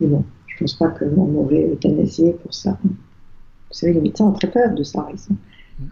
Mais 0.00 0.06
bon, 0.06 0.24
je 0.46 0.56
pense 0.58 0.74
pas 0.74 0.88
qu'on 0.88 1.26
m'aurait 1.26 1.70
euthanasié 1.70 2.32
pour 2.32 2.54
ça. 2.54 2.78
Vous 2.82 2.94
savez, 3.72 3.92
les 3.92 4.00
médecins 4.00 4.24
ont 4.24 4.32
très 4.32 4.50
peur 4.50 4.74
de 4.74 4.82
ça, 4.82 5.06
ils 5.12 5.18
sont 5.18 5.36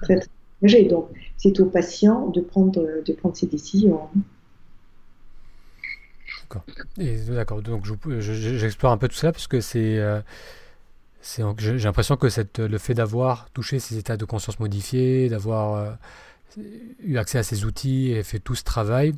très, 0.00 0.16
très 0.16 0.30
âgés. 0.64 0.84
Donc, 0.84 1.08
c'est 1.36 1.60
au 1.60 1.66
patient 1.66 2.28
de 2.28 2.40
prendre, 2.40 3.02
de 3.04 3.12
prendre 3.12 3.36
ses 3.36 3.48
décisions. 3.48 4.00
D'accord. 6.98 7.62
Donc, 7.62 7.84
j'explore 8.20 8.92
un 8.92 8.98
peu 8.98 9.08
tout 9.08 9.16
ça 9.16 9.32
parce 9.32 9.46
que 9.46 9.60
c'est. 9.60 9.98
Euh, 9.98 10.20
j'ai 11.58 11.78
l'impression 11.78 12.16
que 12.16 12.28
le 12.60 12.78
fait 12.78 12.94
d'avoir 12.94 13.48
touché 13.50 13.78
ces 13.78 13.96
états 13.96 14.16
de 14.16 14.24
conscience 14.24 14.58
modifiés, 14.60 15.28
d'avoir 15.28 15.74
euh, 15.74 15.92
eu 17.02 17.16
accès 17.16 17.38
à 17.38 17.42
ces 17.42 17.64
outils 17.64 18.10
et 18.10 18.22
fait 18.22 18.38
tout 18.38 18.54
ce 18.54 18.62
travail, 18.62 19.14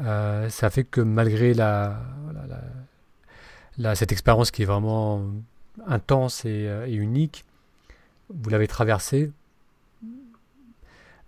euh, 0.00 0.48
ça 0.48 0.70
fait 0.70 0.84
que 0.84 1.00
malgré 1.00 1.54
la, 1.54 2.00
cette 3.94 4.12
expérience 4.12 4.50
qui 4.50 4.62
est 4.62 4.66
vraiment 4.66 5.24
intense 5.86 6.44
et, 6.44 6.66
euh, 6.66 6.86
unique, 6.88 7.44
vous 8.28 8.50
l'avez 8.50 8.66
traversée 8.66 9.30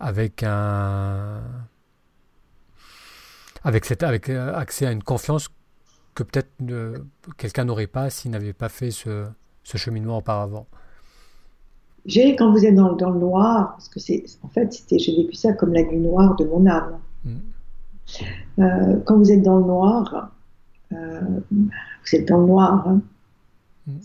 avec 0.00 0.42
un 0.42 1.42
avec 3.64 3.84
cette 3.84 4.02
avec 4.02 4.28
accès 4.28 4.86
à 4.86 4.92
une 4.92 5.02
confiance 5.02 5.48
que 6.14 6.22
peut-être 6.22 6.50
quelqu'un 7.36 7.64
n'aurait 7.64 7.86
pas 7.86 8.10
s'il 8.10 8.30
n'avait 8.30 8.52
pas 8.52 8.68
fait 8.68 8.90
ce, 8.90 9.26
ce 9.64 9.76
cheminement 9.78 10.18
auparavant 10.18 10.66
J'ai, 12.06 12.36
quand 12.36 12.52
vous 12.52 12.64
êtes 12.64 12.74
dans, 12.74 12.92
dans, 12.94 13.10
le 13.10 13.20
noir, 13.20 13.72
parce 13.72 13.88
que 13.88 14.00
c'est, 14.00 14.24
en 14.42 14.48
fait, 14.48 14.72
c'était, 14.72 14.98
j'ai 14.98 15.16
vécu 15.16 15.34
ça 15.34 15.52
comme 15.52 15.72
la 15.72 15.82
nuit 15.82 15.98
noire 15.98 16.36
de 16.36 16.44
mon 16.44 16.66
âme. 16.66 16.98
Mm. 17.24 17.30
Euh, 18.58 19.00
quand 19.06 19.16
vous 19.16 19.30
êtes 19.30 19.42
dans 19.42 19.58
le 19.58 19.64
noir, 19.64 20.32
euh, 20.92 21.20
vous 21.50 22.14
êtes 22.14 22.28
dans 22.28 22.38
le 22.38 22.46
noir. 22.46 22.88
Hein. 22.88 23.00
Mm. 23.86 23.98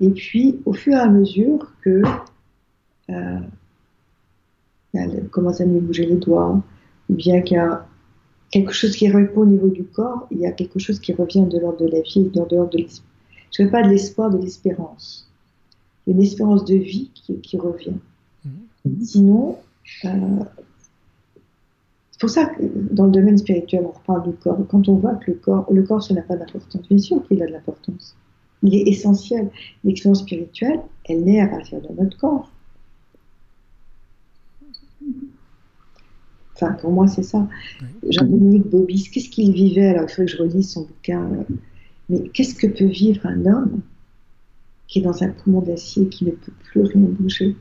Et 0.00 0.10
puis, 0.10 0.60
au 0.64 0.72
fur 0.72 0.94
et 0.94 1.00
à 1.00 1.08
mesure 1.08 1.72
que 1.82 2.02
euh, 3.10 3.38
elle 4.94 5.28
commence 5.28 5.60
à 5.60 5.66
me 5.66 5.80
bouger 5.80 6.06
les 6.06 6.16
doigts, 6.16 6.60
ou 7.08 7.14
bien 7.14 7.40
qu'il 7.40 7.56
y 7.56 7.60
a 7.60 7.86
quelque 8.52 8.72
chose 8.72 8.94
qui 8.94 9.08
répond 9.08 9.40
au 9.40 9.46
niveau 9.46 9.68
du 9.68 9.82
corps, 9.82 10.28
il 10.30 10.38
y 10.38 10.46
a 10.46 10.52
quelque 10.52 10.78
chose 10.78 11.00
qui 11.00 11.12
revient 11.12 11.46
de 11.46 11.58
l'ordre 11.58 11.84
de 11.84 11.90
la 11.90 12.02
vie, 12.02 12.30
de 12.30 12.38
l'ordre 12.38 12.70
de 12.70 12.78
l'esprit 12.78 13.02
je 13.52 13.62
ne 13.62 13.66
veux 13.66 13.72
pas 13.72 13.82
de 13.82 13.88
l'espoir, 13.88 14.30
de 14.30 14.38
l'espérance. 14.38 15.30
Une 16.06 16.20
espérance 16.20 16.64
de 16.64 16.74
vie 16.74 17.10
qui, 17.14 17.58
revient. 17.58 17.96
Mhm. 18.44 19.04
Sinon, 19.04 19.58
euh, 20.04 20.08
c'est 22.10 22.20
pour 22.20 22.30
ça 22.30 22.46
que 22.46 22.62
dans 22.90 23.06
le 23.06 23.12
domaine 23.12 23.38
spirituel, 23.38 23.84
on 23.84 23.92
reparle 23.92 24.30
du 24.30 24.36
corps. 24.36 24.58
Quand 24.68 24.88
on 24.88 24.96
voit 24.96 25.14
que 25.16 25.30
le 25.30 25.36
corps, 25.36 25.66
le 25.70 25.82
corps, 25.82 26.02
ça 26.02 26.14
n'a 26.14 26.22
pas 26.22 26.36
d'importance. 26.36 26.88
Bien 26.88 26.98
sûr 26.98 27.26
qu'il 27.28 27.42
a 27.42 27.46
de 27.46 27.52
l'importance. 27.52 28.16
Il 28.62 28.74
est 28.74 28.88
essentiel. 28.88 29.50
L'expérience 29.84 30.20
spirituelle, 30.20 30.80
elle 31.04 31.24
naît 31.24 31.40
à 31.40 31.48
partir 31.48 31.80
de 31.80 31.88
notre 32.00 32.16
corps. 32.16 32.50
Enfin, 36.62 36.74
pour 36.74 36.92
moi, 36.92 37.08
c'est 37.08 37.22
ça. 37.22 37.48
Jean-Dominique 38.08 38.68
Bobis, 38.68 39.10
qu'est-ce 39.12 39.28
qu'il 39.28 39.52
vivait 39.52 39.88
Alors, 39.88 40.04
il 40.04 40.08
faudrait 40.08 40.26
que 40.26 40.32
je 40.32 40.42
relise 40.42 40.70
son 40.70 40.82
bouquin. 40.82 41.28
Mais 42.08 42.28
qu'est-ce 42.28 42.54
que 42.54 42.66
peut 42.66 42.86
vivre 42.86 43.26
un 43.26 43.46
homme 43.46 43.80
qui 44.86 45.00
est 45.00 45.02
dans 45.02 45.22
un 45.22 45.30
poumon 45.30 45.60
d'acier 45.60 46.08
qui 46.08 46.24
ne 46.24 46.30
peut 46.30 46.52
plus 46.64 46.82
rien 46.82 47.02
bouger? 47.02 47.56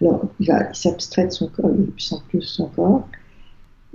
Alors, 0.00 0.30
il, 0.40 0.46
va, 0.46 0.72
s'abstrait 0.72 1.26
de 1.26 1.32
son 1.32 1.48
corps, 1.48 1.70
il 1.74 1.92
ne 1.92 1.98
sent 1.98 2.16
plus 2.28 2.42
son 2.42 2.68
corps, 2.68 3.06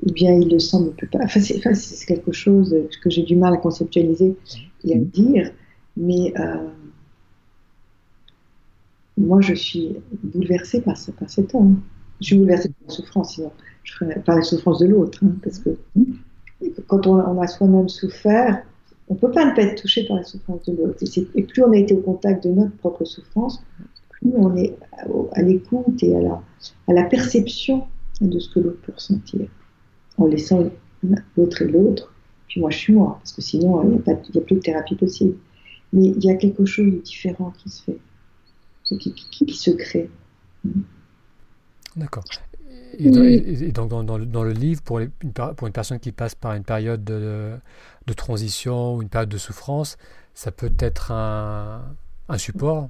ou 0.03 0.11
bien 0.11 0.33
il 0.33 0.49
le 0.49 0.59
sent, 0.59 0.77
mais 0.81 0.87
ne 0.87 0.91
peut 0.91 1.07
pas. 1.07 1.19
Enfin, 1.23 1.39
c'est, 1.39 2.05
quelque 2.05 2.31
chose 2.31 2.75
que 3.01 3.09
j'ai 3.09 3.23
du 3.23 3.35
mal 3.35 3.53
à 3.53 3.57
conceptualiser 3.57 4.35
et 4.83 4.93
à 4.93 4.97
dire, 4.97 5.51
mais 5.97 6.31
euh, 6.39 6.67
moi, 9.17 9.41
je 9.41 9.53
suis 9.53 9.97
bouleversée 10.23 10.81
par, 10.81 10.97
cet 10.97 11.55
homme. 11.55 11.81
Je 12.21 12.27
suis 12.27 12.37
bouleversée 12.37 12.69
par 12.69 12.87
la 12.87 12.93
souffrance, 12.93 13.35
sinon 13.35 13.51
par 14.25 14.35
la 14.35 14.41
souffrance 14.41 14.79
de 14.79 14.87
l'autre, 14.87 15.19
hein, 15.23 15.35
parce 15.43 15.59
que 15.59 15.69
quand 16.87 17.07
on, 17.07 17.41
a 17.41 17.47
soi-même 17.47 17.89
souffert, 17.89 18.63
on 19.07 19.13
ne 19.13 19.19
peut 19.19 19.31
pas 19.31 19.45
ne 19.45 19.55
pas 19.55 19.61
être 19.61 19.81
touché 19.81 20.05
par 20.07 20.17
la 20.17 20.23
souffrance 20.23 20.63
de 20.63 20.75
l'autre. 20.75 21.03
Et, 21.35 21.43
plus 21.43 21.63
on 21.63 21.71
a 21.71 21.77
été 21.77 21.93
au 21.93 22.01
contact 22.01 22.43
de 22.45 22.49
notre 22.51 22.75
propre 22.77 23.05
souffrance, 23.05 23.63
plus 24.09 24.31
on 24.35 24.55
est 24.55 24.75
à, 25.33 25.41
l'écoute 25.41 26.01
et 26.01 26.15
à 26.15 26.93
la, 26.93 27.03
perception 27.03 27.85
de 28.21 28.39
ce 28.39 28.49
que 28.49 28.59
l'autre 28.59 28.79
peut 28.81 28.93
ressentir, 28.93 29.47
en 30.17 30.25
laissant 30.25 30.63
l'autre 31.37 31.61
et 31.61 31.67
l'autre. 31.67 32.11
Puis 32.47 32.61
moi, 32.61 32.69
je 32.69 32.77
suis 32.77 32.93
moi, 32.93 33.17
parce 33.19 33.33
que 33.33 33.41
sinon, 33.41 33.83
il 33.83 33.89
n'y 33.89 34.39
a, 34.39 34.41
plus 34.41 34.55
de 34.55 34.61
thérapie 34.61 34.95
possible. 34.95 35.35
Mais 35.93 36.05
il 36.05 36.23
y 36.23 36.31
a 36.31 36.35
quelque 36.35 36.65
chose 36.65 36.91
de 36.91 36.99
différent 36.99 37.53
qui 37.57 37.69
se 37.69 37.83
fait, 37.83 37.97
qui, 38.85 38.97
qui, 38.97 39.45
qui 39.45 39.53
se 39.53 39.71
crée. 39.71 40.09
D'accord. 41.95 42.23
Et, 42.97 43.71
donc 43.71 43.89
dans, 43.89 44.43
le 44.43 44.51
livre, 44.51 44.81
pour, 44.81 44.99
une, 44.99 45.09
pour, 45.55 45.67
une, 45.67 45.73
personne 45.73 45.99
qui 45.99 46.11
passe 46.11 46.35
par 46.35 46.53
une 46.53 46.63
période 46.63 47.03
de, 47.03 47.57
transition 48.15 48.95
ou 48.95 49.01
une 49.01 49.09
période 49.09 49.29
de 49.29 49.37
souffrance, 49.37 49.97
ça 50.33 50.51
peut 50.51 50.71
être 50.79 51.11
un, 51.11 51.81
support, 52.37 52.89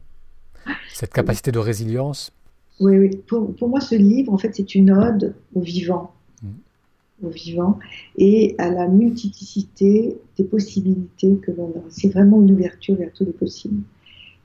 cette 0.93 1.13
capacité 1.13 1.51
de 1.51 1.59
résilience. 1.59 2.31
Oui, 2.79 2.97
oui. 2.97 3.21
Pour, 3.27 3.69
moi, 3.69 3.79
ce 3.79 3.95
livre, 3.95 4.33
en 4.33 4.37
fait, 4.37 4.53
c'est 4.53 4.75
une 4.75 4.91
ode 4.91 5.33
au 5.53 5.61
vivant. 5.61 6.13
Mm. 6.43 6.47
Au 7.23 7.29
vivant 7.29 7.79
et 8.17 8.55
à 8.57 8.69
la 8.69 8.87
multiplicité 8.87 10.17
des 10.37 10.43
possibilités 10.43 11.37
que 11.37 11.51
l'on 11.51 11.69
a. 11.69 11.83
C'est 11.89 12.09
vraiment 12.09 12.41
une 12.41 12.51
ouverture 12.51 12.95
vers 12.95 13.11
tous 13.13 13.25
les 13.25 13.31
possibles. 13.31 13.81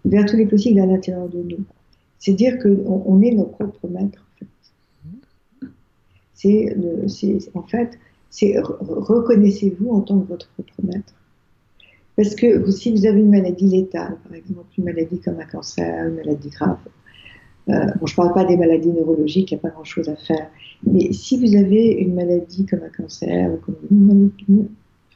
Vers 0.04 0.26
tous 0.26 0.36
les 0.36 0.46
possibles 0.46 0.80
à 0.80 0.86
l'intérieur 0.86 1.28
de 1.28 1.42
nous. 1.42 1.64
C'est 2.18 2.32
dire 2.32 2.58
qu'on 2.58 3.02
on 3.06 3.22
est 3.22 3.32
nos 3.32 3.44
propres 3.44 3.88
maîtres 3.88 4.24
c'est 6.40 7.38
en 7.54 7.62
fait, 7.62 7.98
c'est 8.30 8.54
reconnaissez-vous 8.58 9.90
en 9.90 10.00
tant 10.00 10.18
que 10.20 10.28
votre 10.28 10.48
propre 10.50 10.74
maître. 10.82 11.14
Parce 12.16 12.34
que 12.34 12.70
si 12.70 12.92
vous 12.92 13.06
avez 13.06 13.20
une 13.20 13.30
maladie 13.30 13.66
létale, 13.66 14.16
par 14.24 14.34
exemple, 14.34 14.66
une 14.76 14.84
maladie 14.84 15.20
comme 15.20 15.38
un 15.40 15.44
cancer, 15.44 16.06
une 16.06 16.16
maladie 16.16 16.50
grave, 16.50 16.78
euh, 17.68 17.86
bon, 17.98 18.06
je 18.06 18.12
ne 18.12 18.16
parle 18.16 18.34
pas 18.34 18.44
des 18.44 18.56
maladies 18.56 18.90
neurologiques, 18.90 19.52
il 19.52 19.54
n'y 19.54 19.60
a 19.60 19.62
pas 19.62 19.70
grand-chose 19.70 20.08
à 20.08 20.16
faire, 20.16 20.50
mais 20.84 21.12
si 21.12 21.38
vous 21.38 21.56
avez 21.56 21.92
une 21.92 22.14
maladie 22.14 22.66
comme 22.66 22.82
un 22.82 22.90
cancer, 22.90 23.50
comme 23.64 23.76
une 23.90 24.06
maladie, 24.06 24.68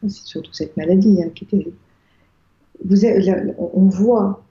c'est 0.02 0.10
surtout 0.10 0.52
cette 0.52 0.76
maladie 0.76 1.22
hein, 1.22 1.30
qui 1.34 1.44
est 1.44 1.48
terrible, 1.48 1.76
vous 2.84 3.04
on 3.58 3.88
voit 3.88 4.43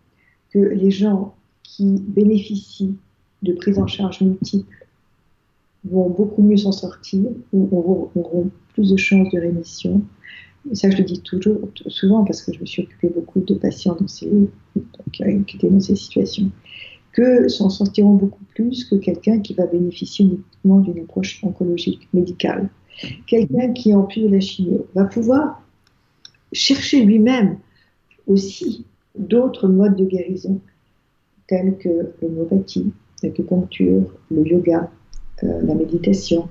que 0.54 0.60
les 0.60 0.92
gens 0.92 1.36
qui 1.64 2.04
bénéficient 2.08 2.96
de 3.42 3.54
prise 3.54 3.80
en 3.80 3.88
charge 3.88 4.22
multiples 4.22 4.88
vont 5.86 6.10
beaucoup 6.10 6.44
mieux 6.44 6.58
s'en 6.58 6.72
sortir, 6.72 7.24
ou 7.52 7.70
auront, 8.16 8.50
plus 8.74 8.92
de 8.92 8.98
chances 8.98 9.30
de 9.32 9.40
rémission. 9.40 10.02
Ça, 10.72 10.90
je 10.90 10.98
le 10.98 11.04
dis 11.04 11.22
toujours, 11.22 11.60
souvent, 11.88 12.24
parce 12.24 12.42
que 12.42 12.54
je 12.54 12.60
me 12.60 12.66
suis 12.66 12.84
occupée 12.84 13.10
beaucoup 13.10 13.42
de 13.42 13.54
patients 13.56 13.96
dans 14.00 14.08
ces, 14.08 14.30
étaient 15.20 15.70
dans 15.70 15.80
ces 15.80 15.96
situations, 15.96 16.50
que 17.12 17.48
s'en 17.50 17.70
sortiront 17.70 18.14
beaucoup 18.14 18.44
plus 18.56 18.86
que 18.86 18.96
quelqu'un 18.96 19.40
qui 19.40 19.54
va 19.54 19.66
bénéficier 19.68 20.26
uniquement 20.26 20.80
d'une 20.80 21.04
approche 21.04 21.44
oncologique, 21.44 22.08
médicale. 22.14 22.70
Quelqu'un 23.28 23.74
qui, 23.74 23.94
en 23.94 24.04
plus 24.04 24.22
de 24.22 24.30
la 24.30 24.40
chimio, 24.40 24.88
va 24.96 25.04
pouvoir 25.06 25.62
chercher 26.54 27.04
lui-même 27.04 27.58
aussi 28.28 28.86
d'autres 29.18 29.68
modes 29.68 29.96
de 29.96 30.06
guérison, 30.06 30.60
tels 31.48 31.78
que 31.78 32.14
l'homéopathie, 32.22 32.92
l'acupuncture, 33.22 34.14
le 34.32 34.48
yoga, 34.48 34.90
euh, 35.44 35.62
la 35.62 35.76
méditation, 35.76 36.50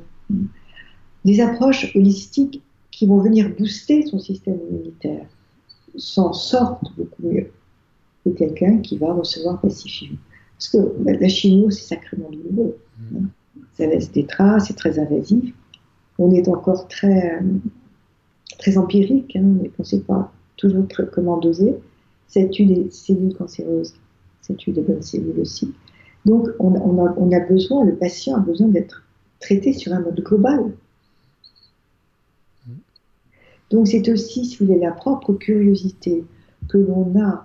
des 1.25 1.41
approches 1.41 1.95
holistiques 1.95 2.63
qui 2.91 3.07
vont 3.07 3.19
venir 3.19 3.51
booster 3.57 4.07
son 4.07 4.19
système 4.19 4.59
immunitaire 4.71 5.27
s'en 5.97 6.33
sortent 6.33 6.95
beaucoup 6.97 7.23
mieux 7.23 7.51
que 8.25 8.31
quelqu'un 8.31 8.79
qui 8.79 8.99
va 8.99 9.13
recevoir 9.13 9.61
pacifiquement. 9.61 10.19
Parce 10.59 10.69
que 10.71 10.95
la 11.05 11.29
chimio, 11.29 11.71
c'est 11.71 11.95
sacrément 11.95 12.31
douloureux. 12.31 12.77
Hein. 13.15 13.25
Ça 13.77 13.87
laisse 13.87 14.13
des 14.13 14.27
traces, 14.27 14.69
c'est 14.69 14.77
très 14.77 14.99
invasif. 14.99 15.53
On 16.19 16.31
est 16.31 16.49
encore 16.49 16.89
très, 16.89 17.41
très 18.59 18.79
empirique, 18.79 19.35
hein, 19.37 19.43
on 19.43 19.83
ne 19.83 19.85
sait 19.85 20.01
pas 20.01 20.33
toujours 20.57 20.87
comment 21.13 21.39
doser. 21.39 21.75
Ça 22.33 22.43
tue 22.47 22.65
des 22.65 22.91
cellules 22.91 23.35
cancéreuses, 23.35 23.93
ça 24.41 24.55
tue 24.55 24.73
de 24.73 24.81
bonnes 24.81 25.03
cellules 25.03 25.39
aussi. 25.39 25.75
Donc, 26.25 26.49
on, 26.59 26.73
a, 27.05 27.41
besoin, 27.41 27.85
le 27.85 27.95
patient 27.95 28.37
a 28.37 28.41
besoin 28.41 28.69
d'être 28.69 29.05
traité 29.39 29.75
sur 29.75 29.93
un 29.93 30.01
mode 30.01 30.19
global. 30.19 30.73
Donc, 33.71 33.87
c'est 33.87 34.09
aussi, 34.09 34.47
si 34.47 34.57
vous 34.57 34.65
voulez, 34.65 34.79
la 34.79 34.93
propre 34.93 35.35
curiosité 35.35 36.25
que 36.71 36.79
l'on 36.79 37.13
a 37.21 37.45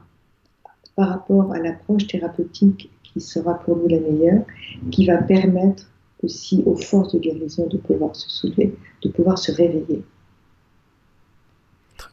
par 0.96 1.10
rapport 1.10 1.52
à 1.52 1.60
l'approche 1.60 2.08
thérapeutique 2.08 2.90
qui 3.04 3.20
sera 3.20 3.56
pour 3.56 3.76
nous 3.76 3.90
la 3.90 4.00
meilleure, 4.00 4.46
qui 4.90 5.06
va 5.06 5.18
permettre 5.18 5.92
aussi 6.24 6.64
aux 6.66 6.78
forces 6.78 7.14
de 7.14 7.20
guérison 7.20 7.68
de 7.68 7.78
pouvoir 7.78 8.16
se 8.16 8.30
soulever, 8.30 8.74
de 9.04 9.10
pouvoir 9.10 9.38
se 9.38 9.52
réveiller. 9.52 10.02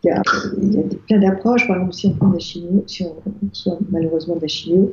Il 0.02 0.08
y 0.08 0.10
a, 0.10 0.22
plein 1.06 1.18
d'approches. 1.18 1.66
Par 1.66 1.76
exemple, 1.76 1.94
si 1.94 2.06
on 2.06 2.14
prend 2.14 2.30
la 2.30 2.38
chimio, 2.38 2.84
si 2.86 3.04
on 3.04 3.16
reçoit 3.48 3.78
malheureusement 3.90 4.36
de 4.36 4.42
la 4.42 4.48
chimio, 4.48 4.92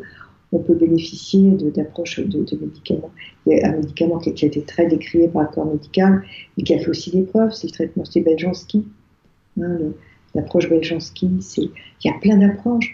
on 0.52 0.60
peut 0.60 0.76
bénéficier 0.76 1.52
d'approches 1.52 2.20
de, 2.20 2.40
médicaments. 2.60 3.12
Il 3.46 3.58
y 3.58 3.62
a 3.62 3.70
un 3.70 3.78
médicament 3.78 4.20
qui, 4.20 4.30
a 4.30 4.48
été 4.48 4.62
très 4.62 4.88
décrié 4.88 5.28
par 5.28 5.44
le 5.44 5.48
corps 5.48 5.66
médical, 5.66 6.24
mais 6.58 6.64
qui 6.64 6.74
a 6.74 6.80
fait 6.80 6.90
aussi 6.90 7.12
des 7.12 7.24
preuves, 7.24 7.54
c'est 7.54 7.68
le 7.68 7.74
traitement, 7.74 8.06
c'est 8.06 8.22
Beljanski. 8.22 8.86
Hein, 9.62 9.78
L'approche 10.34 10.70
Beljanski, 10.70 11.30
il 11.58 11.72
y 12.06 12.10
a 12.10 12.14
plein 12.22 12.38
d'approches. 12.38 12.94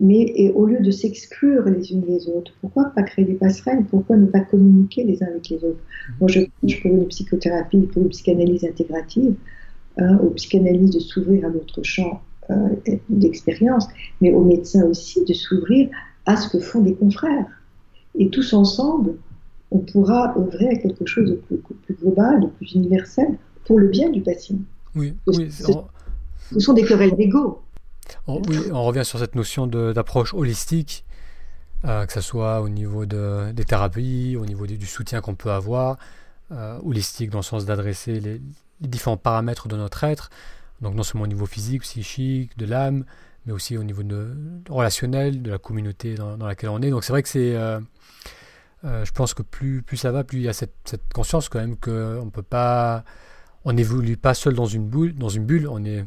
Mais 0.00 0.50
au 0.54 0.66
lieu 0.66 0.80
de 0.80 0.90
s'exclure 0.90 1.64
les 1.64 1.92
unes 1.92 2.04
les 2.08 2.28
autres, 2.28 2.52
pourquoi 2.60 2.86
pas 2.94 3.02
créer 3.02 3.24
des 3.24 3.34
passerelles? 3.34 3.84
Pourquoi 3.88 4.16
ne 4.16 4.26
pas 4.26 4.40
communiquer 4.40 5.04
les 5.04 5.22
uns 5.22 5.26
avec 5.26 5.48
les 5.48 5.62
autres? 5.62 5.80
Moi, 6.18 6.28
je 6.28 6.40
je 6.64 6.88
une 6.88 7.06
psychothérapie, 7.06 7.88
pour 7.92 8.02
une 8.02 8.08
psychanalyse 8.08 8.64
intégrative, 8.64 9.34
hein, 9.98 10.16
aux 10.18 10.30
psychanalystes 10.30 10.94
de 10.94 11.00
s'ouvrir 11.00 11.46
à 11.46 11.50
d'autres 11.50 11.82
champs 11.82 12.22
euh, 12.50 12.68
d'expérience, 13.08 13.86
mais 14.20 14.32
aux 14.32 14.44
médecins 14.44 14.84
aussi 14.84 15.24
de 15.24 15.32
s'ouvrir 15.32 15.88
à 16.26 16.36
ce 16.36 16.48
que 16.48 16.58
font 16.58 16.80
des 16.80 16.94
confrères. 16.94 17.46
Et 18.18 18.28
tous 18.30 18.52
ensemble, 18.52 19.14
on 19.70 19.78
pourra 19.78 20.36
œuvrer 20.36 20.68
à 20.68 20.76
quelque 20.76 21.06
chose 21.06 21.30
de 21.30 21.36
plus, 21.36 21.94
global, 21.94 22.40
de 22.40 22.46
plus 22.46 22.72
universel, 22.72 23.38
pour 23.64 23.78
le 23.78 23.88
bien 23.88 24.10
du 24.10 24.20
patient. 24.20 24.56
Oui, 24.94 25.14
oui. 25.26 25.50
Ce, 25.50 26.60
sont 26.60 26.72
des 26.72 26.84
querelles 26.84 27.16
d'ego. 27.16 27.62
oui, 28.26 28.58
on 28.72 28.82
revient 28.84 29.04
sur 29.04 29.18
cette 29.18 29.34
notion 29.34 29.66
d'approche 29.66 30.34
holistique, 30.34 31.04
euh, 31.84 32.04
que 32.06 32.12
ce 32.12 32.20
soit 32.20 32.60
au 32.60 32.68
niveau 32.68 33.06
de, 33.06 33.52
des 33.52 33.64
thérapies, 33.64 34.36
au 34.36 34.46
niveau 34.46 34.66
du 34.66 34.86
soutien 34.86 35.20
qu'on 35.20 35.34
peut 35.34 35.50
avoir, 35.50 35.96
euh, 36.50 36.78
holistique 36.84 37.30
dans 37.30 37.38
le 37.38 37.44
sens 37.44 37.64
d'adresser 37.64 38.20
les, 38.20 38.40
les, 38.82 38.88
différents 38.88 39.16
paramètres 39.16 39.68
de 39.68 39.76
notre 39.76 40.04
être, 40.04 40.30
donc 40.80 40.94
non 40.94 41.02
seulement 41.02 41.24
au 41.24 41.28
niveau 41.28 41.46
physique, 41.46 41.82
psychique, 41.82 42.56
de 42.58 42.66
l'âme, 42.66 43.04
mais 43.46 43.52
aussi 43.52 43.76
au 43.76 43.84
niveau 43.84 44.02
relationnel, 44.68 45.42
de 45.42 45.50
la 45.50 45.58
communauté 45.58 46.14
dans, 46.14 46.36
laquelle 46.36 46.70
on 46.70 46.82
est. 46.82 46.90
Donc 46.90 47.04
c'est 47.04 47.12
vrai 47.12 47.22
que 47.22 47.28
c'est... 47.28 47.56
Euh, 47.56 47.80
euh, 48.84 49.04
je 49.04 49.12
pense 49.12 49.32
que 49.32 49.42
plus, 49.42 49.82
plus 49.82 49.96
ça 49.96 50.10
va, 50.10 50.24
plus 50.24 50.38
il 50.38 50.42
y 50.42 50.48
a 50.48 50.52
cette, 50.52 51.00
conscience 51.14 51.48
quand 51.48 51.60
même 51.60 51.76
qu'on 51.76 52.30
peut 52.30 52.42
pas... 52.42 53.04
On 53.64 53.72
n'évolue 53.72 54.16
pas 54.16 54.34
seul 54.34 54.54
dans 54.54 54.66
une, 54.66 54.88
boule, 54.88 55.14
dans 55.14 55.28
une 55.28 55.44
bulle, 55.44 55.68
on 55.68 55.84
est 55.84 56.04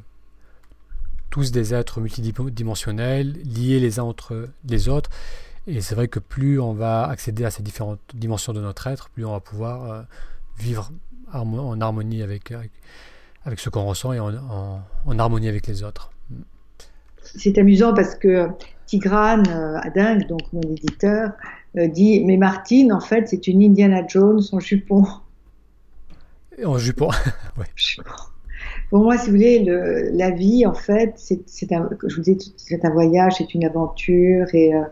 tous 1.29 1.51
des 1.51 1.73
êtres 1.73 2.01
multidimensionnels, 2.01 3.33
liés 3.43 3.79
les 3.79 3.99
uns 3.99 4.03
entre 4.03 4.49
les 4.67 4.89
autres. 4.89 5.09
Et 5.67 5.81
c'est 5.81 5.95
vrai 5.95 6.07
que 6.07 6.19
plus 6.19 6.59
on 6.59 6.73
va 6.73 7.05
accéder 7.07 7.43
à 7.43 7.51
ces 7.51 7.63
différentes 7.63 7.99
dimensions 8.13 8.53
de 8.53 8.61
notre 8.61 8.87
être, 8.87 9.09
plus 9.09 9.25
on 9.25 9.31
va 9.31 9.39
pouvoir 9.39 9.91
euh, 9.91 10.01
vivre 10.57 10.91
en 11.35 11.81
harmonie 11.81 12.21
avec, 12.21 12.51
avec, 13.45 13.59
ce 13.59 13.69
qu'on 13.69 13.85
ressent 13.85 14.13
et 14.13 14.19
en, 14.19 14.31
en 15.05 15.19
harmonie 15.19 15.47
avec 15.47 15.67
les 15.67 15.83
autres 15.83 16.11
c'est 17.25 17.57
amusant 17.57 17.93
parce 17.93 18.15
que 18.15 18.49
Tigrane 18.85 19.47
euh, 19.49 19.79
Ading, 19.81 20.27
donc 20.27 20.41
mon 20.53 20.61
éditeur, 20.61 21.31
euh, 21.77 21.87
dit 21.87 22.23
Mais 22.23 22.37
Martine, 22.37 22.93
en 22.93 22.99
fait, 22.99 23.27
c'est 23.27 23.47
une 23.47 23.63
Indiana 23.63 24.05
Jones 24.07 24.41
en 24.51 24.59
jupon. 24.59 25.05
En 26.63 26.77
jupon, 26.77 27.09
oui. 27.57 27.65
Pour 28.95 29.03
moi, 29.03 29.17
si 29.17 29.25
vous 29.25 29.33
voulez, 29.33 29.59
le, 29.59 30.09
la 30.13 30.31
vie, 30.31 30.65
en 30.65 30.73
fait, 30.73 31.15
c'est 31.17 31.73
un, 31.73 31.89
je 32.07 32.15
vous 32.15 32.21
dis, 32.21 32.53
c'est 32.55 32.85
un 32.85 32.91
voyage, 32.91 33.33
c'est 33.39 33.53
une 33.53 33.65
aventure, 33.65 34.45
et, 34.55 34.73
euh, 34.73 34.83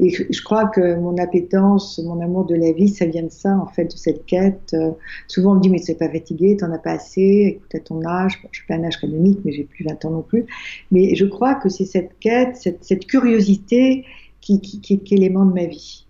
je 0.00 0.42
crois 0.42 0.66
que 0.66 0.96
mon 0.96 1.16
appétence, 1.16 2.00
mon 2.00 2.20
amour 2.20 2.44
de 2.44 2.56
la 2.56 2.72
vie, 2.72 2.88
ça 2.88 3.06
vient 3.06 3.22
de 3.22 3.30
ça, 3.30 3.56
en 3.56 3.68
fait, 3.68 3.84
de 3.84 3.96
cette 3.96 4.26
quête. 4.26 4.74
Euh, 4.74 4.90
souvent, 5.28 5.52
on 5.52 5.54
me 5.54 5.60
dit, 5.60 5.70
mais 5.70 5.78
tu 5.78 5.92
n'es 5.92 5.96
pas 5.96 6.08
fatigué, 6.08 6.56
t'en 6.56 6.72
as 6.72 6.78
pas 6.78 6.94
assez, 6.94 7.56
écoute 7.56 7.72
à 7.72 7.78
ton 7.78 8.04
âge, 8.04 8.42
bon, 8.42 8.48
je 8.50 8.58
suis 8.58 8.66
pas 8.66 8.74
un 8.74 8.82
âge 8.82 8.96
académique, 8.96 9.38
mais 9.44 9.52
j'ai 9.52 9.62
plus 9.62 9.84
20 9.84 10.04
ans 10.06 10.10
non 10.10 10.22
plus, 10.22 10.46
mais 10.90 11.14
je 11.14 11.24
crois 11.24 11.54
que 11.54 11.68
c'est 11.68 11.84
cette 11.84 12.18
quête, 12.18 12.56
cette, 12.56 13.06
curiosité 13.06 14.04
qui, 14.40 14.60
est 14.90 15.10
l'élément 15.12 15.44
de 15.44 15.52
ma 15.52 15.66
vie. 15.66 16.04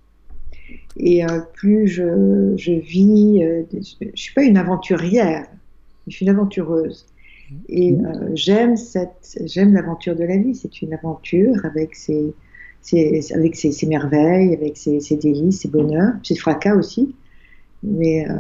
Et 0.97 1.23
euh, 1.23 1.41
plus 1.53 1.87
je, 1.87 2.81
vis, 2.81 3.43
je, 3.43 4.07
je 4.15 4.23
suis 4.23 4.33
pas 4.33 4.43
une 4.43 4.57
aventurière, 4.57 5.47
je 6.07 6.17
suis 6.17 6.25
une 6.25 6.31
aventureuse. 6.31 7.05
Et 7.69 7.93
mmh. 7.93 8.07
euh, 8.07 8.31
j'aime 8.35 8.77
cette, 8.77 9.39
j'aime 9.45 9.75
l'aventure 9.75 10.17
de 10.17 10.25
la 10.25 10.37
vie. 10.37 10.55
C'est 10.55 10.83
une 10.83 10.95
aventure 10.95 11.65
avec 11.65 11.95
ses, 11.95 12.35
ses 12.81 13.33
avec 13.35 13.57
ses, 13.57 13.73
ses, 13.73 13.87
merveilles, 13.87 14.55
avec 14.55 14.77
ses, 14.77 15.01
ses, 15.01 15.17
délices, 15.17 15.61
ses 15.61 15.69
bonheurs, 15.69 16.15
ses 16.23 16.37
fracas 16.37 16.75
aussi. 16.75 17.15
Mais 17.83 18.29
euh, 18.29 18.35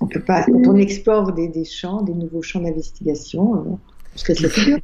on 0.00 0.06
peut 0.06 0.22
pas. 0.22 0.44
Quand 0.44 0.66
on 0.66 0.76
explore 0.76 1.32
des, 1.32 1.48
des 1.48 1.64
champs, 1.64 2.02
des 2.02 2.14
nouveaux 2.14 2.42
champs 2.42 2.60
d'investigation, 2.60 3.78
parce 4.12 4.24
que 4.24 4.34
c'est 4.34 4.64
dur. 4.64 4.78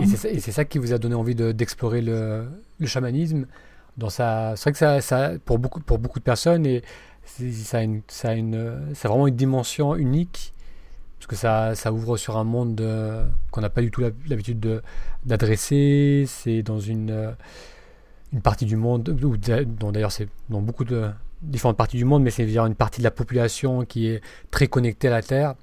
Et 0.00 0.06
c'est 0.06 0.40
ça, 0.40 0.52
ça, 0.52 0.64
qui 0.64 0.78
vous 0.78 0.92
a 0.92 0.98
donné 0.98 1.16
envie 1.16 1.34
d'explorer 1.34 2.02
le, 2.02 2.44
le, 2.78 2.86
chamanisme. 2.86 3.46
Dans 3.98 4.08
sa, 4.08 4.54
c'est 4.56 4.62
vrai 4.62 4.72
que 4.72 4.78
ça, 4.78 5.00
ça, 5.00 5.32
pour 5.44 5.58
beaucoup, 5.58 5.80
pour 5.80 5.98
beaucoup 5.98 6.20
de 6.20 6.24
personnes, 6.24 6.64
et 6.66 6.82
ça 7.24 7.78
a 7.78 7.82
une, 7.82 8.02
ça 8.06 8.28
a 8.28 8.34
une, 8.34 8.78
c'est 8.94 9.08
vraiment 9.08 9.26
une 9.26 9.34
dimension 9.34 9.96
unique 9.96 10.52
parce 11.22 11.28
que 11.28 11.36
ça, 11.36 11.76
ça 11.76 11.92
ouvre 11.92 12.16
sur 12.16 12.36
un 12.36 12.42
monde 12.42 12.84
qu'on 13.52 13.60
n'a 13.60 13.70
pas 13.70 13.80
du 13.80 13.92
tout 13.92 14.00
l'habitude 14.00 14.82
d'adresser. 15.24 16.24
C'est 16.26 16.64
dans 16.64 16.80
une, 16.80 17.36
une 18.32 18.40
partie 18.40 18.64
du 18.64 18.74
monde, 18.74 19.04
d'ailleurs 19.92 20.10
c'est 20.10 20.26
dans 20.48 20.60
beaucoup 20.60 20.84
de 20.84 21.08
différentes 21.40 21.76
parties 21.76 21.96
du 21.96 22.04
monde, 22.04 22.24
mais 22.24 22.30
c'est 22.30 22.42
une 22.52 22.74
partie 22.74 22.98
de 22.98 23.04
la 23.04 23.12
population 23.12 23.84
qui 23.84 24.08
est 24.08 24.20
très 24.50 24.66
connectée 24.66 25.06
à 25.06 25.12
la 25.12 25.22
Terre 25.22 25.54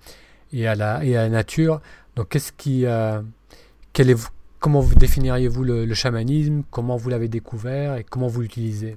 et 0.54 0.66
à 0.66 0.76
la, 0.76 1.04
et 1.04 1.18
à 1.18 1.24
la 1.24 1.30
nature. 1.30 1.82
Donc 2.16 2.30
qu'est-ce 2.30 2.54
qui... 2.54 2.86
Euh, 2.86 3.22
est, 3.98 4.32
comment 4.62 4.80
vous 4.80 4.96
définiriez-vous 4.96 5.66
le, 5.66 5.84
le, 5.84 5.94
chamanisme? 5.94 6.64
Comment 6.72 6.96
vous 6.96 7.10
l'avez 7.10 7.28
découvert 7.28 7.98
et 7.98 8.06
comment 8.06 8.28
vous 8.28 8.40
l'utilisez? 8.40 8.96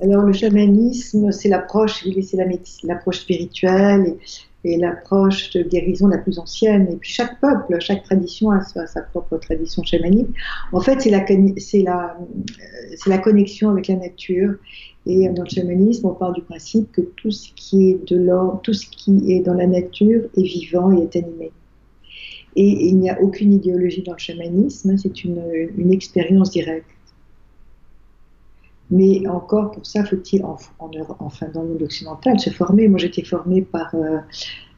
Alors 0.00 0.22
le 0.22 0.32
chamanisme, 0.32 1.32
c'est 1.32 1.48
l'approche, 1.48 2.04
c'est 2.04 2.36
l'approche 2.84 3.18
spirituelle 3.18 4.16
et, 4.64 4.72
et 4.72 4.76
l'approche 4.76 5.50
de 5.50 5.62
guérison 5.62 6.08
la 6.08 6.18
plus 6.18 6.38
ancienne. 6.38 6.88
Et 6.90 6.96
puis 6.96 7.10
chaque 7.10 7.40
peuple, 7.40 7.76
chaque 7.80 8.02
tradition 8.02 8.50
a 8.50 8.60
sa, 8.62 9.02
propre 9.02 9.36
tradition 9.38 9.82
chamanique. 9.82 10.28
En 10.72 10.80
fait, 10.80 11.00
c'est 11.00 11.10
la, 11.10 11.24
c'est 11.58 11.82
la, 11.82 12.16
c'est 12.96 13.10
la 13.10 13.18
connexion 13.18 13.70
avec 13.70 13.88
la 13.88 13.96
nature. 13.96 14.54
Et 15.06 15.28
dans 15.28 15.42
le 15.42 15.48
chamanisme, 15.48 16.06
on 16.06 16.14
part 16.14 16.32
du 16.32 16.40
principe 16.42 16.90
que 16.92 17.02
tout 17.02 17.30
ce 17.30 17.52
qui 17.54 17.90
est 17.90 18.08
de 18.08 18.16
l'ordre, 18.16 18.60
tout 18.62 18.72
ce 18.72 18.86
qui 18.86 19.32
est 19.32 19.40
dans 19.40 19.54
la 19.54 19.66
nature 19.66 20.22
est 20.36 20.42
vivant 20.42 20.92
et 20.92 21.02
est 21.02 21.16
animé. 21.16 21.52
Et 22.56 22.86
il 22.86 22.98
n'y 22.98 23.10
a 23.10 23.20
aucune 23.20 23.52
idéologie 23.52 24.02
dans 24.02 24.12
le 24.12 24.18
chamanisme, 24.18 24.96
c'est 24.96 25.24
une, 25.24 25.42
une 25.76 25.92
expérience 25.92 26.50
directe. 26.50 26.86
Mais 28.90 29.26
encore, 29.26 29.70
pour 29.70 29.86
ça, 29.86 30.04
faut-il, 30.04 30.44
en, 30.44 30.56
enfin 31.18 31.46
dans 31.52 31.62
le 31.62 31.68
monde 31.68 31.82
occidental, 31.82 32.38
se 32.38 32.50
former. 32.50 32.88
Moi, 32.88 32.98
j'étais 32.98 33.24
formée 33.24 33.62
par 33.62 33.94
euh, 33.94 34.18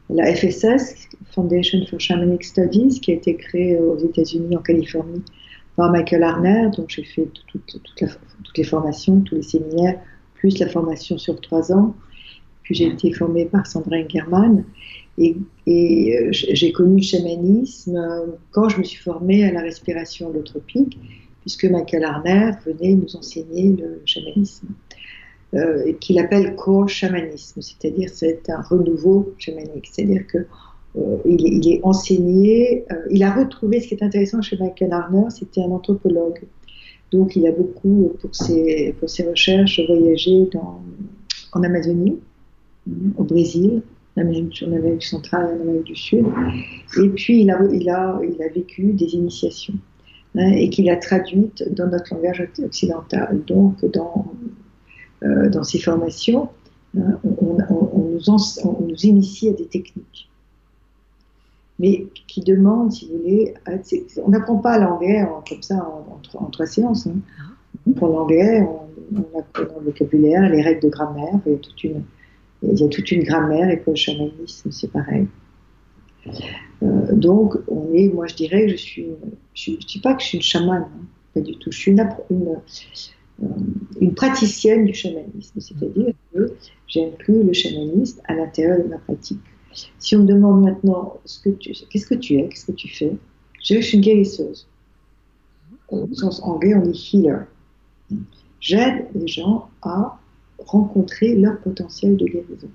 la 0.09 0.33
FSS, 0.33 1.09
Foundation 1.31 1.85
for 1.89 1.99
Shamanic 1.99 2.43
Studies, 2.43 2.99
qui 3.01 3.11
a 3.11 3.15
été 3.15 3.35
créée 3.35 3.77
aux 3.77 3.97
États-Unis, 3.97 4.55
en 4.55 4.61
Californie, 4.61 5.23
par 5.75 5.91
Michael 5.91 6.23
Arner. 6.23 6.69
Donc, 6.75 6.89
j'ai 6.89 7.03
fait 7.03 7.27
toutes 7.47 8.57
les 8.57 8.63
formations, 8.63 9.19
tous 9.21 9.35
les 9.35 9.43
séminaires, 9.43 9.99
plus 10.35 10.57
la 10.59 10.69
formation 10.69 11.17
sur 11.17 11.39
trois 11.41 11.71
ans. 11.73 11.93
Puis, 12.63 12.75
j'ai 12.75 12.87
été 12.87 13.11
formée 13.11 13.45
par 13.45 13.67
Sandra 13.67 13.97
Engerman. 13.97 14.63
Et, 15.17 15.35
euh, 15.67 16.29
j'ai 16.31 16.71
connu 16.71 16.97
le 16.97 17.01
chamanisme 17.01 17.97
euh, 17.97 18.25
quand 18.51 18.69
je 18.69 18.77
me 18.77 18.83
suis 18.83 19.01
formée 19.01 19.45
à 19.45 19.51
la 19.51 19.61
respiration 19.61 20.29
holotropique 20.29 20.97
puisque 21.47 21.63
Michael 21.63 22.03
Arner 22.03 22.51
venait 22.65 22.93
nous 22.93 23.15
enseigner 23.15 23.69
le 23.69 24.01
chamanisme, 24.03 24.67
euh, 25.53 25.93
qu'il 26.01 26.19
appelle 26.19 26.57
core 26.57 26.89
chamanisme, 26.89 27.61
c'est-à-dire 27.61 28.09
c'est 28.13 28.49
un 28.49 28.61
renouveau 28.61 29.33
chamanique, 29.37 29.87
c'est-à-dire 29.89 30.27
que 30.27 30.39
euh, 30.97 31.17
est 31.25 31.79
enseigné, 31.83 32.83
euh, 32.91 32.95
il 33.09 33.23
a 33.23 33.33
retrouvé, 33.33 33.79
ce 33.79 33.87
qui 33.87 33.93
est 33.93 34.03
intéressant 34.03 34.41
chez 34.41 34.57
Michael 34.57 34.91
Arner, 34.91 35.29
c'était 35.29 35.61
un 35.61 35.71
anthropologue, 35.71 36.41
donc 37.13 37.37
il 37.37 37.47
a 37.47 37.53
beaucoup, 37.53 38.11
pour 38.19 38.35
ses, 38.35 38.93
pour 38.99 39.09
ses 39.09 39.23
recherches, 39.23 39.79
voyagé 39.87 40.49
en 41.53 41.63
Amazonie, 41.63 42.17
au 43.15 43.23
Brésil, 43.23 43.83
en 44.17 44.21
Amérique 44.21 45.03
centrale, 45.05 45.57
en 45.57 45.61
Amérique 45.61 45.85
du 45.85 45.95
Sud, 45.95 46.25
et 47.01 47.07
puis 47.07 47.43
il 47.43 47.51
a, 47.51 47.57
il 47.71 47.89
a, 47.89 48.19
il 48.21 48.43
a 48.43 48.49
vécu 48.49 48.91
des 48.91 49.15
initiations. 49.15 49.75
Hein, 50.37 50.51
et 50.51 50.69
qu'il 50.69 50.87
a 50.89 50.97
traduite 50.97 51.63
dans 51.73 51.87
notre 51.87 52.13
langage 52.13 52.47
occidental. 52.63 53.41
Donc, 53.47 53.83
dans, 53.91 54.31
euh, 55.23 55.49
dans 55.49 55.63
ces 55.63 55.79
formations, 55.79 56.49
hein, 56.95 57.19
on, 57.23 57.57
nous 58.11 58.29
on, 58.29 58.81
nous 58.81 59.05
initie 59.05 59.49
à 59.49 59.53
des 59.53 59.65
techniques, 59.65 60.29
mais 61.79 62.05
qui 62.27 62.41
demandent, 62.41 62.91
si 62.91 63.07
vous 63.07 63.17
voulez, 63.17 63.55
on 64.23 64.29
n'apprend 64.29 64.57
pas 64.57 64.77
l'anglais 64.77 65.25
comme 65.47 65.63
ça 65.63 65.89
en, 66.35 66.45
trois 66.45 66.67
séances. 66.67 67.07
Hein. 67.07 67.15
Pour 67.95 68.09
l'anglais, 68.09 68.61
on, 68.61 69.39
apprend 69.39 69.79
le 69.79 69.85
vocabulaire, 69.85 70.49
les 70.49 70.61
règles 70.61 70.81
de 70.81 70.89
grammaire, 70.89 71.39
il 71.47 71.53
y 71.53 71.55
a 71.55 71.57
toute 71.57 71.83
une, 71.83 72.03
il 72.61 72.79
y 72.79 72.83
a 72.83 72.87
toute 72.89 73.11
une 73.11 73.23
grammaire, 73.23 73.71
et 73.71 73.77
pour 73.77 73.93
le 73.93 73.97
chamanisme, 73.97 74.71
c'est 74.71 74.91
pareil. 74.91 75.25
Euh, 76.83 77.13
donc, 77.13 77.55
on 77.67 77.93
est, 77.93 78.07
moi 78.09 78.27
je 78.27 78.35
dirais 78.35 78.65
que 78.65 78.71
je 78.71 78.77
suis, 78.77 79.07
je 79.53 79.71
ne 79.71 79.77
dis 79.77 79.99
pas 79.99 80.13
que 80.13 80.21
je 80.21 80.27
suis 80.27 80.37
une 80.37 80.43
chamane, 80.43 80.83
hein, 80.83 81.05
pas 81.33 81.41
du 81.41 81.57
tout. 81.57 81.71
Je 81.71 81.77
suis 81.77 81.91
une, 81.91 82.01
euh, 83.43 84.11
praticienne 84.15 84.85
du 84.85 84.93
chamanisme, 84.93 85.59
c'est-à-dire 85.59 86.13
que 86.33 86.53
j'inclus 86.87 87.43
le 87.43 87.53
chamanisme 87.53 88.21
à 88.25 88.35
l'intérieur 88.35 88.83
de 88.83 88.89
ma 88.89 88.97
pratique. 88.97 89.39
Si 89.99 90.15
on 90.15 90.19
me 90.19 90.25
demande 90.25 90.63
maintenant 90.63 91.17
ce 91.25 91.39
que 91.39 91.49
qu'est-ce 91.49 92.07
que 92.07 92.15
tu 92.15 92.35
es, 92.35 92.47
qu'est-ce 92.47 92.65
que 92.65 92.71
tu 92.71 92.89
fais, 92.89 93.15
je 93.61 93.79
suis 93.79 93.97
une 93.97 94.03
guérisseuse. 94.03 94.67
Au 95.89 96.07
sens 96.13 96.41
anglais, 96.41 96.73
on 96.75 96.81
dit 96.81 97.09
healer. 97.13 97.45
J'aide 98.59 99.07
les 99.13 99.27
gens 99.27 99.69
à 99.81 100.19
rencontrer 100.57 101.35
leur 101.35 101.59
potentiel 101.59 102.17
de 102.17 102.25
guérison. 102.25 102.69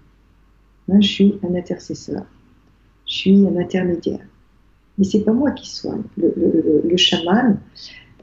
Je 0.88 1.06
suis 1.06 1.38
un 1.42 1.54
intercesseur 1.54 2.24
je 3.12 3.18
suis 3.18 3.46
un 3.46 3.56
intermédiaire. 3.56 4.26
Mais 4.96 5.04
c'est 5.04 5.20
pas 5.20 5.32
moi 5.32 5.50
qui 5.50 5.68
soigne. 5.68 6.02
Le, 6.16 6.96
chaman, 6.96 7.58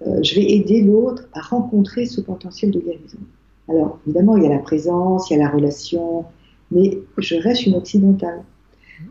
euh, 0.01 0.19
je 0.23 0.35
vais 0.35 0.51
aider 0.51 0.81
l'autre 0.81 1.29
à 1.33 1.41
rencontrer 1.41 2.07
ce 2.07 2.21
potentiel 2.21 2.71
de 2.71 2.79
guérison. 2.79 3.19
Alors, 3.67 3.99
évidemment, 4.07 4.35
il 4.37 4.43
y 4.43 4.45
a 4.47 4.49
la 4.49 4.59
présence, 4.59 5.29
il 5.29 5.37
y 5.37 5.39
a 5.39 5.43
la 5.43 5.49
relation, 5.49 6.25
mais 6.71 6.97
je 7.17 7.35
reste 7.35 7.67
une 7.67 7.75
occidentale. 7.75 8.41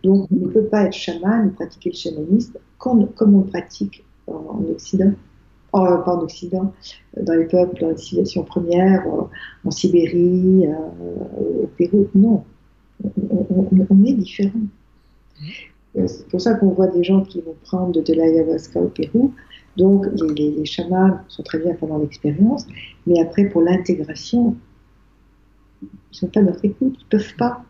Donc, 0.02 0.26
on 0.32 0.46
ne 0.46 0.48
peut 0.48 0.64
pas 0.64 0.82
être 0.82 0.92
chaman 0.92 1.46
ou 1.46 1.50
pratiquer 1.50 1.90
le 1.90 1.96
chamanisme 1.96 2.58
comme, 2.78 3.08
comme 3.12 3.36
on 3.36 3.42
pratique 3.42 4.04
en, 4.26 4.64
Occident. 4.70 5.12
Pas 5.70 6.02
en 6.06 6.20
Occident, 6.22 6.72
dans 7.20 7.34
les 7.34 7.44
peuples, 7.44 7.80
dans 7.80 7.90
les 7.90 7.96
civilisations 7.96 8.42
premières, 8.42 9.04
en 9.64 9.70
Sibérie, 9.70 10.66
euh, 10.66 11.62
au 11.62 11.66
Pérou. 11.76 12.08
Non, 12.14 12.42
on 13.90 14.04
est 14.04 14.14
différent. 14.14 14.58
C'est 15.94 16.28
pour 16.28 16.40
ça 16.40 16.54
qu'on 16.54 16.70
voit 16.70 16.86
des 16.88 17.02
gens 17.02 17.24
qui 17.24 17.40
vont 17.40 17.56
prendre 17.64 18.02
de 18.02 18.12
l'ayahuasca 18.12 18.80
au 18.80 18.88
Pérou. 18.88 19.34
Donc, 19.76 20.06
les, 20.36 20.64
chamans 20.64 21.20
sont 21.28 21.42
très 21.42 21.58
bien 21.58 21.74
pendant 21.74 21.98
l'expérience, 21.98 22.66
mais 23.06 23.20
après, 23.20 23.44
pour 23.44 23.62
l'intégration, 23.62 24.56
ils 25.82 25.86
ne 25.86 26.16
sont 26.16 26.26
pas 26.26 26.42
notre 26.42 26.64
écoute, 26.64 26.96
ils 26.98 27.04
ne 27.04 27.18
peuvent 27.18 27.36
pas. 27.36 27.62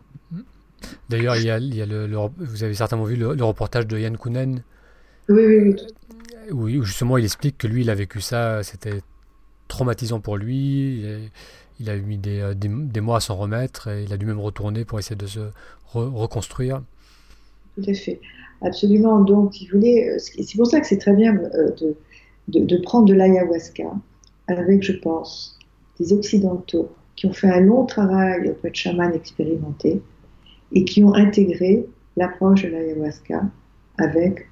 D'ailleurs, 1.09 1.35
il 1.37 1.45
y 1.45 1.81
a, 1.81 1.85
le, 1.85 2.07
vous 2.37 2.63
avez 2.63 2.73
certainement 2.73 3.05
vu 3.05 3.15
le, 3.15 3.43
reportage 3.43 3.85
de 3.85 3.97
Yann 3.97 4.17
Kounen. 4.17 4.63
Oui, 5.27 5.45
oui, 5.45 5.57
oui. 5.59 5.75
Oui, 6.51 6.79
justement, 6.81 7.17
il 7.17 7.25
explique 7.25 7.59
que 7.59 7.67
lui, 7.67 7.81
il 7.81 7.89
a 7.91 7.95
vécu 7.95 8.21
ça, 8.21 8.63
c'était 8.63 9.01
traumatisant 9.67 10.19
pour 10.19 10.35
lui. 10.35 11.05
il 11.79 11.89
a 11.89 11.95
eu 11.95 12.01
mis 12.01 12.17
des, 12.17 12.53
des, 12.55 13.01
mois 13.01 13.17
à 13.17 13.19
s'en 13.19 13.35
remettre 13.35 13.87
et 13.87 14.03
il 14.03 14.13
a 14.13 14.17
dû 14.17 14.25
même 14.25 14.39
retourner 14.39 14.83
pour 14.83 14.97
essayer 14.97 15.15
de 15.15 15.27
se 15.27 15.51
reconstruire 15.93 16.81
tout 17.79 17.89
à 17.89 17.93
fait. 17.93 18.19
Absolument. 18.61 19.21
Donc, 19.21 19.53
si 19.53 19.67
vous 19.67 19.77
voulez, 19.77 20.17
c'est 20.19 20.57
pour 20.57 20.67
ça 20.67 20.79
que 20.79 20.87
c'est 20.87 20.97
très 20.97 21.13
bien 21.13 21.37
euh, 21.37 21.71
de, 22.47 22.77
prendre 22.77 23.05
de 23.05 23.13
l'ayahuasca 23.13 23.93
avec, 24.47 24.83
je 24.83 24.93
pense, 24.93 25.57
des 25.99 26.11
Occidentaux 26.13 26.89
qui 27.15 27.25
ont 27.25 27.33
fait 27.33 27.49
un 27.49 27.61
long 27.61 27.85
travail 27.85 28.49
auprès 28.49 28.71
de 28.71 28.75
chamans 28.75 29.11
expérimentés 29.11 30.01
et 30.71 30.85
qui 30.85 31.03
ont 31.03 31.13
intégré 31.13 31.85
l'approche 32.17 32.63
de 32.63 32.69
l'ayahuasca 32.69 33.43
avec 33.97 34.47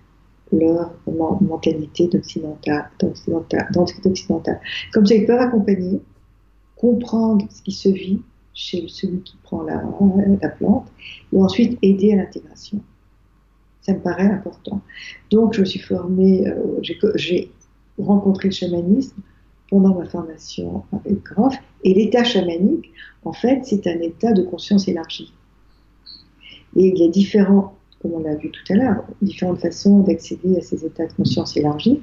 leur 0.52 0.94
mentalité 1.42 2.08
d'occidental. 2.08 2.90
Comme 4.94 5.06
ça, 5.06 5.16
ils 5.16 5.26
peuvent 5.26 5.40
accompagner, 5.40 6.00
comprendre 6.76 7.46
ce 7.50 7.62
qui 7.62 7.72
se 7.72 7.90
vit 7.90 8.22
chez 8.54 8.86
celui 8.88 9.22
qui 9.22 9.38
prend 9.44 9.62
la, 9.64 9.84
la 10.42 10.50
plante, 10.50 10.88
et 11.32 11.38
ensuite 11.38 11.78
aider 11.84 12.14
à 12.14 12.18
l'intégration. 12.18 12.82
Ça 13.88 13.94
me 13.94 14.00
paraît 14.00 14.30
important. 14.30 14.82
Donc, 15.32 15.54
je 15.54 15.64
suis 15.64 15.80
formée, 15.80 16.46
euh, 16.46 16.82
j'ai 17.16 17.50
rencontré 17.98 18.50
le 18.50 18.54
chamanisme 18.54 19.16
pendant 19.70 19.96
ma 19.96 20.06
formation 20.06 20.84
avec 20.92 21.24
Groff. 21.24 21.56
Et 21.86 21.94
l'état 21.94 22.26
chamanique, 22.26 22.92
en 23.24 23.32
fait, 23.32 23.62
c'est 23.64 23.88
un 23.88 24.00
état 24.02 24.34
de 24.34 24.44
conscience 24.44 24.90
élargie. 24.90 25.34
Et 26.76 26.88
il 26.88 26.98
y 26.98 27.06
a 27.06 27.08
différents, 27.08 27.78
comme 28.02 28.12
on 28.14 28.20
l'a 28.20 28.36
vu 28.36 28.52
tout 28.52 28.74
à 28.74 28.76
l'heure, 28.76 29.04
différentes 29.22 29.62
façons 29.62 30.00
d'accéder 30.00 30.58
à 30.58 30.62
ces 30.62 30.86
états 30.86 31.08
de 31.08 31.14
conscience 31.14 31.56
élargie. 31.56 32.02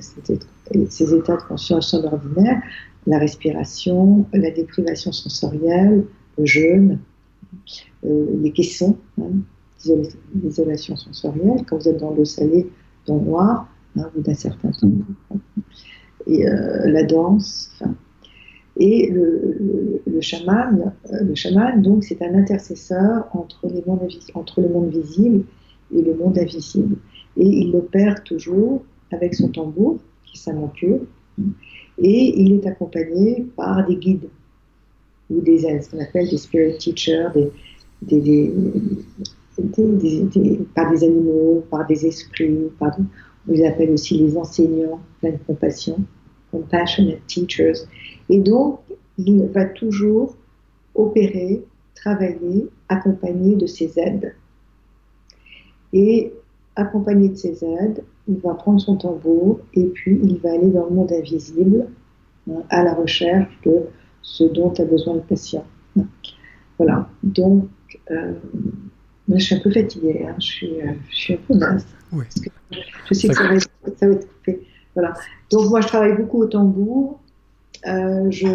Ces 0.00 1.14
états 1.14 1.36
de 1.36 1.42
conscience 1.42 1.90
sont 1.90 2.04
ordinaires, 2.04 2.62
la 3.06 3.18
respiration, 3.18 4.26
la 4.32 4.50
déprivation 4.50 5.12
sensorielle, 5.12 6.04
le 6.36 6.46
jeûne, 6.46 6.98
euh, 8.04 8.26
les 8.42 8.50
caissons, 8.50 8.96
hein, 9.20 9.30
l'isolation 10.34 10.96
sensorielle, 10.96 11.64
quand 11.68 11.78
vous 11.78 11.88
êtes 11.88 11.98
dans 11.98 12.12
l'eau 12.12 12.24
salée, 12.24 12.68
dans 13.06 13.16
le 13.16 13.24
noir, 13.24 13.68
hein, 13.96 14.10
d'un 14.16 14.34
certain 14.34 14.70
temps, 14.70 14.90
et 16.26 16.48
euh, 16.48 16.90
la 16.90 17.04
danse, 17.04 17.70
et 18.78 19.10
le, 19.10 20.20
chaman, 20.20 20.92
euh, 21.12 21.22
le 21.22 21.82
donc, 21.82 22.04
c'est 22.04 22.20
un 22.22 22.34
intercesseur 22.34 23.26
entre, 23.32 23.68
les 23.68 23.82
mondes, 23.86 24.06
entre 24.34 24.60
le 24.60 24.68
monde 24.68 24.90
visible 24.90 25.44
et 25.94 26.02
le 26.02 26.14
monde 26.14 26.38
invisible. 26.38 26.96
Et 27.38 27.46
il 27.46 27.74
opère 27.74 28.22
toujours 28.22 28.84
avec 29.12 29.34
son 29.34 29.48
tambour, 29.48 29.98
qui 30.24 30.38
est 30.38 30.52
et 31.98 32.40
il 32.40 32.52
est 32.54 32.66
accompagné 32.66 33.46
par 33.56 33.86
des 33.86 33.96
guides, 33.96 34.28
ou 35.30 35.40
des, 35.40 35.60
ce 35.80 35.90
qu'on 35.90 36.02
appelle 36.02 36.28
des 36.28 36.36
spirit 36.36 36.76
teachers, 36.76 37.30
des, 38.02 38.52
par 40.74 40.90
des 40.90 41.04
animaux, 41.04 41.64
par 41.70 41.86
des 41.86 42.06
esprits, 42.06 42.70
par, 42.78 42.96
on 43.48 43.52
les 43.52 43.64
appelle 43.64 43.90
aussi 43.90 44.18
les 44.18 44.36
enseignants 44.36 45.00
plein 45.20 45.30
de 45.30 45.38
compassion, 45.46 45.98
compassionate 46.50 47.20
teachers. 47.26 47.86
Et 48.28 48.40
donc, 48.40 48.80
il 49.18 49.42
va 49.46 49.64
toujours 49.66 50.36
opérer, 50.94 51.64
travailler, 51.94 52.68
accompagner 52.88 53.56
de 53.56 53.66
ses 53.66 53.98
aides. 53.98 54.34
Et 55.92 56.32
accompagné 56.74 57.28
de 57.30 57.36
ses 57.36 57.64
aides, 57.64 58.02
il 58.28 58.38
va 58.38 58.54
prendre 58.54 58.80
son 58.80 58.96
tambour 58.96 59.60
et 59.74 59.84
puis 59.84 60.18
il 60.22 60.38
va 60.38 60.52
aller 60.52 60.68
dans 60.68 60.86
le 60.86 60.94
monde 60.94 61.12
invisible 61.12 61.86
hein, 62.50 62.62
à 62.68 62.82
la 62.82 62.94
recherche 62.94 63.48
de 63.64 63.82
ce 64.22 64.44
dont 64.44 64.72
a 64.78 64.84
besoin 64.84 65.14
le 65.14 65.20
patient. 65.20 65.64
Voilà. 66.78 67.08
Donc, 67.22 67.68
euh, 68.10 68.34
je 69.28 69.38
suis 69.38 69.54
un 69.54 69.60
peu 69.60 69.70
fatiguée, 69.70 70.26
hein. 70.28 70.34
je, 70.38 70.46
suis, 70.46 70.80
euh, 70.80 70.92
je, 71.10 71.16
suis, 71.16 71.34
un 71.34 71.38
peu 71.48 71.58
basse. 71.58 71.86
Je 72.12 73.14
sais 73.14 73.28
que 73.28 73.34
ça 73.34 73.48
va, 73.48 73.54
être, 73.54 73.68
ça 73.96 74.06
va, 74.06 74.14
être, 74.14 74.28
coupé. 74.28 74.66
Voilà. 74.94 75.14
Donc 75.50 75.68
moi, 75.70 75.80
je 75.80 75.88
travaille 75.88 76.16
beaucoup 76.16 76.42
au 76.42 76.46
tambour. 76.46 77.20
Euh, 77.86 78.30
je, 78.30 78.46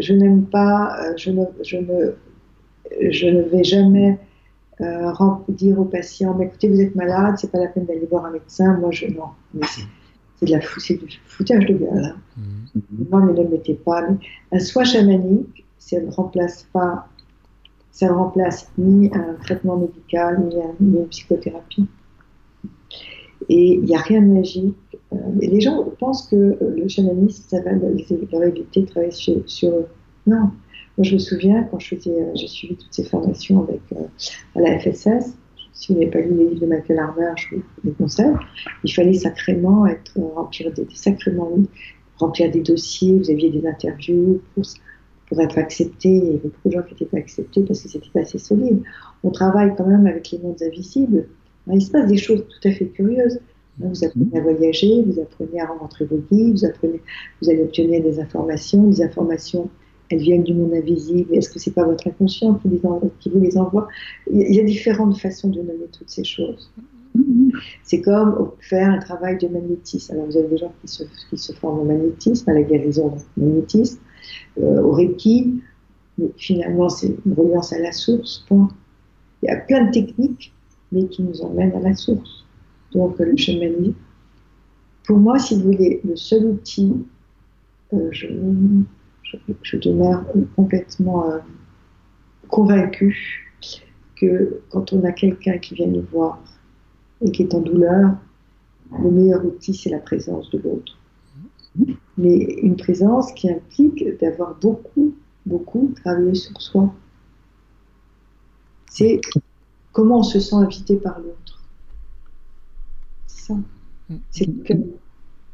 je 0.00 0.12
n'aime 0.12 0.46
pas, 0.46 0.96
euh, 1.00 1.12
je 1.16 1.30
ne, 1.30 1.44
je, 1.62 1.76
ne, 1.76 2.12
je 3.10 3.26
ne 3.26 3.42
vais 3.42 3.64
jamais 3.64 4.18
euh, 4.80 5.12
dire 5.48 5.78
aux 5.78 5.84
patients, 5.84 6.34
mais 6.34 6.46
écoutez, 6.46 6.68
vous 6.68 6.80
êtes 6.80 6.94
malade, 6.94 7.36
c'est 7.38 7.50
pas 7.50 7.58
la 7.58 7.68
peine 7.68 7.86
d'aller 7.86 8.06
voir 8.10 8.26
un 8.26 8.30
médecin. 8.30 8.78
Moi, 8.78 8.90
je 8.92 9.06
non. 9.06 9.30
C'est 10.38 10.46
de 10.46 10.52
la 10.52 10.58
du 10.58 11.20
foutage 11.24 11.64
de 11.64 11.72
gueule. 11.72 12.04
Hein. 12.04 12.16
Non, 13.10 13.24
mais 13.24 13.32
ne 13.32 13.42
le 13.42 13.48
mettez 13.48 13.74
pas. 13.74 14.02
Mais 14.02 14.18
un 14.52 14.58
soin 14.58 14.84
chamanique, 14.84 15.64
ça 15.78 15.98
ne 15.98 16.10
remplace 16.10 16.66
pas 16.72 17.08
ça 17.96 18.08
ne 18.08 18.12
remplace 18.12 18.70
ni 18.76 19.10
un 19.14 19.34
traitement 19.42 19.78
médical, 19.78 20.38
ni, 20.80 20.98
une 20.98 21.08
psychothérapie. 21.08 21.86
Et 23.48 23.74
il 23.76 23.84
n'y 23.84 23.96
a 23.96 24.00
rien 24.00 24.20
de 24.20 24.26
magique. 24.26 24.76
Euh, 25.14 25.16
les 25.40 25.62
gens 25.62 25.82
pensent 25.98 26.28
que 26.28 26.36
euh, 26.36 26.74
le 26.76 26.86
chamanisme, 26.88 27.44
ça 27.48 27.62
va 27.62 27.72
leur 27.72 27.90
éviter 27.90 28.16
de 28.82 28.86
travailler 28.86 29.12
sur, 29.12 29.70
eux. 29.70 29.86
Non. 30.26 30.50
Moi, 30.98 31.04
je 31.04 31.14
me 31.14 31.18
souviens, 31.18 31.62
quand 31.70 31.78
euh, 31.78 32.30
j'ai 32.34 32.48
suivi 32.48 32.76
toutes 32.76 32.92
ces 32.92 33.04
formations 33.04 33.62
avec, 33.62 33.80
à 34.54 34.60
la 34.60 34.78
FSS, 34.78 35.34
si 35.72 35.92
vous 35.92 35.98
n'avez 35.98 36.10
pas 36.10 36.20
lu 36.20 36.34
les 36.36 36.48
livres 36.50 36.60
de 36.60 36.66
Michael 36.66 36.98
Harmer, 36.98 37.32
je 37.36 37.56
vous 37.56 37.62
les 37.82 37.92
conseille. 37.92 38.34
Il 38.84 38.92
fallait 38.92 39.14
sacrément 39.14 39.86
être, 39.86 40.18
remplir 40.34 40.70
des, 40.70 40.86
sacrément, 40.92 41.50
remplir 42.18 42.50
des 42.50 42.60
dossiers, 42.60 43.16
vous 43.16 43.30
aviez 43.30 43.48
des 43.48 43.66
interviews 43.66 44.42
pour, 44.54 44.64
pour 45.28 45.40
être 45.40 45.58
accepté. 45.58 46.08
Il 46.08 46.38
beaucoup 46.38 46.68
de 46.68 46.72
gens 46.72 46.82
qui 46.82 46.94
n'étaient 46.94 47.06
pas 47.06 47.18
acceptés 47.18 47.62
parce 47.62 47.82
que 47.82 47.88
c'était 47.88 48.08
pas 48.12 48.20
assez 48.20 48.38
solide. 48.38 48.82
On 49.24 49.30
travaille 49.30 49.74
quand 49.76 49.86
même 49.86 50.06
avec 50.06 50.30
les 50.30 50.38
mondes 50.38 50.62
invisibles. 50.62 51.26
Il 51.72 51.82
se 51.82 51.90
passe 51.90 52.06
des 52.06 52.16
choses 52.16 52.44
tout 52.46 52.68
à 52.68 52.72
fait 52.72 52.86
curieuses. 52.86 53.40
Vous 53.78 54.04
apprenez 54.04 54.38
à 54.38 54.40
voyager, 54.40 55.02
vous 55.02 55.20
apprenez 55.20 55.60
à 55.60 55.66
rencontrer 55.66 56.06
vos 56.06 56.18
guides, 56.30 56.58
vous, 56.58 56.64
apprenez, 56.64 57.00
vous 57.42 57.50
allez 57.50 57.62
obtenir 57.62 58.02
des 58.02 58.18
informations. 58.20 58.84
Des 58.88 59.02
informations, 59.02 59.68
elles 60.08 60.20
viennent 60.20 60.44
du 60.44 60.54
monde 60.54 60.72
invisible. 60.72 61.34
Est-ce 61.34 61.50
que 61.50 61.58
c'est 61.58 61.72
pas 61.72 61.84
votre 61.84 62.06
inconscient 62.06 62.54
qui, 62.54 62.68
qui 63.20 63.28
vous 63.28 63.40
les 63.40 63.58
envoie? 63.58 63.88
Il 64.30 64.54
y 64.54 64.60
a 64.60 64.64
différentes 64.64 65.18
façons 65.18 65.48
de 65.48 65.58
nommer 65.58 65.88
toutes 65.92 66.08
ces 66.08 66.24
choses. 66.24 66.70
C'est 67.82 68.00
comme 68.00 68.50
faire 68.60 68.90
un 68.90 68.98
travail 68.98 69.38
de 69.38 69.48
magnétisme. 69.48 70.14
Alors, 70.14 70.26
vous 70.26 70.36
avez 70.36 70.48
des 70.48 70.58
gens 70.58 70.72
qui 70.80 70.88
se, 70.88 71.04
qui 71.30 71.38
se 71.38 71.52
forment 71.52 71.80
au 71.80 71.84
magnétisme, 71.84 72.48
à 72.50 72.54
la 72.54 72.62
guérison 72.62 73.08
du 73.36 73.44
magnétisme. 73.44 73.98
Euh, 74.58 74.80
au 74.82 74.92
Reiki, 74.92 75.60
mais 76.18 76.30
finalement 76.36 76.88
c'est 76.88 77.14
une 77.24 77.34
reliance 77.34 77.72
à 77.72 77.78
la 77.78 77.92
source. 77.92 78.44
Il 78.50 78.66
y 79.42 79.48
a 79.48 79.56
plein 79.56 79.84
de 79.84 79.90
techniques 79.90 80.52
mais 80.92 81.06
qui 81.08 81.22
nous 81.22 81.42
emmène 81.42 81.72
à 81.72 81.80
la 81.80 81.94
source. 81.94 82.44
Donc 82.92 83.18
le 83.18 83.36
chamanisme. 83.36 83.94
Pour 85.04 85.18
moi, 85.18 85.38
si 85.38 85.54
vous 85.54 85.72
voulez, 85.72 86.00
le 86.04 86.16
seul 86.16 86.46
outil, 86.46 86.92
euh, 87.92 88.08
je, 88.10 88.26
je, 89.62 89.76
demeure 89.76 90.24
complètement 90.56 91.30
euh, 91.30 91.38
convaincue 92.48 93.52
que 94.16 94.60
quand 94.70 94.92
on 94.92 95.04
a 95.04 95.12
quelqu'un 95.12 95.58
qui 95.58 95.74
vient 95.74 95.86
nous 95.86 96.04
voir 96.10 96.42
et 97.20 97.30
qui 97.30 97.42
est 97.42 97.54
en 97.54 97.60
douleur, 97.60 98.16
le 99.02 99.10
meilleur 99.10 99.44
outil, 99.44 99.74
c'est 99.74 99.90
la 99.90 99.98
présence 99.98 100.50
de 100.50 100.58
l'autre. 100.58 100.98
Mais 102.18 102.36
une 102.62 102.76
présence 102.76 103.32
qui 103.32 103.50
implique 103.50 104.18
d'avoir 104.20 104.54
beaucoup, 104.60 105.14
beaucoup 105.44 105.92
travaillé 106.02 106.34
sur 106.34 106.60
soi. 106.60 106.92
C'est 108.90 109.20
comment 109.92 110.20
on 110.20 110.22
se 110.22 110.40
sent 110.40 110.56
invité 110.56 110.96
par 110.96 111.18
l'autre. 111.18 111.62
C'est 113.26 113.52
ça. 113.52 113.54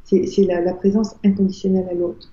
C'est 0.05 0.45
la, 0.45 0.61
la 0.61 0.75
présence 0.75 1.17
inconditionnelle 1.25 1.89
à 1.91 1.95
l'autre. 1.95 2.31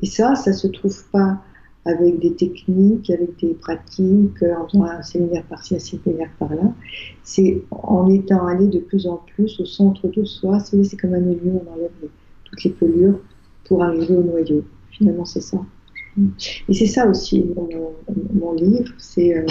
Et 0.00 0.06
ça, 0.06 0.34
ça 0.34 0.52
se 0.52 0.66
trouve 0.68 1.04
pas 1.10 1.42
avec 1.84 2.18
des 2.20 2.34
techniques, 2.34 3.10
avec 3.10 3.38
des 3.38 3.54
pratiques, 3.54 4.42
en 4.42 4.68
faisant 4.68 4.84
un 4.84 5.02
séminaire 5.02 5.44
par-ci, 5.44 5.74
un 5.74 5.78
séminaire 5.78 6.30
par-là. 6.38 6.72
C'est 7.24 7.62
en 7.70 8.08
étant 8.08 8.46
allé 8.46 8.66
de 8.66 8.78
plus 8.78 9.06
en 9.06 9.16
plus 9.16 9.58
au 9.60 9.64
centre 9.64 10.06
de 10.08 10.24
soi. 10.24 10.60
C'est 10.60 10.96
comme 10.96 11.14
un 11.14 11.20
milieu, 11.20 11.52
on 11.52 11.72
enlève 11.72 11.90
toutes 12.44 12.64
les 12.64 12.70
pollueurs 12.70 13.18
pour 13.68 13.82
arriver 13.84 14.16
au 14.16 14.22
noyau. 14.22 14.64
Finalement, 14.90 15.24
c'est 15.24 15.42
ça. 15.42 15.58
Et 16.68 16.74
c'est 16.74 16.86
ça 16.86 17.06
aussi 17.06 17.46
mon, 18.34 18.52
livre, 18.54 18.92
c'est 18.98 19.36
euh, 19.36 19.46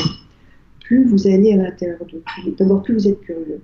plus 0.82 1.06
vous 1.06 1.28
allez 1.28 1.54
à 1.54 1.58
l'intérieur 1.58 2.04
de 2.06 2.22
vous, 2.44 2.52
d'abord 2.52 2.84
plus 2.84 2.96
vous 2.96 3.08
êtes 3.08 3.22
curieux, 3.22 3.62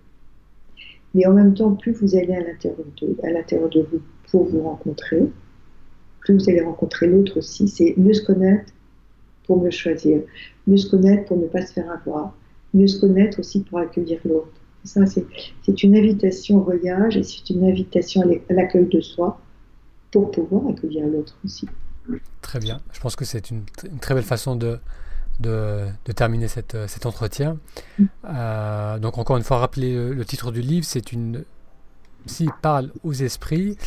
mais 1.14 1.26
en 1.26 1.34
même 1.34 1.54
temps 1.54 1.74
plus 1.74 1.92
vous 1.92 2.16
allez 2.16 2.34
à 2.34 2.40
l'intérieur 2.40 2.86
de, 3.02 3.16
à 3.24 3.32
l'intérieur 3.32 3.70
de 3.70 3.82
vous 3.82 4.00
pour 4.32 4.46
vous 4.46 4.62
rencontrer, 4.62 5.24
plus 6.22 6.36
vous 6.36 6.50
allez 6.50 6.62
rencontrer 6.62 7.08
l'autre 7.08 7.40
aussi, 7.40 7.68
c'est 7.68 7.94
mieux 7.98 8.14
se 8.14 8.26
connaître 8.26 8.72
pour 9.46 9.62
mieux 9.62 9.72
choisir, 9.72 10.22
mieux 10.68 10.78
se 10.78 10.90
connaître 10.90 11.26
pour 11.26 11.38
ne 11.38 11.48
pas 11.48 11.66
se 11.66 11.74
faire 11.74 11.92
avoir, 11.92 12.34
mieux 12.74 12.88
se 12.88 13.02
connaître 13.02 13.40
aussi 13.40 13.62
pour 13.62 13.80
accueillir 13.80 14.20
l'autre. 14.24 14.54
Ça, 14.86 15.06
c'est 15.06 15.84
une 15.84 15.96
invitation 15.96 16.58
au 16.58 16.64
voyage 16.64 17.18
et 17.18 17.24
c'est 17.24 17.50
une 17.50 17.64
invitation 17.66 18.22
à 18.22 18.54
l'accueil 18.54 18.86
de 18.88 19.00
soi 19.00 19.40
pour 20.14 20.32
pouvoir 20.32 20.68
accueillir 20.72 21.06
l'autre 21.08 21.36
aussi. 21.44 21.68
Très 22.42 22.60
bien. 22.60 22.80
Je 22.94 23.00
pense 23.02 23.18
que 23.18 23.26
c'est 23.26 23.50
une, 23.52 23.64
très 24.00 24.14
belle 24.14 24.24
façon 24.24 24.56
de, 24.56 24.80
de, 25.42 25.88
terminer 26.16 26.48
cette, 26.48 26.78
cet 26.88 27.06
entretien. 27.06 27.58
Mm. 28.00 28.06
Euh, 28.26 29.00
donc, 29.00 29.18
encore 29.18 29.36
une 29.36 29.44
fois, 29.44 29.58
rappeler 29.58 30.14
le, 30.14 30.26
titre 30.26 30.52
du 30.52 30.62
livre 30.62 30.86
c'est 30.86 31.12
une. 31.12 31.44
S'il 32.26 32.52
parle 32.62 32.92
aux 33.04 33.12
esprits, 33.12 33.78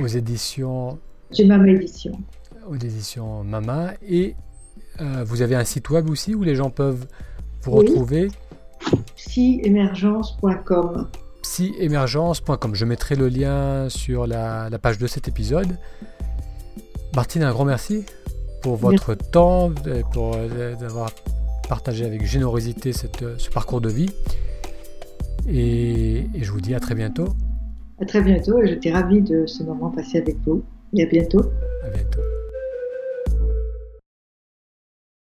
aux 0.00 0.06
éditions 0.06 0.98
j'ai 1.30 1.44
Mama 1.44 1.68
Édition. 1.68 2.12
Aux 2.66 2.74
éditions 2.74 3.44
Mama. 3.44 3.92
Et 4.02 4.34
euh, 5.00 5.24
vous 5.24 5.42
avez 5.42 5.54
un 5.54 5.64
site 5.64 5.90
web 5.90 6.08
aussi 6.08 6.34
où 6.34 6.42
les 6.42 6.54
gens 6.54 6.70
peuvent 6.70 7.06
vous 7.62 7.72
retrouver? 7.72 8.30
Psyemergence.com. 9.16 11.08
Psyemergence.com. 11.48 12.74
Je 12.74 12.84
mettrai 12.84 13.16
le 13.16 13.28
lien 13.28 13.88
sur 13.88 14.26
la, 14.26 14.68
page 14.82 14.98
de 14.98 15.06
cet 15.06 15.28
épisode. 15.28 15.78
Martine, 17.16 17.42
un 17.42 17.52
grand 17.52 17.64
merci 17.64 18.04
pour 18.62 18.76
votre 18.76 19.14
temps, 19.14 19.72
pour 20.12 20.36
d'avoir 20.78 21.10
partagé 21.66 22.04
avec 22.04 22.26
générosité 22.26 22.92
ce 22.92 23.48
parcours 23.48 23.80
de 23.80 23.88
vie. 23.88 24.10
Et, 25.48 26.26
je 26.38 26.52
vous 26.52 26.60
dis 26.60 26.74
à 26.74 26.80
très 26.80 26.94
bientôt. 26.94 27.28
À 27.98 28.04
très 28.04 28.20
bientôt 28.20 28.62
et 28.62 28.68
j'étais 28.68 28.92
ravie 28.92 29.22
de 29.22 29.46
ce 29.46 29.62
moment 29.62 29.90
passé 29.90 30.18
avec 30.18 30.36
vous 30.46 30.62
et 30.94 31.02
à 31.02 31.06
bientôt. 31.06 31.40